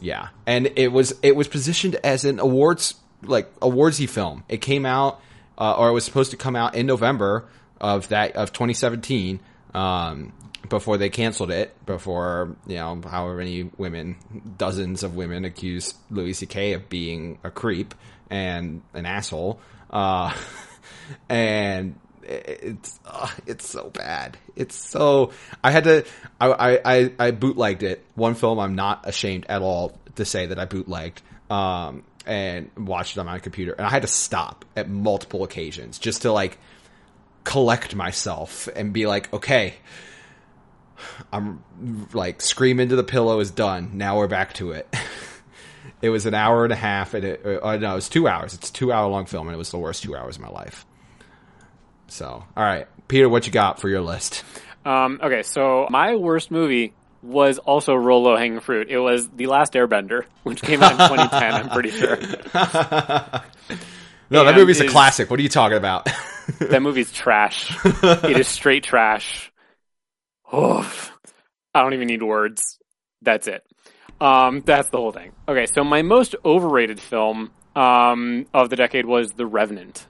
yeah, 0.00 0.28
and 0.46 0.72
it 0.76 0.88
was 0.88 1.14
it 1.22 1.36
was 1.36 1.48
positioned 1.48 1.96
as 2.02 2.24
an 2.24 2.40
awards 2.40 2.94
like 3.24 3.58
awardsy 3.60 4.08
film. 4.08 4.44
It 4.48 4.58
came 4.58 4.86
out, 4.86 5.20
uh, 5.58 5.74
or 5.74 5.88
it 5.88 5.92
was 5.92 6.04
supposed 6.04 6.30
to 6.32 6.36
come 6.36 6.56
out 6.56 6.74
in 6.74 6.86
November 6.86 7.46
of 7.80 8.08
that 8.08 8.36
of 8.36 8.52
2017. 8.52 9.40
Um, 9.74 10.32
before 10.68 10.96
they 10.96 11.10
canceled 11.10 11.50
it, 11.50 11.74
before 11.84 12.56
you 12.66 12.76
know, 12.76 13.00
however 13.08 13.36
many 13.36 13.70
women, 13.76 14.16
dozens 14.56 15.02
of 15.02 15.14
women 15.14 15.44
accused 15.44 15.96
Louis 16.10 16.32
C.K. 16.32 16.72
of 16.72 16.88
being 16.88 17.38
a 17.44 17.50
creep 17.50 17.94
and 18.30 18.82
an 18.94 19.04
asshole, 19.04 19.60
uh, 19.90 20.34
and 21.28 21.96
it's 22.22 22.98
uh, 23.04 23.28
it's 23.46 23.68
so 23.68 23.90
bad. 23.90 24.38
It's 24.56 24.74
so 24.74 25.32
I 25.62 25.70
had 25.70 25.84
to 25.84 26.04
I, 26.40 26.80
I 26.84 27.12
I 27.18 27.30
bootlegged 27.30 27.82
it. 27.82 28.04
One 28.14 28.34
film 28.34 28.58
I'm 28.58 28.74
not 28.74 29.06
ashamed 29.06 29.46
at 29.48 29.62
all 29.62 29.98
to 30.16 30.24
say 30.24 30.46
that 30.46 30.58
I 30.58 30.64
bootlegged. 30.64 31.22
Um, 31.50 32.04
and 32.26 32.70
watched 32.76 33.16
it 33.16 33.20
on 33.20 33.26
my 33.26 33.38
computer, 33.38 33.72
and 33.72 33.86
I 33.86 33.90
had 33.90 34.02
to 34.02 34.08
stop 34.08 34.64
at 34.76 34.88
multiple 34.88 35.44
occasions 35.44 35.98
just 35.98 36.22
to 36.22 36.32
like 36.32 36.58
collect 37.44 37.94
myself 37.94 38.68
and 38.74 38.92
be 38.92 39.06
like, 39.06 39.32
okay, 39.32 39.74
I'm 41.32 41.62
like 42.12 42.40
scream 42.40 42.80
into 42.80 42.96
the 42.96 43.04
pillow 43.04 43.40
is 43.40 43.50
done. 43.50 43.90
Now 43.94 44.18
we're 44.18 44.28
back 44.28 44.54
to 44.54 44.72
it. 44.72 44.92
it 46.02 46.10
was 46.10 46.26
an 46.26 46.34
hour 46.34 46.64
and 46.64 46.72
a 46.72 46.76
half, 46.76 47.14
and 47.14 47.24
it 47.24 47.44
uh, 47.44 47.76
no, 47.76 47.92
it 47.92 47.94
was 47.94 48.08
two 48.08 48.28
hours. 48.28 48.54
It's 48.54 48.70
a 48.70 48.72
two 48.72 48.92
hour 48.92 49.08
long 49.08 49.26
film, 49.26 49.48
and 49.48 49.54
it 49.54 49.58
was 49.58 49.70
the 49.70 49.78
worst 49.78 50.02
two 50.02 50.16
hours 50.16 50.36
of 50.36 50.42
my 50.42 50.50
life. 50.50 50.86
So, 52.08 52.26
all 52.26 52.64
right, 52.64 52.86
Peter, 53.08 53.28
what 53.28 53.46
you 53.46 53.52
got 53.52 53.80
for 53.80 53.88
your 53.88 54.00
list? 54.00 54.44
Um, 54.84 55.18
okay, 55.22 55.42
so 55.42 55.86
my 55.90 56.14
worst 56.16 56.50
movie 56.50 56.92
was 57.24 57.58
also 57.58 57.94
real 57.94 58.22
low 58.22 58.36
hanging 58.36 58.60
fruit. 58.60 58.88
It 58.90 58.98
was 58.98 59.28
The 59.28 59.46
Last 59.46 59.72
Airbender, 59.72 60.24
which 60.42 60.62
came 60.62 60.82
out 60.82 60.92
in 60.92 60.98
2010. 61.08 61.54
I'm 61.54 61.68
pretty 61.70 61.90
sure 61.90 62.16
No, 64.30 64.44
that 64.44 64.48
And 64.48 64.56
movie's 64.56 64.80
a 64.80 64.86
classic. 64.88 65.30
What 65.30 65.38
are 65.38 65.42
you 65.42 65.48
talking 65.48 65.76
about? 65.78 66.08
that 66.60 66.82
movie's 66.82 67.12
trash. 67.12 67.76
it 67.84 68.38
is 68.38 68.48
straight 68.48 68.84
trash. 68.84 69.50
Oof. 70.54 71.12
I 71.74 71.82
don't 71.82 71.94
even 71.94 72.08
need 72.08 72.22
words. 72.22 72.78
That's 73.22 73.46
it. 73.46 73.64
Um, 74.20 74.60
that's 74.64 74.88
the 74.90 74.98
whole 74.98 75.12
thing. 75.12 75.32
Okay, 75.48 75.66
so 75.66 75.82
my 75.82 76.02
most 76.02 76.36
overrated 76.44 77.00
film 77.00 77.50
um, 77.74 78.46
of 78.54 78.70
the 78.70 78.76
decade 78.76 79.06
was 79.06 79.32
The 79.32 79.46
Revenant. 79.46 80.06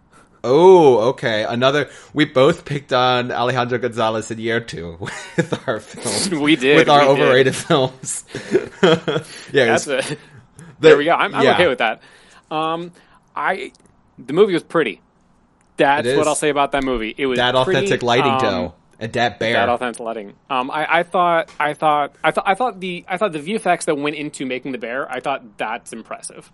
Oh, 0.47 1.09
okay. 1.11 1.45
Another. 1.45 1.89
We 2.13 2.27
both 2.27 2.67
picked 2.67 2.93
on 2.93 3.33
Alejandro 3.33 3.79
Gonzalez 3.79 4.29
Iñárritu 4.31 5.01
with 5.37 5.69
our 5.69 5.81
films. 5.81 6.31
We 6.41 6.57
did, 6.57 6.77
with 6.77 6.89
our 6.89 7.09
we 7.09 7.17
did. 7.17 7.23
overrated 7.23 7.57
films. 7.57 8.25
yeah, 9.53 9.65
That's 9.65 9.87
it. 9.87 10.19
There 10.81 10.99
we 10.99 11.07
go. 11.07 11.13
I'm, 11.13 11.35
I'm 11.35 11.43
yeah. 11.43 11.55
okay 11.55 11.69
with 11.69 11.79
that. 11.79 12.03
Um, 12.51 12.93
I 13.35 13.73
the 14.19 14.35
movie 14.35 14.53
was 14.53 14.63
pretty. 14.63 15.01
That's 15.79 16.07
what. 16.15 16.29
I'll 16.29 16.35
say 16.35 16.51
about 16.51 16.73
that 16.73 16.85
movie. 16.85 17.15
It 17.17 17.27
was 17.27 17.39
that 17.39 17.55
pretty, 17.55 17.79
authentic 17.79 18.03
lighting 18.03 18.33
um, 18.33 18.39
though 18.41 18.75
Adapt 19.01 19.41
bear. 19.41 19.55
That 19.55 19.69
authentic 19.69 20.01
lighting. 20.01 20.35
Um, 20.51 20.71
I, 20.71 20.99
I 20.99 21.03
thought, 21.03 21.51
I 21.59 21.75
thought, 21.75 22.15
I 22.23 22.31
thought, 22.31 22.45
I 22.47 22.55
thought 22.55 22.81
the, 22.81 23.05
I 23.09 23.17
thought 23.17 23.33
the 23.33 23.41
VFX 23.41 23.85
that 23.87 23.97
went 23.97 24.17
into 24.17 24.47
making 24.47 24.73
the 24.73 24.79
bear, 24.79 25.11
I 25.11 25.21
thought 25.21 25.59
that's 25.59 25.93
impressive. 25.93 26.51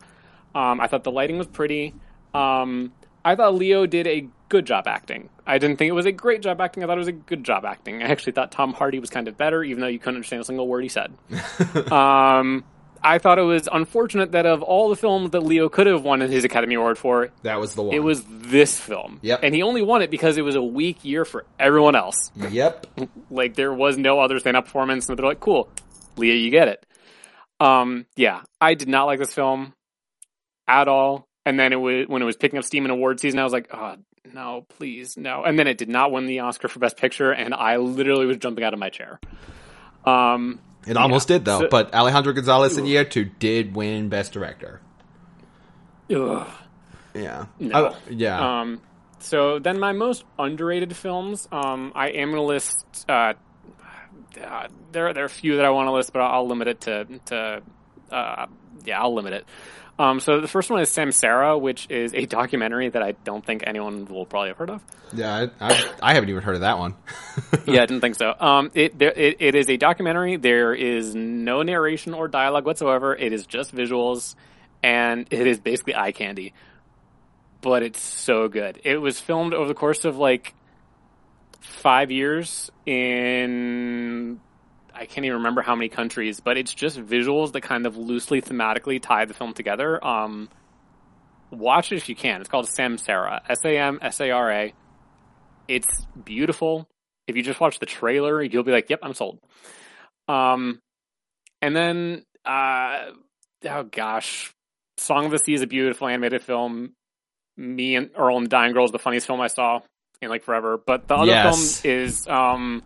Um, 0.54 0.80
I 0.80 0.86
thought 0.86 1.04
the 1.04 1.12
lighting 1.12 1.38
was 1.38 1.46
pretty. 1.46 1.94
Um, 2.34 2.92
I 3.24 3.34
thought 3.34 3.54
Leo 3.54 3.86
did 3.86 4.06
a 4.06 4.28
good 4.48 4.66
job 4.66 4.86
acting. 4.86 5.28
I 5.46 5.58
didn't 5.58 5.76
think 5.76 5.88
it 5.88 5.92
was 5.92 6.06
a 6.06 6.12
great 6.12 6.42
job 6.42 6.60
acting. 6.60 6.82
I 6.82 6.86
thought 6.86 6.96
it 6.96 7.00
was 7.00 7.08
a 7.08 7.12
good 7.12 7.44
job 7.44 7.64
acting. 7.64 8.02
I 8.02 8.06
actually 8.06 8.32
thought 8.32 8.50
Tom 8.52 8.72
Hardy 8.72 8.98
was 8.98 9.10
kind 9.10 9.28
of 9.28 9.36
better, 9.36 9.62
even 9.62 9.80
though 9.80 9.86
you 9.88 9.98
couldn't 9.98 10.16
understand 10.16 10.42
a 10.42 10.44
single 10.44 10.66
word 10.66 10.82
he 10.82 10.88
said. 10.88 11.12
um, 11.92 12.64
I 13.02 13.18
thought 13.18 13.38
it 13.38 13.42
was 13.42 13.68
unfortunate 13.70 14.32
that 14.32 14.46
of 14.46 14.62
all 14.62 14.88
the 14.88 14.96
films 14.96 15.30
that 15.30 15.40
Leo 15.40 15.68
could 15.68 15.86
have 15.86 16.02
won 16.02 16.20
his 16.20 16.44
Academy 16.44 16.74
Award 16.74 16.98
for, 16.98 17.30
that 17.42 17.58
was 17.58 17.74
the 17.74 17.82
one. 17.82 17.94
it 17.94 18.00
was 18.00 18.22
this 18.28 18.78
film. 18.78 19.18
Yep. 19.22 19.40
And 19.42 19.54
he 19.54 19.62
only 19.62 19.82
won 19.82 20.02
it 20.02 20.10
because 20.10 20.36
it 20.36 20.42
was 20.42 20.54
a 20.54 20.62
weak 20.62 21.04
year 21.04 21.24
for 21.24 21.46
everyone 21.58 21.94
else. 21.96 22.30
Yep. 22.36 22.86
Like 23.30 23.54
there 23.54 23.72
was 23.72 23.96
no 23.96 24.18
other 24.18 24.40
stand-up 24.40 24.64
performance, 24.64 25.08
and 25.08 25.16
they're 25.16 25.24
like, 25.24 25.38
"Cool, 25.38 25.68
Leo, 26.16 26.34
you 26.34 26.50
get 26.50 26.66
it." 26.66 26.84
Um, 27.60 28.06
yeah, 28.16 28.42
I 28.60 28.74
did 28.74 28.88
not 28.88 29.04
like 29.04 29.20
this 29.20 29.32
film 29.32 29.72
at 30.66 30.88
all. 30.88 31.28
And 31.50 31.58
then 31.58 31.72
it 31.72 31.76
was 31.80 32.06
when 32.06 32.22
it 32.22 32.24
was 32.24 32.36
picking 32.36 32.60
up 32.60 32.64
steam 32.64 32.84
in 32.84 32.92
award 32.92 33.18
season, 33.18 33.40
I 33.40 33.44
was 33.44 33.52
like, 33.52 33.68
"Oh 33.74 33.96
no, 34.32 34.64
please 34.78 35.16
no!" 35.16 35.42
And 35.42 35.58
then 35.58 35.66
it 35.66 35.78
did 35.78 35.88
not 35.88 36.12
win 36.12 36.26
the 36.26 36.38
Oscar 36.38 36.68
for 36.68 36.78
Best 36.78 36.96
Picture, 36.96 37.32
and 37.32 37.52
I 37.52 37.76
literally 37.78 38.24
was 38.26 38.36
jumping 38.36 38.62
out 38.62 38.72
of 38.72 38.78
my 38.78 38.88
chair. 38.88 39.18
Um, 40.04 40.60
It 40.86 40.96
almost 40.96 41.26
did 41.26 41.44
though, 41.44 41.62
So- 41.62 41.68
but 41.68 41.92
Alejandro 41.92 42.32
Gonzalez 42.34 42.78
in 42.78 42.84
Iñárritu 42.84 43.32
did 43.40 43.74
win 43.74 44.08
Best 44.08 44.32
Director. 44.32 44.80
ugh. 46.14 46.46
Yeah. 47.14 47.46
No. 47.58 47.86
I- 47.88 47.94
yeah. 48.10 48.60
Um, 48.60 48.80
so 49.18 49.58
then 49.58 49.80
my 49.80 49.92
most 49.92 50.24
underrated 50.38 50.94
films, 50.94 51.48
um, 51.50 51.90
I 51.96 52.10
am 52.10 52.28
going 52.30 52.36
to 52.40 52.46
list. 52.46 53.04
Uh, 53.08 53.34
uh, 54.40 54.68
there, 54.92 55.12
there 55.12 55.24
are 55.24 55.26
a 55.26 55.28
few 55.28 55.56
that 55.56 55.64
I 55.64 55.70
want 55.70 55.88
to 55.88 55.92
list, 55.92 56.12
but 56.12 56.20
I'll 56.22 56.46
limit 56.46 56.68
it 56.68 56.80
to 56.82 57.04
to. 57.26 57.62
Uh, 58.10 58.46
yeah, 58.84 59.00
I'll 59.00 59.12
limit 59.14 59.32
it. 59.32 59.44
Um, 60.00 60.18
so 60.18 60.40
the 60.40 60.48
first 60.48 60.70
one 60.70 60.80
is 60.80 60.88
Samsara, 60.88 61.60
which 61.60 61.86
is 61.90 62.14
a 62.14 62.24
documentary 62.38 62.88
that 62.88 63.02
I 63.02 63.12
don't 63.12 63.44
think 63.44 63.64
anyone 63.66 64.06
will 64.06 64.24
probably 64.24 64.48
have 64.48 64.56
heard 64.56 64.70
of. 64.70 64.82
yeah. 65.12 65.48
I, 65.60 65.72
I, 65.72 65.90
I 66.02 66.14
haven't 66.14 66.30
even 66.30 66.42
heard 66.42 66.54
of 66.54 66.62
that 66.62 66.78
one. 66.78 66.94
yeah, 67.66 67.82
I 67.82 67.86
didn't 67.86 68.00
think 68.00 68.14
so. 68.14 68.34
Um, 68.40 68.70
it, 68.72 68.98
there, 68.98 69.12
it 69.12 69.36
it 69.40 69.54
is 69.54 69.68
a 69.68 69.76
documentary. 69.76 70.36
There 70.36 70.72
is 70.72 71.14
no 71.14 71.62
narration 71.62 72.14
or 72.14 72.28
dialogue 72.28 72.64
whatsoever. 72.64 73.14
It 73.14 73.34
is 73.34 73.44
just 73.44 73.74
visuals, 73.74 74.36
and 74.82 75.26
it 75.30 75.46
is 75.46 75.60
basically 75.60 75.94
eye 75.94 76.12
candy. 76.12 76.54
But 77.60 77.82
it's 77.82 78.00
so 78.00 78.48
good. 78.48 78.80
It 78.84 78.96
was 78.96 79.20
filmed 79.20 79.52
over 79.52 79.68
the 79.68 79.74
course 79.74 80.06
of 80.06 80.16
like 80.16 80.54
five 81.60 82.10
years 82.10 82.70
in 82.86 84.40
I 85.00 85.06
can't 85.06 85.24
even 85.24 85.38
remember 85.38 85.62
how 85.62 85.74
many 85.74 85.88
countries, 85.88 86.40
but 86.40 86.58
it's 86.58 86.74
just 86.74 86.98
visuals 86.98 87.52
that 87.52 87.62
kind 87.62 87.86
of 87.86 87.96
loosely 87.96 88.42
thematically 88.42 89.00
tie 89.02 89.24
the 89.24 89.32
film 89.34 89.54
together. 89.54 90.04
Um, 90.06 90.50
watch 91.50 91.90
it 91.90 91.96
if 91.96 92.08
you 92.10 92.14
can. 92.14 92.40
It's 92.42 92.50
called 92.50 92.68
Samsara, 92.68 93.40
S 93.48 93.58
A 93.64 93.78
M 93.78 93.98
S 94.02 94.20
A 94.20 94.30
R 94.30 94.52
A. 94.52 94.74
It's 95.68 96.06
beautiful. 96.22 96.86
If 97.26 97.36
you 97.36 97.42
just 97.42 97.60
watch 97.60 97.78
the 97.78 97.86
trailer, 97.86 98.42
you'll 98.42 98.62
be 98.64 98.72
like, 98.72 98.90
"Yep, 98.90 99.00
I'm 99.02 99.14
sold." 99.14 99.38
Um, 100.28 100.80
and 101.62 101.74
then, 101.74 102.24
uh, 102.44 103.06
oh 103.68 103.82
gosh, 103.84 104.52
Song 104.98 105.24
of 105.24 105.30
the 105.30 105.38
Sea 105.38 105.54
is 105.54 105.62
a 105.62 105.66
beautiful 105.66 106.08
animated 106.08 106.42
film. 106.42 106.92
Me 107.56 107.96
and 107.96 108.10
Earl 108.16 108.36
and 108.36 108.46
the 108.46 108.50
Dying 108.50 108.72
Girl 108.72 108.84
is 108.84 108.90
the 108.90 108.98
funniest 108.98 109.26
film 109.26 109.40
I 109.40 109.46
saw 109.48 109.80
in 110.20 110.28
like 110.28 110.42
forever. 110.44 110.76
But 110.84 111.08
the 111.08 111.14
other 111.14 111.26
Yes. 111.26 111.80
film 111.80 111.92
is 111.92 112.26
um, 112.26 112.82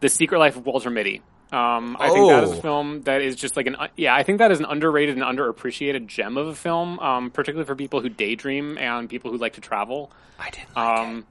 The 0.00 0.08
Secret 0.08 0.38
Life 0.38 0.56
of 0.56 0.66
Walter 0.66 0.90
Mitty. 0.90 1.22
Um, 1.52 1.96
I 2.00 2.08
think 2.10 2.28
that 2.30 2.44
is 2.44 2.50
Oh. 2.52 2.58
a 2.58 2.62
film 2.62 3.02
that 3.02 3.20
is 3.20 3.36
just 3.36 3.56
like 3.56 3.66
an 3.66 3.76
yeah. 3.96 4.14
I 4.14 4.22
think 4.22 4.38
that 4.38 4.50
is 4.50 4.58
an 4.60 4.64
underrated 4.66 5.16
and 5.18 5.24
underappreciated 5.24 6.06
gem 6.06 6.36
of 6.38 6.48
a 6.48 6.54
film, 6.54 6.98
um, 7.00 7.30
particularly 7.30 7.66
for 7.66 7.76
people 7.76 8.00
who 8.00 8.08
daydream 8.08 8.78
and 8.78 9.08
people 9.08 9.30
who 9.30 9.36
like 9.36 9.52
to 9.54 9.60
travel. 9.60 10.10
I 10.38 10.50
didn't 10.50 10.74
like 10.74 10.98
Um, 10.98 11.26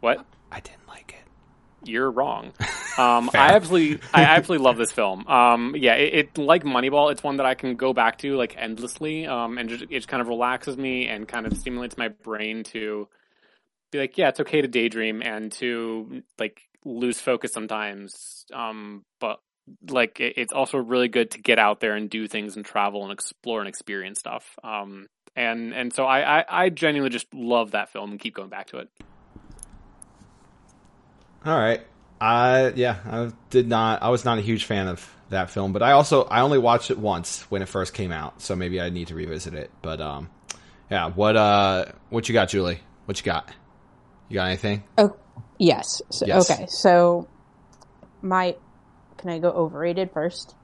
what? 0.00 0.24
I 0.52 0.60
didn't 0.60 0.86
like 0.86 1.14
it. 1.18 1.88
You're 1.88 2.10
wrong. 2.10 2.52
Um, 2.96 3.28
I 3.34 3.52
absolutely, 3.56 4.00
I 4.14 4.22
absolutely 4.22 4.64
love 4.64 4.76
this 4.76 4.92
film. 4.92 5.26
Um, 5.26 5.74
yeah, 5.76 5.94
it, 5.94 6.14
it 6.14 6.38
like 6.38 6.62
Moneyball. 6.62 7.10
It's 7.10 7.24
one 7.24 7.38
that 7.38 7.44
I 7.46 7.54
can 7.54 7.74
go 7.74 7.92
back 7.92 8.18
to 8.18 8.36
like 8.36 8.54
endlessly, 8.56 9.26
um, 9.26 9.58
and 9.58 9.68
just, 9.68 9.82
it 9.82 9.88
just 9.90 10.06
kind 10.06 10.20
of 10.20 10.28
relaxes 10.28 10.76
me 10.76 11.08
and 11.08 11.26
kind 11.26 11.44
of 11.44 11.56
stimulates 11.56 11.98
my 11.98 12.06
brain 12.06 12.62
to 12.70 13.08
be 13.90 13.98
like, 13.98 14.16
yeah, 14.16 14.28
it's 14.28 14.38
okay 14.38 14.60
to 14.60 14.68
daydream 14.68 15.22
and 15.22 15.50
to 15.54 16.22
like 16.38 16.62
lose 16.84 17.20
focus 17.20 17.52
sometimes. 17.52 18.44
Um, 18.52 19.04
but 19.20 19.40
like, 19.88 20.20
it, 20.20 20.34
it's 20.36 20.52
also 20.52 20.78
really 20.78 21.08
good 21.08 21.30
to 21.32 21.40
get 21.40 21.58
out 21.58 21.80
there 21.80 21.94
and 21.94 22.10
do 22.10 22.28
things 22.28 22.56
and 22.56 22.64
travel 22.64 23.02
and 23.02 23.12
explore 23.12 23.60
and 23.60 23.68
experience 23.68 24.18
stuff. 24.18 24.58
Um, 24.62 25.06
and 25.36 25.72
and 25.74 25.92
so 25.92 26.04
I, 26.04 26.40
I, 26.40 26.44
I 26.48 26.68
genuinely 26.68 27.10
just 27.10 27.32
love 27.34 27.72
that 27.72 27.90
film 27.90 28.12
and 28.12 28.20
keep 28.20 28.34
going 28.34 28.50
back 28.50 28.68
to 28.68 28.78
it. 28.78 28.88
All 31.44 31.58
right. 31.58 31.80
I 32.20 32.68
yeah, 32.68 32.98
I 33.04 33.32
did 33.50 33.68
not. 33.68 34.02
I 34.02 34.08
was 34.08 34.24
not 34.24 34.38
a 34.38 34.40
huge 34.40 34.64
fan 34.64 34.88
of 34.88 35.14
that 35.30 35.50
film, 35.50 35.72
but 35.72 35.82
I 35.82 35.92
also 35.92 36.24
I 36.24 36.40
only 36.40 36.58
watched 36.58 36.90
it 36.90 36.98
once 36.98 37.42
when 37.50 37.60
it 37.60 37.68
first 37.68 37.92
came 37.92 38.12
out, 38.12 38.40
so 38.40 38.54
maybe 38.56 38.80
I 38.80 38.88
need 38.88 39.08
to 39.08 39.14
revisit 39.14 39.52
it. 39.54 39.70
But 39.82 40.00
um, 40.00 40.30
yeah. 40.90 41.10
What 41.10 41.36
uh, 41.36 41.86
what 42.08 42.28
you 42.28 42.32
got, 42.32 42.48
Julie? 42.48 42.80
What 43.04 43.18
you 43.18 43.24
got? 43.24 43.50
You 44.28 44.36
got 44.36 44.46
anything? 44.46 44.84
Oh, 44.96 45.16
yes. 45.58 46.02
So, 46.10 46.26
Yes. 46.26 46.50
Okay. 46.50 46.66
So, 46.68 47.28
my 48.22 48.56
can 49.18 49.30
I 49.30 49.38
go 49.38 49.50
overrated 49.50 50.10
first? 50.12 50.54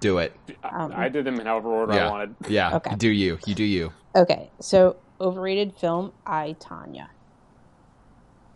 Do 0.00 0.18
it. 0.18 0.34
Um, 0.62 0.92
I 0.94 1.08
did 1.08 1.24
them 1.24 1.40
in 1.40 1.46
however 1.46 1.68
order 1.70 1.92
I 1.94 2.10
wanted. 2.10 2.34
Yeah. 2.48 2.76
Okay. 2.76 2.94
Do 2.96 3.08
you. 3.08 3.38
You 3.46 3.54
do 3.54 3.64
you. 3.64 3.92
Okay. 4.14 4.50
So, 4.60 4.96
overrated 5.20 5.74
film, 5.78 6.12
I 6.26 6.54
Tonya. 6.60 7.08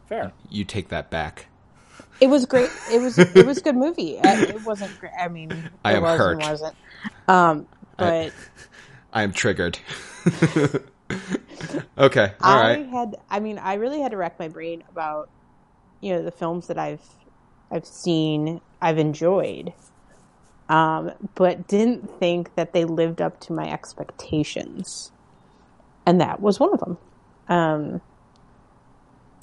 Fair. 0.07 0.33
You 0.51 0.65
take 0.65 0.89
that 0.89 1.11
back. 1.11 1.47
It 2.21 2.27
was 2.29 2.45
great. 2.45 2.71
It 2.93 3.01
was 3.01 3.19
it 3.19 3.47
was 3.47 3.59
a 3.59 3.63
good 3.63 3.77
movie. 3.77 4.19
It 4.23 4.65
wasn't 4.67 4.99
great. 4.99 5.13
I 5.19 5.29
mean, 5.29 5.51
it 5.51 5.73
I 5.85 5.93
am 5.95 6.03
was 6.03 6.19
hurt. 6.19 6.33
and 6.43 6.51
wasn't. 6.51 6.77
Um, 7.29 7.67
I- 7.99 8.31
but 8.33 8.33
I 9.13 9.23
am 9.23 9.33
triggered. 9.33 9.79
okay. 11.99 12.33
All 12.43 12.53
I 12.59 12.61
right. 12.77 12.87
had 12.89 13.17
I 13.31 13.41
mean 13.41 13.59
I 13.59 13.75
really 13.75 14.01
had 14.01 14.11
to 14.11 14.17
rack 14.17 14.39
my 14.39 14.49
brain 14.49 14.85
about 14.91 15.31
you 16.01 16.13
know 16.13 16.23
the 16.23 16.31
films 16.31 16.67
that 16.67 16.79
I've 16.79 17.05
I've 17.71 17.87
seen 17.87 18.61
I've 18.81 18.99
enjoyed. 18.99 19.73
Um 20.69 21.13
but 21.35 21.67
didn't 21.69 22.19
think 22.19 22.55
that 22.55 22.73
they 22.73 22.85
lived 22.85 23.21
up 23.21 23.41
to 23.41 23.53
my 23.53 23.71
expectations. 23.71 25.13
And 26.07 26.21
that 26.21 26.41
was 26.41 26.59
one 26.59 26.73
of 26.73 26.81
them. 26.81 26.99
Um 27.49 28.01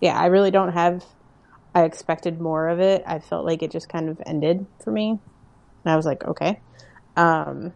yeah 0.02 0.18
I 0.18 0.28
really 0.28 0.52
don't 0.52 0.74
have 0.74 1.06
I 1.76 1.84
expected 1.84 2.42
more 2.42 2.70
of 2.70 2.80
it. 2.80 3.04
I 3.06 3.20
felt 3.20 3.46
like 3.46 3.62
it 3.62 3.72
just 3.72 3.90
kind 3.90 4.10
of 4.10 4.22
ended 4.26 4.66
for 4.84 4.92
me. 4.92 5.12
And 5.12 5.94
I 5.94 5.96
was 5.96 6.06
like 6.06 6.24
okay. 6.24 6.60
Um 7.16 7.74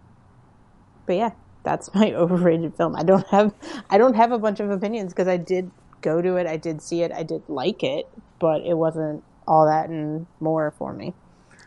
but 1.05 1.15
yeah 1.15 1.31
that's 1.63 1.93
my 1.95 2.13
overrated 2.13 2.75
film. 2.75 2.95
I 2.95 3.03
don't 3.03 3.27
have 3.27 3.53
I 3.89 3.97
don't 3.97 4.15
have 4.15 4.31
a 4.31 4.39
bunch 4.39 4.59
of 4.59 4.69
opinions 4.69 5.13
because 5.13 5.27
I 5.27 5.37
did 5.37 5.71
go 6.01 6.21
to 6.21 6.35
it, 6.37 6.47
I 6.47 6.57
did 6.57 6.81
see 6.81 7.03
it, 7.03 7.11
I 7.11 7.23
did 7.23 7.43
like 7.47 7.83
it, 7.83 8.09
but 8.41 8.61
it 8.65 8.73
wasn't 8.73 9.23
all 9.47 9.65
that 9.67 9.87
and 9.89 10.25
more 10.39 10.71
for 10.77 10.91
me. 10.93 11.13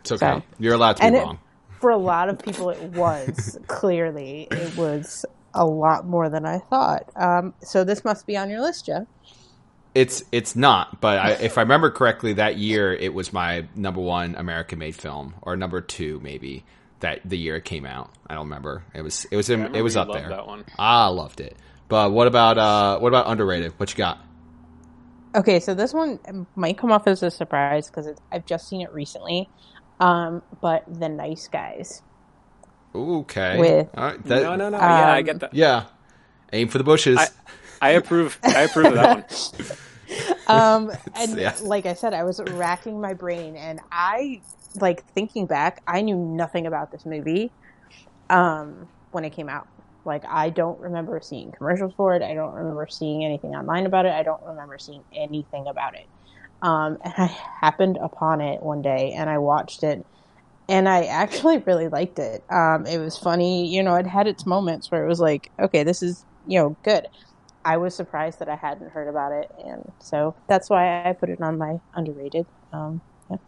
It's 0.00 0.12
okay. 0.12 0.26
So- 0.38 0.42
You're 0.58 0.74
allowed 0.74 0.96
to 0.96 1.02
be 1.02 1.06
And 1.06 1.16
it- 1.16 1.38
For 1.80 1.90
a 1.90 1.96
lot 1.96 2.28
of 2.28 2.38
people, 2.38 2.70
it 2.70 2.82
was 2.92 3.58
clearly 3.66 4.48
it 4.50 4.76
was 4.76 5.24
a 5.54 5.64
lot 5.64 6.06
more 6.06 6.28
than 6.28 6.44
I 6.46 6.58
thought. 6.58 7.10
Um, 7.16 7.54
so 7.60 7.84
this 7.84 8.04
must 8.04 8.26
be 8.26 8.36
on 8.36 8.50
your 8.50 8.60
list, 8.60 8.86
Jeff. 8.86 9.06
It's 9.94 10.24
it's 10.32 10.56
not, 10.56 11.00
but 11.00 11.18
I, 11.20 11.30
if 11.34 11.56
I 11.56 11.60
remember 11.62 11.88
correctly, 11.90 12.32
that 12.32 12.56
year 12.56 12.92
it 12.92 13.14
was 13.14 13.32
my 13.32 13.66
number 13.76 14.00
one 14.00 14.34
American 14.34 14.80
made 14.80 14.96
film, 14.96 15.34
or 15.42 15.56
number 15.56 15.80
two 15.80 16.18
maybe 16.20 16.64
that 16.98 17.20
the 17.24 17.38
year 17.38 17.54
it 17.56 17.64
came 17.64 17.86
out. 17.86 18.10
I 18.28 18.34
don't 18.34 18.46
remember. 18.46 18.82
It 18.92 19.02
was 19.02 19.24
it 19.30 19.36
was 19.36 19.50
in, 19.50 19.60
I 19.60 19.62
remember 19.62 19.78
it 19.78 19.82
was 19.82 19.94
you 19.94 20.00
up 20.00 20.08
loved 20.08 20.20
there. 20.20 20.28
That 20.30 20.46
one. 20.48 20.64
I 20.76 21.06
loved 21.06 21.40
it. 21.40 21.56
But 21.86 22.10
what 22.10 22.26
about 22.26 22.58
uh 22.58 22.98
what 22.98 23.06
about 23.08 23.28
underrated? 23.28 23.74
What 23.78 23.92
you 23.92 23.96
got? 23.96 24.18
Okay, 25.34 25.58
so 25.60 25.74
this 25.74 25.92
one 25.92 26.46
might 26.54 26.78
come 26.78 26.92
off 26.92 27.06
as 27.06 27.22
a 27.22 27.30
surprise 27.30 27.88
because 27.88 28.08
I've 28.30 28.46
just 28.46 28.68
seen 28.68 28.80
it 28.80 28.92
recently. 28.92 29.48
Um, 30.00 30.42
but 30.60 30.84
The 30.88 31.08
Nice 31.08 31.48
Guys. 31.48 32.02
Okay. 32.94 33.58
With- 33.58 33.88
All 33.96 34.04
right. 34.04 34.24
That- 34.24 34.42
no, 34.42 34.56
no, 34.56 34.68
no. 34.70 34.78
yeah, 34.78 35.12
I 35.12 35.18
Um, 35.18 35.24
get 35.24 35.40
that. 35.40 35.54
Yeah. 35.54 35.84
Aim 36.52 36.68
for 36.68 36.78
the 36.78 36.84
bushes. 36.84 37.18
I- 37.18 37.28
I 37.82 37.90
approve. 37.90 38.38
I 38.44 38.62
approve 38.62 38.86
of 38.86 38.94
that 38.94 39.16
one. 39.16 39.66
Um, 40.46 40.92
and 41.16 41.38
yeah. 41.38 41.54
like 41.62 41.86
I 41.86 41.94
said, 41.94 42.12
I 42.14 42.22
was 42.24 42.38
racking 42.52 43.00
my 43.00 43.14
brain, 43.14 43.56
and 43.56 43.80
I 43.90 44.42
like 44.76 45.04
thinking 45.12 45.46
back. 45.46 45.82
I 45.86 46.02
knew 46.02 46.14
nothing 46.16 46.66
about 46.66 46.92
this 46.92 47.04
movie 47.06 47.50
um, 48.30 48.86
when 49.10 49.24
it 49.24 49.30
came 49.30 49.48
out. 49.48 49.66
Like 50.04 50.24
I 50.26 50.50
don't 50.50 50.78
remember 50.80 51.20
seeing 51.22 51.52
commercials 51.52 51.94
for 51.96 52.14
it. 52.14 52.22
I 52.22 52.34
don't 52.34 52.54
remember 52.54 52.86
seeing 52.88 53.24
anything 53.24 53.50
online 53.50 53.86
about 53.86 54.06
it. 54.06 54.12
I 54.12 54.22
don't 54.22 54.42
remember 54.42 54.78
seeing 54.78 55.02
anything 55.14 55.66
about 55.66 55.94
it. 55.94 56.06
Um, 56.62 56.98
and 57.04 57.14
I 57.16 57.26
happened 57.60 57.98
upon 58.00 58.40
it 58.40 58.62
one 58.62 58.82
day 58.82 59.12
and 59.16 59.28
I 59.28 59.38
watched 59.38 59.82
it 59.82 60.04
and 60.68 60.88
I 60.88 61.04
actually 61.04 61.58
really 61.66 61.88
liked 61.88 62.18
it. 62.18 62.44
Um, 62.50 62.86
it 62.86 62.98
was 62.98 63.18
funny, 63.18 63.66
you 63.68 63.82
know, 63.82 63.94
it 63.96 64.06
had 64.06 64.26
its 64.26 64.46
moments 64.46 64.90
where 64.90 65.04
it 65.04 65.08
was 65.08 65.20
like, 65.20 65.50
okay, 65.58 65.82
this 65.82 66.02
is, 66.02 66.24
you 66.46 66.58
know, 66.58 66.76
good. 66.82 67.06
I 67.64 67.78
was 67.78 67.94
surprised 67.94 68.40
that 68.40 68.48
I 68.48 68.56
hadn't 68.56 68.90
heard 68.90 69.08
about 69.08 69.32
it. 69.32 69.50
And 69.64 69.90
so 69.98 70.34
that's 70.48 70.68
why 70.68 71.08
I 71.08 71.12
put 71.14 71.30
it 71.30 71.40
on 71.40 71.56
my 71.56 71.78
underrated. 71.94 72.46
Um, 72.72 73.00
yeah. 73.30 73.38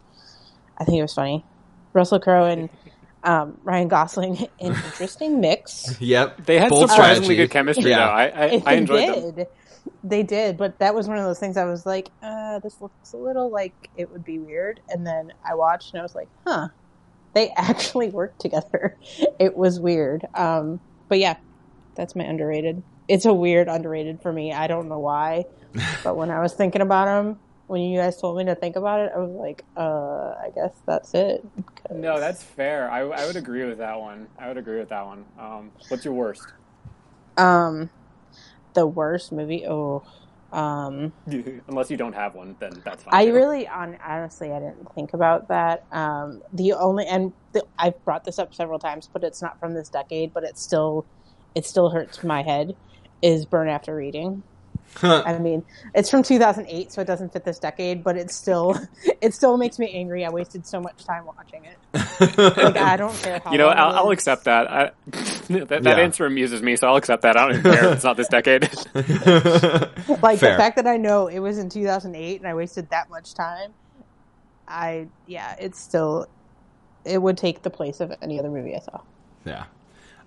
I 0.77 0.85
think 0.85 0.97
it 0.97 1.03
was 1.03 1.13
funny. 1.13 1.45
Russell 1.93 2.19
Crowe 2.19 2.45
and 2.45 2.69
um, 3.27 3.57
Ryan 3.63 3.87
Gosling, 3.89 4.37
an 4.59 4.73
interesting 4.73 5.39
mix. 5.39 5.95
Yep. 6.01 6.45
They 6.45 6.57
had 6.59 6.69
Bold 6.69 6.89
surprisingly 6.89 7.25
strategy. 7.25 7.35
good 7.35 7.51
chemistry, 7.51 7.89
Yeah. 7.91 7.97
though. 7.99 8.11
I, 8.11 8.23
I, 8.25 8.63
I 8.65 8.73
enjoyed 8.75 9.13
did. 9.13 9.35
them. 9.35 9.45
They 10.03 10.23
did, 10.23 10.57
but 10.57 10.79
that 10.79 10.93
was 10.95 11.07
one 11.07 11.17
of 11.17 11.23
those 11.25 11.39
things 11.39 11.57
I 11.57 11.65
was 11.65 11.85
like, 11.85 12.09
uh, 12.21 12.59
this 12.59 12.81
looks 12.81 13.13
a 13.13 13.17
little 13.17 13.49
like 13.49 13.73
it 13.95 14.09
would 14.11 14.23
be 14.23 14.39
weird. 14.39 14.79
And 14.89 15.05
then 15.05 15.33
I 15.45 15.55
watched 15.55 15.93
and 15.93 15.99
I 15.99 16.03
was 16.03 16.15
like, 16.15 16.29
huh, 16.45 16.69
they 17.33 17.49
actually 17.57 18.09
worked 18.09 18.39
together. 18.39 18.97
It 19.39 19.55
was 19.55 19.79
weird. 19.79 20.25
Um, 20.33 20.79
but 21.09 21.19
yeah, 21.19 21.37
that's 21.95 22.15
my 22.15 22.23
underrated. 22.25 22.81
It's 23.07 23.25
a 23.25 23.33
weird 23.33 23.67
underrated 23.69 24.21
for 24.21 24.31
me. 24.33 24.51
I 24.53 24.67
don't 24.67 24.87
know 24.89 24.99
why. 24.99 25.45
but 26.03 26.15
when 26.17 26.31
I 26.31 26.39
was 26.41 26.53
thinking 26.53 26.81
about 26.81 27.05
them, 27.05 27.39
when 27.67 27.81
you 27.81 27.99
guys 27.99 28.17
told 28.19 28.37
me 28.37 28.45
to 28.45 28.55
think 28.55 28.75
about 28.75 29.01
it, 29.01 29.11
I 29.15 29.19
was 29.19 29.31
like, 29.31 29.63
uh, 29.75 30.33
I 30.41 30.49
guess 30.55 30.71
that's 30.85 31.13
it. 31.13 31.45
'Cause- 31.65 31.97
No, 31.97 32.19
that's 32.19 32.41
fair. 32.43 32.89
I, 32.89 33.01
I 33.01 33.25
would 33.25 33.35
agree 33.35 33.65
with 33.65 33.77
that 33.79 33.99
one. 33.99 34.27
I 34.39 34.47
would 34.47 34.57
agree 34.57 34.79
with 34.79 34.89
that 34.89 35.05
one. 35.05 35.25
Um, 35.39 35.71
what's 35.89 36.03
your 36.05 36.13
worst? 36.13 36.53
um, 37.37 37.89
the 38.73 38.87
worst 38.87 39.31
movie. 39.31 39.65
Oh, 39.67 40.01
um, 40.51 41.11
Unless 41.67 41.91
you 41.91 41.97
don't 41.97 42.13
have 42.13 42.33
one, 42.35 42.55
then 42.59 42.71
that's 42.85 43.03
fine. 43.03 43.13
I 43.13 43.25
too. 43.25 43.33
really, 43.33 43.67
on, 43.67 43.97
honestly, 44.03 44.51
I 44.51 44.59
didn't 44.59 44.91
think 44.95 45.13
about 45.13 45.49
that. 45.49 45.83
Um, 45.91 46.41
the 46.53 46.73
only, 46.73 47.05
and 47.05 47.33
the, 47.51 47.65
I've 47.77 48.03
brought 48.05 48.23
this 48.23 48.39
up 48.39 48.53
several 48.55 48.79
times, 48.79 49.09
but 49.11 49.23
it's 49.23 49.41
not 49.41 49.59
from 49.59 49.73
this 49.73 49.89
decade, 49.89 50.33
but 50.33 50.43
it 50.43 50.57
still, 50.57 51.05
it 51.53 51.65
still 51.65 51.89
hurts 51.89 52.23
my 52.23 52.43
head. 52.43 52.75
Is 53.21 53.45
Burn 53.45 53.67
After 53.67 53.95
Reading? 53.95 54.41
I 55.03 55.37
mean, 55.37 55.63
it's 55.93 56.09
from 56.09 56.23
2008, 56.23 56.91
so 56.91 57.01
it 57.01 57.05
doesn't 57.05 57.31
fit 57.31 57.43
this 57.45 57.59
decade, 57.59 58.03
but 58.03 58.17
it 58.17 58.31
still, 58.31 58.75
it 59.21 59.33
still 59.33 59.55
makes 59.57 59.77
me 59.77 59.91
angry. 59.93 60.25
I 60.25 60.29
wasted 60.29 60.65
so 60.65 60.81
much 60.81 61.05
time 61.05 61.25
watching 61.25 61.65
it. 61.65 61.77
Like 62.57 62.77
I 62.77 62.97
don't 62.97 63.15
care 63.21 63.39
how. 63.43 63.51
You 63.51 63.59
know, 63.59 63.67
I'll, 63.67 63.95
I'll 64.05 64.11
accept 64.11 64.45
that. 64.45 64.71
I, 64.71 64.91
that, 65.49 65.67
that 65.69 65.83
Yeah. 65.85 65.95
answer 65.97 66.25
amuses 66.25 66.61
me, 66.63 66.75
so 66.77 66.87
I'll 66.87 66.95
accept 66.95 67.21
that. 67.23 67.37
I 67.37 67.47
don't 67.47 67.59
even 67.59 67.71
care. 67.73 67.85
if 67.89 67.95
It's 67.95 68.03
not 68.03 68.17
this 68.17 68.27
decade. 68.27 68.63
Like 70.21 70.39
Fair. 70.39 70.53
the 70.53 70.57
fact 70.57 70.77
that 70.77 70.87
I 70.87 70.97
know 70.97 71.27
it 71.27 71.39
was 71.39 71.57
in 71.57 71.69
2008 71.69 72.39
and 72.41 72.47
I 72.47 72.53
wasted 72.55 72.89
that 72.89 73.09
much 73.09 73.33
time. 73.33 73.73
I 74.67 75.07
yeah, 75.27 75.55
it's 75.59 75.79
still, 75.79 76.27
it 77.05 77.21
would 77.21 77.37
take 77.37 77.61
the 77.61 77.69
place 77.69 77.99
of 77.99 78.11
any 78.21 78.39
other 78.39 78.49
movie 78.49 78.75
I 78.75 78.79
saw. 78.79 79.01
Yeah. 79.45 79.65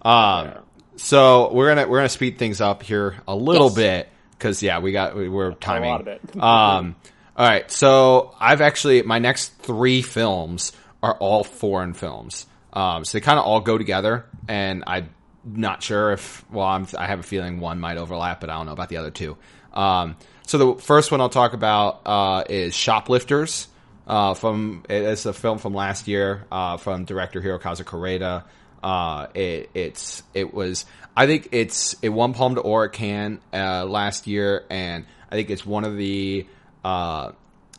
Um, 0.02 0.52
so 0.96 1.52
we're 1.52 1.68
gonna 1.74 1.88
we're 1.88 1.98
gonna 1.98 2.08
speed 2.08 2.38
things 2.38 2.60
up 2.60 2.82
here 2.82 3.16
a 3.26 3.34
little 3.34 3.66
Yes. 3.68 3.74
bit 3.76 4.08
because 4.40 4.62
yeah, 4.62 4.78
we 4.78 4.92
got 4.92 5.14
we- 5.14 5.28
we're 5.28 5.52
timing. 5.52 5.90
A 5.90 5.92
lot 5.92 6.00
of 6.00 6.08
it. 6.08 6.20
um, 6.42 6.96
all 7.36 7.46
right. 7.46 7.70
So 7.70 8.34
I've 8.40 8.60
actually 8.62 9.02
my 9.02 9.18
next 9.18 9.50
three 9.58 10.02
films 10.02 10.72
are 11.02 11.14
all 11.14 11.44
foreign 11.44 11.92
films. 11.94 12.46
Um, 12.72 13.04
so 13.04 13.18
they 13.18 13.22
kind 13.22 13.38
of 13.38 13.44
all 13.44 13.60
go 13.60 13.78
together, 13.78 14.24
and 14.48 14.84
I'm 14.86 15.10
not 15.44 15.82
sure 15.82 16.12
if 16.12 16.44
well, 16.50 16.66
I'm, 16.66 16.86
I 16.96 17.06
have 17.06 17.20
a 17.20 17.24
feeling 17.24 17.60
one 17.60 17.80
might 17.80 17.98
overlap, 17.98 18.40
but 18.40 18.50
I 18.50 18.56
don't 18.56 18.66
know 18.66 18.72
about 18.72 18.88
the 18.88 18.96
other 18.96 19.10
two. 19.10 19.36
Um, 19.72 20.16
so 20.46 20.58
the 20.58 20.82
first 20.82 21.10
one 21.10 21.20
I'll 21.20 21.28
talk 21.28 21.52
about 21.52 22.02
uh, 22.06 22.44
is 22.48 22.74
Shoplifters. 22.74 23.68
Uh, 24.06 24.34
from 24.34 24.82
it's 24.88 25.24
a 25.24 25.32
film 25.32 25.58
from 25.58 25.72
last 25.72 26.08
year 26.08 26.44
uh, 26.50 26.76
from 26.78 27.04
director 27.04 27.40
Hirokazu 27.40 27.84
Koreeda. 27.84 28.42
Uh, 28.82 29.26
it, 29.34 29.70
it's 29.74 30.22
it 30.34 30.52
was 30.54 30.86
I 31.16 31.26
think 31.26 31.48
it's 31.52 31.96
it 32.02 32.10
at 32.10 32.92
Cannes 32.92 33.40
uh, 33.52 33.84
last 33.84 34.26
year, 34.26 34.64
and 34.70 35.06
I 35.30 35.34
think 35.34 35.50
it's 35.50 35.66
one 35.66 35.84
of 35.84 35.96
the 35.96 36.46
uh, 36.84 37.32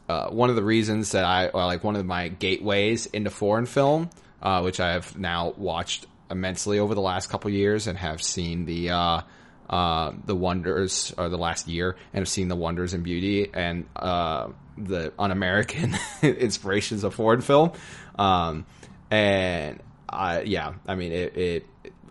uh, 0.08 0.30
one 0.30 0.50
of 0.50 0.56
the 0.56 0.64
reasons 0.64 1.12
that 1.12 1.26
I 1.26 1.50
like 1.54 1.84
one 1.84 1.96
of 1.96 2.06
my 2.06 2.28
gateways 2.28 3.06
into 3.06 3.30
foreign 3.30 3.66
film, 3.66 4.10
uh, 4.42 4.62
which 4.62 4.80
I 4.80 4.92
have 4.92 5.18
now 5.18 5.54
watched 5.58 6.06
immensely 6.30 6.80
over 6.80 6.96
the 6.96 7.02
last 7.02 7.30
couple 7.30 7.52
years 7.52 7.88
and 7.88 7.98
have 7.98 8.22
seen 8.22 8.66
the 8.66 8.92
uh, 8.92 9.22
uh, 9.70 10.12
the 10.26 10.36
wonders 10.36 11.14
or 11.18 11.30
the 11.30 11.38
last 11.38 11.68
year 11.68 11.96
and 12.14 12.22
have 12.22 12.30
seen 12.30 12.50
the 12.50 12.56
wonders 12.56 12.94
and 12.94 13.04
beauty 13.04 13.50
and 13.54 13.86
uh, 13.96 14.50
the 14.78 15.14
un-American 15.18 15.96
inspirations 16.22 17.04
of 17.04 17.14
foreign 17.14 17.42
film. 17.42 17.72
Um, 18.20 18.66
and 19.10 19.82
I, 20.10 20.42
yeah, 20.42 20.74
I 20.88 20.96
mean, 20.96 21.14
it, 21.14 21.38
it, 21.38 21.66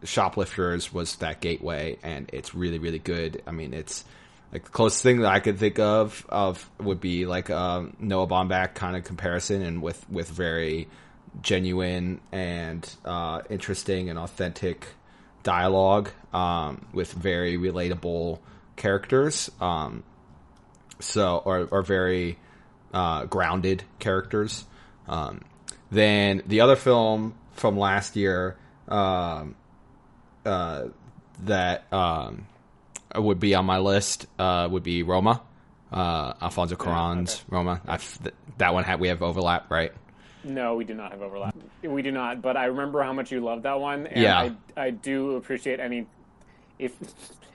Shoplifters 0.04 0.92
was 0.92 1.16
that 1.16 1.40
gateway 1.40 1.98
and 2.02 2.30
it's 2.32 2.54
really, 2.54 2.78
really 2.78 2.98
good. 2.98 3.42
I 3.46 3.50
mean, 3.50 3.74
it's 3.74 4.04
like 4.52 4.64
the 4.64 4.70
closest 4.70 5.02
thing 5.02 5.20
that 5.20 5.32
I 5.32 5.40
could 5.40 5.58
think 5.58 5.78
of, 5.78 6.26
of 6.28 6.68
would 6.78 7.00
be 7.00 7.26
like, 7.26 7.48
Noah 7.48 8.26
Baumbach 8.26 8.74
kind 8.74 8.96
of 8.96 9.04
comparison 9.04 9.62
and 9.62 9.82
with, 9.82 10.08
with 10.10 10.28
very 10.28 10.88
genuine 11.42 12.20
and, 12.32 12.88
uh, 13.04 13.42
interesting 13.48 14.10
and 14.10 14.18
authentic 14.18 14.88
dialogue, 15.42 16.10
um, 16.32 16.86
with 16.92 17.12
very 17.12 17.56
relatable 17.56 18.40
characters. 18.76 19.50
Um, 19.60 20.02
so 21.00 21.42
or 21.44 21.68
or 21.70 21.82
very 21.82 22.38
uh, 22.92 23.24
grounded 23.26 23.84
characters. 23.98 24.64
Um, 25.08 25.42
then 25.90 26.42
the 26.46 26.60
other 26.60 26.76
film 26.76 27.34
from 27.52 27.76
last 27.76 28.16
year 28.16 28.56
um, 28.88 29.56
uh, 30.44 30.84
that 31.44 31.90
um, 31.92 32.46
would 33.14 33.40
be 33.40 33.54
on 33.54 33.64
my 33.66 33.78
list 33.78 34.26
uh, 34.38 34.68
would 34.70 34.82
be 34.82 35.02
Roma, 35.02 35.42
uh, 35.92 36.34
Alfonso 36.40 36.76
Cuarón's 36.76 37.44
Roma. 37.48 37.80
I've, 37.86 38.22
th- 38.22 38.34
that 38.58 38.74
one 38.74 38.84
had 38.84 39.00
we 39.00 39.08
have 39.08 39.22
overlap, 39.22 39.70
right? 39.70 39.92
No, 40.44 40.74
we 40.74 40.84
do 40.84 40.94
not 40.94 41.12
have 41.12 41.20
overlap. 41.22 41.54
We 41.82 42.02
do 42.02 42.10
not. 42.12 42.40
But 42.40 42.56
I 42.56 42.66
remember 42.66 43.02
how 43.02 43.12
much 43.12 43.30
you 43.30 43.40
loved 43.40 43.64
that 43.64 43.78
one, 43.78 44.06
and 44.06 44.22
Yeah. 44.22 44.38
I, 44.76 44.86
I 44.86 44.90
do 44.90 45.36
appreciate 45.36 45.80
any. 45.80 46.06
If 46.78 46.92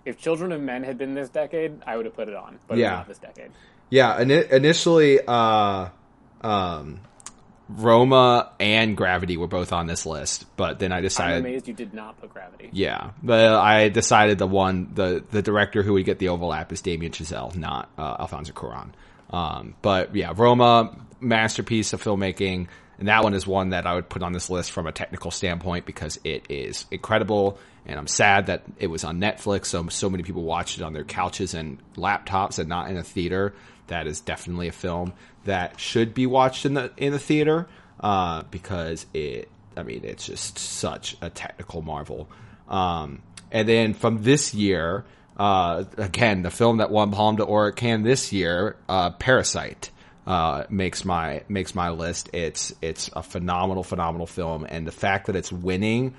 if 0.05 0.19
Children 0.19 0.51
of 0.51 0.61
Men 0.61 0.83
had 0.83 0.97
been 0.99 1.15
this 1.15 1.29
decade, 1.29 1.81
I 1.87 1.97
would 1.97 2.05
have 2.05 2.13
put 2.15 2.27
it 2.29 2.35
on, 2.35 2.59
but 2.67 2.77
Yeah. 2.77 2.91
not 2.91 3.07
this 3.07 3.17
decade. 3.17 3.49
Yeah, 3.89 4.19
ini 4.21 4.51
initially, 4.51 5.19
uh, 5.27 5.89
um, 6.41 6.99
Roma 7.67 8.51
and 8.59 8.95
Gravity 8.95 9.37
were 9.37 9.47
both 9.47 9.73
on 9.73 9.87
this 9.87 10.05
list, 10.05 10.45
but 10.55 10.77
then 10.79 10.91
I 10.91 10.97
I'm 10.97 11.03
decided 11.03 11.39
amazed 11.39 11.67
you 11.67 11.73
did 11.73 11.93
not 11.93 12.19
put 12.19 12.31
Gravity. 12.31 12.69
Yeah, 12.71 13.11
but 13.23 13.53
I 13.53 13.89
decided 13.89 14.37
the 14.37 14.47
one 14.47 14.91
the 14.93 15.23
the 15.31 15.41
director 15.41 15.81
who 15.81 15.93
would 15.93 16.05
get 16.05 16.19
the 16.19 16.29
overlap 16.29 16.71
is 16.71 16.81
Damien 16.81 17.11
Chazelle, 17.11 17.55
not 17.55 17.89
uh, 17.97 18.17
Alfonso 18.19 18.53
Cuarón. 18.53 18.89
Um, 19.31 19.75
but 19.81 20.15
yeah, 20.15 20.33
Roma 20.35 20.95
masterpiece 21.19 21.93
of 21.93 22.03
filmmaking, 22.03 22.67
and 22.99 23.07
that 23.07 23.23
one 23.23 23.33
is 23.33 23.47
one 23.47 23.69
that 23.71 23.87
I 23.87 23.95
would 23.95 24.09
put 24.09 24.21
on 24.21 24.31
this 24.31 24.49
list 24.49 24.71
from 24.71 24.85
a 24.85 24.91
technical 24.91 25.31
standpoint 25.31 25.85
because 25.85 26.19
it 26.23 26.45
is 26.49 26.85
incredible. 26.91 27.57
And 27.87 27.99
I'm 27.99 28.07
sad 28.07 28.47
that 28.47 28.63
it 28.77 28.87
was 28.87 29.03
on 29.03 29.19
Netflix, 29.19 29.67
so 29.67 29.87
so 29.89 30.09
many 30.09 30.23
people 30.23 30.43
watched 30.43 30.77
it 30.77 30.83
on 30.83 30.93
their 30.93 31.03
couches 31.03 31.53
and 31.55 31.77
laptops 31.95 32.59
and 32.59 32.69
not 32.69 32.89
in 32.89 32.97
a 32.97 33.03
theater. 33.03 33.53
That 33.87 34.07
is 34.07 34.21
definitely 34.21 34.67
a 34.67 34.73
film 34.73 35.13
that 35.45 35.79
should 35.79 36.13
be 36.13 36.25
watched 36.25 36.65
in 36.65 36.73
the 36.73 36.91
in 36.97 37.13
the 37.13 37.19
theater 37.19 37.67
uh, 37.99 38.43
because 38.49 39.05
it 39.13 39.49
I 39.77 39.83
mean, 39.83 40.01
it's 40.03 40.25
just 40.25 40.57
such 40.57 41.17
a 41.21 41.29
technical 41.29 41.81
marvel. 41.81 42.29
Um, 42.67 43.21
and 43.51 43.67
then 43.67 43.93
from 43.93 44.23
this 44.23 44.53
year, 44.53 45.05
uh, 45.37 45.83
again, 45.97 46.43
the 46.43 46.51
film 46.51 46.77
that 46.77 46.89
won 46.89 47.11
Palme 47.11 47.35
d'Or 47.35 47.69
at 47.69 47.75
Cannes 47.75 48.03
this 48.03 48.31
year, 48.31 48.77
uh, 48.87 49.11
Parasite, 49.11 49.91
uh, 50.25 50.63
makes 50.69 51.05
my 51.05 51.43
makes 51.47 51.75
my 51.75 51.89
list. 51.89 52.29
It's 52.33 52.73
it's 52.81 53.09
a 53.15 53.21
phenomenal, 53.21 53.83
phenomenal 53.83 54.27
film, 54.27 54.65
and 54.67 54.87
the 54.87 54.91
fact 54.91 55.27
that 55.27 55.35
it's 55.35 55.51
winning 55.51 56.15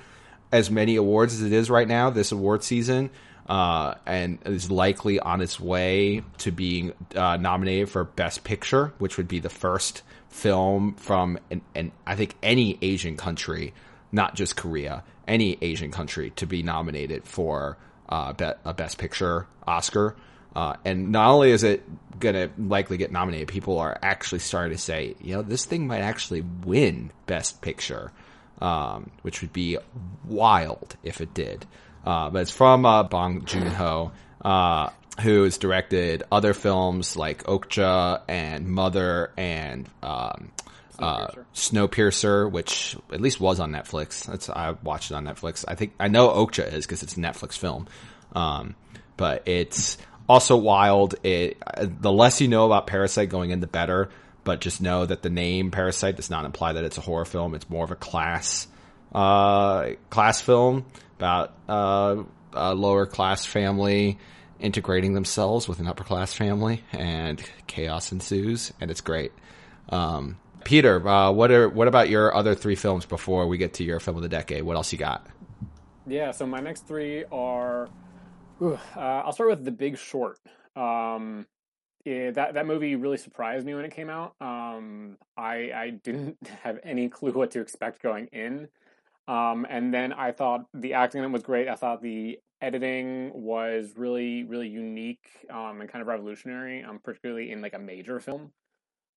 as 0.53 0.71
many 0.71 0.97
awards 0.97 1.35
as 1.35 1.43
it 1.43 1.53
is 1.53 1.69
right 1.71 1.89
now 1.89 2.11
this 2.11 2.31
award 2.31 2.63
season, 2.63 3.11
uh, 3.49 3.95
and 4.05 4.39
is 4.45 4.71
likely 4.71 5.21
on 5.21 5.41
its 5.41 5.61
way 5.61 6.23
to 6.39 6.51
being 6.51 6.93
uh, 7.15 7.37
nominated 7.37 7.89
for 7.89 8.05
Best 8.05 8.45
Picture, 8.45 8.93
which 8.99 9.17
would 9.17 9.29
be 9.29 9.39
the 9.39 9.49
first 9.49 10.03
film 10.29 10.95
from 10.95 11.39
an, 11.51 11.63
an 11.75 11.93
I 12.07 12.17
think 12.17 12.35
any 12.43 12.79
Asian 12.83 13.17
country, 13.17 13.73
not 14.11 14.35
just 14.35 14.57
Korea, 14.57 15.05
any 15.29 15.57
Asian 15.63 15.91
country 15.91 16.31
to 16.37 16.47
be 16.47 16.63
nominated 16.63 17.25
for 17.25 17.79
uh, 18.09 18.33
be- 18.33 18.51
a 18.65 18.75
Best 18.75 18.99
Picture 18.99 19.47
Oscar. 19.67 20.17
Uh, 20.55 20.75
and 20.85 21.13
not 21.13 21.31
only 21.31 21.51
is 21.51 21.63
it 21.63 21.85
gonna 22.19 22.51
likely 22.59 22.97
get 22.97 23.13
nominated, 23.13 23.47
people 23.47 23.79
are 23.79 23.99
actually 24.03 24.39
starting 24.39 24.77
to 24.77 24.83
say, 24.83 25.15
you 25.21 25.35
know, 25.35 25.43
this 25.43 25.67
thing 25.67 25.87
might 25.87 26.01
actually 26.01 26.43
win 26.65 27.13
Best 27.27 27.61
Picture, 27.61 28.11
um, 28.61 29.11
which 29.23 29.43
would 29.43 29.53
be 29.53 29.79
wild 30.25 30.97
if 31.03 31.21
it 31.21 31.33
did. 31.35 31.67
Uh, 32.07 32.31
but 32.31 32.43
it's 32.43 32.53
from 32.53 32.87
uh, 32.87 33.03
Bong 33.03 33.45
Joon 33.45 33.67
Ho, 33.67 34.13
uh, 34.45 34.91
who's 35.21 35.59
directed 35.59 36.23
other 36.31 36.55
films 36.55 37.17
like 37.17 37.43
Okja 37.45 38.23
and 38.29 38.69
Mother 38.69 39.33
and 39.37 39.89
um, 40.05 40.53
uh, 41.01 41.27
Snowpiercer. 41.27 41.45
Snowpiercer, 41.55 42.51
which 42.51 42.97
at 43.13 43.21
least 43.21 43.41
was 43.41 43.59
on 43.59 43.73
Netflix. 43.73 44.25
That's 44.25 44.49
I 44.49 44.77
watched 44.85 45.11
it 45.11 45.15
on 45.15 45.25
Netflix. 45.25 45.65
I 45.67 45.75
think 45.75 45.95
I 45.99 46.07
know 46.07 46.29
Okja 46.29 46.73
is 46.73 46.87
because 46.87 47.03
it's 47.03 47.17
a 47.17 47.21
Netflix 47.21 47.59
film, 47.59 47.89
um, 48.35 48.77
but 49.17 49.43
it's 49.49 49.99
also 50.29 50.57
wild. 50.57 51.17
It 51.25 51.59
uh, 51.67 51.87
the 51.89 52.13
less 52.13 52.41
you 52.41 52.47
know 52.47 52.67
about 52.67 52.87
Parasite 52.87 53.31
going 53.31 53.51
in, 53.51 53.59
the 53.59 53.67
better. 53.67 54.11
But 54.45 54.61
just 54.61 54.81
know 54.81 55.05
that 55.05 55.23
the 55.23 55.31
name 55.31 55.73
Parasite 55.73 56.15
does 56.15 56.31
not 56.31 56.45
imply 56.45 56.75
that 56.75 56.85
it's 56.85 56.99
a 56.99 57.01
horror 57.01 57.25
film. 57.25 57.57
It's 57.57 57.69
more 57.69 57.83
of 57.83 57.91
a 57.91 57.97
class 57.97 58.69
uh, 59.13 59.91
class 60.09 60.41
film 60.41 60.85
about 61.19 61.55
uh, 61.69 62.23
a 62.53 62.75
lower 62.75 63.07
class 63.07 63.45
family 63.45 64.19
integrating 64.59 65.13
themselves 65.15 65.69
with 65.69 65.81
an 65.81 65.87
upper 65.87 66.05
class 66.05 66.33
family, 66.33 66.83
and 66.93 67.43
chaos 67.67 68.13
ensues, 68.13 68.73
and 68.81 68.91
it's 68.91 69.01
great. 69.01 69.33
Um, 69.89 70.39
Peter, 70.65 71.07
uh, 71.07 71.31
what 71.31 71.51
are 71.51 71.69
what 71.69 71.89
about 71.89 72.09
your 72.09 72.35
other 72.35 72.55
three 72.55 72.75
films 72.75 73.07
before 73.07 73.47
we 73.47 73.59
get 73.59 73.75
to 73.75 73.85
your 73.85 74.01
film 74.01 74.17
of 74.17 74.23
the 74.23 74.29
decade? 74.29 74.63
What 74.63 74.77
else 74.77 74.93
you 74.93 74.99
got? 74.99 75.27
Yeah, 76.07 76.31
so 76.31 76.47
my 76.47 76.61
next 76.61 76.87
three 76.87 77.25
are. 77.31 77.89
Uh, 78.61 78.77
I'll 78.97 79.33
start 79.33 79.51
with 79.51 79.65
The 79.65 79.71
Big 79.71 79.99
Short. 79.99 80.39
Um, 80.75 81.47
yeah, 82.05 82.31
that 82.31 82.55
that 82.55 82.67
movie 82.67 82.97
really 82.97 83.19
surprised 83.19 83.67
me 83.67 83.75
when 83.75 83.85
it 83.85 83.95
came 83.95 84.09
out. 84.09 84.35
Um, 84.41 85.19
I 85.37 85.71
I 85.75 85.91
didn't 86.03 86.39
have 86.63 86.79
any 86.83 87.09
clue 87.09 87.33
what 87.33 87.51
to 87.53 87.61
expect 87.61 88.03
going 88.03 88.27
in, 88.29 88.69
um, 89.29 89.67
and 89.69 89.93
then 89.93 90.13
I 90.13 90.33
thought 90.33 90.67
the 90.75 90.95
acting 90.95 91.21
in 91.21 91.27
it 91.27 91.33
was 91.33 91.43
great. 91.43 91.69
I 91.69 91.75
thought 91.75 92.03
the 92.03 92.39
editing 92.61 93.31
was 93.35 93.93
really 93.97 94.45
really 94.45 94.69
unique 94.69 95.27
um, 95.51 95.81
and 95.81 95.91
kind 95.91 96.03
of 96.03 96.09
revolutionary, 96.09 96.85
um, 96.85 97.01
particularly 97.03 97.51
in 97.51 97.61
like 97.61 97.75
a 97.75 97.79
major 97.79 98.21
film. 98.21 98.53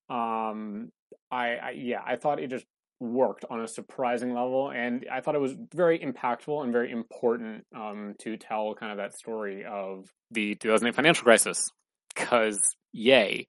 Um, 0.08 0.90
I, 1.30 1.56
I 1.56 1.70
yeah, 1.76 2.02
I 2.04 2.16
thought 2.16 2.40
it 2.40 2.50
just 2.50 2.66
worked 2.98 3.44
on 3.48 3.60
a 3.60 3.68
surprising 3.68 4.34
level, 4.34 4.70
and 4.70 5.06
I 5.10 5.20
thought 5.20 5.34
it 5.34 5.40
was 5.40 5.56
very 5.74 5.98
impactful 5.98 6.62
and 6.62 6.72
very 6.72 6.90
important 6.90 7.64
um, 7.74 8.14
to 8.18 8.36
tell 8.36 8.74
kind 8.74 8.92
of 8.92 8.98
that 8.98 9.16
story 9.16 9.64
of 9.64 10.12
the 10.30 10.54
2008 10.56 10.94
financial 10.94 11.24
crisis. 11.24 11.70
Because 12.14 12.58
yay! 12.92 13.46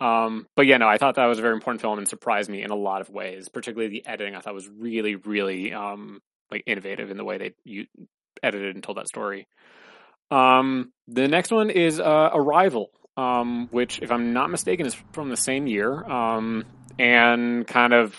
Um, 0.00 0.46
but 0.56 0.66
yeah, 0.66 0.78
no, 0.78 0.88
I 0.88 0.96
thought 0.96 1.16
that 1.16 1.26
was 1.26 1.38
a 1.38 1.42
very 1.42 1.54
important 1.54 1.82
film 1.82 1.98
and 1.98 2.08
surprised 2.08 2.48
me 2.48 2.62
in 2.62 2.70
a 2.70 2.76
lot 2.76 3.02
of 3.02 3.10
ways. 3.10 3.48
Particularly 3.48 3.90
the 3.90 4.06
editing, 4.06 4.34
I 4.34 4.40
thought 4.40 4.54
was 4.54 4.68
really, 4.68 5.16
really 5.16 5.72
um, 5.72 6.20
like 6.50 6.62
innovative 6.66 7.10
in 7.10 7.16
the 7.16 7.24
way 7.24 7.38
they 7.38 7.52
you 7.64 7.86
edited 8.42 8.74
and 8.74 8.82
told 8.82 8.96
that 8.96 9.08
story. 9.08 9.46
Um, 10.30 10.92
the 11.08 11.28
next 11.28 11.50
one 11.50 11.70
is 11.70 12.00
uh, 12.00 12.30
Arrival, 12.32 12.90
um, 13.16 13.68
which, 13.70 14.00
if 14.00 14.10
I'm 14.10 14.32
not 14.32 14.50
mistaken, 14.50 14.86
is 14.86 14.96
from 15.12 15.28
the 15.28 15.36
same 15.36 15.66
year, 15.66 16.02
um, 16.04 16.64
and 16.98 17.66
kind 17.66 17.92
of 17.92 18.16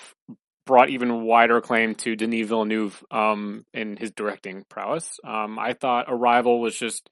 brought 0.68 0.90
even 0.90 1.24
wider 1.24 1.58
acclaim 1.58 1.96
to 1.96 2.16
Denis 2.16 2.48
Villeneuve 2.48 3.04
um, 3.10 3.66
in 3.74 3.98
his 3.98 4.12
directing 4.12 4.64
prowess. 4.70 5.20
I 5.24 5.74
thought 5.74 6.06
Arrival 6.08 6.62
was 6.62 6.78
just 6.78 7.10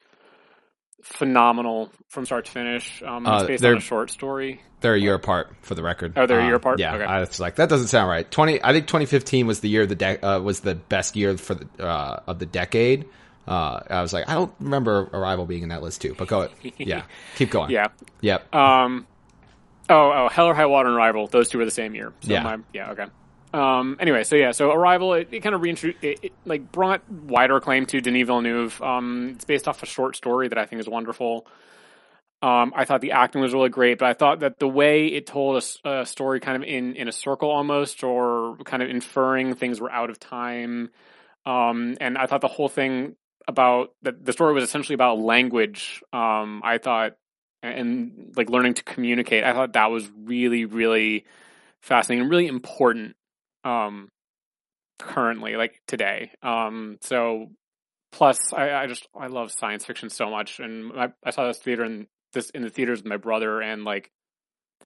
phenomenal 1.03 1.89
from 2.09 2.26
start 2.26 2.45
to 2.45 2.51
finish. 2.51 3.01
Um, 3.05 3.26
it's 3.26 3.43
Uh, 3.43 3.47
based 3.47 3.61
they're- 3.61 3.71
on 3.73 3.77
a 3.77 3.81
short 3.81 4.09
story. 4.11 4.61
They're 4.81 4.95
a 4.95 4.99
year 4.99 5.15
apart 5.15 5.53
for 5.61 5.76
the 5.76 5.84
record. 5.84 6.13
Oh, 6.15 6.26
they're 6.26 6.39
a 6.39 6.43
year 6.45 6.53
Um, 6.55 6.61
apart? 6.61 6.80
Yeah, 6.80 6.95
Okay. 6.95 7.03
I 7.03 7.19
was 7.19 7.39
like 7.39 7.55
that 7.55 7.67
doesn't 7.69 7.88
sound 7.88 8.09
right. 8.09 8.30
Twenty, 8.30 8.63
I 8.63 8.71
think 8.71 8.88
2015 8.88 9.45
was 9.47 9.59
the 9.59 9.67
year 9.69 9.81
of 9.84 9.89
the 9.89 9.95
de- 9.95 10.26
uh, 10.26 10.39
was 10.39 10.61
the 10.61 10.76
best 10.76 11.15
year 11.17 11.38
for 11.38 11.55
the 11.55 11.67
uh, 11.85 12.21
of 12.27 12.39
the 12.39 12.45
decade. 12.45 13.05
Uh, 13.47 13.80
I 13.89 14.01
was 14.01 14.13
like, 14.13 14.30
I 14.30 14.35
don't 14.35 14.53
remember 14.59 15.09
Arrival 15.11 15.45
being 15.45 15.63
in 15.63 15.69
that 15.69 15.81
list 15.81 16.01
too, 16.01 16.15
but 16.17 16.27
go, 16.27 16.47
yeah, 16.77 17.03
keep 17.35 17.49
going. 17.49 17.71
Yeah. 17.71 17.88
yep. 18.21 18.53
Um, 18.55 19.07
oh, 19.89 20.11
oh, 20.15 20.30
Hell 20.30 20.45
or 20.47 20.53
High 20.53 20.67
Water 20.67 20.89
and 20.89 20.97
Arrival. 20.97 21.27
Those 21.27 21.49
two 21.49 21.57
were 21.57 21.65
the 21.65 21.71
same 21.71 21.95
year. 21.95 22.13
So 22.21 22.31
Yeah. 22.31 22.43
My, 22.43 22.57
yeah. 22.73 22.91
Okay. 22.91 23.05
Um, 23.51 23.97
anyway, 23.99 24.23
so 24.23 24.35
yeah, 24.35 24.51
so 24.51 24.71
Arrival, 24.71 25.13
it, 25.13 25.30
it 25.31 25.39
kind 25.39 25.55
of 25.55 25.61
reintroduced, 25.61 26.03
it, 26.03 26.19
it 26.21 26.34
like 26.45 26.71
brought 26.71 27.09
wider 27.09 27.55
acclaim 27.55 27.85
to 27.88 27.99
Denis 27.99 28.27
Villeneuve. 28.27 28.80
Um, 28.81 29.31
it's 29.35 29.45
based 29.45 29.67
off 29.67 29.81
a 29.81 29.88
short 29.88 30.15
story 30.15 30.47
that 30.49 30.57
I 30.57 30.65
think 30.65 30.80
is 30.80 30.88
wonderful. 30.88 31.47
Um, 32.41 32.71
I 32.76 32.85
thought 32.85 33.01
the 33.01 33.11
acting 33.11 33.41
was 33.41 33.53
really 33.53 33.69
great, 33.69 33.97
but 33.97 34.07
I 34.07 34.13
thought 34.13 34.41
that 34.41 34.59
the 34.59 34.67
way 34.67 35.07
it 35.07 35.26
told 35.27 35.63
a 35.84 36.05
story 36.05 36.39
kind 36.39 36.61
of 36.61 36.67
in, 36.67 36.95
in 36.95 37.07
a 37.07 37.11
circle 37.11 37.49
almost, 37.49 38.03
or 38.03 38.55
kind 38.63 38.81
of 38.81 38.89
inferring 38.89 39.55
things 39.55 39.81
were 39.81 39.91
out 39.91 40.09
of 40.09 40.19
time. 40.19 40.91
Um, 41.45 41.97
and 41.99 42.17
I 42.17 42.27
thought 42.27 42.41
the 42.41 42.47
whole 42.47 42.69
thing 42.69 43.15
about 43.47 43.93
the, 44.03 44.11
the 44.11 44.31
story 44.31 44.53
was 44.53 44.63
essentially 44.63 44.93
about 44.93 45.19
language. 45.19 46.03
Um, 46.13 46.61
I 46.63 46.77
thought, 46.77 47.17
and 47.61 48.31
like 48.38 48.49
learning 48.49 48.76
to 48.76 48.84
communicate, 48.84 49.43
I 49.43 49.51
thought 49.51 49.73
that 49.73 49.91
was 49.91 50.07
really, 50.15 50.63
really 50.63 51.26
fascinating 51.81 52.21
and 52.21 52.31
really 52.31 52.47
important. 52.47 53.15
Um, 53.64 54.10
currently, 54.99 55.56
like 55.56 55.81
today. 55.88 56.31
Um, 56.44 56.98
so 57.02 57.48
plus, 58.11 58.38
I, 58.53 58.72
I 58.72 58.88
just 58.88 59.07
I 59.18 59.27
love 59.27 59.52
science 59.52 59.86
fiction 59.86 60.10
so 60.10 60.30
much, 60.30 60.60
and 60.60 60.91
I, 60.98 61.10
I 61.23 61.31
saw 61.31 61.48
this 61.48 61.60
theater 61.60 61.84
in 61.84 62.07
this 62.34 62.49
in 62.52 62.61
the 62.61 62.69
theaters 62.69 62.99
with 62.99 63.07
my 63.07 63.18
brother, 63.18 63.61
and 63.61 63.84
like 63.84 64.11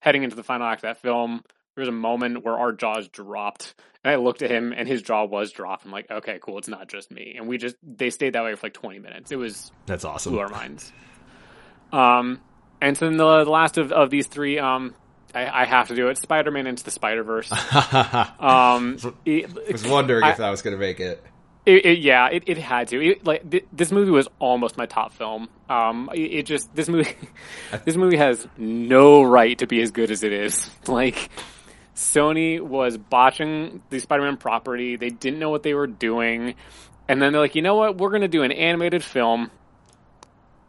heading 0.01 0.23
into 0.23 0.35
the 0.35 0.43
final 0.43 0.67
act 0.67 0.83
of 0.83 0.89
that 0.89 1.01
film, 1.01 1.41
there 1.75 1.81
was 1.81 1.89
a 1.89 1.93
moment 1.93 2.43
where 2.43 2.57
our 2.57 2.71
jaws 2.71 3.07
dropped, 3.07 3.75
and 4.03 4.11
I 4.11 4.17
looked 4.17 4.41
at 4.41 4.51
him, 4.51 4.73
and 4.75 4.87
his 4.87 5.01
jaw 5.01 5.25
was 5.25 5.51
dropped. 5.51 5.85
I'm 5.85 5.91
like, 5.91 6.09
okay, 6.09 6.39
cool, 6.41 6.57
it's 6.57 6.67
not 6.67 6.87
just 6.87 7.11
me, 7.11 7.35
and 7.37 7.47
we 7.47 7.57
just 7.57 7.75
they 7.81 8.09
stayed 8.09 8.33
that 8.33 8.43
way 8.43 8.55
for 8.55 8.67
like 8.67 8.73
20 8.73 8.99
minutes. 8.99 9.31
It 9.31 9.37
was 9.37 9.71
That's 9.85 10.05
awesome. 10.05 10.33
blew 10.33 10.41
our 10.41 10.49
minds. 10.49 10.91
Um, 11.91 12.41
and 12.81 12.97
so 12.97 13.05
then 13.05 13.17
the, 13.17 13.43
the 13.43 13.49
last 13.49 13.77
of, 13.77 13.91
of 13.91 14.09
these 14.09 14.27
three, 14.27 14.57
um, 14.59 14.95
I, 15.33 15.61
I 15.61 15.65
have 15.65 15.87
to 15.87 15.95
do 15.95 16.09
it. 16.09 16.17
Spider-Man 16.17 16.67
into 16.67 16.83
the 16.83 16.91
Spider-Verse. 16.91 17.51
Um, 18.39 18.97
it, 19.25 19.49
I 19.67 19.71
was 19.71 19.85
wondering 19.87 20.23
I- 20.23 20.31
if 20.31 20.37
that 20.37 20.49
was 20.49 20.61
going 20.61 20.75
to 20.75 20.79
make 20.79 20.99
it. 20.99 21.23
it, 21.65 21.85
it, 21.85 21.99
yeah, 21.99 22.27
it, 22.29 22.43
it 22.47 22.57
had 22.57 22.89
to. 22.89 23.01
It, 23.03 23.25
like 23.25 23.49
th- 23.49 23.65
this 23.71 23.91
movie 23.91 24.11
was 24.11 24.27
almost 24.39 24.77
my 24.77 24.85
top 24.85 25.13
film. 25.13 25.49
Um, 25.69 26.09
it, 26.13 26.19
it 26.19 26.45
just 26.45 26.73
this 26.75 26.87
movie, 26.89 27.15
this 27.85 27.95
movie 27.95 28.17
has 28.17 28.47
no 28.57 29.23
right 29.23 29.57
to 29.59 29.65
be 29.67 29.81
as 29.81 29.91
good 29.91 30.11
as 30.11 30.23
it 30.23 30.33
is. 30.33 30.69
Like 30.87 31.29
Sony 31.95 32.59
was 32.59 32.97
botching 32.97 33.81
the 33.89 33.99
Spider-Man 33.99 34.37
property. 34.37 34.95
They 34.97 35.09
didn't 35.09 35.39
know 35.39 35.49
what 35.49 35.63
they 35.63 35.73
were 35.73 35.87
doing, 35.87 36.55
and 37.07 37.21
then 37.21 37.31
they're 37.31 37.41
like, 37.41 37.55
you 37.55 37.61
know 37.61 37.75
what? 37.75 37.97
We're 37.97 38.09
going 38.09 38.21
to 38.21 38.27
do 38.27 38.43
an 38.43 38.51
animated 38.51 39.03
film. 39.03 39.49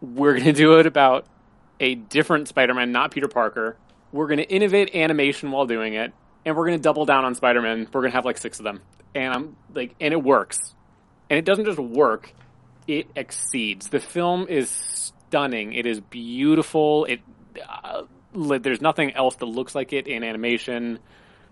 We're 0.01 0.33
going 0.35 0.45
to 0.45 0.53
do 0.53 0.79
it 0.79 0.87
about 0.87 1.27
a 1.81 1.95
different 1.95 2.49
Spider-Man, 2.49 2.93
not 2.93 3.11
Peter 3.11 3.27
Parker. 3.29 3.77
We're 4.15 4.29
going 4.29 4.39
to 4.39 4.49
innovate 4.49 4.95
animation 4.95 5.51
while 5.51 5.67
doing 5.67 5.95
it, 5.95 6.13
and 6.45 6.57
we're 6.57 6.67
going 6.69 6.79
to 6.79 6.83
double 6.83 7.05
down 7.05 7.25
on 7.25 7.35
Spider-Man. 7.35 7.89
We're 7.93 8.01
going 8.03 8.13
to 8.13 8.17
have 8.17 8.25
like 8.25 8.39
six 8.39 8.61
of 8.61 8.65
them, 8.65 8.81
and 9.13 9.35
I'm 9.35 9.57
like, 9.75 9.97
and 10.01 10.15
it 10.15 10.23
works. 10.23 10.73
And 11.29 11.37
it 11.37 11.45
doesn't 11.45 11.65
just 11.65 11.81
work 11.81 12.33
it 12.87 13.09
exceeds. 13.17 13.89
The 13.89 13.99
film 13.99 14.47
is 14.49 14.71
stunning. 14.71 15.73
It 15.73 15.85
is 15.85 16.01
beautiful. 16.01 17.07
It 17.07 17.21
uh, 17.69 18.03
there's 18.33 18.81
nothing 18.81 19.13
else 19.15 19.35
that 19.37 19.47
looks 19.47 19.75
like 19.75 19.93
it 19.93 20.07
in 20.07 20.23
animation. 20.23 21.01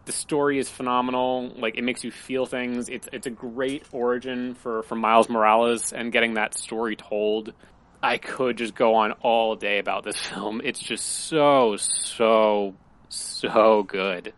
The 0.04 0.12
story 0.12 0.58
is 0.58 0.68
phenomenal. 0.68 1.52
Like 1.56 1.76
it 1.76 1.82
makes 1.82 2.04
you 2.04 2.12
feel 2.12 2.46
things. 2.46 2.88
It's 2.88 3.08
it's 3.12 3.26
a 3.26 3.30
great 3.30 3.84
origin 3.90 4.54
for 4.54 4.84
for 4.84 4.94
Miles 4.94 5.28
Morales 5.28 5.92
and 5.92 6.12
getting 6.12 6.34
that 6.34 6.56
story 6.56 6.94
told 6.94 7.54
I 8.02 8.18
could 8.18 8.56
just 8.58 8.74
go 8.74 8.94
on 8.96 9.12
all 9.22 9.56
day 9.56 9.78
about 9.78 10.04
this 10.04 10.16
film 10.28 10.60
it's 10.64 10.80
just 10.80 11.04
so 11.06 11.76
so 11.76 12.74
so 13.08 13.82
good 13.84 14.32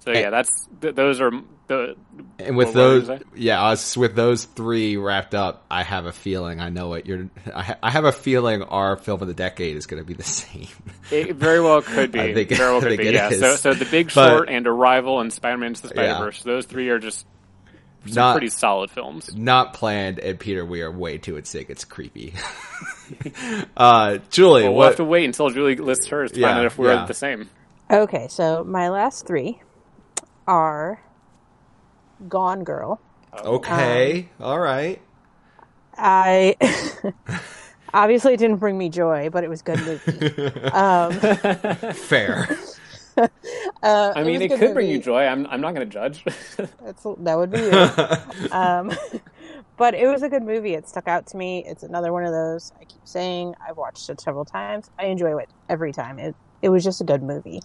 so 0.00 0.12
yeah 0.12 0.30
that's 0.30 0.68
th- 0.80 0.94
those 0.94 1.20
are 1.20 1.30
the 1.66 1.94
And 2.40 2.56
with 2.56 2.74
What 2.74 2.74
were 2.74 2.94
you 2.96 3.00
those, 3.02 3.20
yeah, 3.36 3.62
uh, 3.62 3.66
us 3.72 3.96
with 3.96 4.16
those 4.16 4.44
three 4.44 4.96
wrapped 4.96 5.36
up, 5.36 5.64
I 5.70 5.84
have 5.84 6.04
a 6.04 6.10
feeling. 6.10 6.58
I 6.60 6.68
know 6.68 6.88
what 6.88 7.06
you're. 7.06 7.30
I, 7.54 7.62
ha- 7.62 7.76
I 7.80 7.90
have 7.92 8.04
a 8.04 8.10
feeling 8.10 8.62
our 8.64 8.96
film 8.96 9.22
of 9.22 9.28
the 9.28 9.34
decade 9.34 9.76
is 9.76 9.86
going 9.86 10.02
to 10.02 10.04
be 10.04 10.14
the 10.14 10.22
same. 10.40 10.66
It 11.12 11.36
very 11.36 11.60
well 11.60 11.80
could 11.80 12.10
be. 12.10 12.18
I 12.22 12.34
think- 12.34 12.50
very 12.50 12.72
well 12.72 12.80
could 12.80 12.98
be. 12.98 13.04
Yeah. 13.10 13.28
is. 13.30 13.38
So, 13.38 13.54
so 13.54 13.74
the 13.74 13.84
Big 13.84 14.12
But- 14.12 14.28
Short 14.30 14.48
and 14.48 14.66
Arrival 14.66 15.20
and 15.20 15.32
Spider-Man 15.32 15.68
into 15.68 15.82
the 15.82 15.88
Spider-Verse. 15.90 16.42
Those 16.42 16.66
three 16.66 16.88
are 16.88 16.98
just 16.98 17.24
some 18.06 18.14
Not 18.14 18.32
pretty 18.32 18.48
solid 18.48 18.90
films. 18.90 19.34
not 19.36 19.74
planned. 19.74 20.18
And 20.18 20.38
Peter, 20.38 20.64
we 20.64 20.82
are 20.82 20.90
way 20.90 21.18
too 21.18 21.36
in 21.36 21.44
sync. 21.44 21.68
It's 21.70 21.84
creepy. 21.84 22.34
uh, 23.76 24.18
Julie, 24.30 24.62
Well, 24.62 24.70
we'll 24.72 24.78
what? 24.78 24.86
have 24.86 24.96
to 24.96 25.04
wait 25.04 25.24
until 25.24 25.50
Julie 25.50 25.76
lists 25.76 26.06
hers 26.06 26.32
to 26.32 26.40
Yeah, 26.40 26.48
find 26.48 26.58
out 26.60 26.64
if 26.66 26.78
we're 26.78 26.92
yeah. 26.92 27.06
the 27.06 27.14
same. 27.14 27.48
Okay, 27.90 28.28
so 28.28 28.64
my 28.64 28.88
last 28.88 29.26
three 29.26 29.60
are 30.46 31.02
Gone 32.28 32.64
Girl. 32.64 33.00
okay, 33.36 34.28
all 34.40 34.58
right. 34.60 35.00
I 35.96 36.56
obviously 37.94 38.34
it 38.34 38.38
didn't 38.38 38.56
bring 38.58 38.78
me 38.78 38.88
joy, 38.88 39.28
but 39.30 39.44
it 39.44 39.50
was 39.50 39.62
good 39.62 39.80
movie. 39.80 40.46
um, 40.72 41.12
Fair. 41.92 42.48
uh, 43.82 44.12
I 44.14 44.22
mean, 44.22 44.34
was 44.34 44.42
a 44.42 44.44
it 44.44 44.48
good 44.48 44.58
could 44.58 44.74
bring 44.74 44.88
you 44.88 44.98
joy. 45.00 45.24
I'm 45.24 45.46
I'm 45.46 45.60
not 45.60 45.74
going 45.74 45.88
to 45.88 45.92
judge. 45.92 46.24
That's, 46.56 47.02
that 47.02 47.36
would 47.36 47.50
be 47.50 47.60
weird. 47.60 48.52
um, 48.52 48.92
but 49.76 49.94
it 49.94 50.06
was 50.06 50.22
a 50.22 50.28
good 50.28 50.42
movie. 50.42 50.74
It 50.74 50.88
stuck 50.88 51.08
out 51.08 51.26
to 51.28 51.36
me. 51.36 51.64
It's 51.66 51.82
another 51.82 52.12
one 52.12 52.24
of 52.24 52.32
those 52.32 52.72
I 52.80 52.84
keep 52.84 53.06
saying. 53.06 53.54
I've 53.66 53.76
watched 53.76 54.08
it 54.10 54.20
several 54.20 54.44
times. 54.44 54.90
I 54.98 55.06
enjoy 55.06 55.36
it 55.38 55.48
every 55.68 55.92
time. 55.92 56.18
It 56.18 56.34
it 56.62 56.68
was 56.68 56.84
just 56.84 57.00
a 57.00 57.04
good 57.04 57.22
movie. 57.22 57.62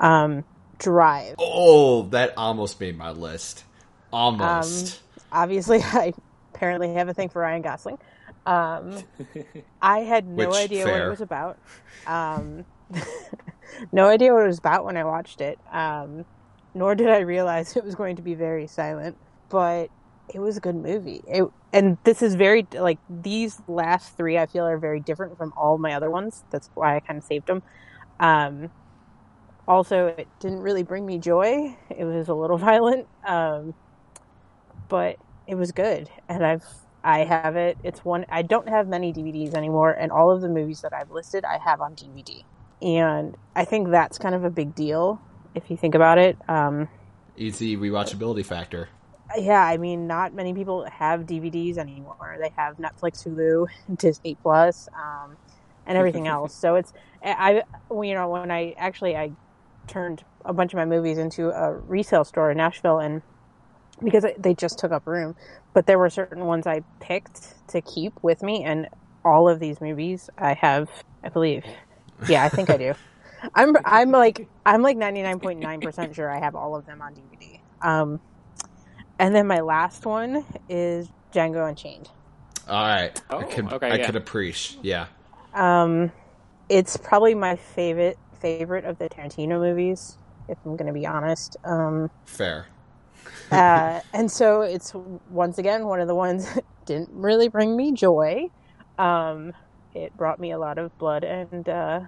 Um, 0.00 0.44
Drive. 0.78 1.36
Oh, 1.38 2.02
that 2.08 2.34
almost 2.36 2.80
made 2.80 2.98
my 2.98 3.10
list. 3.10 3.64
Almost. 4.12 5.00
Um, 5.12 5.22
obviously, 5.32 5.80
I 5.82 6.12
apparently 6.54 6.92
have 6.94 7.08
a 7.08 7.14
thing 7.14 7.28
for 7.28 7.40
Ryan 7.40 7.62
Gosling. 7.62 7.98
Um, 8.46 9.02
I 9.80 10.00
had 10.00 10.26
no 10.26 10.48
Which, 10.48 10.56
idea 10.56 10.84
what 10.84 11.00
it 11.00 11.08
was 11.08 11.20
about. 11.20 11.58
Um, 12.06 12.64
no 13.92 14.08
idea 14.08 14.32
what 14.32 14.44
it 14.44 14.48
was 14.48 14.58
about 14.58 14.84
when 14.84 14.96
I 14.96 15.04
watched 15.04 15.40
it. 15.40 15.58
Um, 15.72 16.24
nor 16.74 16.94
did 16.94 17.08
I 17.08 17.20
realize 17.20 17.76
it 17.76 17.84
was 17.84 17.94
going 17.94 18.16
to 18.16 18.22
be 18.22 18.34
very 18.34 18.66
silent. 18.66 19.16
But 19.48 19.90
it 20.32 20.38
was 20.38 20.56
a 20.56 20.60
good 20.60 20.76
movie. 20.76 21.22
It, 21.26 21.44
and 21.72 21.98
this 22.04 22.22
is 22.22 22.34
very 22.34 22.66
like 22.72 22.98
these 23.08 23.60
last 23.68 24.16
three. 24.16 24.38
I 24.38 24.46
feel 24.46 24.64
are 24.66 24.78
very 24.78 25.00
different 25.00 25.36
from 25.36 25.52
all 25.56 25.78
my 25.78 25.94
other 25.94 26.10
ones. 26.10 26.44
That's 26.50 26.70
why 26.74 26.96
I 26.96 27.00
kind 27.00 27.18
of 27.18 27.24
saved 27.24 27.46
them. 27.46 27.62
Um, 28.20 28.70
also, 29.66 30.08
it 30.08 30.28
didn't 30.40 30.60
really 30.60 30.82
bring 30.82 31.06
me 31.06 31.18
joy. 31.18 31.76
It 31.90 32.04
was 32.04 32.28
a 32.28 32.34
little 32.34 32.58
violent, 32.70 33.06
um, 33.26 33.74
but 34.88 35.16
it 35.46 35.56
was 35.56 35.72
good, 35.72 36.08
and 36.28 36.44
I've 36.44 36.64
I 37.02 37.20
have 37.24 37.56
it. 37.56 37.76
It's 37.82 38.04
one. 38.04 38.24
I 38.30 38.42
don't 38.42 38.68
have 38.68 38.88
many 38.88 39.12
DVDs 39.12 39.54
anymore, 39.54 39.92
and 39.92 40.10
all 40.10 40.30
of 40.30 40.40
the 40.40 40.48
movies 40.48 40.80
that 40.82 40.92
I've 40.94 41.10
listed, 41.10 41.44
I 41.44 41.58
have 41.58 41.80
on 41.80 41.94
DVD, 41.94 42.44
and 42.84 43.36
I 43.56 43.64
think 43.64 43.90
that's 43.90 44.18
kind 44.18 44.34
of 44.34 44.44
a 44.44 44.50
big 44.50 44.74
deal 44.74 45.20
if 45.54 45.70
you 45.70 45.76
think 45.76 45.94
about 45.94 46.18
it. 46.18 46.36
Um, 46.48 46.88
Easy 47.36 47.76
rewatchability 47.76 48.44
factor. 48.46 48.88
yeah, 49.36 49.62
I 49.64 49.76
mean, 49.78 50.06
not 50.06 50.34
many 50.34 50.52
people 50.54 50.84
have 50.84 51.22
DVDs 51.22 51.78
anymore. 51.78 52.36
They 52.40 52.50
have 52.56 52.76
Netflix, 52.76 53.26
Hulu, 53.26 53.66
Disney 53.96 54.36
Plus, 54.42 54.88
um, 54.94 55.36
and 55.86 55.98
everything 55.98 56.28
else. 56.36 56.54
So 56.54 56.76
it's 56.76 56.92
I, 57.24 57.62
I- 57.90 58.02
you 58.02 58.14
know, 58.14 58.28
when 58.28 58.50
I 58.50 58.74
actually 58.78 59.16
I 59.16 59.32
turned 59.88 60.22
a 60.44 60.52
bunch 60.52 60.72
of 60.72 60.76
my 60.76 60.84
movies 60.84 61.18
into 61.18 61.48
a 61.50 61.72
resale 61.72 62.24
store 62.24 62.50
in 62.50 62.58
Nashville, 62.58 62.98
and 63.00 63.22
because 64.02 64.24
they 64.38 64.54
just 64.54 64.78
took 64.78 64.92
up 64.92 65.06
room, 65.06 65.34
but 65.72 65.86
there 65.86 65.98
were 65.98 66.10
certain 66.10 66.44
ones 66.44 66.66
I 66.66 66.82
picked 67.00 67.66
to 67.68 67.80
keep 67.80 68.12
with 68.22 68.42
me, 68.42 68.62
and 68.64 68.88
all 69.24 69.48
of 69.48 69.58
these 69.58 69.80
movies 69.80 70.28
I 70.36 70.52
have, 70.54 70.88
I 71.22 71.30
believe, 71.30 71.64
yeah, 72.26 72.44
I 72.44 72.48
think 72.48 72.70
I 72.70 72.76
do. 72.76 72.94
I'm 73.54 73.76
I'm 73.84 74.10
like 74.10 74.48
I'm 74.64 74.82
like 74.82 74.96
ninety 74.96 75.22
nine 75.22 75.40
point 75.40 75.60
nine 75.60 75.82
percent 75.82 76.14
sure 76.14 76.30
I 76.30 76.40
have 76.40 76.54
all 76.54 76.76
of 76.76 76.86
them 76.86 77.02
on 77.02 77.14
DVD. 77.14 77.60
Um, 77.82 78.20
and 79.18 79.34
then 79.34 79.46
my 79.46 79.60
last 79.60 80.06
one 80.06 80.44
is 80.68 81.12
Django 81.34 81.68
Unchained. 81.68 82.10
All 82.68 82.82
right. 82.82 83.20
I 83.38 83.44
Oh, 83.44 83.44
could, 83.44 83.72
okay, 83.72 83.90
I 83.90 83.98
yeah. 83.98 84.06
could 84.06 84.16
appreciate. 84.16 84.84
Yeah. 84.84 85.06
Um, 85.54 86.12
it's 86.68 86.96
probably 86.96 87.34
my 87.34 87.56
favorite 87.56 88.18
favorite 88.40 88.84
of 88.84 88.98
the 88.98 89.08
Tarantino 89.08 89.60
movies, 89.60 90.18
if 90.48 90.58
I'm 90.64 90.76
going 90.76 90.88
to 90.88 90.92
be 90.92 91.06
honest. 91.06 91.56
Um, 91.64 92.10
Fair. 92.24 92.66
uh, 93.50 94.00
and 94.12 94.30
so 94.30 94.62
it's 94.62 94.92
once 94.94 95.58
again 95.58 95.86
one 95.86 96.00
of 96.00 96.08
the 96.08 96.14
ones 96.14 96.52
that 96.54 96.64
didn't 96.86 97.10
really 97.12 97.48
bring 97.48 97.76
me 97.76 97.92
joy. 97.92 98.48
Um, 98.98 99.52
it 99.94 100.16
brought 100.16 100.40
me 100.40 100.52
a 100.52 100.58
lot 100.58 100.78
of 100.78 100.96
blood 100.98 101.24
and 101.24 101.68
uh, 101.68 102.00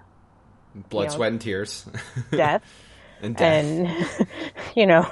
Blood, 0.89 1.03
Yeah. 1.05 1.09
sweat, 1.09 1.31
and 1.31 1.41
tears. 1.41 1.85
death. 2.31 2.63
and 3.21 3.35
death. 3.35 3.65
and 3.65 4.27
you 4.75 4.85
know 4.85 5.05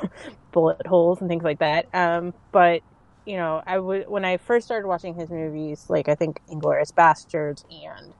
bullet 0.52 0.85
holes 0.88 1.19
and 1.22 1.30
things 1.30 1.43
like 1.43 1.60
that 1.60 1.85
um 1.93 2.34
but 2.52 2.81
you 3.26 3.35
know 3.35 3.61
i 3.65 3.77
would 3.77 4.06
when 4.07 4.23
i 4.23 4.38
first 4.38 4.65
started 4.65 4.88
watching 4.88 5.15
his 5.15 5.30
movies 5.30 5.85
like 5.89 6.07
i 6.07 6.15
think 6.15 6.39
Inglourious 6.49 6.93
Basterds 6.97 7.64
and 7.69 8.14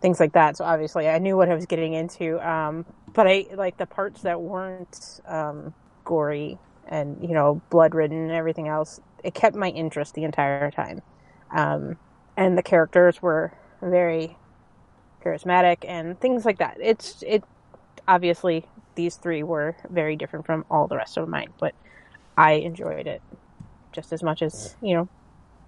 things 0.00 0.18
like 0.20 0.32
that 0.32 0.56
so 0.56 0.64
obviously 0.64 1.08
i 1.08 1.18
knew 1.18 1.36
what 1.36 1.48
i 1.50 1.54
was 1.54 1.66
getting 1.66 1.92
into 1.94 2.38
um 2.48 2.84
but 3.14 3.26
i 3.26 3.46
like 3.54 3.76
the 3.76 3.86
parts 3.86 4.22
that 4.22 4.40
weren't 4.40 4.98
um 5.26 5.74
gory 6.04 6.58
and 6.88 7.18
you 7.22 7.34
know 7.34 7.62
blood 7.70 7.94
ridden 7.94 8.18
and 8.22 8.32
everything 8.32 8.68
else 8.68 8.98
it 9.24 9.34
kept 9.34 9.56
my 9.56 9.68
interest 9.68 10.14
the 10.14 10.24
entire 10.24 10.70
time 10.70 11.00
um 11.54 11.96
and 12.36 12.56
the 12.56 12.62
characters 12.62 13.20
were 13.20 13.52
very 13.82 14.36
charismatic 15.24 15.84
and 15.86 16.18
things 16.18 16.44
like 16.44 16.58
that 16.58 16.76
it's 16.80 17.22
it 17.26 17.44
obviously 18.08 18.64
these 18.94 19.16
three 19.16 19.42
were 19.42 19.76
very 19.88 20.16
different 20.16 20.46
from 20.46 20.64
all 20.70 20.86
the 20.86 20.96
rest 20.96 21.16
of 21.16 21.28
mine, 21.28 21.50
but 21.58 21.74
I 22.36 22.52
enjoyed 22.52 23.06
it 23.06 23.22
just 23.92 24.12
as 24.12 24.22
much 24.22 24.42
as 24.42 24.76
you 24.80 24.94
know 24.94 25.08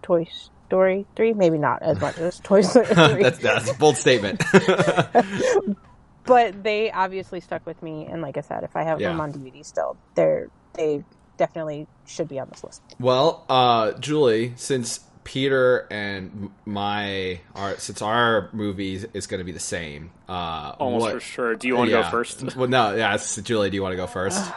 Toy 0.02 0.26
Story 0.66 1.06
three. 1.16 1.32
Maybe 1.32 1.58
not 1.58 1.82
as 1.82 2.00
much 2.00 2.18
as 2.18 2.40
Toy 2.40 2.62
Story 2.62 2.86
three, 2.94 3.22
that's, 3.22 3.38
that's 3.38 3.70
a 3.70 3.74
bold 3.74 3.96
statement. 3.96 4.42
but 6.24 6.62
they 6.62 6.90
obviously 6.90 7.40
stuck 7.40 7.66
with 7.66 7.82
me. 7.82 8.06
And 8.06 8.22
like 8.22 8.36
I 8.36 8.42
said, 8.42 8.64
if 8.64 8.76
I 8.76 8.82
have 8.82 8.98
them 8.98 9.20
on 9.20 9.32
DVD 9.32 9.64
still, 9.64 9.96
they're 10.14 10.48
they 10.74 11.04
definitely 11.36 11.86
should 12.06 12.28
be 12.28 12.38
on 12.38 12.48
this 12.48 12.62
list. 12.62 12.82
well, 13.00 13.44
uh, 13.48 13.92
Julie, 13.92 14.52
since 14.56 15.00
Peter 15.24 15.86
and 15.90 16.50
my 16.66 17.40
our 17.54 17.76
since 17.78 18.02
our 18.02 18.50
movie 18.52 19.02
is 19.14 19.26
going 19.26 19.38
to 19.38 19.44
be 19.44 19.52
the 19.52 19.58
same, 19.58 20.10
uh, 20.28 20.74
Almost 20.78 21.02
what- 21.02 21.12
for 21.14 21.20
sure. 21.20 21.54
Do 21.54 21.66
you 21.66 21.76
want 21.76 21.88
to 21.90 21.96
yeah. 21.96 22.02
go 22.02 22.10
first? 22.10 22.56
Well, 22.56 22.68
no, 22.68 22.94
yeah, 22.94 23.14
it's, 23.14 23.36
Julie. 23.36 23.70
Do 23.70 23.76
you 23.76 23.82
want 23.82 23.92
to 23.94 23.96
go 23.96 24.06
first? 24.06 24.44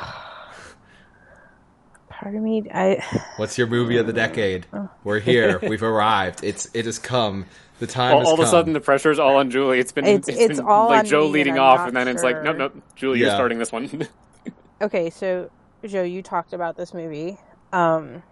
Part 2.10 2.36
of 2.36 2.42
me, 2.42 2.64
I 2.74 3.04
What's 3.38 3.58
your 3.58 3.68
movie 3.68 3.98
of 3.98 4.08
the 4.08 4.14
decade? 4.14 4.66
Oh. 4.74 4.90
We're 5.04 5.20
here. 5.20 5.60
We've 5.68 5.84
arrived. 5.84 6.44
It's 6.44 6.68
it 6.74 6.86
has 6.86 7.00
come. 7.00 7.46
The 7.80 7.88
time 7.88 8.14
all, 8.14 8.20
has 8.20 8.28
all 8.28 8.34
of 8.34 8.40
a 8.40 8.48
sudden, 8.48 8.74
the 8.74 8.80
pressure 8.82 9.12
is 9.12 9.20
all 9.20 9.38
on 9.38 9.52
Julie. 9.52 9.80
It's 9.80 9.92
been 9.92 10.06
It's- 10.06 10.28
it's 10.28 10.38
it's 10.38 10.60
been 10.60 10.68
all 10.68 10.90
like 10.90 11.00
on 11.00 11.06
Joe 11.06 11.26
me, 11.26 11.34
leading 11.34 11.54
I'm 11.56 11.62
off, 11.62 11.88
and 11.88 11.96
then 11.96 12.08
it's 12.08 12.24
like, 12.24 12.38
sure. 12.38 12.44
nope, 12.44 12.58
nope, 12.58 12.84
Julie, 12.96 13.20
you're 13.20 13.30
starting 13.30 13.60
this 13.60 13.72
one. 13.72 14.08
okay. 14.82 15.10
So 15.12 15.50
Joe, 15.86 16.04
you 16.04 16.22
talked 16.24 16.54
about 16.54 16.76
this 16.76 16.94
movie, 16.94 17.38
um, 17.72 18.24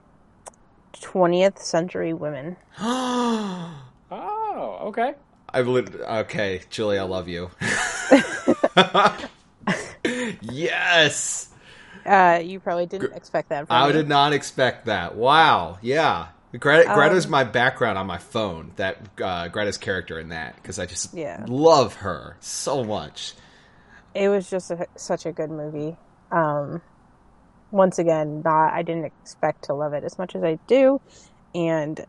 20th 1.01 1.59
Century 1.59 2.13
Women. 2.13 2.57
oh, 2.80 3.72
okay. 4.11 5.13
I 5.53 5.61
lit- 5.61 5.95
okay, 5.95 6.61
Julie, 6.69 6.97
I 6.99 7.03
love 7.03 7.27
you. 7.27 7.49
yes, 10.41 11.49
Uh, 12.05 12.39
you 12.43 12.59
probably 12.59 12.85
didn't 12.85 13.13
expect 13.13 13.49
that. 13.49 13.67
From 13.67 13.76
I 13.76 13.88
me. 13.88 13.93
did 13.93 14.07
not 14.07 14.34
expect 14.34 14.85
that. 14.85 15.15
Wow, 15.15 15.77
yeah. 15.81 16.27
Greta, 16.59 16.88
Um, 16.89 16.95
Greta's 16.95 17.27
my 17.27 17.43
background 17.43 17.97
on 17.97 18.05
my 18.07 18.17
phone. 18.19 18.72
That 18.76 18.97
uh, 19.22 19.47
Greta's 19.49 19.77
character 19.77 20.19
in 20.19 20.30
that 20.30 20.55
because 20.55 20.77
I 20.80 20.85
just 20.85 21.13
Yeah. 21.13 21.43
love 21.47 21.95
her 21.95 22.38
so 22.39 22.84
much. 22.84 23.34
it 24.13 24.30
was 24.30 24.49
just 24.49 24.72
a, 24.72 24.88
such 24.95 25.26
a 25.26 25.31
good 25.34 25.49
movie. 25.51 25.97
Um, 26.31 26.81
once 27.71 27.99
again, 27.99 28.41
not 28.43 28.73
I 28.73 28.81
didn't 28.83 29.05
expect 29.05 29.65
to 29.65 29.73
love 29.73 29.93
it 29.93 30.03
as 30.03 30.17
much 30.17 30.35
as 30.35 30.43
I 30.43 30.59
do, 30.67 31.01
and 31.53 32.05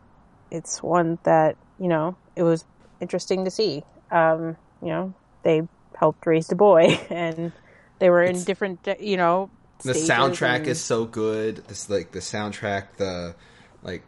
it's 0.51 0.83
one 0.83 1.19
that 1.25 1.57
you 1.79 1.89
know 1.89 2.17
it 2.37 2.43
was 2.43 2.65
interesting 3.01 3.45
to 3.45 3.51
see. 3.51 3.83
Um, 4.11 4.57
you 4.83 4.89
know, 4.89 5.15
they 5.43 5.63
helped 5.99 6.25
raise 6.27 6.47
the 6.49 6.55
boy, 6.57 7.01
and 7.11 7.53
they 7.99 8.11
were 8.11 8.23
in 8.23 8.43
different, 8.45 8.87
you 9.01 9.17
know. 9.17 9.51
The 9.83 9.93
soundtrack 9.93 10.59
and- 10.61 10.69
is 10.69 10.83
so 10.83 11.05
good. 11.05 11.57
This 11.69 11.91
like 11.91 12.13
the 12.13 12.21
soundtrack, 12.21 12.97
the 12.97 13.35
like 13.83 14.03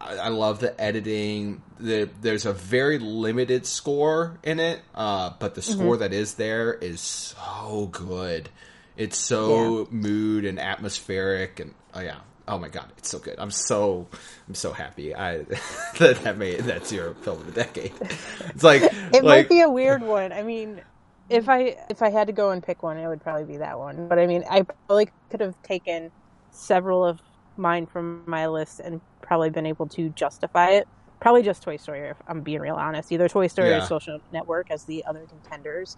I, 0.00 0.16
I 0.16 0.28
love 0.28 0.60
the 0.60 0.78
editing. 0.80 1.62
The, 1.80 2.08
there's 2.20 2.46
a 2.46 2.52
very 2.52 2.98
limited 2.98 3.66
score 3.66 4.38
in 4.44 4.60
it, 4.60 4.80
uh, 4.94 5.30
but 5.38 5.54
the 5.54 5.62
score 5.62 5.94
Mm-hmm. 5.94 6.00
that 6.02 6.12
is 6.12 6.34
there 6.34 6.72
is 6.74 7.00
so 7.00 7.88
good. 7.90 8.50
It's 8.96 9.16
so 9.18 9.88
mood 9.90 10.44
and 10.44 10.58
atmospheric, 10.58 11.60
and 11.60 11.74
oh 11.94 12.00
yeah, 12.00 12.18
oh 12.48 12.58
my 12.58 12.68
god, 12.68 12.92
it's 12.98 13.08
so 13.08 13.18
good. 13.18 13.36
I'm 13.38 13.50
so 13.50 14.08
I'm 14.48 14.54
so 14.54 14.72
happy. 14.72 15.14
I 15.14 15.38
that 15.98 16.20
that 16.24 16.36
made 16.36 16.60
that's 16.60 16.92
your 16.92 17.14
film 17.14 17.40
of 17.40 17.46
the 17.46 17.52
decade. 17.52 17.92
It's 18.00 18.62
like 18.64 18.82
It 19.12 19.22
like 19.22 19.22
might 19.24 19.48
be 19.48 19.60
a 19.60 19.70
weird 19.70 20.02
one. 20.02 20.32
I 20.32 20.42
mean, 20.42 20.82
if 21.28 21.48
I 21.48 21.76
if 21.88 22.02
I 22.02 22.10
had 22.10 22.26
to 22.26 22.32
go 22.32 22.50
and 22.50 22.62
pick 22.62 22.82
one, 22.82 22.96
it 22.98 23.06
would 23.06 23.22
probably 23.22 23.44
be 23.44 23.58
that 23.58 23.78
one. 23.78 24.08
But 24.08 24.18
I 24.18 24.26
mean, 24.26 24.44
I 24.50 24.62
probably 24.62 25.08
could 25.30 25.40
have 25.40 25.54
taken 25.62 26.10
several 26.50 27.04
of 27.04 27.20
mine 27.56 27.86
from 27.86 28.24
my 28.26 28.46
list 28.48 28.80
and 28.80 29.00
probably 29.22 29.50
been 29.50 29.66
able 29.66 29.86
to 29.88 30.08
justify 30.10 30.70
it. 30.70 30.88
Probably 31.20 31.42
just 31.42 31.62
Toy 31.62 31.76
Story, 31.76 32.08
if 32.08 32.16
I'm 32.26 32.40
being 32.40 32.60
real 32.60 32.76
honest. 32.76 33.12
Either 33.12 33.28
Toy 33.28 33.46
Story 33.46 33.70
Yeah. 33.70 33.78
or 33.78 33.80
Social 33.82 34.20
Network 34.32 34.70
as 34.70 34.84
the 34.84 35.04
other 35.04 35.26
contenders. 35.26 35.96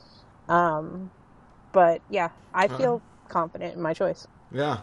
Um, 0.49 1.11
but 1.73 2.01
yeah, 2.11 2.31
I 2.55 2.69
feel 2.69 3.03
confident 3.29 3.75
in 3.75 3.83
my 3.83 3.95
choice. 3.95 4.27
Yeah. 4.53 4.79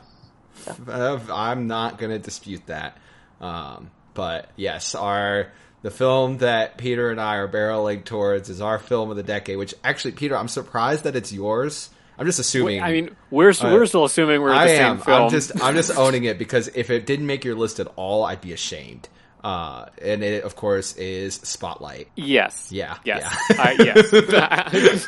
Uh, 0.88 1.20
I'm 1.32 1.68
not 1.68 1.98
going 1.98 2.12
to 2.12 2.20
dispute 2.20 2.66
that. 2.66 2.98
Um, 3.40 3.92
but 4.14 4.50
yes, 4.56 4.96
our 4.96 5.52
the 5.82 5.92
film 5.92 6.40
that 6.40 6.78
Peter 6.78 7.10
and 7.10 7.22
I 7.22 7.36
are 7.36 7.48
barreling 7.48 8.04
towards 8.04 8.50
is 8.50 8.60
our 8.60 8.80
film 8.80 9.12
of 9.12 9.18
the 9.18 9.24
decade. 9.24 9.58
Which 9.58 9.74
actually, 9.84 10.12
Peter, 10.14 10.36
I'm 10.36 10.48
surprised 10.48 11.04
that 11.06 11.16
it's 11.16 11.32
yours. 11.32 11.90
I'm 12.18 12.26
just 12.26 12.40
assuming. 12.40 12.82
I 12.82 12.92
mean, 12.92 13.16
we're 13.32 13.52
Uh, 13.52 13.72
we're 13.72 13.86
still 13.86 14.04
assuming 14.04 14.42
we're 14.42 14.52
I 14.52 14.68
the 14.68 14.76
same 14.76 14.98
film. 14.98 15.24
I'm 15.24 15.30
just 15.30 15.64
I'm 15.64 15.76
just 15.76 15.96
owning 15.98 16.26
it 16.26 16.38
because 16.38 16.68
if 16.76 16.90
it 16.90 17.06
didn't 17.06 17.28
make 17.28 17.46
your 17.46 17.56
list 17.56 17.80
at 17.80 17.88
all, 17.96 18.26
I'd 18.26 18.42
be 18.42 18.52
ashamed. 18.52 19.08
Uh, 19.44 19.86
and 20.02 20.22
it 20.24 20.44
of 20.44 20.56
course 20.56 20.96
is 20.98 21.36
Spotlight. 21.36 22.10
yes. 22.16 22.72
Yeah. 22.72 22.98
Yes. 23.06 23.22
Yeah. 23.50 23.56
I, 23.58 23.72
yes. 23.80 24.12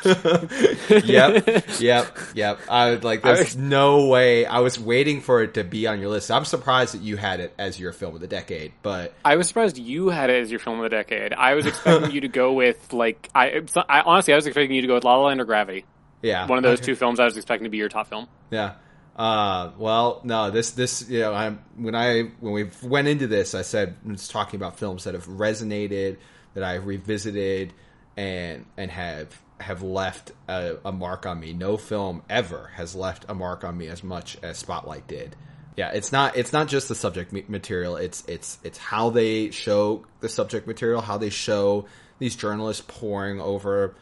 yep, 1.06 1.68
yep, 1.80 2.18
yep. 2.34 2.60
I 2.70 2.92
would 2.92 3.04
like. 3.04 3.24
There's 3.24 3.40
was- 3.40 3.58
no 3.58 4.08
way. 4.08 4.46
I 4.46 4.60
was 4.60 4.80
waiting 4.80 5.22
for 5.22 5.42
it 5.44 5.56
to 5.56 5.64
be 5.64 5.88
on 5.88 6.00
your 6.00 6.10
list. 6.10 6.32
I'm 6.32 6.46
surprised 6.46 6.94
that 6.94 7.02
you 7.02 7.18
had 7.18 7.40
it 7.40 7.54
as 7.58 7.80
your 7.80 7.92
film 7.92 8.16
of 8.16 8.22
the 8.22 8.28
decade, 8.28 8.74
but 8.82 9.14
I 9.26 9.36
was 9.36 9.48
surprised 9.48 9.78
you 9.78 10.10
had 10.10 10.30
it 10.30 10.42
as 10.42 10.50
your 10.52 10.60
film 10.60 10.78
of 10.80 10.84
the 10.84 10.90
decade. 10.90 11.34
I 11.34 11.56
was 11.56 11.66
expecting 11.66 12.12
you 12.12 12.22
to 12.22 12.28
go 12.30 12.54
with 12.54 12.94
like 12.94 13.30
I, 13.36 13.62
I 13.90 14.02
honestly 14.02 14.34
I 14.34 14.38
was 14.38 14.48
expecting 14.48 14.76
you 14.76 14.82
to 14.82 14.88
go 14.88 14.96
with 14.96 15.04
La 15.04 15.16
La 15.18 15.26
Land 15.28 15.42
or 15.42 15.46
Gravity. 15.46 15.86
yeah, 16.22 16.48
One 16.48 16.58
of 16.58 16.64
those 16.64 16.80
Okay. 16.80 16.86
two 16.88 16.96
films 16.96 17.20
I 17.20 17.26
was 17.26 17.36
expecting 17.38 17.66
to 17.66 17.70
be 17.70 17.78
your 17.78 17.90
top 17.90 18.08
film. 18.08 18.28
Yeah. 18.50 18.74
Uh, 19.16 19.72
well, 19.78 20.22
no, 20.24 20.52
this, 20.52 20.72
this, 20.72 21.08
you 21.10 21.20
know, 21.20 21.34
I'm, 21.34 21.62
when 21.76 21.96
I, 21.96 22.24
when 22.40 22.54
we 22.54 22.70
went 22.82 23.08
into 23.08 23.28
this, 23.28 23.54
I 23.54 23.62
said, 23.62 23.96
I 24.08 24.12
was 24.12 24.28
talking 24.28 24.58
about 24.58 24.80
films 24.80 25.04
that 25.04 25.14
have 25.14 25.28
resonated, 25.28 26.18
that 26.54 26.64
I've 26.64 26.86
revisited 26.86 27.74
and, 28.16 28.66
and 28.78 28.90
have, 28.90 29.40
have 29.60 29.84
left 29.84 30.32
a, 30.48 30.78
a 30.86 30.92
mark 30.92 31.26
on 31.26 31.40
me. 31.40 31.54
No 31.54 31.78
film 31.78 32.24
ever 32.30 32.72
has 32.76 32.96
left 32.96 33.26
a 33.28 33.36
mark 33.36 33.64
on 33.64 33.78
me 33.78 33.88
as 33.88 34.04
much 34.04 34.38
as 34.42 34.58
Spotlight 34.58 35.08
did. 35.08 35.36
Yeah, 35.78 35.92
it's 35.92 36.12
not, 36.12 36.36
it's 36.38 36.54
not 36.54 36.68
just 36.68 36.88
the 36.88 36.96
subject 36.96 37.32
material. 37.50 37.98
It's, 37.98 38.24
it's, 38.28 38.60
it's 38.64 38.78
how 38.78 39.10
they 39.10 39.52
show 39.52 40.06
the 40.20 40.30
subject 40.30 40.68
material, 40.68 41.02
how 41.02 41.18
they 41.18 41.30
show 41.30 41.86
these 42.20 42.36
journalists 42.36 42.84
pouring 42.88 43.42
over 43.42 43.96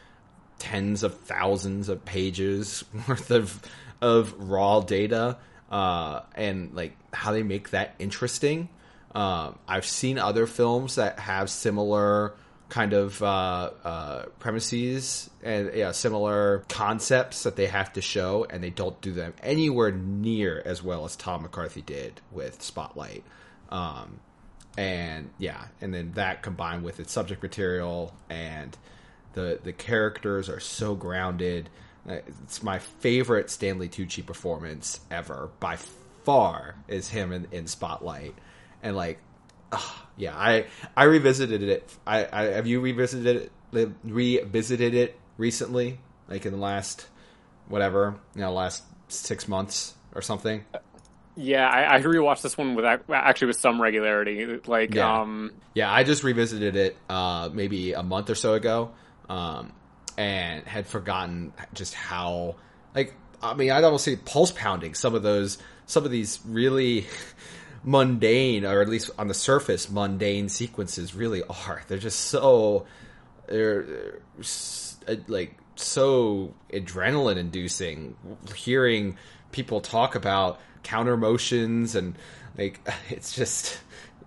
tens 0.59 1.03
of 1.03 1.17
thousands 1.21 1.89
of 1.89 2.05
pages 2.05 2.83
worth 3.07 3.31
of 3.31 3.61
of 4.01 4.33
raw 4.49 4.79
data 4.81 5.37
uh, 5.69 6.21
and 6.35 6.73
like 6.73 6.95
how 7.13 7.31
they 7.31 7.43
make 7.43 7.71
that 7.71 7.95
interesting. 7.99 8.69
Um, 9.13 9.57
I've 9.67 9.85
seen 9.85 10.19
other 10.19 10.45
films 10.45 10.95
that 10.95 11.19
have 11.19 11.49
similar 11.49 12.35
kind 12.69 12.93
of 12.93 13.21
uh, 13.23 13.71
uh, 13.83 14.25
premises 14.37 15.29
and 15.43 15.71
yeah, 15.73 15.91
similar 15.91 16.63
concepts 16.69 17.43
that 17.43 17.55
they 17.55 17.65
have 17.65 17.91
to 17.93 18.01
show, 18.01 18.45
and 18.49 18.63
they 18.63 18.69
don't 18.69 18.99
do 19.01 19.11
them 19.11 19.33
anywhere 19.41 19.91
near 19.91 20.61
as 20.65 20.83
well 20.83 21.05
as 21.05 21.15
Tom 21.15 21.41
McCarthy 21.41 21.81
did 21.81 22.21
with 22.31 22.61
Spotlight. 22.61 23.23
Um, 23.69 24.19
and 24.77 25.31
yeah, 25.39 25.65
and 25.81 25.93
then 25.93 26.13
that 26.13 26.41
combined 26.41 26.83
with 26.83 26.99
its 26.99 27.11
subject 27.11 27.41
material 27.41 28.13
and 28.29 28.77
the 29.33 29.59
the 29.63 29.73
characters 29.73 30.49
are 30.49 30.59
so 30.59 30.95
grounded. 30.95 31.69
Uh, 32.07 32.17
It's 32.43 32.61
my 32.63 32.79
favorite 32.79 33.49
Stanley 33.49 33.89
Tucci 33.89 34.25
performance 34.25 34.99
ever 35.09 35.49
by 35.59 35.77
far 36.23 36.75
is 36.87 37.09
him 37.09 37.31
in, 37.31 37.47
in 37.51 37.67
Spotlight, 37.67 38.35
and 38.83 38.95
like, 38.95 39.19
ugh, 39.71 39.81
yeah, 40.17 40.35
I 40.35 40.65
I 40.95 41.03
revisited 41.05 41.63
it. 41.63 41.89
I, 42.05 42.27
I 42.31 42.43
have 42.53 42.67
you 42.67 42.79
revisited 42.81 43.51
it 43.73 43.91
revisited 44.03 44.93
it 44.93 45.17
recently, 45.37 45.99
like 46.27 46.45
in 46.45 46.51
the 46.51 46.57
last 46.59 47.07
whatever 47.67 48.15
you 48.35 48.41
know 48.41 48.51
last 48.53 48.83
six 49.07 49.47
months 49.47 49.93
or 50.13 50.21
something. 50.21 50.63
Yeah, 51.35 51.67
I, 51.69 51.95
I 51.95 52.01
rewatched 52.01 52.41
this 52.41 52.57
one 52.57 52.75
with 52.75 52.83
actually 52.83 53.47
with 53.47 53.57
some 53.59 53.81
regularity. 53.81 54.59
Like, 54.65 54.93
Yeah. 54.93 55.21
um, 55.21 55.53
Yeah, 55.73 55.89
I 55.89 56.03
just 56.03 56.23
revisited 56.23 56.75
it 56.75 56.97
uh, 57.09 57.49
maybe 57.53 57.93
a 57.93 58.03
month 58.03 58.29
or 58.29 58.35
so 58.35 58.55
ago, 58.55 58.91
um, 59.29 59.71
and 60.19 60.67
had 60.67 60.85
forgotten 60.85 61.53
just 61.73 61.93
how 61.93 62.57
like 62.93 63.13
I 63.41 63.53
mean 63.53 63.71
I'd 63.71 63.85
almost 63.85 64.03
say 64.03 64.17
pulse 64.17 64.51
pounding 64.51 64.93
some 64.93 65.15
of 65.15 65.23
those 65.23 65.57
some 65.85 66.03
of 66.03 66.11
these 66.11 66.41
really 66.45 67.07
mundane 67.85 68.65
or 68.65 68.81
at 68.81 68.89
least 68.89 69.11
on 69.17 69.29
the 69.29 69.33
surface 69.33 69.89
mundane 69.89 70.49
sequences 70.49 71.15
really 71.15 71.41
are. 71.43 71.83
They're 71.87 71.97
just 71.97 72.19
so 72.19 72.85
they're, 73.47 73.83
they're 75.07 75.17
like 75.27 75.57
so 75.77 76.53
adrenaline 76.73 77.37
inducing 77.37 78.17
hearing 78.53 79.17
people 79.53 79.79
talk 79.79 80.15
about 80.15 80.59
counter 80.83 81.15
motions 81.15 81.95
and 81.95 82.17
like 82.57 82.85
it's 83.09 83.33
just 83.33 83.79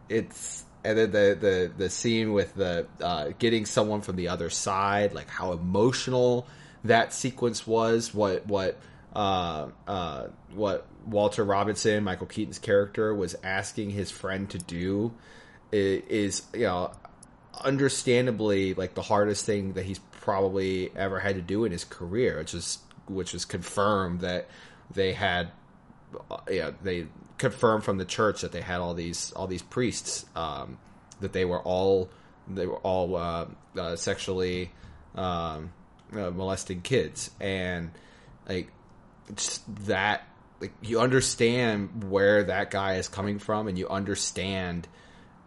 it's 0.09 0.62
and 0.85 0.99
then 0.99 1.11
the 1.11 1.37
the 1.41 1.73
the 1.77 1.91
scene 1.91 2.33
with 2.33 2.55
the 2.55 2.87
uh, 3.01 3.31
getting 3.39 3.67
someone 3.67 4.01
from 4.01 4.17
the 4.17 4.29
other 4.29 4.51
side 4.51 5.15
like 5.15 5.29
how 5.29 5.53
emotional 5.53 6.47
that 6.85 7.13
sequence 7.13 7.67
was 7.67 8.13
what 8.13 8.47
what 8.47 8.79
uh 9.15 9.69
uh 9.87 10.27
what 10.55 10.87
Walter 11.07 11.45
Robinson 11.45 12.05
Michael 12.05 12.27
Keaton's 12.27 12.59
character 12.59 13.15
was 13.15 13.37
asking 13.43 13.91
his 13.91 14.11
friend 14.11 14.49
to 14.51 14.59
do 14.59 15.13
is 15.73 16.43
you 16.53 16.61
know 16.61 16.93
understandably 17.61 18.75
like 18.75 18.95
the 18.95 19.03
hardest 19.03 19.47
thing 19.47 19.75
that 19.75 19.85
he's 19.85 19.99
probably 19.99 20.91
ever 20.97 21.21
had 21.21 21.35
to 21.35 21.43
do 21.43 21.65
in 21.65 21.73
his 21.73 21.85
career, 21.85 22.39
which 22.39 22.55
is 22.55 22.79
which 23.09 23.33
was 23.33 23.45
confirmed 23.45 24.21
that 24.21 24.49
they 24.93 25.13
had 25.13 25.51
uh, 26.31 26.39
yeah 26.51 26.71
they 26.83 27.07
confirmed 27.43 27.83
from 27.83 27.99
the 27.99 28.05
church 28.05 28.43
that 28.43 28.53
they 28.53 28.61
had 28.61 28.81
all 28.81 28.95
these 28.95 29.33
all 29.33 29.49
these 29.49 29.63
priests 29.63 30.25
um, 30.37 30.79
that 31.21 31.33
they 31.33 31.45
were 31.45 31.61
all 31.61 32.09
they 32.47 32.67
were 32.67 32.79
all 32.79 33.17
uh, 33.17 33.47
uh, 33.77 33.97
sexually 33.97 34.71
um, 35.17 35.73
uh, 36.13 36.31
molesting 36.31 36.83
kids. 36.83 37.33
And 37.41 37.91
like 38.49 38.71
that 39.87 40.23
like 40.61 40.73
you 40.83 41.01
understand 41.01 42.05
where 42.05 42.45
that 42.45 42.71
guy 42.71 42.95
is 42.95 43.09
coming 43.09 43.41
from 43.41 43.67
and 43.67 43.77
you 43.77 43.89
understand 43.89 44.87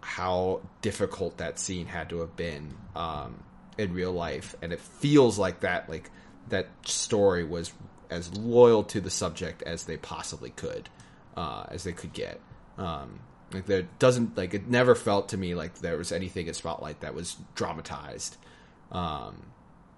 how 0.02 0.62
difficult 0.82 1.38
that 1.38 1.58
scene 1.58 1.86
had 1.88 2.10
to 2.10 2.20
have 2.20 2.36
been 2.36 2.76
um, 2.94 3.42
in 3.78 3.94
real 3.94 4.12
life, 4.12 4.54
and 4.62 4.74
it 4.74 4.82
feels 4.82 5.40
like 5.40 5.62
that 5.62 5.90
like 5.90 6.12
that 6.50 6.68
story 6.84 7.46
was 7.46 7.72
as 8.10 8.36
loyal 8.38 8.84
to 8.84 9.00
the 9.00 9.10
subject 9.10 9.64
as 9.64 9.86
they 9.86 9.98
possibly 9.98 10.50
could, 10.50 10.90
uh, 11.36 11.66
as 11.70 11.84
they 11.84 11.94
could 11.94 12.14
get. 12.14 12.40
Um, 12.78 13.20
like 13.52 13.66
there 13.66 13.88
doesn't 14.00 14.38
like 14.38 14.54
it 14.54 14.68
never 14.68 14.96
felt 14.96 15.30
to 15.30 15.38
me 15.38 15.56
like 15.56 15.80
there 15.80 15.98
was 15.98 16.12
anything 16.12 16.48
in 16.48 16.54
Spotlight 16.54 17.02
that 17.02 17.14
was 17.14 17.38
dramatized. 17.56 18.38
Um, 18.92 19.48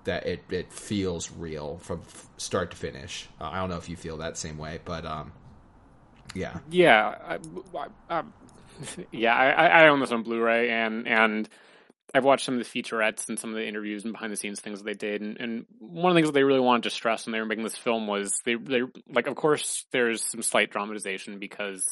that 0.08 0.26
it 0.26 0.44
it 0.50 0.72
feels 0.72 1.32
real 1.32 1.80
from 1.80 2.02
start 2.38 2.72
to 2.72 2.78
finish. 2.78 3.28
Uh, 3.40 3.50
I 3.52 3.60
don't 3.60 3.70
know 3.70 3.78
if 3.78 3.90
you 3.90 3.96
feel 3.96 4.18
that 4.18 4.38
same 4.38 4.58
way, 4.58 4.80
but 4.84 5.06
um, 5.06 5.34
yeah, 6.34 6.60
yeah, 6.70 7.16
I, 7.28 7.40
I, 7.78 8.18
um, 8.20 8.34
yeah. 9.12 9.36
I, 9.36 9.84
I 9.84 9.88
own 9.90 10.00
this 10.00 10.12
on 10.12 10.24
Blu-ray, 10.24 10.70
and 10.70 11.08
and 11.08 11.50
I've 12.14 12.24
watched 12.24 12.46
some 12.46 12.58
of 12.58 12.64
the 12.64 12.82
featurettes 12.82 13.28
and 13.28 13.38
some 13.38 13.50
of 13.50 13.58
the 13.58 13.68
interviews 13.68 14.04
and 14.04 14.14
behind 14.14 14.32
the 14.32 14.38
scenes 14.38 14.60
things 14.60 14.80
that 14.80 14.86
they 14.86 14.94
did. 14.94 15.22
And, 15.22 15.38
and 15.40 15.66
one 15.80 16.12
of 16.12 16.16
the 16.16 16.20
things 16.20 16.30
that 16.30 16.34
they 16.34 16.44
really 16.44 16.60
wanted 16.60 16.84
to 16.84 16.90
stress 16.90 17.26
when 17.26 17.34
they 17.34 17.40
were 17.40 17.46
making 17.46 17.66
this 17.66 17.78
film 17.78 18.08
was 18.08 18.42
they 18.46 18.56
they 18.56 18.82
like, 19.10 19.28
of 19.28 19.36
course, 19.36 19.86
there's 19.92 20.24
some 20.24 20.42
slight 20.42 20.72
dramatization 20.72 21.40
because 21.40 21.86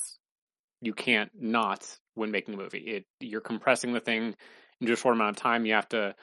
you 0.81 0.93
can't 0.93 1.31
not 1.37 1.85
when 2.15 2.31
making 2.31 2.53
a 2.53 2.57
movie. 2.57 2.79
It 2.79 3.05
you're 3.19 3.41
compressing 3.41 3.93
the 3.93 3.99
thing 3.99 4.35
into 4.79 4.93
a 4.93 4.95
short 4.95 5.15
amount 5.15 5.37
of 5.37 5.41
time. 5.41 5.65
You 5.65 5.73
have 5.73 5.89
to 5.89 6.15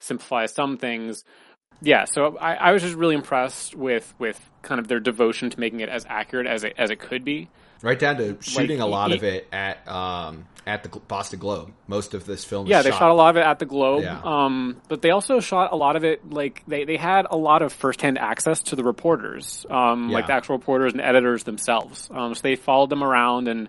simplify 0.00 0.46
some 0.46 0.76
things. 0.76 1.24
Yeah, 1.82 2.04
so 2.04 2.36
I, 2.38 2.54
I 2.54 2.72
was 2.72 2.82
just 2.82 2.94
really 2.94 3.14
impressed 3.14 3.74
with 3.74 4.12
with 4.18 4.40
kind 4.62 4.80
of 4.80 4.88
their 4.88 5.00
devotion 5.00 5.50
to 5.50 5.60
making 5.60 5.80
it 5.80 5.88
as 5.88 6.04
accurate 6.08 6.46
as 6.46 6.64
it 6.64 6.74
as 6.78 6.90
it 6.90 6.98
could 6.98 7.24
be. 7.24 7.48
Right 7.86 7.98
down 7.98 8.16
to 8.16 8.36
shooting 8.40 8.80
a 8.80 8.86
lot 8.86 9.10
he- 9.10 9.16
of 9.16 9.24
it 9.24 9.48
at 9.52 9.86
um 9.88 10.46
at 10.66 10.82
the 10.82 10.88
Boston 10.88 11.38
Globe. 11.38 11.72
Most 11.86 12.12
of 12.12 12.26
this 12.26 12.44
film, 12.44 12.66
Yeah, 12.66 12.82
they 12.82 12.90
shot 12.90 13.08
a 13.08 13.14
lot 13.14 13.30
of 13.30 13.36
it 13.36 13.46
at 13.46 13.60
the 13.60 13.66
Globe. 13.66 14.02
Yeah. 14.02 14.20
Um, 14.24 14.80
but 14.88 15.00
they 15.00 15.10
also 15.10 15.38
shot 15.38 15.72
a 15.72 15.76
lot 15.76 15.94
of 15.94 16.02
it 16.02 16.28
like 16.28 16.64
they, 16.66 16.82
they 16.84 16.96
had 16.96 17.24
a 17.30 17.36
lot 17.36 17.62
of 17.62 17.72
firsthand 17.72 18.18
access 18.18 18.64
to 18.64 18.76
the 18.76 18.82
reporters, 18.82 19.64
um, 19.70 20.10
like 20.10 20.26
the 20.26 20.32
actual 20.32 20.56
reporters 20.56 20.92
and 20.92 21.00
editors 21.00 21.44
themselves. 21.44 22.08
Um, 22.12 22.34
so 22.34 22.40
they 22.42 22.56
followed 22.56 22.90
them 22.90 23.04
around 23.04 23.46
and 23.46 23.68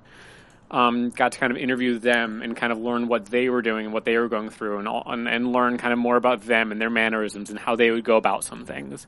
um, 0.72 1.12
got 1.12 1.34
to 1.34 1.40
kind 1.40 1.52
of 1.52 1.58
interview 1.58 2.00
them 2.00 2.42
and 2.42 2.58
kind 2.58 2.74
of 2.74 2.80
learn 2.80 3.08
what 3.08 3.28
they 3.28 3.48
were 3.50 3.62
doing 3.62 3.86
and 3.86 3.94
what 3.94 4.04
they 4.04 4.18
were 4.18 4.28
going 4.28 4.50
through 4.50 4.80
and, 4.80 4.88
all, 4.88 5.04
and 5.06 5.28
and 5.28 5.54
learn 5.54 5.78
kind 5.78 5.94
of 5.94 6.00
more 6.00 6.16
about 6.16 6.42
them 6.42 6.72
and 6.72 6.82
their 6.82 6.90
mannerisms 6.90 7.52
and 7.52 7.60
how 7.60 7.76
they 7.76 7.92
would 7.92 8.04
go 8.04 8.18
about 8.18 8.44
some 8.44 8.66
things. 8.66 9.06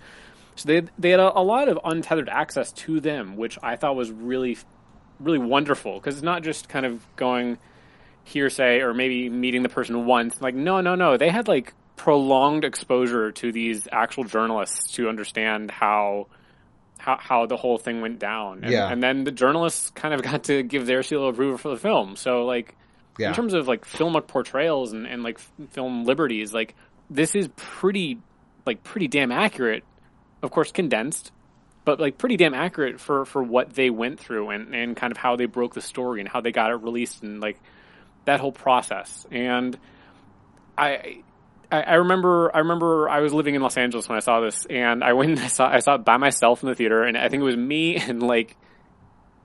So 0.55 0.67
they 0.67 0.87
they 0.99 1.09
had 1.09 1.19
a, 1.19 1.39
a 1.39 1.41
lot 1.41 1.67
of 1.67 1.79
untethered 1.83 2.29
access 2.29 2.71
to 2.73 2.99
them, 2.99 3.35
which 3.35 3.57
I 3.63 3.77
thought 3.77 3.95
was 3.95 4.11
really 4.11 4.59
really 5.19 5.37
wonderful 5.39 5.95
because 5.95 6.15
it's 6.15 6.23
not 6.23 6.43
just 6.43 6.69
kind 6.69 6.85
of 6.85 7.05
going 7.15 7.57
hearsay 8.23 8.79
or 8.81 8.93
maybe 8.93 9.29
meeting 9.29 9.63
the 9.63 9.69
person 9.69 10.05
once. 10.05 10.41
Like, 10.41 10.55
no, 10.55 10.81
no, 10.81 10.95
no. 10.95 11.17
They 11.17 11.29
had 11.29 11.47
like 11.47 11.73
prolonged 11.95 12.63
exposure 12.63 13.31
to 13.31 13.51
these 13.51 13.87
actual 13.91 14.23
journalists 14.23 14.91
to 14.93 15.09
understand 15.09 15.71
how 15.71 16.27
how, 16.97 17.15
how 17.17 17.45
the 17.45 17.55
whole 17.55 17.77
thing 17.77 18.01
went 18.01 18.19
down. 18.19 18.63
And, 18.63 18.73
Yeah. 18.73 18.91
and 18.91 19.01
then 19.01 19.23
the 19.23 19.31
journalists 19.31 19.89
kind 19.91 20.13
of 20.13 20.21
got 20.31 20.43
to 20.45 20.63
give 20.63 20.85
their 20.85 21.01
seal 21.01 21.27
of 21.27 21.35
approval 21.35 21.57
for 21.57 21.69
the 21.69 21.77
film. 21.77 22.15
So 22.17 22.45
like 22.45 22.75
Yeah. 23.17 23.29
in 23.29 23.33
terms 23.35 23.53
of 23.53 23.67
like 23.67 23.85
filmic 23.85 24.27
portrayals 24.27 24.91
and, 24.93 25.07
and 25.07 25.23
like 25.23 25.39
film 25.71 26.03
liberties, 26.05 26.53
like 26.53 26.75
this 27.09 27.35
is 27.35 27.47
pretty 27.55 28.19
like 28.65 28.83
pretty 28.83 29.07
damn 29.07 29.31
accurate. 29.31 29.83
Of 30.41 30.51
course, 30.51 30.71
condensed, 30.71 31.31
but 31.89 31.99
like 31.99 32.19
pretty 32.19 32.37
damn 32.37 32.53
accurate 32.53 32.99
for 32.99 33.25
for 33.25 33.41
what 33.41 33.73
they 33.73 33.89
went 33.89 34.19
through 34.19 34.51
and 34.51 34.75
and 34.75 34.95
kind 34.95 35.09
of 35.09 35.17
how 35.17 35.35
they 35.35 35.47
broke 35.47 35.73
the 35.73 35.81
story 35.81 36.19
and 36.19 36.29
how 36.29 36.39
they 36.39 36.51
got 36.51 36.69
it 36.69 36.75
released 36.75 37.23
and 37.23 37.41
like 37.41 37.59
that 38.25 38.39
whole 38.39 38.51
process. 38.51 39.25
And 39.31 39.75
I 40.77 41.23
I, 41.71 41.95
remember 41.95 42.51
I 42.55 42.59
remember 42.59 43.09
I 43.09 43.21
was 43.21 43.33
living 43.33 43.55
in 43.55 43.61
Los 43.63 43.75
Angeles 43.75 44.07
when 44.07 44.17
I 44.17 44.19
saw 44.19 44.39
this, 44.39 44.67
and 44.67 45.03
I 45.03 45.13
went 45.13 45.31
and 45.31 45.39
I 45.39 45.47
saw 45.47 45.67
I 45.67 45.79
saw 45.79 45.95
it 45.95 46.05
by 46.05 46.17
myself 46.17 46.61
in 46.61 46.69
the 46.69 46.75
theater, 46.75 47.01
and 47.03 47.17
I 47.17 47.27
think 47.27 47.41
it 47.41 47.45
was 47.45 47.57
me 47.57 47.95
and 48.07 48.21
like 48.21 48.55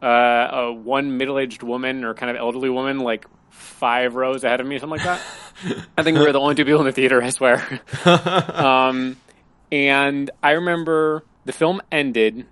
uh, 0.03 0.49
a 0.53 0.73
one 0.73 1.17
middle 1.17 1.39
aged 1.39 1.63
woman 1.63 2.05
or 2.05 2.13
kind 2.13 2.31
of 2.31 2.37
elderly 2.37 2.69
woman, 2.69 2.99
like 2.99 3.25
five 3.49 4.17
rows 4.17 4.45
ahead 4.45 4.61
of 4.61 4.67
me, 4.67 4.79
something 4.79 4.99
like 4.99 5.05
that. 5.05 5.23
I 5.97 6.03
think 6.03 6.19
we 6.19 6.27
were 6.27 6.33
the 6.33 6.41
only 6.41 6.57
two 6.57 6.67
people 6.67 6.81
in 6.81 6.87
the 6.87 6.93
theater. 6.93 7.23
I 7.23 7.31
swear. 7.31 7.81
um, 8.05 9.17
and 9.73 10.31
I 10.43 10.53
remember 10.53 11.25
the 11.45 11.53
film 11.53 11.81
ended, 11.93 12.47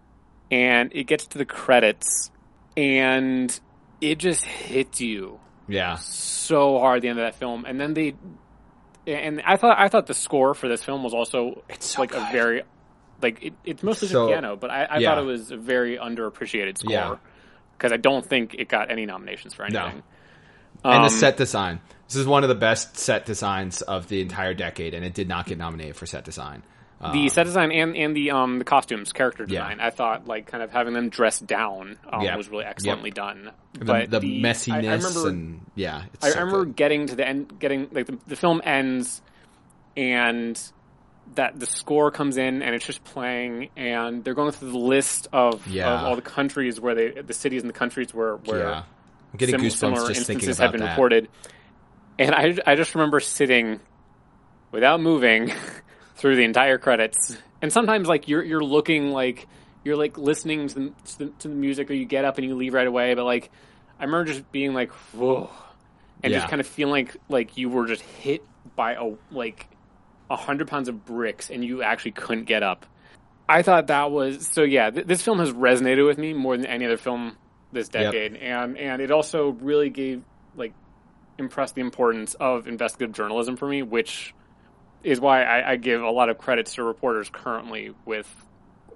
and 0.51 0.91
it 0.95 1.05
gets 1.05 1.27
to 1.29 1.39
the 1.39 1.45
credits, 1.45 2.31
and 2.77 3.59
it 4.01 4.19
just 4.19 4.45
hits 4.45 5.01
you 5.01 5.39
Yeah. 5.69 5.97
so 5.97 6.79
hard 6.79 6.97
at 6.99 7.03
the 7.03 7.09
end 7.09 7.19
of 7.19 7.25
that 7.25 7.37
film, 7.37 7.65
and 7.65 7.81
then 7.81 7.95
they, 7.95 8.15
and 9.07 9.43
I 9.47 9.57
thought 9.57 9.79
I 9.79 9.89
thought 9.89 10.07
the 10.07 10.15
score 10.15 10.55
for 10.55 10.69
this 10.69 10.83
film 10.83 11.03
was 11.03 11.15
also 11.15 11.63
It's 11.69 11.87
so 11.87 12.01
like 12.03 12.13
a 12.15 12.29
very, 12.33 12.63
like 13.21 13.43
it, 13.43 13.55
it's 13.65 13.83
mostly 13.83 14.09
So- 14.09 14.27
just 14.29 14.31
piano, 14.33 14.57
but 14.57 14.71
I, 14.71 14.85
I 14.85 14.99
yeah. 14.99 15.09
thought 15.11 15.19
it 15.19 15.27
was 15.27 15.51
a 15.51 15.57
very 15.57 15.97
underappreciated 15.97 16.79
score 16.79 17.19
because 17.77 17.93
I 17.93 17.97
don't 17.97 18.25
think 18.25 18.55
it 18.55 18.69
got 18.69 18.91
any 18.91 19.07
nominations 19.07 19.55
for 19.55 19.69
No. 19.69 19.81
anything. 19.85 20.03
And 20.85 20.95
Um, 20.95 21.03
the 21.05 21.11
set 21.11 21.37
design. 21.37 21.81
This 22.09 22.17
is 22.17 22.27
one 22.27 22.43
of 22.43 22.49
the 22.49 22.55
best 22.57 22.97
set 22.97 23.25
designs 23.25 23.83
of 23.83 24.09
the 24.09 24.21
entire 24.21 24.53
decade, 24.55 24.95
and 24.95 25.05
it 25.05 25.15
did 25.15 25.29
not 25.29 25.47
get 25.47 25.57
nominated 25.59 25.97
for 25.97 26.07
set 26.07 26.25
design. 26.25 26.63
The 27.11 27.29
set 27.31 27.45
design 27.45 27.73
and 27.73 27.97
and 27.97 28.15
the 28.17 28.31
um 28.31 28.59
the 28.59 28.65
costumes, 28.65 29.13
character 29.13 29.45
Yeah. 29.49 29.63
design, 29.63 29.81
I 29.81 29.91
thought 29.91 30.29
like 30.29 30.47
kind 30.47 30.63
of 30.63 30.71
having 30.71 30.95
them 30.95 31.09
dressed 31.09 31.47
down 31.47 31.99
um, 32.13 32.23
Yeah. 32.23 32.37
was 32.37 32.49
really 32.49 32.65
excellently 32.65 33.11
done. 33.11 33.51
the, 33.73 33.85
but 33.85 34.11
the, 34.11 34.19
I- 34.19 34.21
messiness 34.21 34.73
I, 34.73 34.95
remember 34.95 35.29
and 35.29 35.61
yeah, 35.75 36.03
it's 36.15 36.25
I, 36.27 36.31
so 36.31 36.39
remember 36.41 36.65
good. 36.67 36.77
getting 36.77 37.07
to 37.09 37.17
the 37.17 37.27
end, 37.27 37.59
getting 37.59 37.89
like 37.91 38.07
the, 38.07 38.19
the 38.29 38.37
film 38.37 38.61
ends, 38.65 39.21
and 39.97 40.61
that 41.35 41.59
the 41.59 41.67
score 41.67 42.11
comes 42.11 42.37
in 42.37 42.63
and 42.63 42.75
it's 42.75 42.85
just 42.87 43.03
playing, 43.05 43.71
and 43.77 44.23
they're 44.23 44.35
going 44.35 44.53
through 44.53 44.71
the 44.73 44.79
list 44.79 45.29
of, 45.33 45.67
Yeah. 45.67 45.91
of 45.93 46.05
all 46.05 46.17
the 46.17 46.23
countries 46.23 46.79
where 46.81 46.95
they, 46.95 47.11
the 47.11 47.33
cities 47.33 47.63
and 47.63 47.69
the 47.71 47.75
countries 47.79 48.13
where 48.15 48.37
where 48.37 48.59
yeah. 48.69 48.83
Getting 49.37 49.59
sim- 49.59 49.67
goosebumps 49.67 49.73
similar 49.97 50.09
just 50.09 50.27
thinking 50.27 50.49
instances 50.51 50.59
about 50.59 50.65
have 50.65 50.73
been 50.73 50.81
that. 50.83 50.91
reported, 50.91 51.29
and 52.19 52.35
I 52.35 52.55
I 52.71 52.75
just 52.77 52.95
remember 52.95 53.19
sitting 53.19 53.81
without 54.73 55.01
moving 55.01 55.51
through 56.23 56.37
the 56.37 56.45
entire 56.45 56.79
credits, 56.79 57.37
and 57.61 57.71
sometimes 57.73 58.09
like 58.09 58.29
you're 58.29 58.43
you're 58.43 58.65
looking 58.65 59.11
like 59.11 59.47
you're 59.85 59.97
like 59.97 60.17
listening 60.17 60.69
to 60.69 60.75
the, 60.77 60.93
to 61.05 61.19
the, 61.19 61.27
to 61.41 61.49
the 61.49 61.55
music, 61.55 61.91
or 61.91 61.95
you 61.95 62.07
get 62.07 62.25
up 62.25 62.39
and 62.39 62.47
you 62.47 62.55
leave 62.55 62.73
right 62.73 62.87
away, 62.87 63.13
but 63.15 63.25
like 63.25 63.51
I 64.01 64.05
remember 64.05 64.33
just 64.33 64.51
being 64.53 64.73
like 64.73 64.91
whoa, 65.13 65.51
and 66.23 66.33
Yeah. 66.33 66.39
just 66.39 66.49
kind 66.49 66.61
of 66.61 66.67
feeling 66.67 67.07
like 67.07 67.17
like 67.29 67.57
you 67.59 67.69
were 67.69 67.87
just 67.87 68.03
hit 68.03 68.43
by 68.77 68.95
a 68.95 69.11
like 69.31 69.67
a 70.31 70.37
hundred 70.37 70.69
pounds 70.69 70.89
of 70.89 71.05
bricks, 71.05 71.51
and 71.51 71.63
you 71.65 71.83
actually 71.83 72.13
couldn't 72.13 72.45
get 72.45 72.63
up. 72.63 72.87
I 73.49 73.63
thought 73.63 73.89
that 73.89 74.11
was 74.13 74.47
so. 74.47 74.63
Yeah, 74.63 74.91
th- 74.91 75.07
this 75.07 75.21
film 75.21 75.41
has 75.41 75.51
resonated 75.53 76.07
with 76.07 76.17
me 76.17 76.33
more 76.33 76.57
than 76.57 76.65
any 76.67 76.87
other 76.87 76.97
film 76.97 77.37
this 77.73 77.91
Yep. 77.93 78.13
decade, 78.13 78.37
and 78.37 78.79
and 78.79 79.03
it 79.03 79.11
also 79.11 79.49
really 79.61 79.91
gave 79.91 80.23
like 80.57 80.73
impressed 81.39 81.75
the 81.75 81.81
importance 81.81 82.35
of 82.35 82.69
investigative 82.69 83.13
journalism 83.15 83.57
for 83.57 83.67
me, 83.67 83.83
which 83.83 84.33
is 85.05 85.21
why 85.21 85.43
I, 85.45 85.73
I 85.73 85.77
give 85.77 86.03
a 86.03 86.11
lot 86.11 86.29
of 86.29 86.39
credits 86.39 86.75
to 86.75 86.83
reporters 86.85 87.29
currently 87.31 87.95
with 88.05 88.27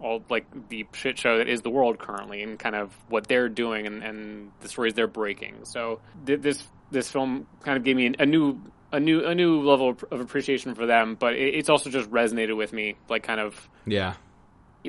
all 0.00 0.22
like 0.28 0.46
the 0.68 0.86
shit 0.92 1.18
show 1.18 1.38
that 1.38 1.48
is 1.48 1.62
the 1.62 1.70
world 1.70 1.98
currently, 1.98 2.42
and 2.42 2.58
kind 2.58 2.74
of 2.76 2.94
what 3.08 3.26
they're 3.28 3.48
doing 3.48 3.86
and, 3.86 4.02
and 4.02 4.50
the 4.60 4.68
stories 4.68 4.94
they're 4.94 5.06
breaking. 5.06 5.64
So 5.64 6.00
th- 6.26 6.40
this 6.40 6.62
this 6.90 7.10
film 7.10 7.46
kind 7.62 7.76
of 7.78 7.84
gave 7.84 7.96
me 7.96 8.14
a 8.18 8.26
new 8.26 8.60
a 8.92 9.00
new 9.00 9.24
a 9.24 9.34
new 9.34 9.62
level 9.62 9.88
of 9.90 10.04
of 10.10 10.20
appreciation 10.20 10.74
for 10.74 10.86
them, 10.86 11.16
but 11.18 11.34
it, 11.34 11.54
it's 11.54 11.68
also 11.68 11.90
just 11.90 12.10
resonated 12.10 12.56
with 12.56 12.72
me, 12.72 12.96
like 13.08 13.22
kind 13.22 13.40
of 13.40 13.68
Yeah, 13.86 14.14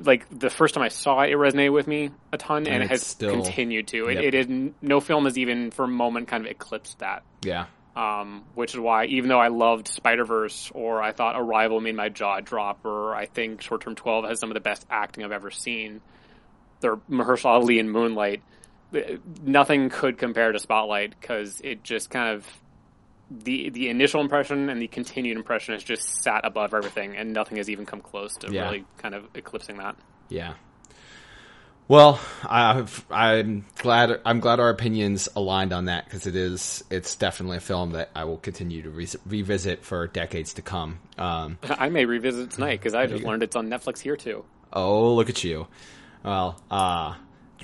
like 0.04 0.28
the 0.30 0.50
first 0.50 0.74
time 0.76 0.84
I 0.84 0.90
saw 0.90 1.22
it, 1.22 1.32
it 1.32 1.38
resonated 1.38 1.72
with 1.74 1.88
me 1.88 2.12
a 2.34 2.38
ton, 2.38 2.68
and, 2.68 2.68
And 2.68 2.84
it 2.84 2.90
has 2.90 3.02
still- 3.02 3.32
continued 3.32 3.88
to. 3.88 4.08
It, 4.10 4.16
Yep. 4.16 4.24
it 4.24 4.36
is 4.36 4.72
no 4.82 5.00
film 5.00 5.24
has 5.26 5.38
even 5.38 5.72
for 5.72 5.86
a 5.86 5.88
moment 5.88 6.28
kind 6.28 6.46
of 6.46 6.52
eclipsed 6.52 7.00
that. 7.00 7.24
yeah, 7.44 7.66
Um, 7.98 8.44
which 8.54 8.76
is 8.76 8.80
why, 8.80 9.06
even 9.06 9.28
though 9.28 9.40
I 9.40 9.48
loved 9.48 9.88
Spider 9.88 10.24
Verse, 10.24 10.72
or 10.76 11.02
I 11.02 11.14
thought 11.14 11.36
Arrival 11.36 11.82
made 11.82 11.96
my 11.96 12.10
jaw 12.10 12.40
drop, 12.42 12.86
or 12.86 13.16
I 13.16 13.26
think 13.26 13.62
Short 13.64 13.82
Term 13.82 13.96
Twelve 13.96 14.26
has 14.26 14.40
some 14.40 14.52
of 14.52 14.54
the 14.54 14.60
best 14.60 14.86
acting 14.90 15.24
I've 15.26 15.32
ever 15.32 15.50
seen, 15.50 16.02
or 16.84 16.98
Mahershala 17.10 17.62
Ali 17.62 17.80
in 17.80 17.90
Moonlight, 17.90 18.44
nothing 19.44 19.90
could 19.90 20.20
compare 20.20 20.52
to 20.52 20.60
Spotlight 20.60 21.20
because 21.20 21.60
it 21.64 21.84
just 21.84 22.12
kind 22.12 22.36
of 22.36 22.46
the 23.32 23.70
the 23.72 23.90
initial 23.90 24.22
impression 24.22 24.70
and 24.70 24.80
the 24.82 24.88
continued 24.88 25.36
impression 25.36 25.74
has 25.74 25.84
just 25.84 26.22
sat 26.24 26.42
above 26.46 26.76
everything, 26.76 27.16
and 27.18 27.34
nothing 27.34 27.58
has 27.58 27.68
even 27.68 27.88
come 27.88 28.02
close 28.02 28.36
to 28.38 28.52
Yeah. 28.52 28.66
really 28.66 28.86
kind 29.00 29.16
of 29.16 29.26
eclipsing 29.34 29.78
that. 29.78 29.96
yeah. 30.30 30.54
Well, 31.88 32.20
I've, 32.44 33.06
I'm 33.10 33.66
glad. 33.78 34.20
I'm 34.26 34.42
glad 34.42 34.60
our 34.60 34.70
opinions 34.70 35.30
aligned 35.36 35.72
on 35.72 35.86
that 35.86 36.06
because 36.06 36.28
it 36.28 36.36
is. 36.36 36.84
It's 36.90 37.16
definitely 37.16 37.58
a 37.58 37.62
film 37.62 37.92
that 37.92 38.10
I 38.14 38.26
will 38.26 38.38
continue 38.38 38.82
to 38.82 38.90
re- 38.90 39.08
revisit 39.26 39.86
for 39.86 40.08
decades 40.08 40.56
to 40.56 40.62
come. 40.62 41.00
Um, 41.18 41.58
I 41.70 41.90
may 41.90 42.06
revisit 42.06 42.52
tonight 42.52 42.80
because 42.80 42.94
I 42.94 43.06
just 43.06 43.24
learned 43.24 43.44
it's 43.44 43.56
on 43.56 43.70
Netflix 43.70 44.00
here 44.00 44.18
too. 44.18 44.44
Oh, 44.74 45.14
look 45.16 45.30
at 45.30 45.44
you. 45.44 45.68
Well, 46.24 46.62
uh 46.70 47.16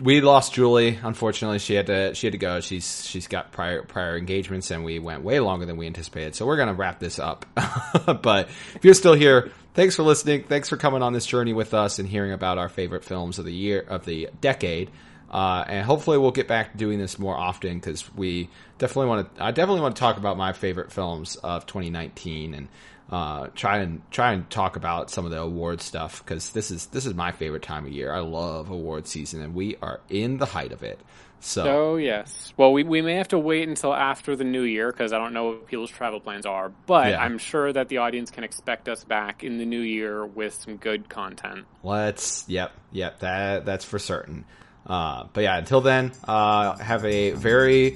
we 0.02 0.22
lost 0.22 0.54
Julie. 0.54 1.00
Unfortunately, 1.02 1.60
she 1.60 1.76
had 1.76 1.88
to 1.88 2.16
she 2.16 2.28
had 2.28 2.32
to 2.32 2.38
go. 2.38 2.60
She's 2.62 3.06
she's 3.06 3.28
got 3.28 3.52
prior 3.52 3.84
prior 3.84 4.18
engagements, 4.18 4.72
and 4.72 4.84
we 4.84 5.00
went 5.00 5.24
way 5.24 5.40
longer 5.40 5.66
than 5.66 5.78
we 5.78 5.86
anticipated. 5.86 6.36
So 6.36 6.46
we're 6.46 6.58
gonna 6.58 6.74
wrap 6.74 7.00
this 7.00 7.20
up. 7.20 7.46
but 8.22 8.50
if 8.76 8.84
you're 8.84 8.94
still 8.94 9.14
here, 9.14 9.52
thanks 9.74 9.96
for 9.96 10.04
listening. 10.04 10.44
Thanks 10.44 10.70
for 10.70 10.78
coming 10.78 11.02
on 11.02 11.14
this 11.14 11.26
journey 11.26 11.54
with 11.54 11.74
us 11.74 12.00
and 12.00 12.08
hearing 12.08 12.32
about 12.32 12.58
our 12.58 12.70
favorite 12.70 13.04
films 13.04 13.40
of 13.40 13.46
the 13.46 13.54
year 13.54 13.82
of 13.82 14.06
the 14.06 14.30
decade. 14.42 14.92
Uh, 15.30 15.66
and 15.68 15.86
hopefully 15.86 16.18
we'll 16.18 16.32
get 16.32 16.48
back 16.48 16.74
to 16.74 16.78
doing 16.78 17.00
this 17.00 17.18
more 17.18 17.36
often 17.36 17.80
because 17.80 18.14
we 18.16 18.50
definitely 18.78 19.08
want 19.08 19.36
to. 19.36 19.44
I 19.44 19.52
definitely 19.52 19.82
want 19.82 19.96
to 19.96 20.00
talk 20.00 20.18
about 20.18 20.38
my 20.38 20.54
favorite 20.54 20.92
films 20.92 21.38
of 21.38 21.66
2019 21.66 22.54
and 22.54 22.68
uh, 23.12 23.48
try 23.56 23.80
and 23.80 24.02
try 24.12 24.34
and 24.34 24.48
talk 24.50 24.76
about 24.76 25.10
some 25.10 25.26
of 25.26 25.32
the 25.32 25.40
award 25.40 25.82
stuff 25.82 26.24
because 26.24 26.52
this 26.52 26.70
is 26.70 26.86
this 26.88 27.08
is 27.08 27.16
my 27.16 27.32
favorite 27.32 27.64
time 27.64 27.86
of 27.86 27.92
year. 27.92 28.14
I 28.14 28.20
love 28.20 28.70
award 28.70 29.08
season, 29.08 29.42
and 29.42 29.56
we 29.56 29.76
are 29.82 30.02
in 30.08 30.38
the 30.38 30.46
height 30.46 30.72
of 30.72 30.84
it. 30.84 31.00
So 31.46 31.64
Oh 31.66 31.96
yes. 31.98 32.54
Well, 32.56 32.72
we 32.72 32.84
we 32.84 33.02
may 33.02 33.16
have 33.16 33.28
to 33.30 33.38
wait 33.40 33.68
until 33.68 33.94
after 33.94 34.36
the 34.36 34.46
new 34.46 34.62
year 34.62 34.92
because 34.92 35.12
I 35.12 35.18
don't 35.18 35.34
know 35.34 35.46
what 35.46 35.68
people's 35.68 35.92
travel 35.92 36.20
plans 36.22 36.46
are. 36.46 36.72
But 36.86 37.10
Yeah. 37.12 37.22
I'm 37.22 37.38
sure 37.38 37.74
that 37.74 37.90
the 37.90 37.98
audience 37.98 38.32
can 38.32 38.44
expect 38.46 38.88
us 38.88 39.04
back 39.04 39.44
in 39.44 39.58
the 39.58 39.66
new 39.66 39.82
year 39.82 40.26
with 40.26 40.54
some 40.54 40.78
good 40.78 41.10
content. 41.10 41.66
let's 41.84 42.46
yep 42.48 42.72
yep 42.94 43.20
that 43.20 43.66
that's 43.66 43.84
for 43.86 44.00
certain. 44.00 44.46
Uh, 44.88 45.26
but 45.34 45.42
yeah, 45.44 45.58
until 45.58 45.82
then, 45.82 46.12
uh, 46.28 46.78
have 46.78 47.04
a 47.06 47.32
very 47.32 47.92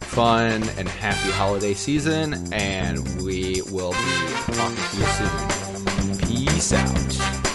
fun 0.00 0.62
and 0.78 0.88
happy 0.88 1.30
holiday 1.32 1.74
season, 1.74 2.52
and 2.52 2.98
we 3.22 3.60
will 3.70 3.92
be 3.92 4.54
talking 4.54 4.76
to 4.76 4.96
you 4.96 5.06
soon. 5.06 6.46
Peace 6.46 6.72
out. 6.72 7.46